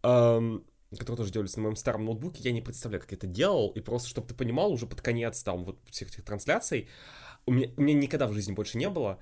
эм, 0.03 0.65
которые 0.91 1.17
тоже 1.17 1.31
делались 1.31 1.55
на 1.55 1.63
моем 1.63 1.75
старом 1.75 2.05
ноутбуке, 2.05 2.41
я 2.43 2.51
не 2.51 2.61
представляю, 2.61 3.01
как 3.01 3.11
я 3.11 3.17
это 3.17 3.27
делал, 3.27 3.69
и 3.71 3.79
просто, 3.79 4.09
чтобы 4.09 4.27
ты 4.27 4.35
понимал, 4.35 4.71
уже 4.71 4.85
под 4.85 5.01
конец 5.01 5.43
там 5.43 5.65
вот 5.65 5.79
всех 5.89 6.09
этих 6.09 6.23
трансляций, 6.23 6.89
у 7.45 7.51
меня, 7.51 7.69
у 7.77 7.81
меня 7.81 7.93
никогда 7.93 8.27
в 8.27 8.33
жизни 8.33 8.53
больше 8.53 8.77
не 8.77 8.89
было, 8.89 9.19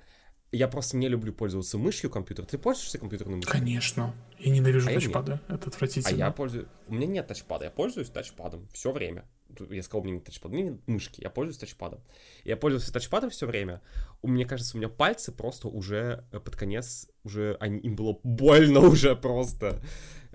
я 0.52 0.68
просто 0.68 0.96
не 0.96 1.08
люблю 1.08 1.32
пользоваться 1.32 1.78
мышью 1.78 2.10
компьютера. 2.10 2.46
Ты 2.46 2.58
пользуешься 2.58 2.98
компьютерной 2.98 3.36
мышью? 3.36 3.50
Конечно. 3.50 4.14
Я 4.38 4.52
ненавижу 4.52 4.88
А 4.88 4.92
я 4.92 5.00
тачпады. 5.00 5.40
Это 5.48 5.64
А 5.64 5.68
отвратительно. 5.68 6.16
я 6.16 6.30
пользуюсь... 6.30 6.66
У 6.88 6.94
меня 6.94 7.06
нет 7.06 7.26
тачпада, 7.26 7.64
я 7.66 7.70
пользуюсь 7.70 8.10
тачпадом 8.10 8.68
все 8.72 8.92
время. 8.92 9.24
Я 9.70 9.82
сказал, 9.82 10.02
у 10.02 10.04
меня 10.04 10.16
нет 10.16 10.24
тачпада, 10.24 10.54
у 10.54 10.58
меня 10.58 10.70
нет 10.70 10.80
мышки, 10.86 11.20
я 11.20 11.30
пользуюсь 11.30 11.58
тачпадом. 11.58 12.00
Я 12.44 12.56
пользовался 12.56 12.92
тачпадом 12.92 13.30
все 13.30 13.46
время. 13.46 13.80
У 14.22 14.28
меня 14.28 14.44
кажется, 14.46 14.76
у 14.76 14.78
меня 14.78 14.88
пальцы 14.88 15.32
просто 15.32 15.68
уже 15.68 16.24
э, 16.32 16.40
под 16.40 16.56
конец, 16.56 17.08
уже 17.24 17.56
они, 17.60 17.78
им 17.80 17.96
было 17.96 18.18
больно 18.22 18.80
уже 18.86 19.16
просто. 19.16 19.80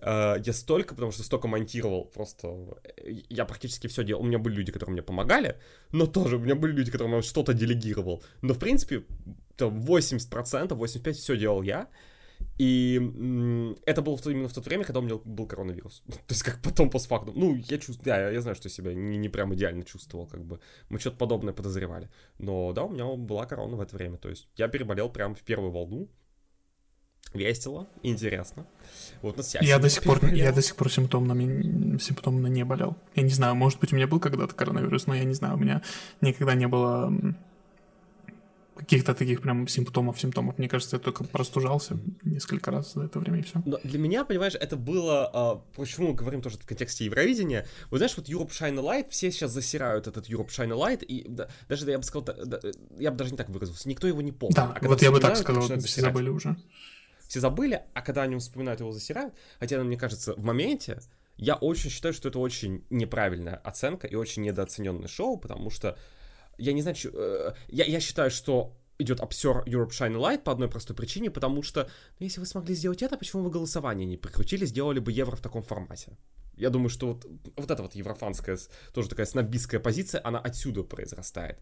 Э, 0.02 0.36
Я 0.48 0.54
столько, 0.54 0.96
потому 0.96 1.12
что 1.12 1.24
столько 1.24 1.48
монтировал, 1.48 2.06
просто 2.06 2.48
э, 2.98 3.22
я 3.30 3.46
практически 3.46 3.88
все 3.88 4.04
делал. 4.04 4.22
У 4.22 4.26
меня 4.26 4.40
были 4.40 4.56
люди, 4.56 4.72
которые 4.72 4.94
мне 4.94 5.04
помогали, 5.04 5.56
но 5.92 6.08
тоже 6.08 6.36
у 6.38 6.40
меня 6.40 6.56
были 6.56 6.74
люди, 6.74 6.92
которым 6.92 7.16
я 7.16 7.22
что-то 7.22 7.54
делегировал. 7.54 8.24
Но 8.42 8.54
в 8.54 8.60
принципе, 8.60 9.04
там 9.56 9.80
80%, 9.82 10.70
85% 10.70 11.12
все 11.14 11.38
делал 11.38 11.64
я. 11.64 11.88
И 12.58 13.00
это 13.86 14.02
было 14.02 14.20
именно 14.26 14.48
в 14.48 14.54
то 14.54 14.62
время, 14.62 14.84
когда 14.84 15.00
у 15.00 15.04
меня 15.04 15.16
был 15.26 15.48
коронавирус. 15.48 16.04
То 16.08 16.34
есть 16.34 16.44
как 16.44 16.62
потом 16.62 16.90
постфактум. 16.90 17.34
Ну, 17.40 17.56
я 17.56 17.78
чувствую, 17.78 18.06
да, 18.06 18.20
я, 18.20 18.30
я 18.32 18.42
знаю, 18.42 18.56
что 18.56 18.70
себя 18.70 18.94
не, 18.94 19.18
не 19.18 19.30
прям 19.30 19.54
идеально 19.54 19.84
чувствовал, 19.84 20.28
как 20.28 20.44
бы. 20.44 20.60
Мы 20.90 21.00
что-то 21.00 21.18
подобное 21.18 21.54
подозревали. 21.54 22.10
Но 22.40 22.74
да, 22.74 22.84
у 22.84 22.90
меня 22.90 23.06
была 23.16 23.46
корона 23.46 23.76
в 23.76 23.82
это 23.82 23.96
время. 23.96 24.18
То 24.18 24.30
есть 24.30 24.48
я 24.58 24.68
переболел 24.68 25.10
прям 25.10 25.36
в 25.36 25.42
первую 25.42 25.72
волну. 25.72 26.08
Весело, 27.34 27.88
интересно. 28.04 28.66
Вот, 29.22 29.38
ну, 29.38 29.44
я, 29.62 29.80
до 29.80 29.90
сих 29.90 30.04
пор, 30.04 30.26
я 30.26 30.52
до 30.52 30.62
сих 30.62 30.76
пор 30.76 30.92
симптомно, 30.92 31.34
симптомно 32.00 32.48
не 32.48 32.66
болел. 32.66 32.98
Я 33.16 33.24
не 33.24 33.30
знаю, 33.30 33.56
может 33.56 33.80
быть, 33.80 33.94
у 33.94 33.96
меня 33.96 34.08
был 34.08 34.20
когда-то 34.20 34.54
коронавирус, 34.56 35.08
но 35.08 35.16
я 35.16 35.24
не 35.24 35.34
знаю, 35.34 35.56
у 35.56 35.58
меня 35.58 35.82
никогда 36.22 36.56
не 36.56 36.68
было 36.68 37.14
каких-то 38.82 39.14
таких 39.14 39.42
прям 39.42 39.68
симптомов, 39.68 40.20
симптомов. 40.20 40.58
Мне 40.58 40.68
кажется, 40.68 40.96
я 40.96 41.00
только 41.00 41.24
простужался 41.24 42.00
несколько 42.24 42.72
раз 42.72 42.94
за 42.94 43.04
это 43.04 43.20
время 43.20 43.40
и 43.40 43.42
все. 43.44 43.62
Но 43.64 43.78
для 43.84 44.00
меня, 44.00 44.26
понимаешь, 44.26 44.56
это 44.56 44.76
было... 44.76 45.30
А, 45.34 45.62
почему 45.76 46.10
мы 46.10 46.14
говорим 46.16 46.42
тоже 46.42 46.58
в 46.58 46.66
контексте 46.66 47.06
Евровидения? 47.06 47.68
Вот 47.92 47.98
знаешь, 47.98 48.18
вот 48.18 48.28
Europe 48.28 48.50
Shine 48.50 48.80
Light, 48.80 49.10
все 49.10 49.32
сейчас 49.32 49.52
засирают 49.52 50.08
этот 50.08 50.28
Europe 50.30 50.48
Shine 50.48 50.76
Light, 50.76 51.06
и 51.06 51.28
да, 51.30 51.48
даже, 51.70 51.90
я 51.92 52.00
бы 52.00 52.04
сказал, 52.04 52.24
да, 52.24 52.34
да, 52.44 52.60
я 52.98 53.12
бы 53.12 53.18
даже 53.18 53.32
не 53.32 53.38
так 53.38 53.50
выразился, 53.50 53.88
никто 53.88 54.08
его 54.08 54.22
не 54.22 54.32
помнит. 54.32 54.56
Да, 54.56 54.76
а 54.80 54.88
вот 54.88 55.02
я 55.02 55.12
бы 55.12 55.20
так 55.20 55.38
сказал, 55.38 55.62
все 55.62 56.02
забыли 56.02 56.30
уже. 56.30 56.58
Все 57.32 57.40
забыли, 57.40 57.82
а 57.94 58.02
когда 58.02 58.24
они 58.24 58.36
вспоминают 58.36 58.82
его, 58.82 58.92
засирают. 58.92 59.34
Хотя, 59.58 59.82
мне 59.82 59.96
кажется, 59.96 60.34
в 60.34 60.44
моменте 60.44 61.00
я 61.38 61.56
очень 61.56 61.90
считаю, 61.90 62.14
что 62.14 62.28
это 62.28 62.40
очень 62.40 62.84
неправильная 62.90 63.56
оценка 63.56 64.06
и 64.06 64.16
очень 64.16 64.42
недооцененное 64.42 65.08
шоу, 65.08 65.38
потому 65.38 65.70
что 65.70 65.98
я 66.58 66.74
не 66.74 66.82
знаю, 66.82 66.98
э, 67.06 67.54
я, 67.70 67.86
я 67.86 68.02
считаю, 68.02 68.32
что 68.32 68.76
идет 69.00 69.22
обсер 69.22 69.64
Europe 69.66 69.92
Shine 69.92 70.18
Light 70.18 70.40
по 70.40 70.52
одной 70.52 70.70
простой 70.70 70.94
причине, 70.94 71.32
потому 71.32 71.64
что, 71.64 71.90
ну, 72.20 72.26
если 72.26 72.42
вы 72.42 72.46
смогли 72.46 72.76
сделать 72.76 73.02
это, 73.02 73.18
почему 73.18 73.44
вы 73.44 73.50
голосование 73.50 74.06
не 74.06 74.18
прикрутили, 74.18 74.66
сделали 74.66 75.00
бы 75.00 75.14
евро 75.14 75.38
в 75.38 75.42
таком 75.42 75.64
формате? 75.64 76.18
Я 76.58 76.70
думаю, 76.70 76.90
что 76.90 77.14
вот, 77.14 77.26
вот 77.56 77.72
эта 77.72 77.82
вот 77.82 77.96
еврофанская, 77.96 78.60
тоже 78.94 79.08
такая 79.08 79.26
снобистская 79.26 79.80
позиция, 79.80 80.20
она 80.22 80.38
отсюда 80.38 80.84
произрастает. 80.84 81.60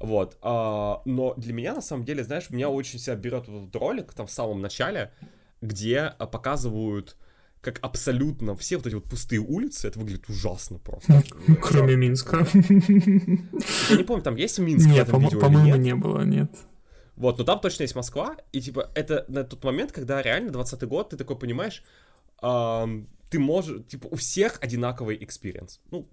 Вот. 0.00 0.38
А, 0.42 1.02
но 1.04 1.34
для 1.34 1.52
меня, 1.52 1.74
на 1.74 1.82
самом 1.82 2.04
деле, 2.04 2.24
знаешь, 2.24 2.50
меня 2.50 2.70
очень 2.70 2.98
себя 2.98 3.16
берет 3.16 3.48
этот 3.48 3.74
ролик 3.76 4.12
там 4.14 4.26
в 4.26 4.30
самом 4.30 4.60
начале, 4.60 5.12
где 5.60 6.00
а, 6.00 6.26
показывают 6.26 7.16
как 7.60 7.78
абсолютно 7.82 8.56
все 8.56 8.78
вот 8.78 8.86
эти 8.86 8.94
вот 8.94 9.04
пустые 9.04 9.40
улицы, 9.40 9.88
это 9.88 9.98
выглядит 9.98 10.30
ужасно 10.30 10.78
просто. 10.78 11.22
Кроме 11.60 11.94
Минска. 11.94 12.46
Я 12.54 13.96
не 13.96 14.02
помню, 14.04 14.22
там 14.22 14.36
есть 14.36 14.58
Минск 14.58 14.86
нет, 14.86 15.06
в 15.06 15.08
этом 15.10 15.20
видео 15.20 15.40
по-моему, 15.40 15.76
не 15.76 15.94
было, 15.94 16.22
нет. 16.22 16.50
Вот, 17.16 17.36
но 17.36 17.44
там 17.44 17.60
точно 17.60 17.82
есть 17.82 17.94
Москва, 17.94 18.36
и 18.52 18.62
типа 18.62 18.90
это 18.94 19.26
на 19.28 19.44
тот 19.44 19.62
момент, 19.62 19.92
когда 19.92 20.22
реально 20.22 20.52
20 20.52 20.82
год, 20.84 21.10
ты 21.10 21.18
такой 21.18 21.38
понимаешь, 21.38 21.84
эм, 22.40 23.10
ты 23.28 23.38
можешь, 23.38 23.84
типа 23.86 24.06
у 24.06 24.16
всех 24.16 24.56
одинаковый 24.62 25.22
experience. 25.22 25.80
Ну, 25.90 26.08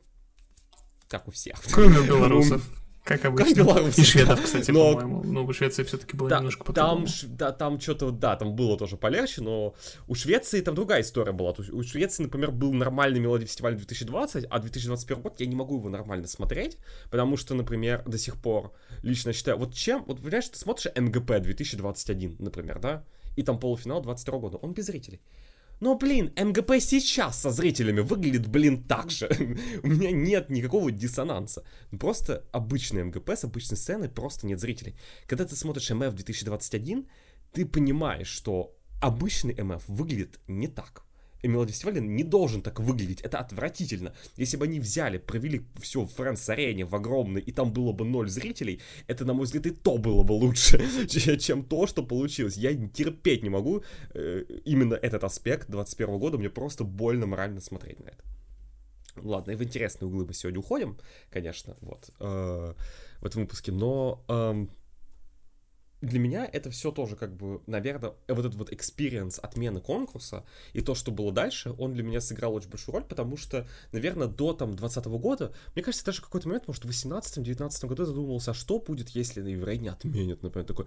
как 1.08 1.30
у 1.30 1.32
всех. 1.32 1.62
Кроме 1.72 2.02
белорусов. 2.06 2.70
Как 3.08 3.24
обычно. 3.24 3.90
И 3.96 4.04
шведов, 4.04 4.44
кстати, 4.44 4.70
но... 4.70 4.94
по-моему. 4.94 5.24
Но 5.24 5.46
в 5.46 5.54
Швеции 5.54 5.84
все-таки 5.84 6.18
было 6.18 6.30
да, 6.30 6.38
немножко 6.40 6.66
по-другому. 6.66 7.08
Там, 7.08 7.38
да, 7.38 7.52
там 7.54 7.80
что-то, 7.80 8.12
да, 8.12 8.36
там 8.36 8.54
было 8.54 8.78
тоже 8.78 8.98
полегче, 8.98 9.42
но 9.42 9.76
у 10.08 10.16
Швеции 10.16 10.60
там 10.60 10.76
другая 10.76 11.02
история 11.02 11.32
была. 11.32 11.56
У 11.72 11.84
Швеции, 11.84 12.24
например, 12.24 12.52
был 12.52 12.74
нормальный 12.74 13.22
Мелодифестивален 13.22 13.76
2020, 13.78 14.46
а 14.50 14.60
2021 14.60 15.24
год 15.24 15.40
я 15.40 15.46
не 15.46 15.56
могу 15.56 15.78
его 15.78 15.88
нормально 15.88 16.28
смотреть, 16.28 16.78
потому 17.10 17.38
что, 17.38 17.56
например, 17.56 18.04
до 18.06 18.18
сих 18.18 18.36
пор 18.36 18.74
лично 19.04 19.32
считаю, 19.32 19.58
вот 19.58 19.74
чем, 19.74 20.04
вот 20.06 20.20
понимаешь, 20.20 20.50
ты 20.50 20.58
смотришь 20.58 20.92
МГП 20.94 21.40
2021, 21.40 22.36
например, 22.40 22.80
да, 22.80 23.06
и 23.38 23.44
там 23.44 23.58
полуфинал 23.58 24.02
22 24.02 24.40
года, 24.40 24.58
он 24.58 24.74
без 24.74 24.88
зрителей. 24.88 25.22
Но, 25.80 25.96
блин, 25.96 26.34
МГП 26.36 26.80
сейчас 26.80 27.42
со 27.42 27.52
зрителями 27.52 28.02
выглядит, 28.02 28.48
блин, 28.48 28.84
так 28.84 29.12
же. 29.12 29.28
У 29.84 29.88
меня 29.88 30.12
нет 30.12 30.50
никакого 30.50 30.92
диссонанса. 30.92 31.64
Просто 32.00 32.46
обычный 32.52 33.04
МГП 33.04 33.30
с 33.30 33.44
обычной 33.44 33.78
сценой, 33.78 34.10
просто 34.10 34.48
нет 34.48 34.60
зрителей. 34.60 34.96
Когда 35.28 35.46
ты 35.46 35.56
смотришь 35.56 35.90
МФ 35.92 36.14
2021, 36.14 37.08
ты 37.52 37.66
понимаешь, 37.66 38.28
что 38.28 38.76
обычный 39.02 39.56
МФ 39.62 39.84
выглядит 39.88 40.40
не 40.48 40.68
так. 40.68 41.07
Мелодифестиваль 41.44 42.00
не 42.00 42.24
должен 42.24 42.62
так 42.62 42.80
выглядеть. 42.80 43.22
Это 43.22 43.40
отвратительно. 43.40 44.14
Если 44.38 44.58
бы 44.58 44.66
они 44.66 44.80
взяли, 44.80 45.18
провели 45.18 45.66
все 45.80 46.02
в 46.02 46.14
Фрэнс-арене, 46.14 46.86
в 46.86 46.96
огромной, 46.96 47.42
и 47.42 47.52
там 47.52 47.72
было 47.72 47.92
бы 47.92 48.06
ноль 48.06 48.30
зрителей, 48.30 48.82
это, 49.08 49.26
на 49.26 49.34
мой 49.34 49.46
взгляд, 49.46 49.66
и 49.66 49.72
то 49.72 49.98
было 49.98 50.24
бы 50.24 50.34
лучше, 50.34 50.80
чем 51.40 51.64
то, 51.64 51.88
что 51.88 52.04
получилось. 52.04 52.58
Я 52.58 52.74
терпеть 52.74 53.44
не 53.44 53.50
могу 53.50 53.84
э, 54.14 54.44
именно 54.66 54.96
этот 54.96 55.24
аспект 55.24 55.70
21 55.70 56.20
года. 56.20 56.38
Мне 56.38 56.50
просто 56.50 56.84
больно 56.84 57.28
морально 57.28 57.62
смотреть 57.62 58.00
на 58.00 58.10
это. 58.10 58.24
Ладно, 59.18 59.52
и 59.52 59.56
в 59.56 59.64
интересные 59.64 60.08
углы 60.08 60.26
мы 60.26 60.34
сегодня 60.34 60.60
уходим, 60.60 60.98
конечно, 61.32 61.76
вот, 61.82 62.10
э, 62.20 62.74
в 63.22 63.26
этом 63.26 63.44
выпуске, 63.44 63.72
но... 63.72 64.24
Э, 64.28 64.68
для 66.02 66.20
меня 66.20 66.48
это 66.52 66.70
все 66.70 66.92
тоже 66.92 67.16
как 67.16 67.36
бы, 67.36 67.62
наверное, 67.66 68.14
вот 68.28 68.40
этот 68.40 68.56
вот 68.56 68.72
experience 68.72 69.40
отмены 69.40 69.82
конкурса 69.82 70.46
и 70.74 70.82
то, 70.82 70.94
что 70.94 71.12
было 71.12 71.32
дальше, 71.32 71.74
он 71.78 71.94
для 71.94 72.04
меня 72.04 72.22
сыграл 72.22 72.54
очень 72.54 72.70
большую 72.70 72.96
роль, 72.96 73.04
потому 73.04 73.38
что, 73.38 73.68
наверное, 73.92 74.28
до 74.28 74.54
там 74.54 74.76
20 74.76 75.06
года, 75.06 75.54
мне 75.76 75.84
кажется, 75.84 76.06
даже 76.06 76.22
какой-то 76.22 76.48
момент, 76.48 76.68
может, 76.68 76.86
в 76.86 76.90
18-19 76.90 77.88
году 77.88 78.06
задумывался, 78.06 78.52
а 78.52 78.54
что 78.54 78.80
будет, 78.80 79.10
если 79.10 79.42
Евровидение 79.42 79.78
отменят, 79.90 80.44
например, 80.44 80.68
такой, 80.68 80.86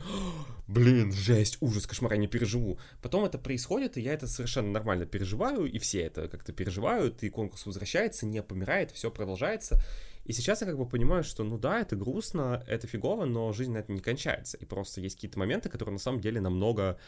блин, 0.66 1.12
жесть, 1.12 1.59
ужас, 1.61 1.87
кошмар, 1.87 2.12
я 2.12 2.19
не 2.19 2.27
переживу. 2.27 2.78
Потом 3.03 3.24
это 3.24 3.39
происходит, 3.39 3.97
и 3.97 4.01
я 4.01 4.15
это 4.15 4.27
совершенно 4.27 4.70
нормально 4.70 5.07
переживаю, 5.07 5.65
и 5.65 5.78
все 5.78 6.03
это 6.03 6.28
как-то 6.28 6.53
переживают, 6.53 7.23
и 7.23 7.31
конкурс 7.31 7.66
возвращается, 7.66 8.27
не 8.27 8.43
помирает, 8.43 8.91
все 8.91 9.11
продолжается, 9.11 9.81
и 10.31 10.32
сейчас 10.32 10.61
я 10.61 10.69
как 10.69 10.78
бы 10.78 10.89
понимаю, 10.89 11.24
что 11.24 11.43
ну 11.43 11.59
да, 11.59 11.81
это 11.81 11.97
грустно, 11.97 12.62
это 12.69 12.86
фигово, 12.86 13.24
но 13.24 13.52
жизнь 13.52 13.73
на 13.73 13.78
этом 13.78 13.97
не 13.97 14.01
кончается. 14.01 14.57
И 14.59 14.65
просто 14.65 15.01
есть 15.01 15.16
какие-то 15.16 15.40
моменты, 15.40 15.69
которые 15.69 15.94
на 15.94 15.98
самом 15.98 16.20
деле 16.20 16.40
намного... 16.40 17.01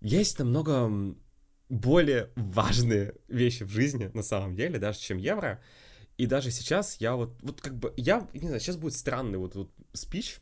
Есть 0.00 0.38
намного 0.38 1.14
более 1.68 2.30
важные 2.34 3.16
вещи 3.28 3.64
в 3.64 3.68
жизни 3.68 4.10
на 4.14 4.22
самом 4.22 4.56
деле, 4.56 4.78
даже 4.78 4.98
чем 4.98 5.18
евро. 5.18 5.60
И 6.16 6.24
даже 6.24 6.50
сейчас 6.50 6.96
я 7.02 7.16
вот, 7.16 7.38
вот 7.42 7.60
как 7.60 7.76
бы, 7.76 7.92
я, 7.98 8.26
не 8.32 8.46
знаю, 8.46 8.60
сейчас 8.60 8.78
будет 8.78 8.94
странный 8.94 9.36
вот, 9.36 9.54
вот 9.54 9.70
спич, 9.92 10.38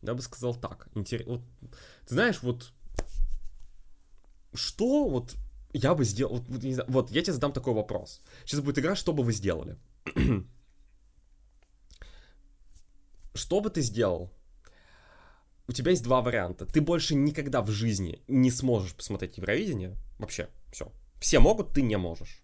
я 0.00 0.14
бы 0.14 0.22
сказал 0.22 0.54
так, 0.54 0.86
интерес, 0.94 1.26
вот, 1.26 1.42
ты 2.06 2.14
знаешь, 2.14 2.40
вот, 2.42 2.72
что 4.54 5.08
вот 5.08 5.34
я 5.72 5.96
бы 5.96 6.04
сделал, 6.04 6.36
вот, 6.36 6.48
вот, 6.48 6.62
знаю, 6.62 6.88
вот, 6.88 7.10
я 7.10 7.20
тебе 7.20 7.32
задам 7.32 7.52
такой 7.52 7.74
вопрос. 7.74 8.22
Сейчас 8.44 8.60
будет 8.60 8.78
игра, 8.78 8.94
что 8.94 9.12
бы 9.12 9.24
вы 9.24 9.32
сделали? 9.32 9.76
Что 13.34 13.60
бы 13.60 13.70
ты 13.70 13.80
сделал? 13.82 14.30
У 15.68 15.72
тебя 15.72 15.90
есть 15.90 16.02
два 16.02 16.20
варианта. 16.20 16.66
Ты 16.66 16.80
больше 16.80 17.14
никогда 17.14 17.62
в 17.62 17.70
жизни 17.70 18.20
не 18.28 18.50
сможешь 18.50 18.94
посмотреть 18.94 19.38
Евровидение. 19.38 19.96
Вообще, 20.18 20.48
все. 20.70 20.92
Все 21.20 21.38
могут, 21.38 21.72
ты 21.72 21.82
не 21.82 21.96
можешь. 21.96 22.42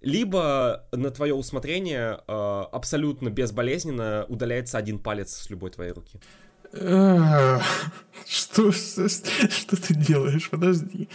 Либо 0.00 0.86
на 0.92 1.10
твое 1.10 1.34
усмотрение 1.34 2.20
э, 2.26 2.32
абсолютно 2.72 3.30
безболезненно 3.30 4.26
удаляется 4.28 4.78
один 4.78 4.98
палец 4.98 5.34
с 5.34 5.50
любой 5.50 5.70
твоей 5.70 5.92
руки. 5.92 6.20
Что, 8.26 8.72
что, 8.72 9.08
что 9.08 9.76
ты 9.82 9.94
делаешь? 9.94 10.50
Подожди. 10.50 11.08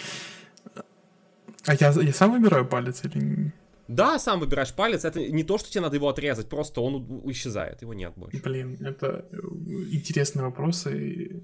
А 1.66 1.76
я, 1.76 1.92
я 1.92 2.14
сам 2.14 2.32
выбираю 2.32 2.66
палец 2.68 3.04
или 3.04 3.54
да, 3.88 4.18
сам 4.20 4.40
выбираешь 4.40 4.74
палец, 4.74 5.06
это 5.06 5.20
не 5.20 5.44
то, 5.44 5.58
что 5.58 5.70
тебе 5.70 5.82
надо 5.82 5.96
его 5.96 6.08
отрезать, 6.08 6.48
просто 6.50 6.82
он 6.82 7.22
исчезает, 7.32 7.82
его 7.82 7.94
нет 7.94 8.14
больше. 8.16 8.42
Блин, 8.42 8.78
это 8.82 9.26
э, 9.32 9.38
интересные 9.92 10.46
вопросы. 10.46 11.44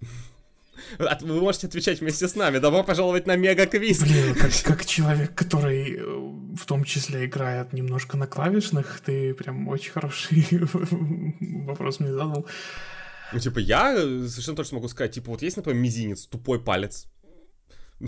Вы 0.98 1.40
можете 1.40 1.66
отвечать 1.66 2.00
вместе 2.00 2.28
с 2.28 2.34
нами. 2.34 2.58
Добро 2.58 2.84
пожаловать 2.84 3.26
на 3.26 3.36
мега-квиз. 3.36 4.02
Блин, 4.02 4.34
как, 4.34 4.50
как 4.64 4.84
человек, 4.84 5.34
который 5.34 5.96
э, 5.96 6.04
в 6.56 6.66
том 6.66 6.84
числе 6.84 7.24
играет 7.24 7.72
немножко 7.72 8.16
на 8.16 8.26
клавишных, 8.26 9.00
ты 9.04 9.34
прям 9.34 9.68
очень 9.68 9.92
хороший 9.92 10.46
вопрос 11.66 12.00
мне 12.00 12.12
задал. 12.12 12.46
Ну, 13.32 13.38
типа, 13.40 13.58
я 13.58 13.96
совершенно 13.96 14.56
точно 14.56 14.76
могу 14.76 14.88
сказать, 14.88 15.12
типа, 15.12 15.30
вот 15.30 15.42
есть, 15.42 15.56
например, 15.56 15.80
мизинец, 15.80 16.26
тупой 16.26 16.62
палец. 16.62 17.06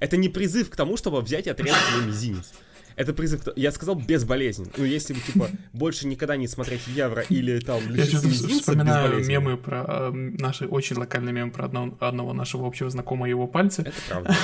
Это 0.00 0.16
не 0.16 0.28
призыв 0.28 0.70
к 0.70 0.76
тому, 0.76 0.96
чтобы 0.96 1.20
взять 1.20 1.46
и 1.46 1.50
отрезать 1.50 1.82
твой 1.92 2.06
мизинец. 2.06 2.52
Это 2.96 3.14
призыв, 3.14 3.42
я 3.54 3.70
сказал, 3.70 3.94
безболезненно. 3.94 4.70
Ну, 4.76 4.84
если 4.84 5.14
бы, 5.14 5.20
типа, 5.20 5.48
больше 5.72 6.08
никогда 6.08 6.36
не 6.36 6.48
смотреть 6.48 6.88
евро 6.88 7.22
или 7.28 7.60
там 7.60 7.80
Я 7.94 8.04
вспоминаю 8.04 9.24
мемы 9.24 9.56
про... 9.56 9.84
Э, 9.86 10.10
наши 10.12 10.66
очень 10.66 10.96
локальные 10.96 11.32
мемы 11.32 11.52
про 11.52 11.66
одного 11.66 12.32
нашего 12.32 12.66
общего 12.66 12.90
знакомого 12.90 13.26
его 13.26 13.46
пальцы. 13.46 13.82
Это 13.82 13.96
правда. 14.08 14.36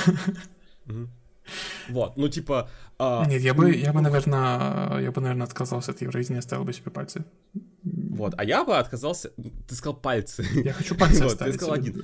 Вот, 1.89 2.17
ну 2.17 2.27
типа... 2.29 2.69
А... 2.97 3.25
Нет, 3.27 3.41
я 3.41 3.53
бы, 3.53 3.75
я 3.75 3.91
бы, 3.91 4.01
наверное, 4.01 4.99
я 4.99 5.11
бы, 5.11 5.21
наверное, 5.21 5.45
отказался 5.45 5.91
от 5.91 6.01
Евровидения, 6.01 6.39
оставил 6.39 6.63
бы 6.63 6.73
себе 6.73 6.91
пальцы. 6.91 7.25
Вот, 7.83 8.33
а 8.37 8.43
я 8.43 8.63
бы 8.63 8.77
отказался... 8.77 9.31
Ты 9.67 9.75
сказал 9.75 9.95
пальцы. 9.95 10.45
Я 10.63 10.73
хочу 10.73 10.95
пальцы 10.95 11.23
вот, 11.23 11.33
оставить. 11.33 11.53
Ты 11.53 11.57
сказал 11.59 11.75
один. 11.75 11.95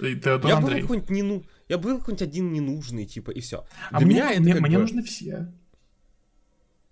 Я 0.44 0.58
бы 0.60 0.82
какой-нибудь 0.82 1.10
не 1.10 1.24
ну... 1.24 1.44
Я 1.70 1.78
был 1.78 1.98
какой-нибудь 2.00 2.22
один 2.22 2.52
ненужный, 2.52 3.06
типа, 3.06 3.32
и 3.32 3.40
все. 3.40 3.66
А 3.92 4.00
Для 4.00 4.08
мне, 4.08 4.16
меня 4.16 4.32
это 4.32 4.42
мне, 4.42 4.54
мне 4.56 4.78
бы... 4.78 4.82
нужны 4.82 5.04
все. 5.04 5.48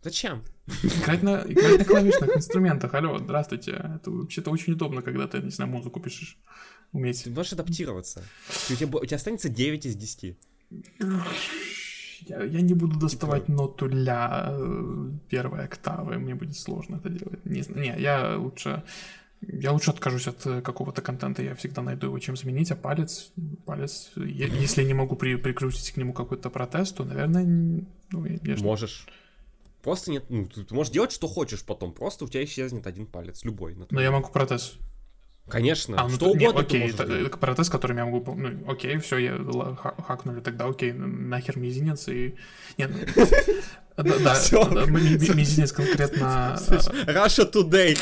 Зачем? 0.01 0.43
Играть 0.83 1.23
на, 1.23 1.43
играть 1.45 1.79
на 1.79 1.85
клавишных 1.85 2.37
инструментах, 2.37 2.93
алло, 2.93 3.17
здравствуйте. 3.19 3.71
Это 3.71 4.11
вообще-то 4.11 4.51
очень 4.51 4.73
удобно, 4.73 5.01
когда 5.01 5.27
ты, 5.27 5.39
не 5.39 5.51
знаю, 5.51 5.71
музыку 5.71 5.99
пишешь. 5.99 6.37
Уметь. 6.91 7.23
Ты 7.23 7.31
можешь 7.31 7.53
адаптироваться. 7.53 8.23
у, 8.69 8.75
тебя, 8.75 8.97
у 8.97 9.05
тебя 9.05 9.17
останется 9.17 9.49
9 9.49 9.85
из 9.85 9.95
10. 9.95 10.37
Я, 12.29 12.43
я 12.43 12.61
не 12.61 12.73
буду 12.73 12.99
доставать 12.99 13.45
типа... 13.45 13.61
ноту 13.61 13.87
ля 13.87 14.49
э, 14.51 15.09
первой 15.29 15.65
октавы, 15.65 16.17
мне 16.19 16.35
будет 16.35 16.57
сложно 16.57 16.97
это 16.97 17.09
делать. 17.09 17.45
Не, 17.45 17.63
не 17.75 17.99
я 17.99 18.37
лучше 18.37 18.83
я 19.41 19.71
лучше 19.71 19.91
откажусь 19.91 20.27
от 20.27 20.45
э, 20.45 20.61
какого-то 20.61 21.01
контента, 21.01 21.41
я 21.41 21.55
всегда 21.55 21.81
найду 21.81 22.07
его 22.07 22.19
чем 22.19 22.35
заменить, 22.35 22.71
а 22.71 22.75
палец, 22.75 23.31
палец, 23.65 24.11
если 24.15 24.83
не 24.83 24.93
могу 24.93 25.15
при, 25.15 25.35
прикрутить 25.35 25.91
к 25.91 25.97
нему 25.97 26.13
какой-то 26.13 26.49
протест, 26.49 26.97
то, 26.97 27.05
наверное, 27.05 27.45
ну, 28.11 28.25
я, 28.25 28.57
Можешь. 28.57 29.07
Просто 29.81 30.11
нет, 30.11 30.25
ну, 30.29 30.45
ты 30.45 30.75
можешь 30.75 30.91
делать, 30.91 31.13
что 31.13 31.27
хочешь 31.27 31.63
потом, 31.63 31.93
просто 31.93 32.25
у 32.25 32.27
тебя 32.27 32.43
исчезнет 32.43 32.85
один 32.85 33.05
палец, 33.05 33.45
любой. 33.45 33.77
Но 33.89 34.01
я 34.01 34.11
могу 34.11 34.29
протез. 34.29 34.77
Конечно, 35.49 35.99
а, 35.99 36.03
ну, 36.03 36.09
что 36.09 36.25
угодно 36.27 36.59
не, 36.59 36.65
окей, 36.65 36.91
ты 36.91 37.03
это, 37.03 37.37
протез, 37.37 37.69
которым 37.69 37.97
я 37.97 38.05
могу... 38.05 38.35
Ну, 38.35 38.71
окей, 38.71 38.97
все, 38.97 39.17
я 39.17 39.37
хакнули 40.07 40.41
тогда, 40.41 40.65
окей, 40.65 40.93
нахер 40.93 41.57
мизинец 41.57 42.07
и... 42.07 42.35
Нет, 42.77 42.91
Да, 44.03 44.35
мизинец 44.85 45.71
конкретно... 45.71 46.55
Russia 47.07 47.51
Today, 47.51 47.97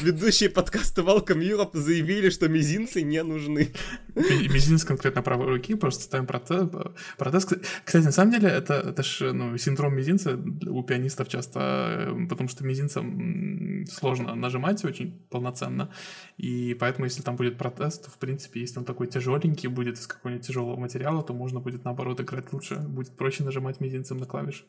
ведущие 0.02 0.50
подкаста 0.50 1.02
Welcome 1.02 1.40
Europe 1.40 1.70
заявили, 1.72 2.30
что 2.30 2.48
мизинцы 2.48 3.02
не 3.02 3.22
нужны. 3.22 3.72
Мизинец 4.14 4.84
конкретно 4.84 5.22
правой 5.22 5.46
руки, 5.46 5.74
просто 5.74 6.04
ставим 6.04 6.26
протез. 6.26 7.46
Кстати, 7.84 8.04
на 8.04 8.12
самом 8.12 8.32
деле, 8.32 8.48
это, 8.48 8.74
это 8.74 9.02
же 9.02 9.32
ну, 9.32 9.56
синдром 9.56 9.94
мизинца 9.94 10.38
у 10.66 10.82
пианистов 10.82 11.28
часто, 11.28 12.14
потому 12.28 12.48
что 12.48 12.64
мизинцем 12.64 13.86
сложно 13.86 14.34
нажимать 14.34 14.84
очень 14.84 15.26
полноценно, 15.30 15.90
и 16.36 16.74
поэтому, 16.74 17.06
если 17.06 17.22
там 17.22 17.36
будет 17.36 17.56
протез, 17.56 17.98
то, 17.98 18.10
в 18.10 18.18
принципе, 18.18 18.60
если 18.60 18.78
он 18.78 18.84
такой 18.84 19.06
тяжеленький, 19.06 19.68
будет 19.68 19.98
из 19.98 20.06
какого-нибудь 20.06 20.46
тяжелого 20.46 20.76
материала, 20.76 21.22
то 21.22 21.32
можно 21.32 21.60
будет, 21.60 21.84
наоборот, 21.84 22.20
играть 22.20 22.52
лучше, 22.52 22.76
будет 22.76 23.16
проще 23.16 23.44
нажимать 23.44 23.80
мизинцем 23.80 24.18
на 24.18 24.26
клавиши. 24.26 24.64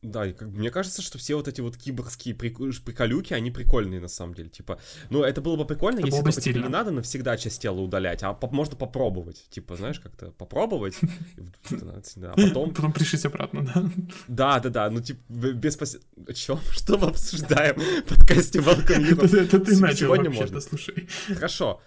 Да, 0.00 0.24
и 0.24 0.32
как, 0.32 0.48
мне 0.48 0.70
кажется, 0.70 1.02
что 1.02 1.18
все 1.18 1.34
вот 1.34 1.48
эти 1.48 1.60
вот 1.60 1.76
киборгские 1.76 2.32
приколюки, 2.32 3.34
они 3.34 3.50
прикольные 3.50 4.00
на 4.00 4.06
самом 4.06 4.34
деле. 4.34 4.48
Типа, 4.48 4.78
ну, 5.10 5.24
это 5.24 5.40
было 5.40 5.56
бы 5.56 5.64
прикольно, 5.64 5.98
это 5.98 6.06
если 6.06 6.22
бы 6.22 6.30
типа, 6.30 6.58
не 6.58 6.68
надо 6.68 6.92
навсегда 6.92 7.36
часть 7.36 7.60
тела 7.60 7.80
удалять, 7.80 8.22
а 8.22 8.32
по 8.32 8.46
можно 8.46 8.76
попробовать. 8.76 9.48
Типа, 9.50 9.74
знаешь, 9.74 9.98
как-то 9.98 10.30
попробовать, 10.30 11.00
а 11.70 12.34
потом... 12.36 12.72
Потом 12.74 12.92
пришить 12.92 13.26
обратно, 13.26 13.64
да? 13.66 13.90
Да, 14.28 14.60
да, 14.60 14.68
да, 14.68 14.90
ну, 14.90 15.00
типа, 15.00 15.20
без... 15.28 15.76
О 15.76 16.32
чем? 16.32 16.60
Что 16.70 16.96
мы 16.96 17.08
обсуждаем 17.08 17.74
в 17.74 18.02
подкасте 18.04 18.60
Welcome 18.60 19.36
Это 19.36 19.58
ты 19.58 19.80
начал 19.80 20.14
вообще-то, 20.14 20.60
слушай. 20.60 21.08
Хорошо. 21.34 21.80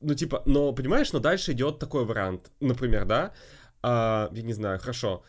Ну, 0.00 0.14
типа, 0.14 0.42
но, 0.46 0.72
понимаешь, 0.72 1.12
но 1.12 1.20
дальше 1.20 1.52
идет 1.52 1.78
такой 1.78 2.04
вариант. 2.04 2.50
Например, 2.58 3.04
да, 3.04 3.32
а, 3.82 4.30
я 4.32 4.42
не 4.42 4.52
знаю, 4.52 4.80
хорошо, 4.80 5.22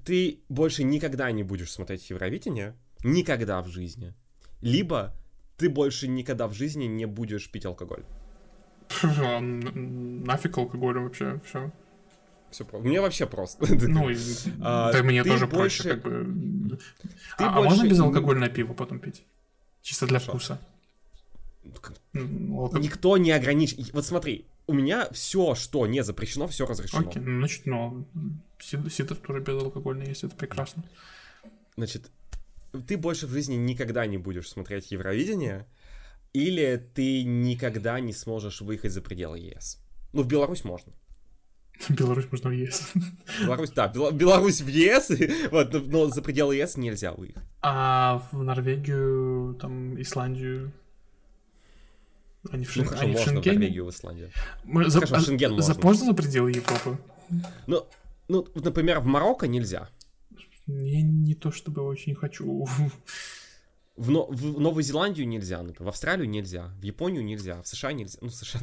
ты 0.00 0.40
больше 0.48 0.84
никогда 0.84 1.30
не 1.30 1.42
будешь 1.42 1.72
смотреть 1.72 2.08
Евровидение, 2.10 2.76
никогда 3.04 3.62
в 3.62 3.68
жизни. 3.68 4.14
Либо 4.60 5.14
ты 5.56 5.68
больше 5.68 6.08
никогда 6.08 6.48
в 6.48 6.54
жизни 6.54 6.84
не 6.84 7.06
будешь 7.06 7.50
пить 7.50 7.66
алкоголь. 7.66 8.04
Нафиг 9.02 10.58
алкоголь 10.58 10.98
вообще, 10.98 11.40
все. 11.46 11.72
Все 12.50 12.64
просто. 12.64 12.86
Мне 12.86 13.00
вообще 13.00 13.26
просто. 13.26 13.66
Ну, 13.88 14.10
а, 14.62 14.92
да 14.92 15.02
мне 15.02 15.24
тоже 15.24 15.46
проще, 15.46 15.94
как 15.94 16.02
бы. 16.02 16.78
А, 17.38 17.58
а 17.58 17.62
можно 17.62 17.88
безалкогольное 17.88 18.50
пиво 18.50 18.74
потом 18.74 18.98
пить? 18.98 19.24
Чисто 19.80 20.06
для 20.06 20.18
вкуса. 20.18 20.60
Никто 22.12 23.16
не 23.16 23.30
ограничит. 23.30 23.92
Вот 23.94 24.04
смотри, 24.04 24.46
у 24.72 24.74
меня 24.74 25.08
все, 25.12 25.54
что 25.54 25.86
не 25.86 26.02
запрещено, 26.02 26.46
все 26.46 26.64
разрешено. 26.64 27.08
Окей, 27.08 27.20
ну, 27.22 27.38
значит, 27.38 27.66
ну, 27.66 28.06
сидр 28.60 29.16
тоже 29.16 29.40
безалкогольный 29.40 30.08
есть, 30.08 30.24
это 30.24 30.34
прекрасно. 30.34 30.82
Значит, 31.76 32.10
ты 32.86 32.96
больше 32.96 33.26
в 33.26 33.30
жизни 33.30 33.54
никогда 33.54 34.06
не 34.06 34.16
будешь 34.16 34.48
смотреть 34.48 34.90
Евровидение, 34.90 35.66
или 36.32 36.82
ты 36.94 37.22
никогда 37.22 38.00
не 38.00 38.14
сможешь 38.14 38.62
выехать 38.62 38.92
за 38.92 39.02
пределы 39.02 39.38
ЕС? 39.38 39.78
Ну, 40.14 40.22
в 40.22 40.26
Беларусь 40.26 40.64
можно. 40.64 40.92
Беларусь 41.90 42.28
можно 42.30 42.48
в 42.48 42.54
ЕС. 42.54 42.92
Беларусь, 43.42 43.70
да, 43.72 43.88
Беларусь 43.88 44.62
в 44.62 44.68
ЕС, 44.68 45.10
вот, 45.50 45.74
но 45.86 46.08
за 46.08 46.22
пределы 46.22 46.56
ЕС 46.56 46.78
нельзя 46.78 47.12
выехать. 47.12 47.42
А 47.60 48.26
в 48.32 48.42
Норвегию, 48.42 49.54
там, 49.60 50.00
Исландию, 50.00 50.72
они 52.50 52.64
в, 52.64 52.76
ну, 52.76 52.84
хорошо, 52.84 53.04
они 53.04 53.14
в 53.14 53.20
Шенгене? 53.20 53.58
Норвегию, 53.58 53.84
в 53.86 53.90
Исландию. 53.90 54.30
Мы, 54.64 54.90
за, 54.90 54.98
Скажем, 54.98 55.18
в 55.18 55.24
Шенген 55.24 55.52
можно. 55.52 55.74
можно 55.82 56.06
за 56.06 56.14
пределы 56.14 56.50
Европы? 56.50 56.98
Ну, 57.66 57.86
ну, 58.28 58.46
например, 58.54 59.00
в 59.00 59.06
Марокко 59.06 59.46
нельзя. 59.46 59.88
Я 60.66 61.02
не 61.02 61.34
то 61.34 61.52
чтобы 61.52 61.82
очень 61.82 62.14
хочу. 62.14 62.66
В, 63.96 64.10
Но, 64.10 64.26
в 64.26 64.58
Новую 64.60 64.82
Зеландию 64.82 65.28
нельзя, 65.28 65.58
например, 65.58 65.84
в 65.84 65.88
Австралию 65.88 66.28
нельзя, 66.28 66.68
в 66.80 66.82
Японию 66.82 67.22
нельзя, 67.24 67.60
в 67.62 67.68
США 67.68 67.92
нельзя. 67.92 68.18
Ну, 68.22 68.30
США... 68.30 68.60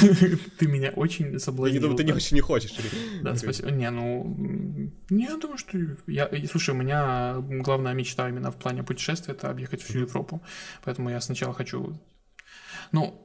Ты 0.58 0.66
меня 0.66 0.90
очень 0.90 1.38
соблазнил. 1.38 1.76
Я 1.76 1.80
думаю, 1.80 1.96
ты 1.96 2.04
не 2.04 2.12
очень 2.12 2.34
не 2.34 2.42
хочешь. 2.42 2.74
Да, 3.22 3.34
спасибо. 3.36 3.70
Не, 3.70 3.90
ну... 3.90 4.36
Не, 5.08 5.24
я 5.24 5.36
думаю, 5.36 5.58
что... 5.58 5.78
Я... 6.06 6.30
Слушай, 6.46 6.74
у 6.74 6.78
меня 6.78 7.36
главная 7.40 7.94
мечта 7.94 8.28
именно 8.28 8.50
в 8.50 8.56
плане 8.56 8.82
путешествия— 8.82 9.32
это 9.34 9.50
объехать 9.50 9.82
всю 9.82 10.00
Европу. 10.00 10.42
Поэтому 10.84 11.10
я 11.10 11.20
сначала 11.20 11.54
хочу 11.54 11.98
ну, 12.92 13.20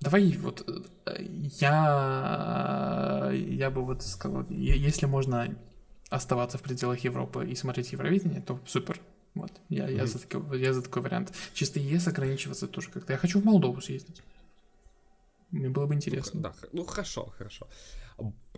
давай 0.00 0.32
вот 0.36 0.64
э, 1.06 1.22
я, 1.60 3.30
я 3.32 3.70
бы 3.70 3.84
вот 3.84 4.02
сказал, 4.02 4.46
если 4.48 5.06
можно 5.06 5.54
оставаться 6.08 6.58
в 6.58 6.62
пределах 6.62 7.04
Европы 7.04 7.48
и 7.48 7.54
смотреть 7.54 7.92
Евровидение, 7.92 8.40
то 8.40 8.60
супер. 8.66 9.00
Вот, 9.34 9.52
я, 9.68 9.88
mm-hmm. 9.88 9.96
я, 9.96 10.06
за 10.06 10.18
такой, 10.18 10.60
я 10.60 10.72
за 10.72 10.82
такой 10.82 11.02
вариант. 11.02 11.32
Чисто 11.54 11.78
ЕС 11.78 12.08
ограничиваться 12.08 12.66
тоже 12.66 12.90
как-то. 12.90 13.12
Я 13.12 13.18
хочу 13.18 13.40
в 13.40 13.44
Молдову 13.44 13.80
съездить. 13.80 14.22
Мне 15.52 15.68
было 15.68 15.86
бы 15.86 15.94
интересно. 15.94 16.32
Ну, 16.34 16.42
да, 16.42 16.54
ну 16.72 16.84
хорошо, 16.84 17.32
хорошо. 17.38 17.68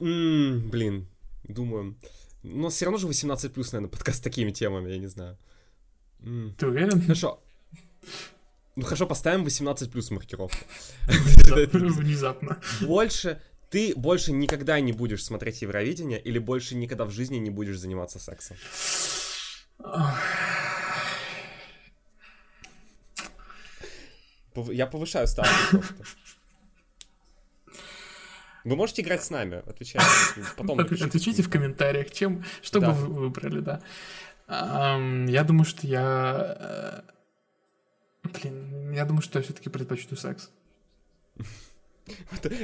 М-м, 0.01 0.70
блин, 0.70 1.07
думаю. 1.44 1.97
Но 2.43 2.70
все 2.70 2.86
равно 2.86 2.99
же 2.99 3.07
18 3.07 3.53
плюс, 3.53 3.73
наверное, 3.73 3.90
подкаст 3.90 4.19
с 4.19 4.23
такими 4.23 4.51
темами, 4.51 4.90
я 4.90 4.99
не 4.99 5.09
знаю. 5.09 5.39
М-м. 6.20 6.55
Ты 6.55 6.66
уверен? 6.66 7.01
Хорошо. 7.03 7.43
Ну 8.74 8.85
хорошо, 8.85 9.07
поставим 9.07 9.44
18 9.44 9.90
плюс 9.90 10.11
маркировку. 10.11 10.65
Внезапно. 11.07 12.59
Больше 12.81 13.40
ты 13.70 13.94
больше 13.97 14.32
никогда 14.32 14.81
не 14.81 14.93
будешь 14.93 15.24
смотреть 15.24 15.62
Евровидение 15.62 16.20
или 16.20 16.39
больше 16.39 16.74
никогда 16.74 17.05
в 17.05 17.11
жизни 17.11 17.39
не 17.39 17.51
будешь 17.51 17.78
заниматься 17.78 18.19
сексом? 18.19 18.57
Я 24.55 24.86
повышаю 24.86 25.27
ставку 25.27 25.78
просто. 25.78 25.94
Вы 28.65 28.77
можете 28.77 29.03
играть 29.03 29.24
с 29.24 29.31
нами, 29.31 29.62
отвечайте. 29.66 30.07
Потом 30.57 30.78
Отвечайте 30.81 31.43
в 31.43 31.51
комментариях, 31.51 32.11
чем, 32.12 32.44
что 32.62 32.81
бы 32.81 32.93
вы 32.93 33.07
выбрали, 33.07 33.61
да. 33.61 33.82
Я 34.49 35.44
думаю, 35.44 35.65
что 35.65 35.86
я 35.86 36.57
э, 36.59 37.12
Блин, 38.23 38.93
я 38.93 39.05
думаю, 39.05 39.23
что 39.23 39.39
я 39.39 39.43
все-таки 39.44 39.69
предпочту 39.69 40.16
секс. 40.16 40.51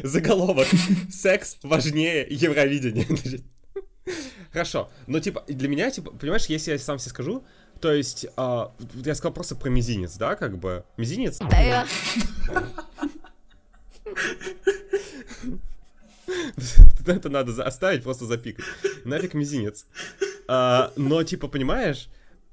Заголовок. 0.03 0.67
Секс 1.11 1.59
важнее 1.63 2.27
Евровидения. 2.29 3.07
Хорошо, 4.53 4.91
но 5.07 5.21
типа 5.21 5.45
для 5.47 5.69
меня, 5.69 5.91
типа, 5.91 6.11
понимаешь, 6.13 6.47
если 6.47 6.73
я 6.73 6.79
сам 6.79 6.99
себе 6.99 7.11
скажу, 7.11 7.45
то 7.81 7.93
есть, 7.93 8.25
э, 8.25 8.67
я 8.95 9.15
сказал 9.15 9.33
просто 9.33 9.55
про 9.55 9.69
мизинец, 9.69 10.17
да, 10.17 10.35
как 10.35 10.59
бы, 10.59 10.85
мизинец. 10.97 11.39
Это 17.07 17.29
надо 17.29 17.63
оставить, 17.65 18.03
просто 18.03 18.27
запикать. 18.27 18.65
Нафиг 19.05 19.35
мизинец. 19.35 19.87
А, 20.49 20.93
но, 20.97 21.23
типа, 21.23 21.49
понимаешь, 21.49 22.09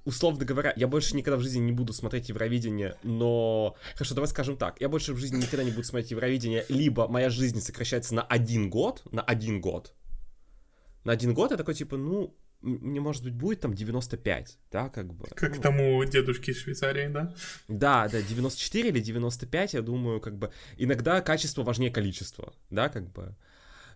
условно 0.06 0.45
говоря, 0.45 0.73
я 0.76 0.88
больше 0.88 1.15
никогда 1.15 1.38
в 1.38 1.41
жизни 1.41 1.60
не 1.60 1.72
буду 1.72 1.91
смотреть 1.91 2.30
Евровидение, 2.30 2.95
но... 3.03 3.76
Хорошо, 3.95 4.15
давай 4.15 4.30
скажем 4.30 4.56
так. 4.56 4.80
Я 4.80 4.88
больше 4.88 5.14
в 5.14 5.18
жизни 5.18 5.38
никогда 5.38 5.64
не 5.64 5.72
буду 5.72 5.84
смотреть 5.84 6.11
Евровидение, 6.11 6.65
либо 6.69 7.07
моя 7.07 7.30
жизнь 7.30 7.60
сокращается 7.60 8.15
на 8.15 8.22
один 8.22 8.69
год, 8.69 9.03
на 9.11 9.22
один 9.22 9.60
год. 9.60 9.94
На 11.03 11.11
один 11.14 11.34
год 11.34 11.52
я 11.52 11.57
такой, 11.57 11.73
типа, 11.73 11.98
ну, 11.98 12.36
мне, 12.61 12.99
может 12.99 13.23
быть, 13.23 13.34
будет 13.34 13.60
там 13.60 13.73
95, 13.73 14.57
да, 14.72 14.90
как 14.90 15.14
бы. 15.14 15.27
Как 15.36 15.57
ну, 15.57 15.61
тому 15.61 16.03
дедушке 16.06 16.52
из 16.52 16.60
Швейцарии, 16.60 17.07
да? 17.07 17.34
Да, 17.68 18.07
да, 18.07 18.22
94 18.22 18.90
или 18.90 18.99
95, 18.99 19.73
я 19.73 19.82
думаю, 19.82 20.19
как 20.19 20.38
бы, 20.38 20.52
иногда 20.77 21.22
качество 21.22 21.64
важнее 21.64 21.91
количества, 21.91 22.53
да, 22.69 22.90
как 22.90 23.11
бы. 23.11 23.36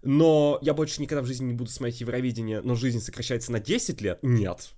Но 0.02 0.60
я 0.61 0.73
больше 0.73 1.02
никогда 1.02 1.22
в 1.22 1.26
жизни 1.26 1.45
не 1.45 1.53
буду 1.53 1.69
смотреть 1.69 2.02
Евровидение, 2.02 2.61
но 2.61 2.76
жизнь 2.76 2.99
сокращается 2.99 3.52
на 3.52 3.60
10 3.60 4.02
лет? 4.02 4.19
Нет 4.22 4.73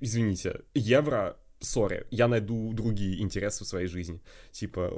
извините, 0.00 0.60
евро 0.74 1.36
сори, 1.60 2.06
я 2.10 2.28
найду 2.28 2.72
другие 2.72 3.20
интересы 3.20 3.64
в 3.64 3.68
своей 3.68 3.86
жизни. 3.86 4.20
Типа, 4.50 4.92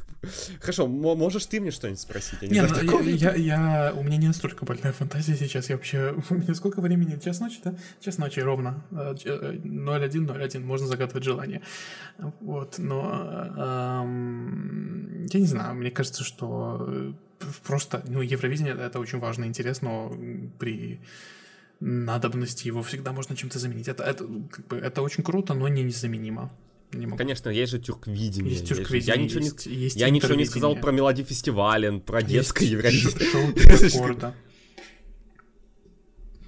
хорошо, 0.60 0.86
можешь 0.86 1.46
ты 1.46 1.60
мне 1.60 1.70
что-нибудь 1.70 2.00
спросить? 2.00 2.38
Я 2.42 2.48
не, 2.48 2.60
не 2.60 2.68
знаю, 2.68 2.84
ну, 2.84 3.00
я, 3.00 3.34
я, 3.34 3.34
я, 3.34 3.94
у 3.94 4.02
меня 4.02 4.18
не 4.18 4.26
настолько 4.26 4.64
больная 4.64 4.92
фантазия 4.92 5.36
сейчас, 5.36 5.70
я 5.70 5.76
вообще, 5.76 6.14
у 6.30 6.34
меня 6.34 6.54
сколько 6.54 6.80
времени? 6.80 7.18
Час 7.18 7.40
ночи, 7.40 7.60
да? 7.64 7.74
Час 8.00 8.18
ночи 8.18 8.40
ровно, 8.40 8.84
01.01, 8.90 10.60
можно 10.60 10.86
загадывать 10.86 11.24
желание. 11.24 11.62
Вот, 12.40 12.78
но 12.78 13.50
эм, 14.04 15.26
я 15.26 15.40
не 15.40 15.46
знаю, 15.46 15.74
мне 15.74 15.90
кажется, 15.90 16.24
что 16.24 17.14
просто, 17.64 18.02
ну, 18.06 18.20
Евровидение 18.20 18.74
это 18.74 19.00
очень 19.00 19.18
важно 19.18 19.44
и 19.44 19.48
интересно, 19.48 19.88
но 19.88 20.50
при 20.58 21.00
надобности 21.82 22.68
его 22.68 22.82
всегда 22.82 23.12
можно 23.12 23.36
чем-то 23.36 23.58
заменить. 23.58 23.88
Это, 23.88 24.04
это, 24.04 24.24
как 24.50 24.66
бы, 24.68 24.76
это 24.76 25.02
очень 25.02 25.24
круто, 25.24 25.54
но 25.54 25.68
не 25.68 25.82
незаменимо. 25.82 26.50
Не 26.92 27.06
могу. 27.06 27.16
Конечно, 27.16 27.48
есть 27.48 27.72
же 27.72 27.78
тюрквидение. 27.78 28.52
Есть 28.52 28.68
тюрквидение. 28.68 29.16
Я, 29.16 29.22
ничего, 29.22 29.40
есть, 29.40 29.66
не, 29.66 29.74
есть 29.74 29.96
я 29.96 30.10
ничего 30.10 30.34
не 30.34 30.44
сказал 30.44 30.76
про 30.76 30.92
мелодии 30.92 31.22
фестиваля, 31.22 31.98
про 31.98 32.22
детское 32.22 32.66
евровидение. 32.66 33.90
Шоу 33.90 34.34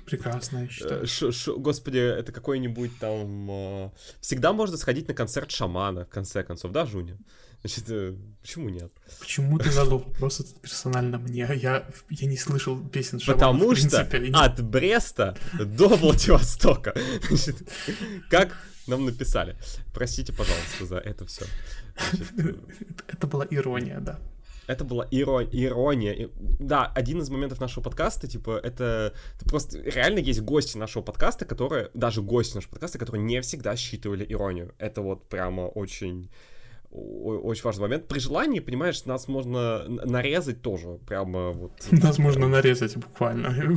Прекрасно, 0.05 0.59
я 0.59 0.69
считаю. 0.69 1.07
Ш, 1.07 1.33
ш, 1.33 1.53
господи, 1.55 1.99
это 1.99 2.31
какой-нибудь 2.31 2.99
там... 2.99 3.51
Э, 3.51 3.91
всегда 4.21 4.53
можно 4.53 4.77
сходить 4.77 5.09
на 5.09 5.15
концерт 5.15 5.51
шамана, 5.51 6.05
в 6.05 6.11
конце 6.11 6.45
концов, 6.45 6.73
да, 6.73 6.85
Жуня? 6.85 7.17
Значит, 7.65 7.85
э, 7.89 8.15
почему 8.43 8.69
нет? 8.69 8.93
Почему 9.21 9.59
ты 9.59 9.71
задал 9.71 9.99
вопрос 9.99 10.41
этот 10.41 10.61
персонально 10.61 11.17
мне? 11.17 11.49
Я, 11.55 11.89
я 12.11 12.29
не 12.29 12.37
слышал 12.37 12.79
песен 12.79 13.19
Шамана, 13.19 13.41
Потому 13.41 13.71
принципе, 13.71 14.27
что 14.27 14.39
от 14.39 14.63
Бреста 14.63 15.39
до 15.59 15.89
Владивостока. 15.89 16.95
Значит, 17.27 17.67
как 18.29 18.55
нам 18.87 19.07
написали. 19.07 19.57
Простите, 19.95 20.35
пожалуйста, 20.35 20.85
за 20.85 20.99
это 20.99 21.25
все. 21.25 21.47
Значит, 22.13 23.05
это 23.09 23.27
была 23.27 23.47
ирония, 23.51 23.99
да. 24.01 24.21
Это 24.67 24.85
была 24.85 25.07
иро- 25.11 25.49
ирония. 25.51 26.29
Да, 26.61 26.93
один 26.95 27.23
из 27.23 27.31
моментов 27.31 27.61
нашего 27.61 27.83
подкаста, 27.83 28.29
типа, 28.29 28.61
это, 28.63 29.15
это 29.37 29.49
просто 29.49 29.79
реально 29.79 30.19
есть 30.19 30.43
гости 30.43 30.77
нашего 30.77 31.03
подкаста, 31.03 31.47
которые, 31.47 31.91
даже 31.95 32.21
гости 32.21 32.57
нашего 32.57 32.73
подкаста, 32.73 32.99
которые 32.99 33.23
не 33.23 33.41
всегда 33.41 33.75
считывали 33.75 34.27
иронию. 34.29 34.75
Это 34.77 35.01
вот 35.01 35.31
прямо 35.31 35.63
очень 35.63 36.31
очень 36.95 37.63
важный 37.65 37.83
момент. 37.83 38.07
При 38.07 38.21
желании, 38.21 38.61
понимаешь, 38.61 39.05
нас 39.05 39.27
можно 39.27 39.85
нарезать 39.89 40.63
тоже, 40.63 40.99
прямо 41.07 41.51
вот. 41.51 41.73
Нас 41.91 42.19
можно 42.19 42.47
нарезать 42.47 42.97
буквально 42.97 43.77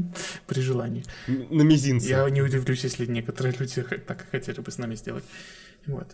при 0.46 0.60
желании. 0.60 1.04
На 1.28 1.62
мизинце. 1.62 2.08
Я 2.08 2.28
не 2.28 2.42
удивлюсь, 2.42 2.82
если 2.82 3.06
некоторые 3.06 3.54
люди 3.56 3.82
так 3.82 4.24
и 4.24 4.26
хотели 4.30 4.60
бы 4.60 4.70
с 4.70 4.78
нами 4.78 4.96
сделать. 4.96 5.24
Вот. 5.86 6.08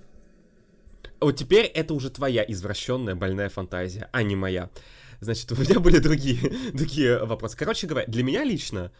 Вот 1.21 1.37
теперь 1.37 1.67
это 1.67 1.95
уже 1.95 2.11
твоя 2.11 2.45
извращенная 2.47 3.15
больная 3.15 3.49
фантазия, 3.49 4.09
а 4.13 4.23
не 4.23 4.37
моя. 4.37 4.71
Значит, 5.21 5.53
у 5.53 5.57
меня 5.57 5.81
были 5.81 5.99
другие, 5.99 6.53
другие 6.75 7.25
вопросы. 7.25 7.57
Короче 7.57 7.87
говоря, 7.87 8.07
для 8.09 8.23
меня 8.25 8.45
лично 8.45 8.93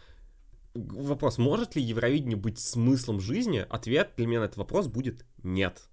вопрос, 0.73 1.37
может 1.37 1.75
ли 1.75 1.83
Евровидение 1.83 2.37
быть 2.37 2.57
смыслом 2.57 3.19
жизни? 3.19 3.65
Ответ 3.69 4.13
для 4.17 4.25
меня 4.25 4.39
на 4.39 4.45
этот 4.45 4.57
вопрос 4.57 4.87
будет 4.87 5.25
нет. 5.43 5.83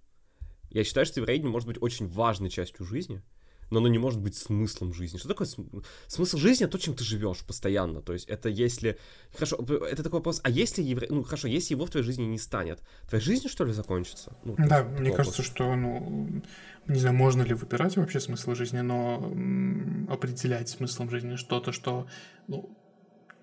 Я 0.71 0.85
считаю, 0.85 1.07
что 1.07 1.21
евровидение 1.21 1.53
может 1.53 1.69
быть 1.69 1.79
очень 1.81 2.07
важной 2.07 2.51
частью 2.51 2.87
жизни, 2.87 3.23
но 3.71 3.79
оно 3.79 3.89
не 3.89 3.99
может 3.99 4.21
быть 4.21 4.37
смыслом 4.37 4.93
жизни. 4.93 5.19
Что 5.19 5.29
такое 5.29 5.47
см... 5.47 5.85
смысл 6.09 6.39
жизни? 6.39 6.65
Это 6.65 6.77
то, 6.77 6.83
чем 6.83 6.95
ты 6.95 7.05
живешь 7.05 7.45
постоянно. 7.47 8.03
То 8.03 8.13
есть 8.13 8.29
это 8.29 8.49
если... 8.49 8.99
Хорошо, 9.33 9.57
это 9.57 10.03
такой 10.03 10.19
вопрос, 10.19 10.41
а 10.43 10.51
если 10.51 10.83
евро... 10.83 11.07
Ну, 11.09 11.23
хорошо, 11.23 11.49
если 11.49 11.75
его 11.75 11.87
в 11.87 11.91
твоей 11.91 12.05
жизни 12.05 12.25
не 12.25 12.39
станет, 12.39 12.83
твоя 13.09 13.23
жизнь, 13.23 13.49
что 13.49 13.65
ли, 13.65 13.73
закончится? 13.73 14.37
Ну, 14.45 14.57
да, 14.59 14.83
мне 14.85 15.13
кажется, 15.13 15.43
что, 15.43 15.75
ну, 15.77 16.43
не 16.89 16.99
знаю, 16.99 17.15
можно 17.15 17.43
ли 17.43 17.55
выбирать 17.55 17.97
вообще 17.97 18.19
смысл 18.19 18.55
жизни, 18.55 18.81
но 18.81 19.33
определять 20.09 20.69
смыслом 20.69 21.11
жизни 21.11 21.37
что-то, 21.37 21.71
что, 21.71 22.09
ну, 22.49 22.77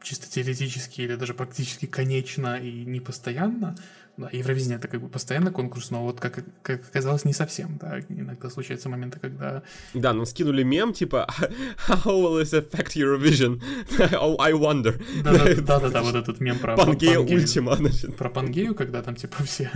чисто 0.02 0.30
теоретически 0.30 1.02
или 1.02 1.16
даже 1.16 1.34
практически 1.34 1.86
конечно 1.86 2.58
и 2.58 2.86
не 2.86 3.00
постоянно, 3.00 3.76
да, 4.18 4.30
Евровидение 4.32 4.78
это 4.78 4.88
как 4.88 5.02
бы 5.02 5.10
постоянно 5.10 5.52
конкурс, 5.52 5.92
но 5.92 6.04
вот 6.04 6.20
как, 6.20 6.44
как 6.64 6.82
оказалось 6.90 7.24
не 7.24 7.34
совсем, 7.34 7.78
да, 7.78 8.00
иногда 8.10 8.50
случаются 8.50 8.90
моменты, 8.90 9.20
когда... 9.20 9.62
Да, 9.94 10.14
нам 10.14 10.26
скинули 10.26 10.64
мем, 10.64 10.92
типа, 10.92 11.28
how 11.88 12.06
will 12.06 12.42
this 12.42 12.54
affect 12.54 12.96
Eurovision? 12.96 13.62
oh, 14.14 14.38
I 14.40 14.54
wonder. 14.54 15.00
Да-да-да, 15.24 16.02
вот 16.04 16.16
этот 16.16 16.40
мем 16.40 16.58
про 16.58 16.76
Пангею 16.76 17.22
Ультима, 17.22 17.76
значит. 17.76 18.18
Про 18.18 18.30
Пангею, 18.30 18.74
когда 18.74 19.04
там, 19.04 19.16
типа, 19.16 19.44
все, 19.44 19.70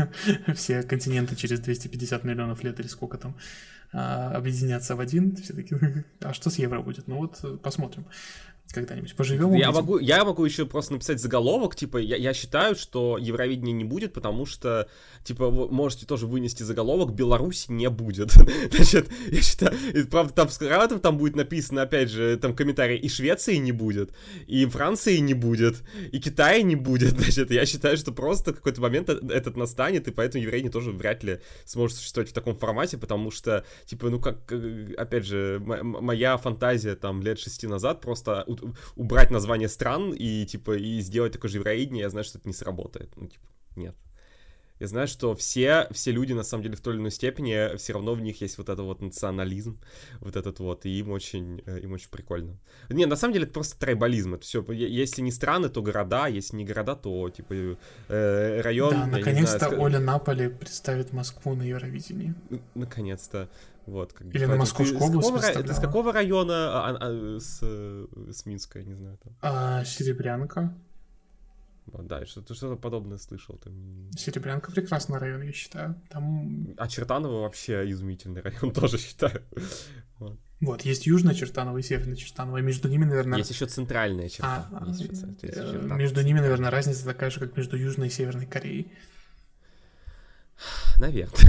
все 0.55 0.81
континенты 0.81 1.35
через 1.35 1.59
250 1.59 2.23
миллионов 2.23 2.63
лет 2.63 2.79
или 2.79 2.87
сколько 2.87 3.17
там 3.17 3.35
а, 3.93 4.31
объединятся 4.31 4.95
в 4.95 5.01
один, 5.01 5.35
все 5.35 5.53
такие, 5.53 6.03
а 6.19 6.33
что 6.33 6.49
с 6.49 6.57
евро 6.57 6.81
будет? 6.81 7.07
Ну 7.07 7.17
вот, 7.17 7.61
посмотрим 7.61 8.05
когда-нибудь 8.73 9.15
поживем. 9.15 9.53
Я 9.53 9.71
могу, 9.71 9.97
я 9.99 10.23
могу 10.25 10.45
еще 10.45 10.65
просто 10.65 10.93
написать 10.93 11.19
заголовок, 11.19 11.75
типа, 11.75 11.97
я, 11.97 12.15
я 12.15 12.33
считаю, 12.33 12.75
что 12.75 13.17
Евровидения 13.17 13.73
не 13.73 13.83
будет, 13.83 14.13
потому 14.13 14.45
что, 14.45 14.87
типа, 15.23 15.49
вы 15.49 15.69
можете 15.69 16.05
тоже 16.05 16.27
вынести 16.27 16.63
заголовок, 16.63 17.13
Беларуси 17.13 17.71
не 17.71 17.89
будет. 17.89 18.31
Значит, 18.71 19.09
я 19.27 19.41
считаю, 19.41 19.75
правда, 20.09 20.33
там 20.33 20.49
с 20.49 20.99
там 21.01 21.17
будет 21.17 21.35
написано, 21.35 21.83
опять 21.83 22.09
же, 22.09 22.37
там 22.37 22.55
комментарий, 22.55 22.97
и 22.97 23.09
Швеции 23.09 23.55
не 23.55 23.71
будет, 23.71 24.11
и 24.47 24.65
Франции 24.65 25.17
не 25.17 25.33
будет, 25.33 25.83
и 26.11 26.19
Китая 26.19 26.61
не 26.61 26.75
будет. 26.75 27.11
Значит, 27.19 27.51
я 27.51 27.65
считаю, 27.65 27.97
что 27.97 28.11
просто 28.11 28.53
какой-то 28.53 28.81
момент 28.81 29.09
э, 29.09 29.19
этот 29.29 29.57
настанет, 29.57 30.07
и 30.07 30.11
поэтому 30.11 30.43
Евровидение 30.43 30.71
тоже 30.71 30.91
вряд 30.91 31.23
ли 31.23 31.39
сможет 31.65 31.97
существовать 31.97 32.29
в 32.29 32.33
таком 32.33 32.55
формате, 32.55 32.97
потому 32.97 33.31
что, 33.31 33.65
типа, 33.85 34.09
ну 34.09 34.19
как, 34.19 34.51
э, 34.51 34.93
опять 34.97 35.25
же, 35.25 35.59
моя 35.59 36.37
фантазия 36.37 36.95
там 36.95 37.21
лет 37.21 37.39
шести 37.39 37.67
назад 37.67 38.01
просто 38.01 38.43
убрать 38.95 39.31
название 39.31 39.69
стран 39.69 40.13
и, 40.13 40.45
типа, 40.45 40.77
и 40.77 40.99
сделать 41.01 41.33
такое 41.33 41.49
же 41.49 41.57
евроидение, 41.57 42.03
я 42.03 42.09
знаю, 42.09 42.23
что 42.23 42.37
это 42.37 42.47
не 42.47 42.53
сработает. 42.53 43.11
Ну, 43.15 43.27
типа, 43.27 43.45
нет. 43.75 43.95
Я 44.81 44.87
знаю, 44.87 45.07
что 45.07 45.35
все, 45.35 45.87
все 45.91 46.11
люди, 46.11 46.33
на 46.33 46.41
самом 46.41 46.63
деле, 46.63 46.75
в 46.75 46.81
той 46.81 46.95
или 46.95 47.01
иной 47.01 47.11
степени, 47.11 47.77
все 47.77 47.93
равно 47.93 48.15
в 48.15 48.21
них 48.21 48.41
есть 48.41 48.57
вот 48.57 48.67
этот 48.67 48.83
вот 48.83 48.99
национализм, 48.99 49.79
вот 50.21 50.35
этот 50.35 50.59
вот, 50.59 50.87
и 50.87 50.89
им 50.97 51.11
очень, 51.11 51.61
э, 51.67 51.81
им 51.81 51.93
очень 51.93 52.09
прикольно. 52.09 52.57
Не, 52.89 53.05
на 53.05 53.15
самом 53.15 53.33
деле, 53.33 53.45
это 53.45 53.53
просто 53.53 53.79
трайбализм, 53.79 54.33
это 54.33 54.43
все, 54.43 54.65
если 54.71 55.21
не 55.21 55.31
страны, 55.31 55.69
то 55.69 55.83
города, 55.83 56.25
если 56.25 56.57
не 56.57 56.65
города, 56.65 56.95
то, 56.95 57.29
типа, 57.29 57.77
э, 58.07 58.61
район. 58.61 58.89
Да, 58.95 59.05
наконец-то 59.05 59.69
Оля 59.79 59.99
Наполи 59.99 60.49
представит 60.49 61.13
Москву 61.13 61.53
на 61.53 61.61
Евровидении. 61.61 62.33
Наконец-то. 62.73 63.49
Вот, 63.85 64.13
как 64.13 64.33
Или 64.33 64.45
бы, 64.45 64.51
на 64.53 64.57
Московскую 64.57 64.99
область 64.99 65.47
какого, 65.47 65.63
Ты 65.63 65.73
с 65.75 65.79
какого 65.79 66.11
района 66.11 66.53
а, 66.53 66.89
а, 66.89 66.97
а, 67.01 67.39
с, 67.39 67.59
с 67.59 68.45
Минска, 68.47 68.79
я 68.79 68.85
не 68.85 68.95
знаю. 68.95 69.19
Там. 69.23 69.33
А, 69.41 69.85
Серебрянка. 69.85 70.73
Да, 71.99 72.25
что-то 72.25 72.53
что 72.53 72.75
подобное 72.75 73.17
слышал. 73.17 73.57
Там... 73.57 74.09
Серебрянка 74.17 74.71
прекрасный 74.71 75.19
район, 75.19 75.41
я 75.41 75.51
считаю. 75.51 76.01
Там... 76.09 76.73
А 76.77 76.87
Чертаново 76.87 77.41
вообще 77.41 77.89
изумительный 77.89 78.41
район, 78.41 78.71
тоже 78.73 78.97
считаю. 78.97 79.43
Вот. 80.19 80.39
вот, 80.59 80.81
есть 80.83 81.07
Южная 81.07 81.33
Чертаново 81.33 81.79
и 81.79 81.81
Северная 81.81 82.15
Чертаново, 82.15 82.57
и 82.57 82.61
между 82.61 82.87
ними, 82.87 83.05
наверное... 83.05 83.39
Есть 83.39 83.51
еще 83.51 83.65
центральная 83.65 84.29
черта. 84.29 84.67
А, 84.71 84.85
есть 84.87 85.01
еще, 85.01 85.27
есть 85.41 85.57
еще 85.57 85.81
между 85.95 86.21
ними, 86.21 86.39
наверное, 86.39 86.69
разница 86.69 87.05
такая 87.05 87.29
же, 87.31 87.39
как 87.39 87.57
между 87.57 87.75
Южной 87.75 88.07
и 88.07 88.11
Северной 88.11 88.45
Кореей. 88.45 88.91
Наверное. 90.97 91.35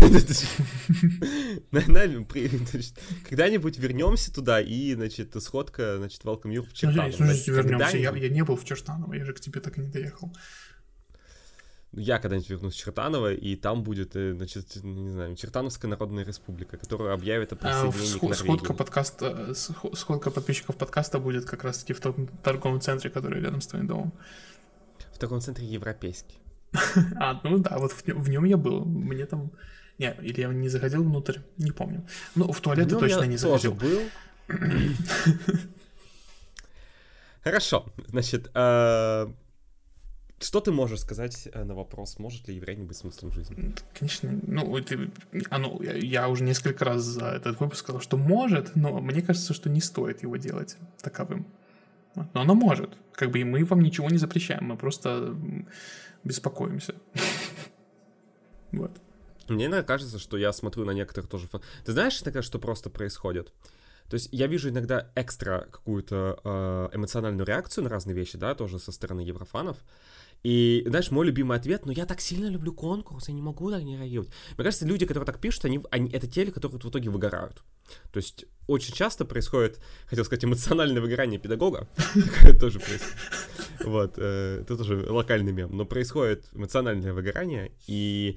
Когда-нибудь 3.28 3.78
вернемся 3.78 4.32
туда 4.32 4.60
и, 4.60 4.94
значит, 4.94 5.34
сходка, 5.42 5.96
значит, 5.98 6.22
Welcome 6.22 6.54
You 6.54 6.62
в 6.62 6.72
Чертаново. 6.72 7.12
Слушайте, 7.12 7.52
вернемся. 7.52 7.98
Я, 7.98 8.28
не 8.28 8.42
был 8.42 8.56
в 8.56 8.64
Чертаново, 8.64 9.14
я 9.14 9.24
же 9.24 9.32
к 9.32 9.40
тебе 9.40 9.60
так 9.60 9.78
и 9.78 9.80
не 9.80 9.88
доехал. 9.88 10.32
Я 11.94 12.18
когда-нибудь 12.18 12.48
вернусь 12.48 12.74
в 12.74 12.78
Чертаново, 12.78 13.34
и 13.34 13.54
там 13.54 13.82
будет, 13.82 14.16
э, 14.16 14.32
значит, 14.32 14.82
не 14.82 15.10
знаю, 15.10 15.36
Чертановская 15.36 15.90
Народная 15.90 16.24
Республика, 16.24 16.78
которая 16.78 17.12
объявит 17.12 17.52
о 17.52 17.56
а, 17.56 17.58
присоединении 17.58 18.16
а, 18.16 18.18
к 18.18 18.22
Норвегии. 18.22 18.34
Сходка, 18.34 18.72
подкаста, 18.72 19.54
сходка 19.54 20.30
подписчиков 20.30 20.76
подкаста 20.76 21.18
будет 21.18 21.44
как 21.44 21.64
раз-таки 21.64 21.92
в 21.92 22.00
том 22.00 22.28
торговом 22.42 22.80
центре, 22.80 23.10
который 23.10 23.42
рядом 23.42 23.60
с 23.60 23.66
твоим 23.66 23.86
домом. 23.86 24.14
В 25.12 25.18
торговом 25.18 25.42
центре 25.42 25.66
европейский. 25.66 26.41
А, 27.16 27.40
ну 27.44 27.58
да, 27.58 27.78
вот 27.78 27.92
в, 27.92 28.04
в 28.06 28.28
нем 28.28 28.44
я 28.44 28.56
был. 28.56 28.84
Мне 28.84 29.26
там... 29.26 29.52
Не, 29.98 30.14
или 30.22 30.40
я 30.40 30.48
не 30.48 30.68
заходил 30.68 31.04
внутрь, 31.04 31.38
не 31.58 31.70
помню. 31.70 32.06
Ну, 32.34 32.50
в 32.50 32.60
туалет 32.60 32.90
я 32.90 32.98
точно 32.98 33.24
не 33.24 33.36
заходил. 33.36 33.74
был. 33.74 34.00
Хорошо, 37.44 37.86
значит, 38.08 38.50
э, 38.54 39.32
что 40.40 40.60
ты 40.60 40.72
можешь 40.72 41.00
сказать 41.00 41.48
э, 41.52 41.64
на 41.64 41.74
вопрос, 41.74 42.18
может 42.18 42.48
ли 42.48 42.54
еврей 42.54 42.76
быть 42.76 42.96
смыслом 42.96 43.32
жизни? 43.32 43.74
Конечно, 43.98 44.40
ну, 44.46 44.76
это, 44.76 45.10
оно, 45.50 45.80
я, 45.82 45.92
я 45.94 46.28
уже 46.28 46.44
несколько 46.44 46.84
раз 46.84 47.02
за 47.02 47.26
этот 47.26 47.60
выпуск 47.60 47.80
сказал, 47.80 48.00
что 48.00 48.16
может, 48.16 48.76
но 48.76 49.00
мне 49.00 49.22
кажется, 49.22 49.54
что 49.54 49.68
не 49.70 49.80
стоит 49.80 50.22
его 50.22 50.36
делать 50.36 50.76
таковым. 51.00 51.46
Но 52.14 52.40
оно 52.40 52.54
может. 52.54 52.96
Как 53.12 53.30
бы 53.30 53.40
и 53.40 53.44
мы 53.44 53.64
вам 53.64 53.80
ничего 53.80 54.08
не 54.10 54.18
запрещаем, 54.18 54.64
мы 54.64 54.76
просто 54.76 55.36
беспокоимся. 56.24 56.94
Вот. 58.72 58.90
Мне 59.48 59.66
иногда 59.66 59.82
кажется, 59.82 60.18
что 60.18 60.38
я 60.38 60.50
смотрю 60.50 60.86
на 60.86 60.92
некоторых 60.92 61.28
тоже... 61.28 61.46
Ты 61.84 61.92
знаешь 61.92 62.22
иногда, 62.22 62.40
что 62.40 62.58
просто 62.58 62.88
происходит? 62.88 63.52
То 64.08 64.14
есть 64.14 64.28
я 64.32 64.46
вижу 64.46 64.70
иногда 64.70 65.10
экстра 65.14 65.68
какую-то 65.70 66.40
э, 66.42 66.88
эмоциональную 66.96 67.46
реакцию 67.46 67.84
на 67.84 67.90
разные 67.90 68.14
вещи, 68.14 68.38
да, 68.38 68.54
тоже 68.54 68.78
со 68.78 68.92
стороны 68.92 69.20
еврофанов. 69.20 69.76
И, 70.42 70.82
знаешь, 70.86 71.10
мой 71.10 71.26
любимый 71.26 71.56
ответ, 71.56 71.86
ну 71.86 71.92
я 71.92 72.04
так 72.04 72.20
сильно 72.20 72.48
люблю 72.48 72.72
конкурс, 72.72 73.28
я 73.28 73.34
не 73.34 73.42
могу 73.42 73.70
так 73.70 73.82
не 73.82 73.96
реагировать. 73.96 74.30
Мне 74.56 74.64
кажется, 74.64 74.86
люди, 74.86 75.06
которые 75.06 75.26
так 75.26 75.40
пишут, 75.40 75.64
они, 75.64 75.80
они 75.90 76.10
это 76.10 76.26
те, 76.26 76.46
которые 76.46 76.78
вот 76.78 76.84
в 76.84 76.90
итоге 76.90 77.10
выгорают. 77.10 77.62
То 78.12 78.16
есть 78.18 78.46
очень 78.66 78.94
часто 78.94 79.24
происходит, 79.24 79.80
хотел 80.06 80.24
сказать, 80.24 80.44
эмоциональное 80.44 81.00
выгорание 81.00 81.38
педагога. 81.38 81.88
Такое 82.14 82.58
тоже 82.58 82.80
происходит. 82.80 83.16
Вот, 83.84 84.14
э, 84.16 84.60
это 84.62 84.76
тоже 84.76 85.06
локальный 85.08 85.52
мем. 85.52 85.76
Но 85.76 85.84
происходит 85.84 86.46
эмоциональное 86.52 87.12
выгорание, 87.12 87.72
и 87.86 88.36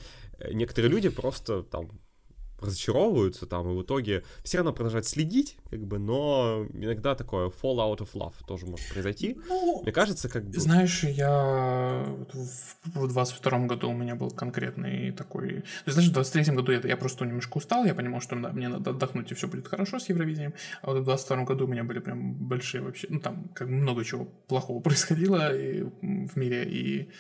некоторые 0.52 0.92
люди 0.92 1.10
просто 1.10 1.64
там 1.64 2.00
разочаровываются 2.60 3.46
там, 3.46 3.70
и 3.72 3.76
в 3.76 3.82
итоге 3.82 4.24
все 4.44 4.58
равно 4.58 4.74
продолжают 4.74 5.06
следить, 5.06 5.58
как 5.70 5.86
бы, 5.86 6.00
но 6.00 6.66
иногда 6.74 7.16
такое 7.16 7.48
fall 7.48 7.78
out 7.78 8.00
of 8.00 8.14
love 8.14 8.34
тоже 8.48 8.66
может 8.66 8.88
произойти. 8.90 9.38
Ну, 9.48 9.82
Мне 9.84 9.92
кажется, 9.92 10.30
как 10.30 10.46
бы... 10.46 10.60
Знаешь, 10.60 11.04
я 11.04 12.06
в 12.84 13.08
22 13.08 13.60
году 13.66 13.90
у 13.90 13.94
меня 13.94 14.16
был 14.16 14.32
конкретный 14.32 15.12
такой... 15.12 15.64
Знаешь, 15.86 16.10
в 16.10 16.14
23 16.14 16.56
году 16.56 16.72
я, 16.72 16.80
я 16.84 16.98
просто 16.98 17.26
немножко 17.26 17.58
устал, 17.58 17.86
я 17.86 17.94
понимал, 17.94 18.22
что 18.22 18.36
мне 18.36 18.70
надо 18.70 18.92
отдохнуть, 18.92 19.32
и 19.32 19.36
все 19.36 19.48
будет 19.48 19.68
хорошо 19.68 20.00
с 20.00 20.10
Евровидением, 20.10 20.54
а 20.82 20.92
вот 20.92 21.02
в 21.02 21.04
22 21.04 21.44
году 21.44 21.66
у 21.66 21.68
меня 21.68 21.84
были 21.84 22.00
прям 22.00 22.34
большие 22.34 22.82
вообще... 22.82 23.08
Ну, 23.10 23.20
там 23.20 23.50
как 23.54 23.68
много 23.68 24.04
чего 24.04 24.26
плохого 24.48 24.80
происходило 24.82 25.56
и, 25.56 25.84
в 25.84 26.36
мире, 26.36 26.64
и 26.66 27.12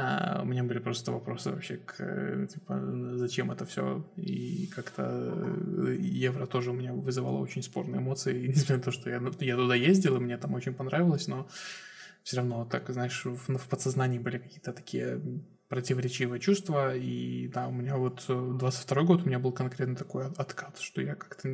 а, 0.00 0.42
у 0.42 0.44
меня 0.44 0.62
были 0.62 0.78
просто 0.78 1.10
вопросы 1.10 1.50
вообще 1.50 1.78
к, 1.78 2.46
типа, 2.46 2.80
зачем 3.16 3.50
это 3.50 3.66
все, 3.66 4.08
и 4.14 4.68
как-то 4.68 5.02
э, 5.02 5.96
евро 5.98 6.46
тоже 6.46 6.70
у 6.70 6.74
меня 6.74 6.92
вызывало 6.92 7.38
очень 7.38 7.64
спорные 7.64 8.00
эмоции, 8.00 8.46
несмотря 8.48 8.76
на 8.76 8.82
то, 8.84 8.90
что 8.92 9.10
я, 9.10 9.20
я 9.40 9.56
туда 9.56 9.74
ездил, 9.74 10.16
и 10.16 10.20
мне 10.20 10.38
там 10.38 10.54
очень 10.54 10.72
понравилось, 10.72 11.26
но 11.26 11.48
все 12.22 12.36
равно 12.36 12.64
так, 12.64 12.88
знаешь, 12.90 13.24
в, 13.24 13.58
в 13.58 13.68
подсознании 13.68 14.20
были 14.20 14.38
какие-то 14.38 14.72
такие 14.72 15.20
противоречивые 15.66 16.38
чувства, 16.38 16.94
и 16.94 17.48
да, 17.48 17.66
у 17.66 17.72
меня 17.72 17.96
вот 17.96 18.24
22 18.28 19.02
год 19.02 19.22
у 19.22 19.26
меня 19.26 19.40
был 19.40 19.50
конкретно 19.50 19.96
такой 19.96 20.26
откат, 20.26 20.78
что 20.78 21.02
я 21.02 21.16
как-то 21.16 21.48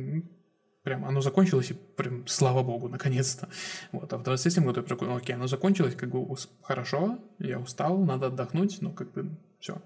Прям 0.85 1.03
оно 1.03 1.19
закончилось, 1.19 1.71
и 1.71 1.73
прям 1.73 2.27
слава 2.27 2.61
богу, 2.61 2.87
наконец-то. 2.89 3.49
Вот, 3.91 4.13
а 4.13 4.17
в 4.17 4.23
27 4.23 4.63
году 4.63 4.81
я 4.81 4.87
такой, 4.87 5.07
ну 5.07 5.15
окей, 5.15 5.35
оно 5.35 5.47
закончилось, 5.47 5.95
как 5.95 6.11
бы 6.11 6.35
хорошо, 6.61 7.17
я 7.39 7.59
устал, 7.59 7.97
надо 7.97 8.27
отдохнуть, 8.27 8.77
но 8.81 8.91
как 8.91 9.11
бы 9.11 9.31
все. 9.59 9.81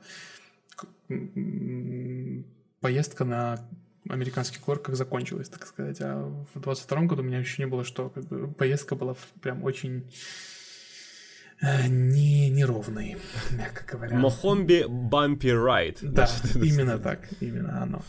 Поездка 2.82 3.24
на 3.24 3.66
американский 4.10 4.60
как 4.60 4.94
закончилась, 4.94 5.48
так 5.48 5.66
сказать. 5.66 6.02
А 6.02 6.22
в 6.54 6.60
22 6.60 7.02
году 7.04 7.22
у 7.22 7.26
меня 7.26 7.40
еще 7.40 7.64
не 7.64 7.68
было, 7.68 7.86
что 7.86 8.10
как 8.10 8.26
бы 8.26 8.52
поездка 8.52 8.96
была 8.96 9.16
прям 9.42 9.64
очень 9.64 10.12
э, 11.62 11.88
не, 11.88 12.50
неровной, 12.50 13.16
мягко 13.52 13.86
говоря. 13.90 14.18
Мохомби 14.18 14.84
Бампи 14.86 15.54
Райт. 15.54 16.00
Да, 16.02 16.30
именно 16.56 16.98
так, 16.98 17.30
именно 17.40 17.84
оно. 17.84 18.04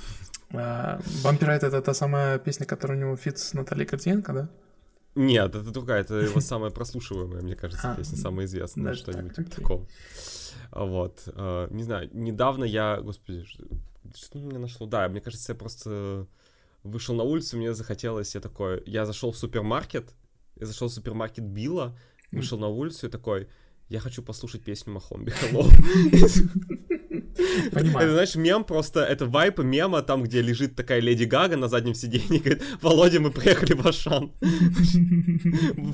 Vampire 0.52 1.62
это 1.62 1.80
та 1.80 1.94
самая 1.94 2.38
песня, 2.38 2.66
которая 2.66 2.98
у 2.98 3.00
него 3.00 3.16
feat 3.16 3.38
с 3.38 3.54
Натальей 3.54 3.86
Гордиенко, 3.86 4.32
да? 4.32 4.48
Нет, 5.14 5.54
это 5.54 5.70
другая, 5.70 6.02
это 6.02 6.14
его 6.14 6.40
самая 6.40 6.70
прослушиваемая, 6.70 7.42
мне 7.42 7.56
кажется, 7.56 7.92
а, 7.92 7.96
песня, 7.96 8.16
самая 8.16 8.46
известная, 8.46 8.94
что-нибудь 8.94 9.34
типа 9.34 9.50
такого. 9.50 9.86
Вот, 10.70 11.22
а, 11.34 11.68
не 11.70 11.82
знаю, 11.82 12.10
недавно 12.12 12.64
я, 12.64 13.00
господи, 13.00 13.44
что 14.14 14.38
меня 14.38 14.58
нашло? 14.58 14.86
Да, 14.86 15.08
мне 15.08 15.20
кажется, 15.20 15.52
я 15.52 15.58
просто 15.58 16.26
вышел 16.82 17.14
на 17.14 17.24
улицу, 17.24 17.56
мне 17.56 17.74
захотелось, 17.74 18.34
я 18.34 18.40
такой, 18.40 18.82
я 18.86 19.04
зашел 19.04 19.32
в 19.32 19.36
супермаркет, 19.36 20.14
я 20.56 20.66
зашел 20.66 20.88
в 20.88 20.92
супермаркет 20.92 21.44
Билла, 21.44 21.96
вышел 22.30 22.58
на 22.58 22.68
улицу 22.68 23.06
и 23.06 23.10
такой, 23.10 23.48
я 23.88 23.98
хочу 23.98 24.22
послушать 24.22 24.62
песню 24.62 24.92
Махомби 24.92 25.32
Hello. 25.32 25.68
Понимаю. 27.72 28.06
Это, 28.06 28.12
знаешь, 28.12 28.34
мем 28.34 28.64
просто, 28.64 29.00
это 29.00 29.26
вайп 29.26 29.58
мема, 29.58 30.02
там, 30.02 30.22
где 30.22 30.42
лежит 30.42 30.76
такая 30.76 31.00
Леди 31.00 31.24
Гага 31.24 31.56
на 31.56 31.68
заднем 31.68 31.94
сиденье 31.94 32.38
и 32.38 32.38
говорит, 32.38 32.62
Володя, 32.80 33.20
мы 33.20 33.30
приехали 33.30 33.74
в 33.74 33.86
Ашан. 33.86 34.32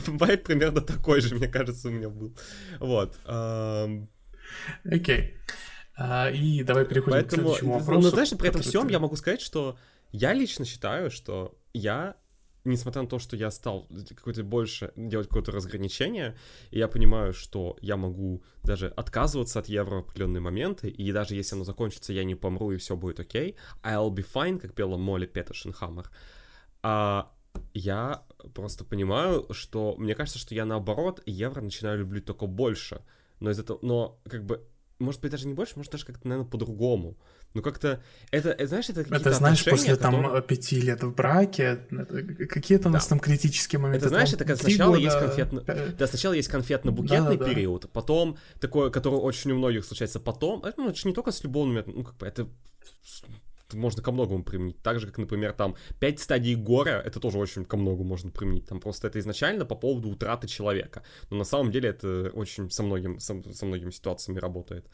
Вайп 0.06 0.42
примерно 0.44 0.80
такой 0.80 1.20
же, 1.20 1.34
мне 1.34 1.48
кажется, 1.48 1.88
у 1.88 1.90
меня 1.90 2.08
был. 2.08 2.34
Вот. 2.80 3.18
Окей. 4.84 5.34
А, 5.98 6.30
и 6.30 6.62
давай 6.62 6.84
переходим 6.84 7.26
к 7.26 7.30
следующему 7.30 7.72
ну, 7.72 7.78
вопросу. 7.78 8.00
Ну, 8.02 8.08
знаешь, 8.10 8.30
при 8.30 8.48
этом 8.48 8.60
всем 8.60 8.88
я 8.88 8.98
могу 8.98 9.16
сказать, 9.16 9.40
что 9.40 9.78
я 10.12 10.34
лично 10.34 10.64
считаю, 10.64 11.10
что 11.10 11.58
я 11.72 12.16
несмотря 12.66 13.02
на 13.02 13.08
то, 13.08 13.18
что 13.18 13.36
я 13.36 13.50
стал 13.50 13.88
какое-то 14.08 14.44
больше 14.44 14.92
делать 14.96 15.28
какое-то 15.28 15.52
разграничение, 15.52 16.36
и 16.70 16.78
я 16.78 16.88
понимаю, 16.88 17.32
что 17.32 17.76
я 17.80 17.96
могу 17.96 18.42
даже 18.62 18.88
отказываться 18.88 19.60
от 19.60 19.68
евро 19.68 19.96
в 19.96 19.98
определенные 20.00 20.40
моменты, 20.40 20.88
и 20.88 21.12
даже 21.12 21.34
если 21.34 21.54
оно 21.54 21.64
закончится, 21.64 22.12
я 22.12 22.24
не 22.24 22.34
помру, 22.34 22.72
и 22.72 22.76
все 22.76 22.96
будет 22.96 23.20
окей, 23.20 23.56
I'll 23.82 24.10
be 24.10 24.26
fine, 24.34 24.58
как 24.58 24.74
пела 24.74 24.96
Молли 24.96 25.26
Петершенхаммер. 25.26 26.10
А 26.82 27.32
я 27.74 28.22
просто 28.54 28.84
понимаю, 28.84 29.46
что 29.50 29.94
мне 29.96 30.14
кажется, 30.14 30.38
что 30.38 30.54
я 30.54 30.64
наоборот 30.64 31.22
евро 31.26 31.60
начинаю 31.60 31.98
любить 31.98 32.24
только 32.24 32.46
больше. 32.46 33.02
Но 33.40 33.50
из 33.50 33.58
этого, 33.58 33.78
но 33.82 34.20
как 34.28 34.44
бы, 34.44 34.62
может 34.98 35.20
быть, 35.20 35.30
даже 35.30 35.46
не 35.46 35.54
больше, 35.54 35.74
может 35.76 35.92
даже 35.92 36.06
как-то, 36.06 36.26
наверное, 36.28 36.50
по-другому. 36.50 37.18
Ну 37.54 37.62
как-то 37.62 38.02
это, 38.30 38.50
это 38.50 38.66
знаешь, 38.66 38.90
это 38.90 39.00
Это 39.00 39.32
знаешь, 39.32 39.64
после 39.64 39.96
которые... 39.96 40.22
там 40.22 40.42
пяти 40.42 40.80
лет 40.80 41.02
в 41.02 41.14
браке, 41.14 41.80
какие-то 42.50 42.88
у 42.88 42.92
нас 42.92 43.04
да. 43.04 43.10
там 43.10 43.20
критические 43.20 43.78
моменты. 43.78 44.06
Это 44.06 44.08
знаешь, 44.10 44.32
это 44.32 44.44
как 44.44 44.58
сначала 44.58 44.96
года... 44.96 45.02
есть 45.02 45.18
конфетно, 45.18 45.60
да, 45.62 46.06
сначала 46.06 46.34
есть 46.34 46.50
конфетно-букетный 46.50 47.38
да, 47.38 47.44
да, 47.44 47.48
период, 47.48 47.82
да. 47.82 47.88
потом 47.92 48.36
такое, 48.60 48.90
которое 48.90 49.16
очень 49.16 49.52
у 49.52 49.56
многих 49.56 49.84
случается 49.84 50.20
потом, 50.20 50.62
а, 50.64 50.72
ну 50.76 50.90
это 50.90 50.98
же 50.98 51.08
не 51.08 51.14
только 51.14 51.32
с 51.32 51.42
любовными, 51.44 51.82
ну 51.86 52.04
как 52.04 52.16
бы 52.16 52.26
это 52.26 52.46
можно 53.72 54.02
ко 54.02 54.12
многому 54.12 54.44
применить. 54.44 54.80
Так 54.82 55.00
же, 55.00 55.06
как, 55.06 55.18
например, 55.18 55.52
там, 55.52 55.76
пять 55.98 56.20
стадий 56.20 56.54
горя, 56.54 57.02
это 57.04 57.20
тоже 57.20 57.38
очень 57.38 57.64
ко 57.64 57.76
многому 57.76 58.08
можно 58.08 58.30
применить. 58.30 58.66
Там 58.66 58.80
просто 58.80 59.08
это 59.08 59.18
изначально 59.18 59.64
по 59.64 59.74
поводу 59.74 60.08
утраты 60.08 60.46
человека. 60.46 61.02
Но 61.30 61.36
на 61.38 61.44
самом 61.44 61.72
деле 61.72 61.88
это 61.88 62.30
очень 62.32 62.70
со, 62.70 62.82
многим, 62.82 63.18
со, 63.18 63.42
со 63.52 63.66
многими 63.66 63.90
ситуациями 63.90 64.38
работает. 64.38 64.88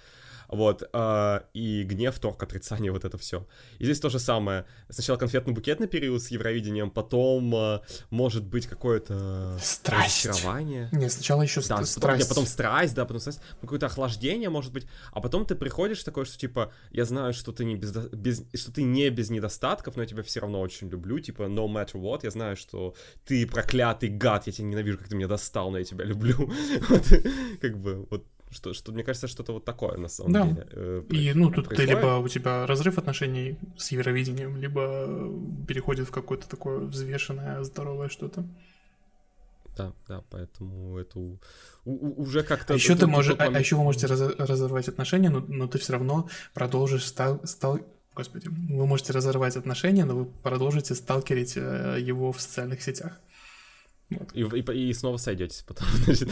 Вот, 0.53 0.83
э, 0.93 1.41
и 1.55 1.83
гнев, 1.83 2.19
торг, 2.19 2.43
отрицание, 2.43 2.93
вот 2.93 3.07
это 3.07 3.16
все. 3.16 3.47
И 3.79 3.85
здесь 3.85 4.01
то 4.01 4.11
же 4.11 4.19
самое. 4.19 4.66
Сначала 4.91 5.16
конфетно-букетный 5.16 5.87
период 5.87 6.23
с 6.23 6.29
Евровидением, 6.29 6.91
потом 6.91 7.55
э, 7.55 7.81
может 8.11 8.45
быть 8.45 8.66
какое-то 8.66 9.57
страсть. 9.62 10.27
разочарование. 10.27 10.91
Нет, 10.93 11.11
сначала 11.11 11.41
еще 11.41 11.62
да, 11.62 11.83
страсть. 11.87 11.95
Потом, 11.95 12.29
потом 12.29 12.47
страсть, 12.47 12.95
да, 12.95 13.07
потом 13.07 13.20
страсть, 13.20 13.41
какое-то 13.62 13.87
охлаждение, 13.87 14.51
может 14.51 14.74
быть. 14.74 14.87
А 15.12 15.23
потом 15.23 15.47
ты 15.47 15.55
приходишь 15.55 16.05
такой, 16.05 16.27
что 16.27 16.37
типа, 16.37 16.70
я 16.91 17.07
знаю, 17.07 17.33
что 17.33 17.53
ты 17.53 17.65
не 17.65 17.77
без, 17.77 17.91
без 18.12 18.45
что 18.53 18.73
ты 18.73 18.83
не 18.83 19.09
без 19.09 19.31
недостатков, 19.31 19.97
но 19.97 20.03
я 20.03 20.09
тебя 20.09 20.23
все 20.23 20.41
равно 20.41 20.61
очень 20.61 20.91
люблю, 20.91 21.19
типа, 21.19 21.45
no 21.45 21.66
matter 21.66 21.95
what, 21.95 22.20
я 22.24 22.31
знаю, 22.31 22.57
что 22.57 22.95
ты 23.24 23.47
проклятый 23.47 24.11
гад, 24.11 24.47
я 24.47 24.53
тебя 24.53 24.69
ненавижу, 24.69 24.99
как 24.99 25.09
ты 25.09 25.16
меня 25.16 25.29
достал, 25.29 25.70
но 25.70 25.79
я 25.79 25.85
тебя 25.85 26.05
люблю. 26.05 26.37
вот, 26.91 27.07
как 27.62 27.79
бы, 27.79 28.07
вот 28.11 28.27
что, 28.53 28.73
что 28.73 28.93
мне 28.93 29.03
кажется, 29.03 29.29
что-то 29.29 29.53
вот 29.53 29.65
такое 29.65 29.97
на 29.97 30.09
самом 30.09 30.33
да. 30.33 30.47
деле. 30.47 30.69
Э, 30.70 31.03
и 31.11 31.33
ну 31.35 31.51
тут 31.51 31.66
происходит. 31.66 31.91
ты 31.91 31.97
либо 31.97 32.19
у 32.19 32.29
тебя 32.29 32.66
разрыв 32.66 32.99
отношений 32.99 33.59
с 33.77 33.93
Евровидением, 33.93 34.57
либо 34.57 35.09
переходит 35.66 36.09
в 36.09 36.11
какое-то 36.11 36.49
такое 36.49 36.79
взвешенное, 36.81 37.62
здоровое 37.65 38.09
что-то. 38.09 38.45
Да, 39.77 39.93
да, 40.07 40.23
поэтому 40.31 40.99
это 40.99 41.19
у, 41.19 41.39
у, 41.85 42.23
уже 42.23 42.43
как-то. 42.43 42.74
А 42.74 42.77
еще 42.77 42.95
ты 42.95 43.07
можешь, 43.07 43.35
а, 43.39 43.45
а 43.45 43.59
еще 43.59 43.77
вы 43.77 43.85
можете 43.85 44.07
раз, 44.07 44.20
разорвать 44.39 44.89
отношения, 44.89 45.31
но, 45.31 45.41
но 45.41 45.66
ты 45.66 45.79
все 45.79 45.95
равно 45.95 46.29
продолжишь 46.53 47.07
стал, 47.07 47.41
стал, 47.45 47.81
господи, 48.15 48.49
вы 48.49 48.87
можете 48.87 49.12
разорвать 49.15 49.57
отношения, 49.57 50.05
но 50.05 50.15
вы 50.15 50.24
продолжите 50.27 50.95
сталкерить 50.95 51.55
э, 51.57 51.97
его 52.01 52.33
в 52.33 52.41
социальных 52.41 52.83
сетях. 52.83 53.19
Вот. 54.18 54.34
И, 54.34 54.40
и, 54.40 54.90
и 54.90 54.93
снова 54.94 55.16
сойдетесь 55.16 55.62
потом. 55.62 55.86
Значит, 56.05 56.28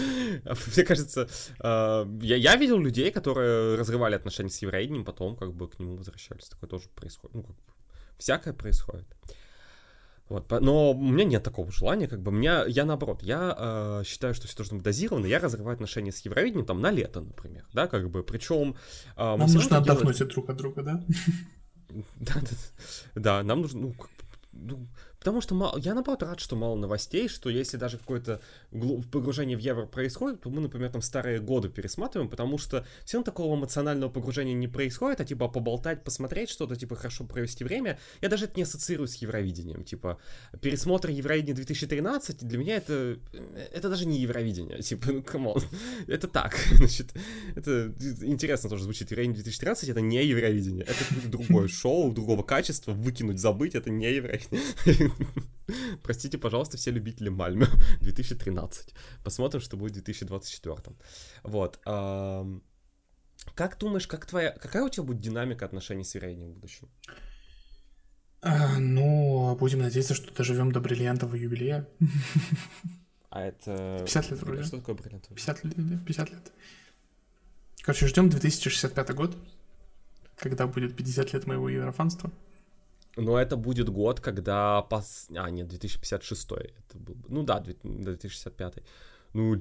мне 0.77 0.85
кажется, 0.85 1.29
э, 1.59 2.07
я, 2.23 2.37
я 2.37 2.57
видел 2.57 2.79
людей, 2.79 3.11
которые 3.11 3.77
разрывали 3.77 4.15
отношения 4.15 4.51
с 4.51 4.63
евреем, 4.63 5.05
потом 5.05 5.37
как 5.37 5.53
бы 5.53 5.69
к 5.69 5.79
нему 5.79 5.97
возвращались. 5.97 6.49
Такое 6.49 6.69
тоже 6.69 6.89
происходит. 6.95 7.35
Ну, 7.35 7.43
как 7.43 7.57
бы, 7.57 7.63
всякое 8.19 8.53
происходит. 8.53 9.07
Вот, 10.31 10.49
но 10.61 10.93
у 10.93 11.11
меня 11.11 11.25
нет 11.25 11.43
такого 11.43 11.73
желания, 11.73 12.07
как 12.07 12.23
бы, 12.23 12.31
меня, 12.31 12.65
я 12.65 12.85
наоборот, 12.85 13.21
я 13.25 13.57
э, 13.59 14.03
считаю, 14.07 14.33
что 14.33 14.47
все 14.47 14.59
должно 14.59 14.77
быть 14.77 14.85
дозировано, 14.85 15.27
я 15.27 15.41
разрываю 15.41 15.75
отношения 15.75 16.13
с 16.13 16.21
Евровидением, 16.21 16.65
там, 16.65 16.81
на 16.81 16.93
лето, 16.93 17.21
например, 17.21 17.67
да, 17.73 17.89
как 17.89 18.09
бы, 18.11 18.23
причем... 18.23 18.77
Э, 19.17 19.35
нам 19.37 19.53
нужно 19.53 19.79
отдохнуть 19.79 20.19
делать... 20.19 20.33
друг 20.33 20.49
от 20.49 20.57
друга, 20.57 20.83
да? 20.85 21.05
Да, 22.21 22.35
да, 22.35 22.51
да, 23.17 23.43
нам 23.43 23.63
нужно, 23.63 23.81
ну, 23.81 23.95
ну 24.53 24.89
Потому 25.21 25.43
что 25.43 25.55
мало, 25.55 25.79
я 25.79 25.93
наоборот 25.93 26.23
рад, 26.23 26.41
что 26.41 26.57
мало 26.57 26.77
новостей, 26.77 27.29
что 27.29 27.51
если 27.51 27.77
даже 27.77 27.99
какое-то 27.99 28.41
погружение 29.13 29.57
в 29.57 29.61
евро 29.61 29.85
происходит, 29.85 30.41
то 30.41 30.49
мы, 30.51 30.63
например, 30.63 30.91
там 30.91 31.03
старые 31.03 31.41
годы 31.41 31.69
пересматриваем, 31.69 32.31
потому 32.31 32.57
что 32.57 32.87
все 33.05 33.19
равно 33.19 33.27
такого 33.27 33.55
эмоционального 33.55 34.11
погружения 34.11 34.55
не 34.55 34.67
происходит, 34.67 35.21
а 35.21 35.27
типа 35.27 35.49
поболтать, 35.49 36.05
посмотреть 36.05 36.49
что-то, 36.49 36.75
типа 36.75 36.97
хорошо 36.97 37.25
провести 37.25 37.65
время. 37.65 37.99
Я 38.23 38.31
даже 38.31 38.47
это 38.47 38.55
не 38.57 38.63
ассоциирую 38.63 39.09
с 39.09 39.17
Евровидением. 39.17 39.85
Типа 39.85 40.19
пересмотр 40.63 41.11
Евровидения 41.11 41.55
2013 41.55 42.39
для 42.47 42.59
меня 42.59 42.77
это 42.77 43.19
это 43.73 43.91
даже 43.91 44.07
не 44.07 44.21
Евровидение. 44.21 44.81
Типа, 44.83 45.13
ну 45.13 45.23
come 45.23 45.45
on. 45.45 45.63
Это 46.07 46.29
так. 46.29 46.57
Значит, 46.73 47.13
это 47.55 47.93
интересно 48.23 48.71
тоже 48.71 48.85
звучит. 48.85 49.11
Евровидение 49.11 49.43
2013 49.43 49.91
это 49.91 50.01
не 50.01 50.25
Евровидение. 50.25 50.85
Это 50.85 51.29
другое 51.29 51.69
шоу, 51.69 52.11
другого 52.11 52.43
качества. 52.43 52.93
Выкинуть, 52.93 53.39
забыть, 53.39 53.75
это 53.75 53.91
не 53.91 54.11
Евровидение. 54.11 55.10
Простите, 56.03 56.39
пожалуйста, 56.39 56.77
все 56.77 56.91
любители 56.91 57.31
Мальмё 57.31 57.67
2013. 58.01 58.95
Посмотрим, 59.25 59.61
что 59.61 59.77
будет 59.77 59.93
в 59.93 59.95
2024. 60.03 60.97
Вот. 61.43 61.81
Как 63.55 63.79
думаешь, 63.79 64.07
как 64.07 64.27
твоя, 64.27 64.51
какая 64.53 64.83
у 64.83 64.89
тебя 64.89 65.05
будет 65.05 65.21
динамика 65.21 65.65
отношений 65.65 66.05
с 66.05 66.17
ирейной 66.17 66.49
в 66.49 66.55
будущем? 66.55 66.89
А, 68.43 68.79
ну, 68.79 69.57
будем 69.57 69.81
надеяться, 69.81 70.15
что 70.15 70.35
доживем 70.35 70.73
до 70.73 70.81
бриллиантового 70.81 71.37
юбилея. 71.37 71.87
А 73.31 73.43
это... 73.43 73.99
50 74.01 74.31
лет 74.31 74.43
вроде. 74.43 74.63
Что 74.63 74.79
такое 74.79 74.95
бриллиантовый? 74.95 75.37
50 75.37 75.65
лет, 75.65 75.75
50 76.07 76.31
лет. 76.31 76.53
Короче, 77.83 78.07
ждем 78.07 78.29
2065 78.29 79.15
год, 79.15 79.37
когда 80.37 80.67
будет 80.67 80.97
50 80.97 81.33
лет 81.33 81.47
моего 81.47 81.69
еврофанства. 81.69 82.31
Но 83.17 83.39
это 83.39 83.57
будет 83.57 83.89
год, 83.89 84.21
когда... 84.21 84.83
Пос... 84.83 85.29
А, 85.37 85.51
нет, 85.51 85.69
2056 85.69 86.53
это 86.53 86.99
был... 86.99 87.17
Ну 87.29 87.43
да, 87.43 87.61
2065. 87.61 88.83
Ну, 89.35 89.61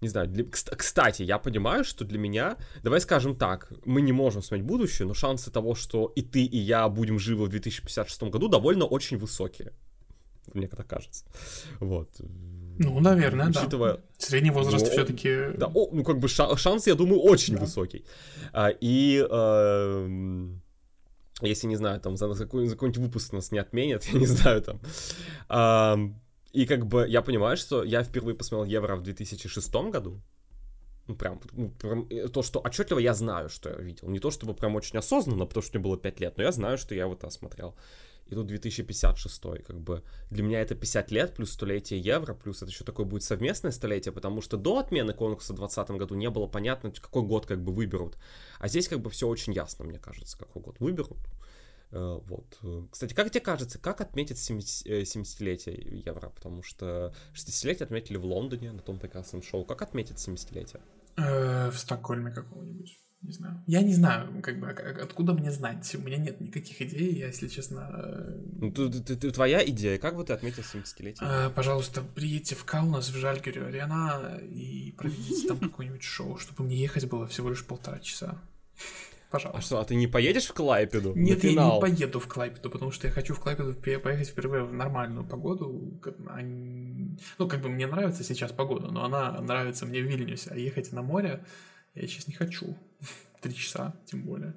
не 0.00 0.08
знаю, 0.08 0.28
для... 0.28 0.44
кстати, 0.44 1.22
я 1.22 1.38
понимаю, 1.38 1.84
что 1.84 2.04
для 2.04 2.18
меня, 2.18 2.56
давай 2.82 3.00
скажем 3.00 3.36
так, 3.36 3.72
мы 3.84 4.02
не 4.02 4.12
можем 4.12 4.42
смотреть 4.42 4.66
будущее, 4.66 5.06
но 5.06 5.14
шансы 5.14 5.50
того, 5.50 5.74
что 5.74 6.12
и 6.16 6.22
ты, 6.22 6.44
и 6.44 6.58
я 6.58 6.88
будем 6.88 7.18
живы 7.18 7.46
в 7.46 7.48
2056 7.48 8.22
году, 8.24 8.48
довольно 8.48 8.84
очень 8.84 9.16
высокие. 9.18 9.72
Мне 10.54 10.66
так 10.66 10.86
кажется. 10.86 11.24
Вот. 11.80 12.08
Ну, 12.78 13.00
наверное, 13.00 13.48
Учитывая... 13.50 13.94
да. 13.94 14.02
Средний 14.18 14.50
возраст 14.50 14.84
ну, 14.84 14.90
все-таки. 14.90 15.56
Да, 15.56 15.66
о, 15.66 15.90
ну 15.92 16.02
как 16.02 16.18
бы 16.18 16.28
шанс, 16.28 16.86
я 16.86 16.94
думаю, 16.94 17.20
очень 17.20 17.54
да. 17.54 17.60
высокий. 17.60 18.04
А, 18.52 18.70
и 18.80 19.24
э, 19.28 20.48
если, 21.48 21.66
не 21.66 21.76
знаю, 21.76 22.00
там 22.00 22.16
за, 22.16 22.32
за 22.34 22.44
какой-нибудь 22.44 22.96
выпуск 22.98 23.32
нас 23.32 23.52
не 23.52 23.58
отменят, 23.58 24.04
я 24.12 24.18
не 24.18 24.26
знаю, 24.26 24.62
там. 24.62 24.80
А, 25.48 25.98
и 26.52 26.66
как 26.66 26.86
бы 26.86 27.06
я 27.08 27.22
понимаю, 27.22 27.56
что 27.56 27.82
я 27.82 28.02
впервые 28.02 28.34
посмотрел 28.34 28.64
Евро 28.64 28.96
в 28.96 29.02
2006 29.02 29.74
году. 29.90 30.20
Ну, 31.08 31.16
прям, 31.16 31.40
ну, 31.52 31.68
прям 31.70 32.06
э, 32.10 32.28
то, 32.28 32.42
что 32.42 32.60
отчетливо 32.60 33.00
я 33.00 33.14
знаю, 33.14 33.48
что 33.48 33.70
я 33.70 33.76
видел. 33.76 34.08
Не 34.08 34.20
то, 34.20 34.30
чтобы 34.30 34.54
прям 34.54 34.76
очень 34.76 34.98
осознанно, 34.98 35.46
потому 35.46 35.62
что 35.62 35.78
мне 35.78 35.84
было 35.84 35.98
5 35.98 36.20
лет, 36.20 36.36
но 36.36 36.44
я 36.44 36.52
знаю, 36.52 36.78
что 36.78 36.94
я 36.94 37.06
вот 37.06 37.18
это 37.18 37.30
смотрел. 37.30 37.74
И 38.32 38.34
тут 38.34 38.46
2056, 38.46 39.42
как 39.62 39.78
бы 39.78 40.02
для 40.30 40.42
меня 40.42 40.62
это 40.62 40.74
50 40.74 41.10
лет, 41.10 41.34
плюс 41.34 41.52
столетие 41.52 42.00
евро, 42.00 42.32
плюс 42.32 42.62
это 42.62 42.70
еще 42.70 42.82
такое 42.82 43.04
будет 43.04 43.24
совместное 43.24 43.72
столетие, 43.72 44.10
потому 44.10 44.40
что 44.40 44.56
до 44.56 44.78
отмены 44.78 45.12
конкурса 45.12 45.52
в 45.52 45.56
2020 45.56 45.98
году 45.98 46.14
не 46.14 46.30
было 46.30 46.46
понятно, 46.46 46.90
какой 46.92 47.24
год 47.24 47.44
как 47.44 47.62
бы 47.62 47.74
выберут. 47.74 48.16
А 48.58 48.68
здесь 48.68 48.88
как 48.88 49.00
бы 49.00 49.10
все 49.10 49.28
очень 49.28 49.52
ясно, 49.52 49.84
мне 49.84 49.98
кажется, 49.98 50.38
какой 50.38 50.62
год 50.62 50.80
выберут. 50.80 51.18
Э, 51.90 52.20
вот. 52.24 52.58
Кстати, 52.90 53.12
как 53.12 53.28
тебе 53.30 53.40
кажется, 53.40 53.78
как 53.78 54.00
отметить 54.00 54.38
70-летие 54.38 55.76
э, 55.76 55.96
евро? 56.06 56.30
Потому 56.30 56.62
что 56.62 57.12
60-летие 57.34 57.84
отметили 57.84 58.16
в 58.16 58.24
Лондоне 58.24 58.72
на 58.72 58.80
том 58.80 58.98
прекрасном 58.98 59.42
шоу. 59.42 59.66
Как 59.66 59.82
отметить 59.82 60.16
70-летие? 60.16 60.80
Э, 61.18 61.70
в 61.70 61.76
Стокгольме 61.76 62.30
какого-нибудь. 62.30 62.98
Не 63.22 63.32
знаю. 63.32 63.62
Я 63.68 63.82
не 63.82 63.94
знаю, 63.94 64.42
как 64.42 64.58
бы, 64.58 64.68
откуда 64.68 65.32
мне 65.32 65.52
знать. 65.52 65.94
У 65.94 65.98
меня 66.00 66.16
нет 66.16 66.40
никаких 66.40 66.82
идей, 66.82 67.14
я, 67.14 67.28
если 67.28 67.46
честно... 67.46 68.34
Ну, 68.58 68.72
ты, 68.72 68.90
ты, 68.90 69.14
ты, 69.14 69.30
твоя 69.30 69.64
идея, 69.68 69.98
как 69.98 70.16
бы 70.16 70.24
ты 70.24 70.32
отметил 70.32 70.62
70-летие? 70.62 71.50
пожалуйста, 71.50 72.02
приедьте 72.02 72.56
в 72.56 72.64
Каунас, 72.64 73.10
в 73.10 73.16
Жальгерю, 73.16 73.66
Арена, 73.66 74.40
и 74.42 74.92
проведите 74.98 75.46
там 75.46 75.58
какое-нибудь 75.60 76.02
шоу, 76.02 76.36
чтобы 76.36 76.64
мне 76.64 76.76
ехать 76.76 77.08
было 77.08 77.28
всего 77.28 77.50
лишь 77.50 77.64
полтора 77.64 78.00
часа. 78.00 78.38
Пожалуйста. 79.30 79.58
А 79.58 79.62
что, 79.62 79.80
а 79.80 79.84
ты 79.84 79.94
не 79.94 80.06
поедешь 80.06 80.46
в 80.46 80.52
Клайпеду? 80.52 81.14
Нет, 81.16 81.42
я 81.44 81.52
не 81.52 81.80
поеду 81.80 82.20
в 82.20 82.26
Клайпеду, 82.26 82.68
потому 82.68 82.90
что 82.90 83.06
я 83.06 83.12
хочу 83.12 83.34
в 83.34 83.40
Клайпеду 83.40 83.72
поехать 83.74 84.28
впервые 84.28 84.64
в 84.64 84.74
нормальную 84.74 85.24
погоду. 85.24 86.00
Ну, 87.38 87.48
как 87.48 87.62
бы 87.62 87.68
мне 87.68 87.86
нравится 87.86 88.24
сейчас 88.24 88.52
погода, 88.52 88.88
но 88.88 89.04
она 89.04 89.40
нравится 89.40 89.86
мне 89.86 90.00
в 90.00 90.06
Вильнюсе, 90.06 90.50
а 90.50 90.56
ехать 90.56 90.92
на 90.92 91.02
море 91.02 91.44
я 91.94 92.06
сейчас 92.06 92.28
не 92.28 92.34
хочу. 92.34 92.76
Три 93.40 93.54
часа, 93.54 93.94
тем 94.06 94.22
более. 94.22 94.54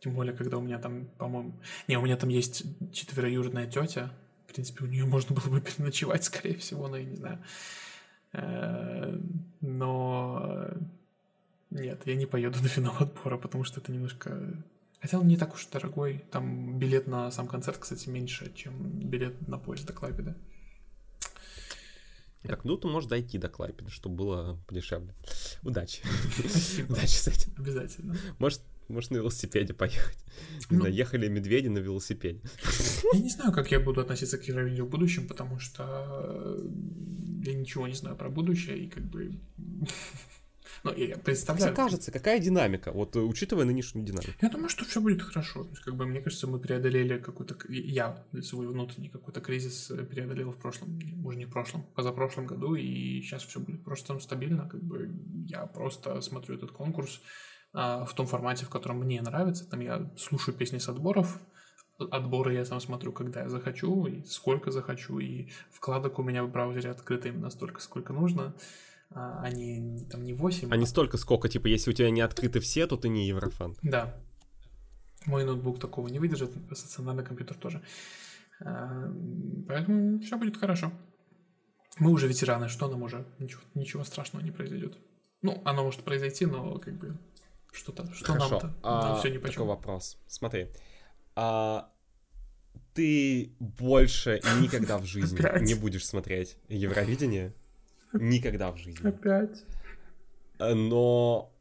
Тем 0.00 0.14
более, 0.14 0.34
когда 0.34 0.58
у 0.58 0.60
меня 0.60 0.78
там, 0.78 1.06
по-моему... 1.18 1.52
Не, 1.86 1.96
у 1.96 2.02
меня 2.02 2.16
там 2.16 2.28
есть 2.28 2.64
четвероюродная 2.92 3.66
тетя. 3.66 4.12
В 4.46 4.52
принципе, 4.52 4.84
у 4.84 4.88
нее 4.88 5.04
можно 5.06 5.34
было 5.34 5.48
бы 5.48 5.60
переночевать, 5.60 6.24
скорее 6.24 6.56
всего, 6.56 6.88
но 6.88 6.96
я 6.96 7.04
не 7.04 7.16
знаю. 7.16 7.38
Э, 8.32 9.18
но 9.60 10.70
нет, 11.70 12.02
я 12.04 12.16
не 12.16 12.26
поеду 12.26 12.60
на 12.62 12.68
финал 12.68 12.94
отбора, 12.98 13.38
потому 13.38 13.64
что 13.64 13.80
это 13.80 13.92
немножко... 13.92 14.62
Хотя 15.00 15.18
он 15.18 15.26
не 15.26 15.36
так 15.36 15.54
уж 15.54 15.66
дорогой. 15.66 16.24
Там 16.30 16.78
билет 16.78 17.06
на 17.06 17.30
сам 17.30 17.48
концерт, 17.48 17.78
кстати, 17.78 18.08
меньше, 18.08 18.52
чем 18.54 18.74
билет 19.00 19.48
на 19.48 19.58
поезд 19.58 19.86
до 19.86 19.92
Клайпеда. 19.92 20.36
Так, 22.42 22.64
ну 22.64 22.76
ты 22.76 22.88
можешь 22.88 23.08
дойти 23.08 23.38
до 23.38 23.48
Клайпеда, 23.48 23.90
чтобы 23.90 24.16
было 24.16 24.60
подешевле. 24.66 25.14
Удачи. 25.62 26.02
Удачи 26.88 27.16
с 27.16 27.28
этим. 27.28 27.52
Обязательно. 27.56 28.16
Может, 28.38 28.62
может 28.88 29.10
на 29.10 29.16
велосипеде 29.16 29.74
поехать. 29.74 30.18
Не 30.70 30.76
ну, 30.76 30.80
знаю, 30.80 30.94
ехали 30.94 31.28
медведи 31.28 31.68
на 31.68 31.78
велосипеде. 31.78 32.40
Я 33.12 33.20
не 33.20 33.30
знаю, 33.30 33.52
как 33.52 33.70
я 33.70 33.78
буду 33.78 34.00
относиться 34.00 34.38
к 34.38 34.44
Евровидению 34.44 34.86
в 34.86 34.90
будущем, 34.90 35.28
потому 35.28 35.58
что 35.58 36.58
я 37.44 37.54
ничего 37.54 37.86
не 37.86 37.94
знаю 37.94 38.16
про 38.16 38.28
будущее, 38.28 38.78
и 38.78 38.88
как 38.88 39.04
бы 39.04 39.40
ну, 40.84 40.94
я 40.94 41.16
представляю. 41.16 41.74
Как 41.74 41.84
кажется, 41.84 42.10
какая 42.10 42.38
динамика, 42.40 42.92
вот 42.92 43.14
э, 43.16 43.20
учитывая 43.20 43.64
нынешнюю 43.64 44.04
динамику? 44.04 44.32
Я 44.40 44.48
думаю, 44.48 44.68
что 44.68 44.84
все 44.84 45.00
будет 45.00 45.22
хорошо. 45.22 45.64
То 45.64 45.70
есть, 45.70 45.82
как 45.82 45.94
бы, 45.94 46.06
мне 46.06 46.20
кажется, 46.20 46.46
мы 46.46 46.58
преодолели 46.58 47.18
какой-то... 47.18 47.56
Я 47.68 48.24
свой 48.42 48.66
внутренний 48.66 49.08
какой-то 49.08 49.40
кризис 49.40 49.90
э, 49.90 50.04
преодолел 50.04 50.50
в 50.50 50.58
прошлом, 50.58 50.98
уже 51.24 51.38
не 51.38 51.46
в 51.46 51.50
прошлом, 51.50 51.84
позапрошлом 51.94 52.46
году, 52.46 52.74
и 52.74 53.20
сейчас 53.22 53.44
все 53.44 53.60
будет 53.60 53.84
просто 53.84 54.18
стабильно. 54.18 54.68
Как 54.68 54.82
бы 54.82 55.10
я 55.46 55.66
просто 55.66 56.20
смотрю 56.20 56.56
этот 56.56 56.72
конкурс 56.72 57.20
а, 57.72 58.04
в 58.04 58.14
том 58.14 58.26
формате, 58.26 58.64
в 58.64 58.70
котором 58.70 59.00
мне 59.00 59.22
нравится. 59.22 59.68
Там 59.68 59.80
я 59.80 60.10
слушаю 60.16 60.56
песни 60.56 60.78
с 60.78 60.88
отборов, 60.88 61.38
отборы 61.98 62.54
я 62.54 62.64
сам 62.64 62.80
смотрю, 62.80 63.12
когда 63.12 63.42
я 63.42 63.48
захочу, 63.48 64.06
и 64.06 64.24
сколько 64.24 64.70
захочу, 64.70 65.18
и 65.18 65.50
вкладок 65.70 66.18
у 66.18 66.22
меня 66.22 66.42
в 66.42 66.50
браузере 66.50 66.90
открыто 66.90 67.28
именно 67.28 67.50
столько, 67.50 67.80
сколько 67.80 68.12
нужно 68.12 68.54
а, 69.14 69.40
они 69.42 70.06
там 70.10 70.24
не 70.24 70.32
8. 70.32 70.72
А 70.72 70.76
не 70.76 70.86
столько, 70.86 71.16
сколько, 71.16 71.48
типа, 71.48 71.66
если 71.66 71.90
у 71.90 71.94
тебя 71.94 72.10
не 72.10 72.20
открыты 72.20 72.60
все, 72.60 72.86
то 72.86 72.96
ты 72.96 73.08
не 73.08 73.26
еврофан. 73.26 73.76
Да. 73.82 74.16
Мой 75.26 75.44
ноутбук 75.44 75.78
такого 75.78 76.08
не 76.08 76.18
выдержит, 76.18 76.50
стационарный 76.72 77.24
компьютер 77.24 77.56
тоже. 77.56 77.82
А, 78.60 79.12
поэтому 79.68 80.20
все 80.20 80.36
будет 80.36 80.56
хорошо. 80.56 80.92
Мы 81.98 82.10
уже 82.10 82.26
ветераны, 82.26 82.68
что 82.68 82.88
нам 82.88 83.02
уже? 83.02 83.26
Ничего, 83.38 83.60
ничего 83.74 84.04
страшного 84.04 84.42
не 84.42 84.50
произойдет. 84.50 84.96
Ну, 85.42 85.60
оно 85.64 85.84
может 85.84 86.02
произойти, 86.02 86.46
но 86.46 86.78
как 86.78 86.94
бы 86.94 87.18
что-то, 87.72 88.12
что 88.14 88.32
Хорошо. 88.32 88.50
нам-то? 88.50 88.74
А, 88.82 89.08
нам 89.08 89.18
все 89.18 89.30
не 89.30 89.38
Такой 89.38 89.66
вопрос. 89.66 90.18
Смотри. 90.26 90.68
А, 91.34 91.90
ты 92.94 93.54
больше 93.58 94.40
никогда 94.60 94.98
в 94.98 95.04
жизни 95.04 95.38
не 95.64 95.74
будешь 95.74 96.06
смотреть 96.06 96.56
Евровидение? 96.68 97.54
Никогда 98.12 98.72
в 98.72 98.76
жизни. 98.76 99.06
Опять. 99.06 99.64
Э, 100.58 100.74
но 100.74 101.52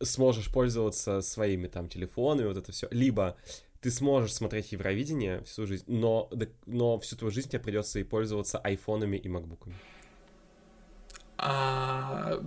сможешь 0.00 0.50
пользоваться 0.50 1.20
своими 1.20 1.68
там 1.68 1.88
телефонами, 1.88 2.46
вот 2.46 2.56
это 2.56 2.72
все. 2.72 2.88
Либо 2.90 3.36
ты 3.80 3.90
сможешь 3.90 4.34
смотреть 4.34 4.72
Евровидение 4.72 5.42
всю 5.42 5.66
жизнь, 5.66 5.84
но, 5.86 6.30
но 6.66 6.98
всю 6.98 7.16
твою 7.16 7.32
жизнь 7.32 7.48
тебе 7.48 7.60
придется 7.60 7.98
и 7.98 8.04
пользоваться 8.04 8.58
айфонами 8.58 9.16
и 9.16 9.28
макбуками. 9.28 9.76
А 11.36 12.40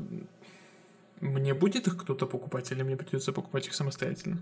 мне 1.19 1.53
будет 1.53 1.87
их 1.87 1.97
кто-то 1.97 2.25
покупать, 2.25 2.71
или 2.71 2.83
мне 2.83 2.95
придется 2.95 3.33
покупать 3.33 3.67
их 3.67 3.73
самостоятельно? 3.73 4.41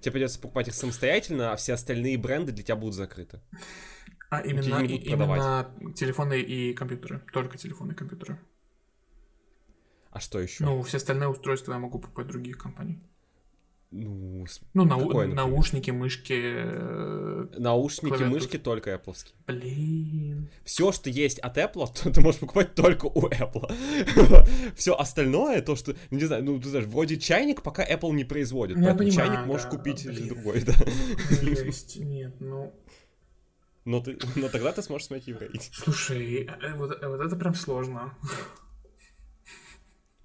Тебе 0.00 0.12
придется 0.12 0.40
покупать 0.40 0.68
их 0.68 0.74
самостоятельно, 0.74 1.52
а 1.52 1.56
все 1.56 1.74
остальные 1.74 2.18
бренды 2.18 2.52
для 2.52 2.64
тебя 2.64 2.76
будут 2.76 2.94
закрыты. 2.94 3.40
А 4.30 4.40
именно, 4.40 4.82
и, 4.84 4.96
именно 4.96 5.70
телефоны 5.94 6.40
и 6.40 6.74
компьютеры. 6.74 7.22
Только 7.32 7.56
телефоны 7.56 7.92
и 7.92 7.94
компьютеры. 7.94 8.38
А 10.10 10.20
что 10.20 10.40
еще? 10.40 10.64
Ну, 10.64 10.82
все 10.82 10.96
остальные 10.96 11.28
устройства 11.28 11.72
я 11.74 11.78
могу 11.78 11.98
покупать 11.98 12.26
других 12.26 12.58
компаний. 12.58 12.98
Ну, 13.92 14.44
Ну, 14.74 14.84
нау- 14.84 15.00
например? 15.08 15.34
наушники, 15.36 15.90
мышки. 15.92 16.32
э, 16.34 17.46
наушники, 17.56 18.08
Клавиатура. 18.08 18.30
мышки 18.40 18.58
только 18.58 18.90
Apple. 18.94 19.14
Блин. 19.46 20.48
Все, 20.64 20.90
что 20.90 21.08
есть 21.08 21.38
от 21.38 21.56
Apple, 21.56 21.86
то 22.02 22.10
ты 22.10 22.20
можешь 22.20 22.40
покупать 22.40 22.74
только 22.74 23.06
у 23.06 23.28
Apple. 23.28 23.70
Все 24.76 24.92
остальное, 24.94 25.62
то, 25.62 25.76
что, 25.76 25.94
не 26.10 26.24
знаю, 26.24 26.42
ну, 26.44 26.60
ты 26.60 26.68
знаешь, 26.68 26.86
вроде 26.86 27.16
чайник 27.16 27.62
пока 27.62 27.84
Apple 27.88 28.12
не 28.12 28.24
производит. 28.24 28.76
Ну, 28.76 28.84
поэтому 28.86 29.08
понимаю, 29.08 29.30
чайник 29.30 29.46
можешь 29.46 29.66
да, 29.70 29.76
купить 29.76 30.04
блин. 30.04 30.28
другой, 30.28 30.62
да. 30.62 30.74
Жесть. 31.40 31.96
Нет, 32.00 32.34
ну... 32.40 32.74
Но, 33.86 34.00
ты, 34.00 34.18
но 34.36 34.48
тогда 34.50 34.72
ты 34.72 34.82
сможешь 34.82 35.06
смотреть 35.06 35.28
Евровидение. 35.28 35.70
Слушай, 35.72 36.44
э, 36.44 36.74
вот, 36.76 37.02
э, 37.02 37.08
вот 37.08 37.20
это 37.20 37.36
прям 37.36 37.54
сложно. 37.54 38.14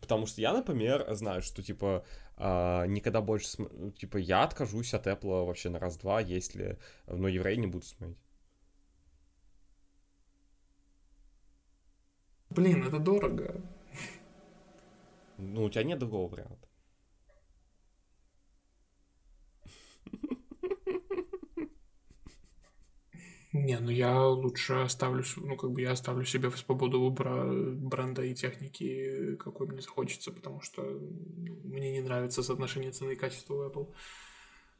Потому 0.01 0.25
что 0.25 0.41
я, 0.41 0.51
например, 0.51 1.05
знаю, 1.15 1.41
что, 1.41 1.61
типа, 1.63 2.03
а, 2.35 2.85
никогда 2.87 3.21
больше, 3.21 3.47
см- 3.47 3.73
ну, 3.77 3.91
типа, 3.91 4.17
я 4.17 4.43
откажусь 4.43 4.93
от 4.93 5.07
Apple 5.07 5.45
вообще 5.45 5.69
на 5.69 5.79
раз-два, 5.79 6.19
если, 6.19 6.77
но 7.07 7.27
евреи 7.29 7.55
не 7.55 7.67
буду 7.67 7.85
смотреть. 7.85 8.17
Блин, 12.49 12.83
это 12.87 12.99
дорого. 12.99 13.61
Ну, 15.37 15.63
у 15.65 15.69
тебя 15.69 15.83
нет 15.83 15.99
другого 15.99 16.29
варианта. 16.31 16.67
Не, 23.53 23.79
ну 23.79 23.89
я 23.91 24.25
лучше 24.27 24.73
оставлю, 24.75 25.23
ну 25.37 25.57
как 25.57 25.71
бы 25.71 25.81
я 25.81 25.91
оставлю 25.91 26.23
себе 26.25 26.49
в 26.49 26.57
свободу 26.57 27.01
выбора 27.01 27.51
бренда 27.73 28.23
и 28.23 28.33
техники, 28.33 29.35
какой 29.37 29.67
мне 29.67 29.81
захочется, 29.81 30.31
потому 30.31 30.61
что 30.61 30.81
мне 31.63 31.91
не 31.91 32.01
нравится 32.01 32.43
соотношение 32.43 32.91
цены 32.91 33.11
и 33.11 33.15
качества 33.15 33.53
у 33.55 33.69
Apple. 33.69 33.93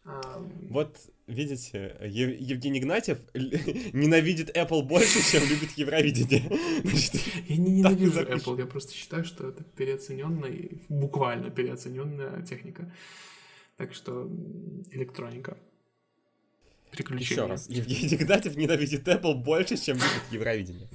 А, 0.04 0.40
Вот, 0.70 0.98
видите, 1.28 1.96
Ев- 2.02 2.40
Евгений 2.40 2.80
Игнатьев 2.80 3.20
л- 3.34 3.52
ненавидит 3.94 4.56
Apple 4.56 4.84
больше, 4.84 5.20
чем 5.32 5.44
любит 5.50 5.72
Евровидение. 5.78 6.50
Значит, 6.84 7.22
Я 7.50 7.58
не 7.58 7.72
ненавижу. 7.72 8.22
Apple, 8.22 8.58
я 8.60 8.66
просто 8.66 8.94
считаю, 8.94 9.26
что 9.26 9.50
это 9.50 9.64
переоцененная, 9.64 10.70
буквально 10.90 11.52
переоцененная 11.52 12.42
техника. 12.44 12.92
Так 13.78 13.94
что 13.94 14.28
электроника. 14.92 15.58
Приключения. 16.92 17.44
Еще 17.44 17.46
раз, 17.46 17.70
Евгений 17.70 18.08
Игнатьев 18.16 18.56
ненавидит 18.56 19.08
Apple 19.08 19.36
больше, 19.36 19.78
чем 19.78 19.98
любит 19.98 20.24
Евровидение. 20.32 20.88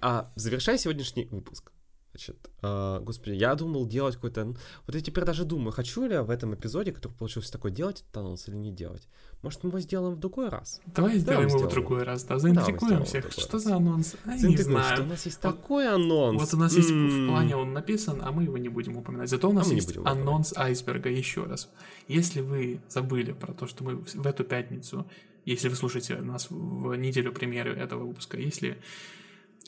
А, 0.00 0.30
завершая 0.34 0.78
сегодняшний 0.78 1.26
выпуск, 1.30 1.71
значит, 2.12 2.50
а, 2.60 3.00
господи, 3.00 3.34
я 3.34 3.54
думал 3.54 3.86
делать 3.86 4.14
какой-то... 4.16 4.54
Вот 4.86 4.94
я 4.94 5.00
теперь 5.00 5.24
даже 5.24 5.44
думаю, 5.44 5.72
хочу 5.72 6.04
ли 6.06 6.12
я 6.12 6.22
в 6.22 6.30
этом 6.30 6.54
эпизоде, 6.54 6.92
который 6.92 7.12
получился 7.12 7.50
такой, 7.50 7.70
делать 7.70 8.02
этот 8.02 8.16
анонс 8.18 8.48
или 8.48 8.56
не 8.56 8.70
делать. 8.70 9.08
Может, 9.42 9.64
мы 9.64 9.70
его 9.70 9.80
сделаем 9.80 10.14
в 10.14 10.18
другой 10.18 10.48
раз? 10.48 10.80
Давай 10.86 11.18
сделаем 11.18 11.48
его 11.48 11.58
в 11.58 11.68
другой 11.68 12.02
раз, 12.04 12.24
да, 12.24 12.38
заинтригуем 12.38 13.02
в 13.02 13.06
всех. 13.06 13.32
Что 13.32 13.54
раз. 13.54 13.64
за 13.64 13.76
анонс? 13.76 14.14
А, 14.24 14.34
не 14.34 14.38
Заинтригуем, 14.38 14.82
что 14.82 14.92
у 14.92 14.96
знаю. 14.96 15.08
нас 15.08 15.26
есть 15.26 15.42
Вот- 15.42 15.56
такой 15.56 15.88
анонс. 15.88 16.40
Вот 16.40 16.54
у 16.54 16.56
нас 16.58 16.76
есть 16.76 16.90
в 16.90 17.26
плане 17.28 17.56
он 17.56 17.72
написан, 17.72 18.20
а 18.22 18.30
мы 18.30 18.44
его 18.44 18.58
не 18.58 18.68
будем 18.68 18.96
упоминать. 18.96 19.28
Зато 19.28 19.48
у 19.48 19.52
нас 19.52 19.66
мы 19.66 19.74
не 19.74 19.80
есть 19.80 19.96
анонс 20.04 20.52
айсберга 20.56 21.08
еще 21.08 21.44
раз. 21.44 21.68
Если 22.08 22.40
вы 22.40 22.80
забыли 22.88 23.32
про 23.32 23.52
то, 23.52 23.66
что 23.66 23.84
мы 23.84 23.96
в 23.96 24.14
в 24.14 24.26
эту 24.26 24.44
пятницу, 24.44 25.06
если 25.44 25.68
вы 25.68 25.74
слушаете 25.76 26.16
нас 26.16 26.48
в 26.50 26.94
неделю 26.94 27.32
премьеры 27.32 27.74
этого 27.74 28.04
выпуска, 28.04 28.36
если... 28.38 28.78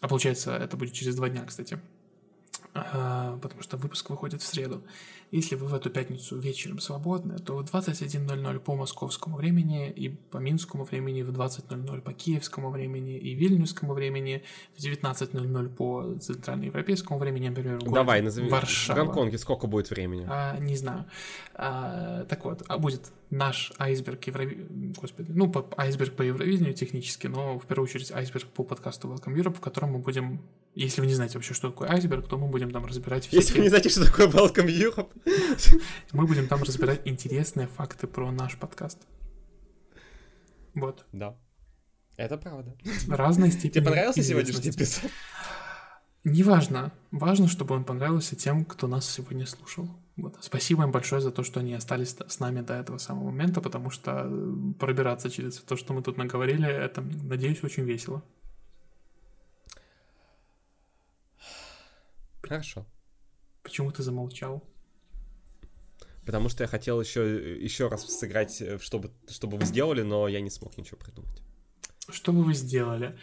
А 0.01 0.09
получается, 0.09 0.55
это 0.57 0.77
будет 0.77 0.93
через 0.93 1.17
два 1.17 1.29
дня, 1.29 1.45
кстати. 1.45 1.81
А, 2.75 3.39
потому 3.41 3.63
что 3.63 3.77
выпуск 3.77 4.11
выходит 4.11 4.43
в 4.43 4.47
среду. 4.47 4.83
Если 5.31 5.55
вы 5.55 5.69
в 5.69 5.75
эту 5.75 5.91
пятницу 5.91 6.37
вечером 6.39 6.81
свободны, 6.81 7.39
то 7.39 7.57
в 7.57 7.63
21.00 7.63 8.59
по 8.59 8.75
московскому 8.75 9.37
времени 9.37 9.89
и 9.91 10.09
по 10.09 10.39
минскому 10.39 10.83
времени, 10.83 11.23
в 11.23 11.31
20.00 11.31 12.01
по 12.01 12.13
киевскому 12.13 12.71
времени 12.71 13.17
и 13.17 13.35
вильнюсскому 13.35 13.95
времени, 13.95 14.43
в 14.77 14.81
19.00 14.81 15.69
по 15.69 16.19
центральноевропейскому 16.19 17.19
времени, 17.21 17.49
например, 17.49 17.77
в 17.77 17.85
городе 17.85 17.95
Давай, 17.95 18.23
назови. 18.23 18.49
В 18.49 18.51
Варшава. 18.51 19.05
Гонконге 19.05 19.39
сколько 19.39 19.69
будет 19.69 19.91
времени? 19.91 20.27
А, 20.29 20.59
не 20.59 20.77
знаю. 20.77 21.05
А, 21.55 22.25
так 22.25 22.45
вот, 22.45 22.63
а 22.67 22.79
будет 22.79 23.13
наш 23.31 23.73
айсберг 23.79 24.25
Еврови... 24.25 24.67
Господи, 25.01 25.31
ну, 25.33 25.51
по- 25.51 25.67
айсберг 25.77 26.15
по 26.15 26.23
Евровидению 26.23 26.75
технически, 26.75 27.29
но 27.29 27.59
в 27.59 27.67
первую 27.67 27.89
очередь 27.89 28.11
айсберг 28.11 28.47
по 28.47 28.65
подкасту 28.65 29.09
Welcome 29.09 29.37
Europe, 29.37 29.55
в 29.55 29.61
котором 29.61 29.93
мы 29.93 29.99
будем, 29.99 30.41
если 30.75 31.01
вы 31.01 31.07
не 31.07 31.15
знаете 31.15 31.35
вообще, 31.35 31.55
что 31.55 31.71
такое 31.71 31.89
айсберг, 31.91 32.29
то 32.29 32.37
мы 32.37 32.49
будем 32.49 32.71
там 32.71 32.85
разбирать 32.85 33.27
Если 33.27 33.37
вы 33.37 33.43
всякие... 33.43 33.63
не 33.63 33.69
знаете, 33.69 33.89
что 33.89 34.05
такое 34.05 34.29
Welcome 34.29 34.67
Europe, 34.67 35.11
Мы 36.13 36.27
будем 36.27 36.49
там 36.49 36.63
разбирать 36.63 37.03
интересные 37.05 37.69
факты 37.69 38.07
про 38.07 38.31
наш 38.33 38.57
подкаст. 38.57 38.99
Вот. 40.75 41.07
да. 41.13 41.37
Это 42.17 42.37
правда. 42.37 42.77
Разной 43.09 43.51
степени 43.51 43.71
Тебе 43.71 43.87
понравился 43.87 44.23
сегодняшний 44.23 44.71
эпизод? 44.71 45.11
Неважно. 46.25 46.93
Важно, 47.11 47.49
чтобы 47.49 47.75
он 47.75 47.85
понравился 47.85 48.35
тем, 48.37 48.65
кто 48.65 48.87
нас 48.87 49.09
сегодня 49.09 49.47
слушал. 49.47 49.89
Вот. 50.17 50.37
Спасибо 50.41 50.85
им 50.85 50.91
большое 50.93 51.21
за 51.21 51.33
то, 51.33 51.43
что 51.43 51.61
они 51.61 51.75
остались 51.75 52.17
с 52.27 52.41
нами 52.41 52.61
до 52.61 52.75
этого 52.75 52.99
самого 52.99 53.27
момента, 53.27 53.61
потому 53.61 53.91
что 53.91 54.27
э, 54.27 54.55
пробираться 54.79 55.29
через 55.29 55.59
то, 55.59 55.77
что 55.77 55.93
мы 55.93 56.03
тут 56.03 56.17
наговорили, 56.17 56.69
это, 56.69 57.03
надеюсь, 57.03 57.63
очень 57.65 57.83
весело. 57.83 58.23
Хорошо. 62.49 62.87
Почему 63.63 63.91
ты 63.93 64.03
замолчал? 64.03 64.63
Потому 66.27 66.49
что 66.49 66.65
я 66.65 66.69
хотел 66.69 67.01
еще, 67.01 67.63
еще 67.63 67.89
раз 67.89 68.07
сыграть, 68.07 68.61
э, 68.63 68.79
чтобы, 68.79 69.11
чтобы 69.29 69.59
вы 69.59 69.65
сделали, 69.67 70.03
но 70.03 70.29
я 70.29 70.41
не 70.41 70.51
смог 70.51 70.77
ничего 70.79 70.99
придумать. 70.99 71.43
Что 72.09 72.33
бы 72.33 72.43
вы 72.45 72.55
сделали? 72.55 73.19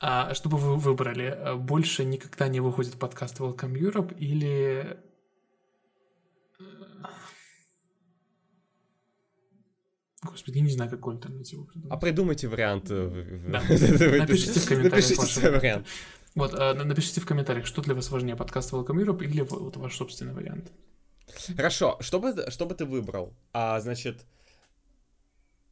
А, 0.00 0.34
что 0.34 0.48
бы 0.48 0.56
вы 0.58 0.76
выбрали? 0.76 1.26
А, 1.26 1.56
Больше 1.56 2.04
никогда 2.04 2.48
не 2.48 2.60
выходит 2.60 2.98
подкаст 2.98 3.38
Welcome 3.40 3.74
Europe 3.74 4.16
или... 4.18 4.98
э, 6.58 6.64
Господи, 10.22 10.58
я 10.58 10.64
не 10.64 10.70
знаю, 10.70 10.90
какую 10.90 11.16
альтернативу 11.16 11.64
придумать. 11.64 11.92
А 11.92 11.96
придумайте 11.96 12.48
вариант. 12.48 12.86
э, 12.90 13.40
Да. 13.48 13.60
Напишите 13.62 14.60
в 14.60 14.66
комментариях 14.68 15.10
Напишите 15.10 15.50
вариант. 15.50 15.86
Вот, 16.36 16.52
на- 16.52 16.74
напишите 16.74 17.20
в 17.22 17.26
комментариях, 17.26 17.66
что 17.66 17.80
для 17.80 17.94
вас 17.94 18.10
важнее, 18.10 18.36
подкаст 18.36 18.70
Welcome 18.70 19.02
Europe 19.02 19.24
или 19.24 19.40
вот 19.40 19.76
ваш 19.78 19.96
собственный 19.96 20.34
вариант. 20.34 20.70
Хорошо, 21.56 21.96
что 22.00 22.20
бы, 22.20 22.50
что 22.50 22.66
бы 22.66 22.74
ты 22.74 22.84
выбрал? 22.84 23.34
А, 23.54 23.80
значит... 23.80 24.26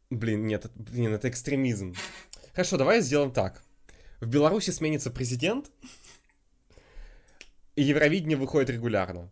Блин, 0.08 0.46
нет, 0.46 0.70
блин, 0.74 1.12
это 1.12 1.28
экстремизм. 1.28 1.94
Хорошо, 2.54 2.78
давай 2.78 3.02
сделаем 3.02 3.30
так. 3.30 3.62
В 4.20 4.28
Беларуси 4.28 4.70
сменится 4.70 5.10
президент, 5.10 5.70
и 7.76 7.82
Евровидение 7.82 8.38
выходит 8.38 8.70
регулярно. 8.70 9.30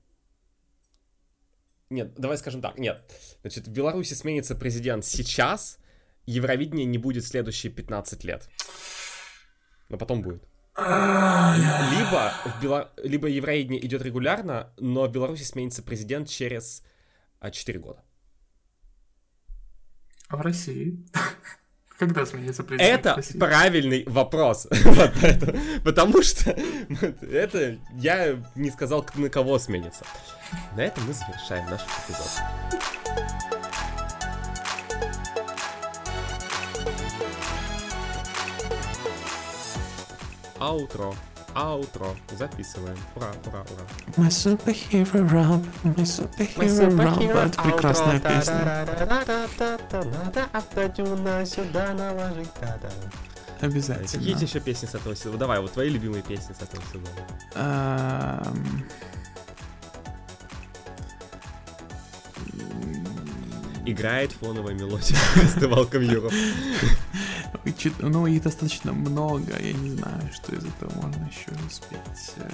Нет, 1.89 2.13
давай 2.15 2.37
скажем 2.37 2.61
так, 2.61 2.79
нет. 2.79 3.11
Значит, 3.41 3.69
в 3.69 3.71
Беларуси 3.71 4.13
сменится 4.13 4.55
президент 4.55 5.07
сейчас, 5.07 5.79
Евровидение 6.27 6.85
не 6.85 6.99
будет 6.99 7.25
следующие 7.25 7.73
15 7.73 8.23
лет. 8.25 8.51
Но 9.89 9.97
потом 9.97 10.21
будет. 10.21 10.52
Либо, 10.77 12.33
в 12.47 12.63
Бела- 12.63 12.91
либо 13.03 13.29
Евровидение 13.29 13.85
идет 13.85 14.03
регулярно, 14.03 14.73
но 14.79 15.07
в 15.07 15.11
Беларуси 15.13 15.43
сменится 15.43 15.83
президент 15.83 16.29
через 16.29 16.83
а, 17.41 17.51
4 17.51 17.79
года. 17.79 18.03
А 20.29 20.37
в 20.37 20.41
России? 20.41 21.05
Когда 21.99 22.25
сменится 22.27 22.65
президент 22.65 23.01
Это 23.01 23.15
России? 23.17 23.39
правильный 23.39 24.05
вопрос. 24.07 24.67
Вот 24.85 25.13
Потому 25.85 26.23
что 26.23 26.51
это 27.21 27.79
я 27.95 28.43
не 28.55 28.71
сказал, 28.71 29.07
на 29.15 29.29
кого 29.29 29.59
сменится. 29.59 30.05
На 30.75 30.81
этом 30.81 31.05
мы 31.07 31.13
завершаем 31.13 31.67
наш 31.71 31.83
эпизод. 31.83 33.52
Аутро, 40.63 41.13
аутро, 41.55 42.15
записываем. 42.39 42.97
Ура, 43.17 43.33
ура, 43.47 43.63
ура. 43.63 43.85
My 44.17 44.29
superhero 44.31 45.29
Rob, 45.29 45.67
my 45.83 46.05
superhero 46.05 46.89
Rob. 46.97 47.47
Это 47.49 47.63
прекрасная 47.63 48.21
песня. 48.21 48.87
Надо 50.25 50.49
автотюна 50.53 51.45
сюда 51.47 51.93
наложить. 51.95 52.49
Какие 53.61 53.71
Обязательно. 53.71 54.39
еще 54.41 54.61
песни 54.61 54.87
с 54.87 54.95
этого 54.95 55.17
сезона? 55.17 55.39
Давай, 55.39 55.59
вот 55.61 55.73
твои 55.73 55.89
любимые 55.89 56.23
песни 56.23 56.55
с 56.57 56.63
этого 56.63 56.81
сезона. 56.93 57.27
Эм, 57.57 58.85
Играет 63.85 64.31
фоновая 64.31 64.75
мелодия 64.75 65.17
и 65.37 65.41
чит- 65.41 65.59
Ну, 68.01 68.27
и 68.27 68.41
достаточно 68.41 68.93
много. 68.93 69.59
Я 69.61 69.73
не 69.73 69.91
знаю, 69.91 70.23
что 70.33 70.55
из 70.55 70.65
этого 70.65 70.93
можно 71.01 71.25
еще 71.25 71.51
спеть. 71.71 72.35
Э, 72.37 72.51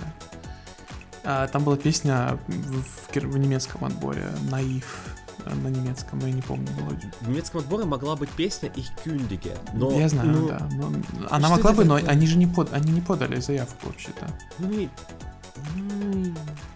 а, 1.25 1.47
Там 1.49 1.65
была 1.65 1.77
песня 1.77 2.39
в, 2.47 3.15
в 3.15 3.39
немецком 3.39 3.85
отборе 3.85 4.27
«Наив». 4.51 5.15
э, 5.45 5.55
на 5.55 5.69
немецком, 5.69 6.19
я 6.20 6.33
не 6.33 6.43
помню 6.43 6.69
мелодию. 6.79 7.12
В 7.20 7.29
немецком 7.29 7.61
отборе 7.61 7.85
могла 7.85 8.16
быть 8.16 8.31
песня 8.31 8.70
«Ich 8.70 8.91
kündige», 9.05 9.57
но... 9.73 9.91
я 9.93 10.09
знаю, 10.09 10.31
ну, 10.31 10.49
да. 10.49 10.69
но 10.73 10.93
она 11.31 11.49
что 11.49 11.57
могла 11.57 11.73
бы, 11.73 11.85
но 11.85 11.97
такое? 11.97 12.12
они 12.12 12.27
же 12.27 12.39
не, 12.39 12.47
под, 12.47 12.73
они 12.73 12.93
не 12.93 13.01
подали 13.01 13.41
заявку 13.41 13.87
вообще-то. 13.87 14.27
Ну, 14.59 14.89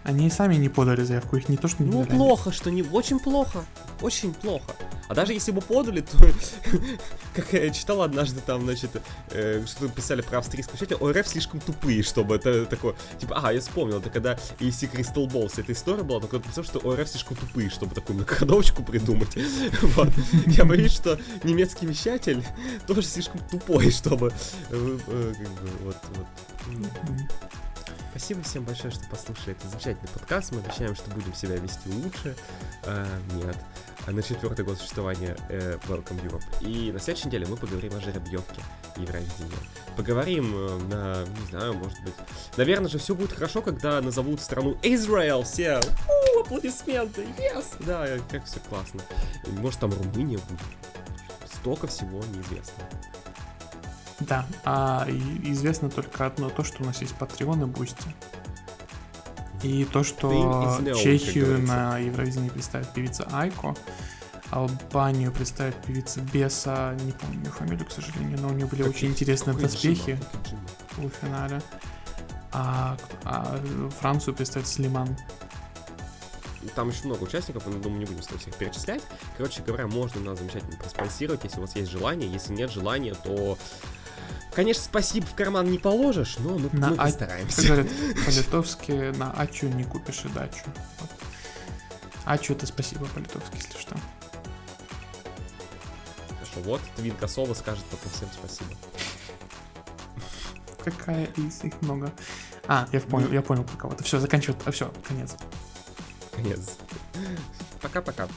Они 0.03 0.27
и 0.27 0.29
сами 0.29 0.55
не 0.55 0.67
подали 0.67 1.03
заявку, 1.03 1.37
их 1.37 1.47
не 1.47 1.55
то, 1.55 1.69
что 1.69 1.81
не 1.81 1.89
Ну, 1.89 2.01
подали. 2.03 2.17
плохо, 2.17 2.51
что 2.51 2.69
не... 2.69 2.81
Очень 2.83 3.19
плохо. 3.19 3.63
Очень 4.01 4.33
плохо. 4.33 4.73
А 5.07 5.15
даже 5.15 5.31
если 5.33 5.51
бы 5.51 5.61
подали, 5.61 6.01
то... 6.01 6.17
Как 7.33 7.53
я 7.53 7.69
читал 7.69 8.01
однажды 8.01 8.41
там, 8.45 8.63
значит, 8.63 8.89
э, 9.31 9.63
что 9.65 9.87
писали 9.87 10.21
про 10.21 10.39
австрийскую 10.39 10.77
сеть, 10.77 10.91
ОРФ 10.91 11.25
слишком 11.27 11.61
тупые, 11.61 12.03
чтобы 12.03 12.35
это 12.35 12.65
такое... 12.65 12.95
Типа, 13.17 13.37
ага, 13.37 13.51
я 13.51 13.61
вспомнил, 13.61 13.99
это 13.99 14.09
когда 14.09 14.33
EC 14.59 14.91
Crystal 14.91 15.25
Balls 15.25 15.53
эта 15.57 15.71
история 15.71 16.03
была, 16.03 16.19
только 16.19 16.35
написал, 16.37 16.65
что 16.65 16.79
ОРФ 16.79 17.07
слишком 17.07 17.37
тупые, 17.37 17.69
чтобы 17.69 17.95
такую 17.95 18.17
многоходовочку 18.17 18.83
придумать. 18.83 19.29
Вот. 19.81 20.09
Я 20.47 20.65
боюсь, 20.65 20.91
что 20.93 21.17
немецкий 21.43 21.85
вещатель 21.85 22.43
тоже 22.87 23.03
слишком 23.03 23.39
тупой, 23.49 23.89
чтобы... 23.91 24.33
э, 24.69 24.97
э, 25.07 25.33
как 25.37 25.47
бы, 25.49 25.69
вот, 25.85 25.97
вот. 26.15 26.27
Спасибо 28.15 28.43
всем 28.43 28.63
большое, 28.63 28.93
что 28.93 29.03
послушали 29.09 29.53
этот 29.53 29.71
замечательный 29.71 30.07
подкаст. 30.09 30.51
Мы 30.51 30.59
обещаем, 30.59 30.95
что 30.95 31.09
будем 31.09 31.33
себя 31.33 31.55
вести 31.55 31.89
лучше. 31.89 32.35
А, 32.83 33.07
нет. 33.33 33.57
А 34.05 34.11
на 34.11 34.21
четвертый 34.21 34.63
год 34.63 34.77
существования 34.77 35.35
э, 35.49 35.79
Welcome 35.87 36.23
Europe. 36.23 36.43
И 36.61 36.91
на 36.91 36.99
следующей 36.99 37.29
неделе 37.29 37.47
мы 37.47 37.57
поговорим 37.57 37.95
о 37.95 37.99
жеребьевке 37.99 38.61
Евровидения. 38.97 39.57
Поговорим 39.97 40.53
э, 40.55 40.77
на, 40.91 41.25
не 41.25 41.47
знаю, 41.49 41.73
может 41.73 41.99
быть... 42.03 42.13
Наверное 42.55 42.87
же 42.87 42.99
все 42.99 43.15
будет 43.15 43.33
хорошо, 43.33 43.63
когда 43.63 43.99
назовут 43.99 44.41
страну 44.41 44.77
Израиль. 44.83 45.43
Все 45.43 45.81
у, 46.35 46.41
аплодисменты, 46.41 47.23
yes! 47.39 47.65
Да, 47.79 48.05
э, 48.07 48.19
как 48.29 48.45
все 48.45 48.59
классно. 48.69 49.01
Может 49.57 49.79
там 49.79 49.91
Румыния 49.91 50.37
будет. 50.37 51.51
Столько 51.51 51.87
всего 51.87 52.19
неизвестно. 52.31 52.83
Да, 54.27 54.45
а 54.63 55.07
известно 55.43 55.89
только 55.89 56.25
одно, 56.25 56.49
то, 56.49 56.63
что 56.63 56.83
у 56.83 56.85
нас 56.85 57.01
есть 57.01 57.15
Patreon 57.19 57.63
и 57.63 57.65
Boosty. 57.65 58.15
И 59.63 59.85
то, 59.85 60.03
что, 60.03 60.29
ну, 60.29 60.85
как 60.85 60.97
Чехию 60.97 61.61
на 61.61 61.97
Евровидении 61.97 62.49
представит 62.49 62.91
певица 62.93 63.27
Айко, 63.31 63.75
Албанию 64.51 65.31
представит 65.31 65.75
певица 65.77 66.19
Беса, 66.19 66.95
не 67.01 67.11
помню 67.13 67.45
ее 67.45 67.51
фамилию, 67.51 67.85
к 67.87 67.91
сожалению, 67.91 68.39
но 68.39 68.49
у 68.49 68.51
нее 68.51 68.67
были 68.67 68.83
очень 68.83 69.07
интересные 69.07 69.57
доспехи 69.57 70.19
в 70.89 70.95
полуфинале. 70.95 71.61
А, 72.51 72.97
а 73.23 73.59
Францию 73.99 74.35
представит 74.35 74.67
Слиман. 74.67 75.17
Там 76.75 76.89
еще 76.89 77.05
много 77.05 77.23
участников, 77.23 77.65
мы, 77.65 77.79
думаю, 77.79 77.99
не 77.99 78.05
будем 78.05 78.21
стоит 78.21 78.41
всех 78.41 78.55
перечислять. 78.55 79.01
Короче 79.37 79.63
говоря, 79.63 79.87
можно 79.87 80.21
нас 80.21 80.37
замечательно 80.37 80.77
проспонсировать, 80.77 81.43
если 81.43 81.57
у 81.57 81.61
вас 81.61 81.75
есть 81.75 81.89
желание. 81.89 82.31
Если 82.31 82.53
нет 82.53 82.71
желания, 82.71 83.15
то... 83.15 83.57
Конечно, 84.55 84.83
спасибо 84.83 85.25
в 85.25 85.33
карман 85.33 85.69
не 85.71 85.79
положишь, 85.79 86.37
но 86.39 86.57
мы, 86.57 86.69
На 86.73 86.89
мы 86.89 86.95
а- 86.97 87.05
постараемся. 87.05 87.55
Как 87.55 87.65
говорят 87.65 87.87
по-литовски, 88.25 89.17
на 89.17 89.31
Ачу 89.31 89.67
не 89.67 89.83
купишь 89.83 90.25
и 90.25 90.29
дачу. 90.29 90.63
Вот. 90.99 91.09
Ачу 92.25 92.53
это 92.53 92.65
спасибо 92.67 93.05
по-литовски, 93.05 93.55
если 93.55 93.77
что. 93.79 93.95
Хорошо, 96.29 96.59
вот 96.63 96.81
Твин 96.95 97.15
Косова 97.15 97.53
скажет 97.53 97.83
потом 97.85 98.11
всем 98.11 98.29
спасибо. 98.31 98.69
Какая 100.83 101.25
из 101.37 101.63
их 101.63 101.81
много. 101.81 102.11
А, 102.67 102.87
я 102.91 102.99
понял, 102.99 103.31
я 103.31 103.41
понял 103.41 103.63
про 103.63 103.77
кого-то. 103.77 104.03
Все, 104.03 104.19
заканчивать. 104.19 104.57
А 104.65 104.71
все, 104.71 104.91
конец. 105.07 105.35
Конец. 106.31 106.77
Пока-пока. 107.81 108.27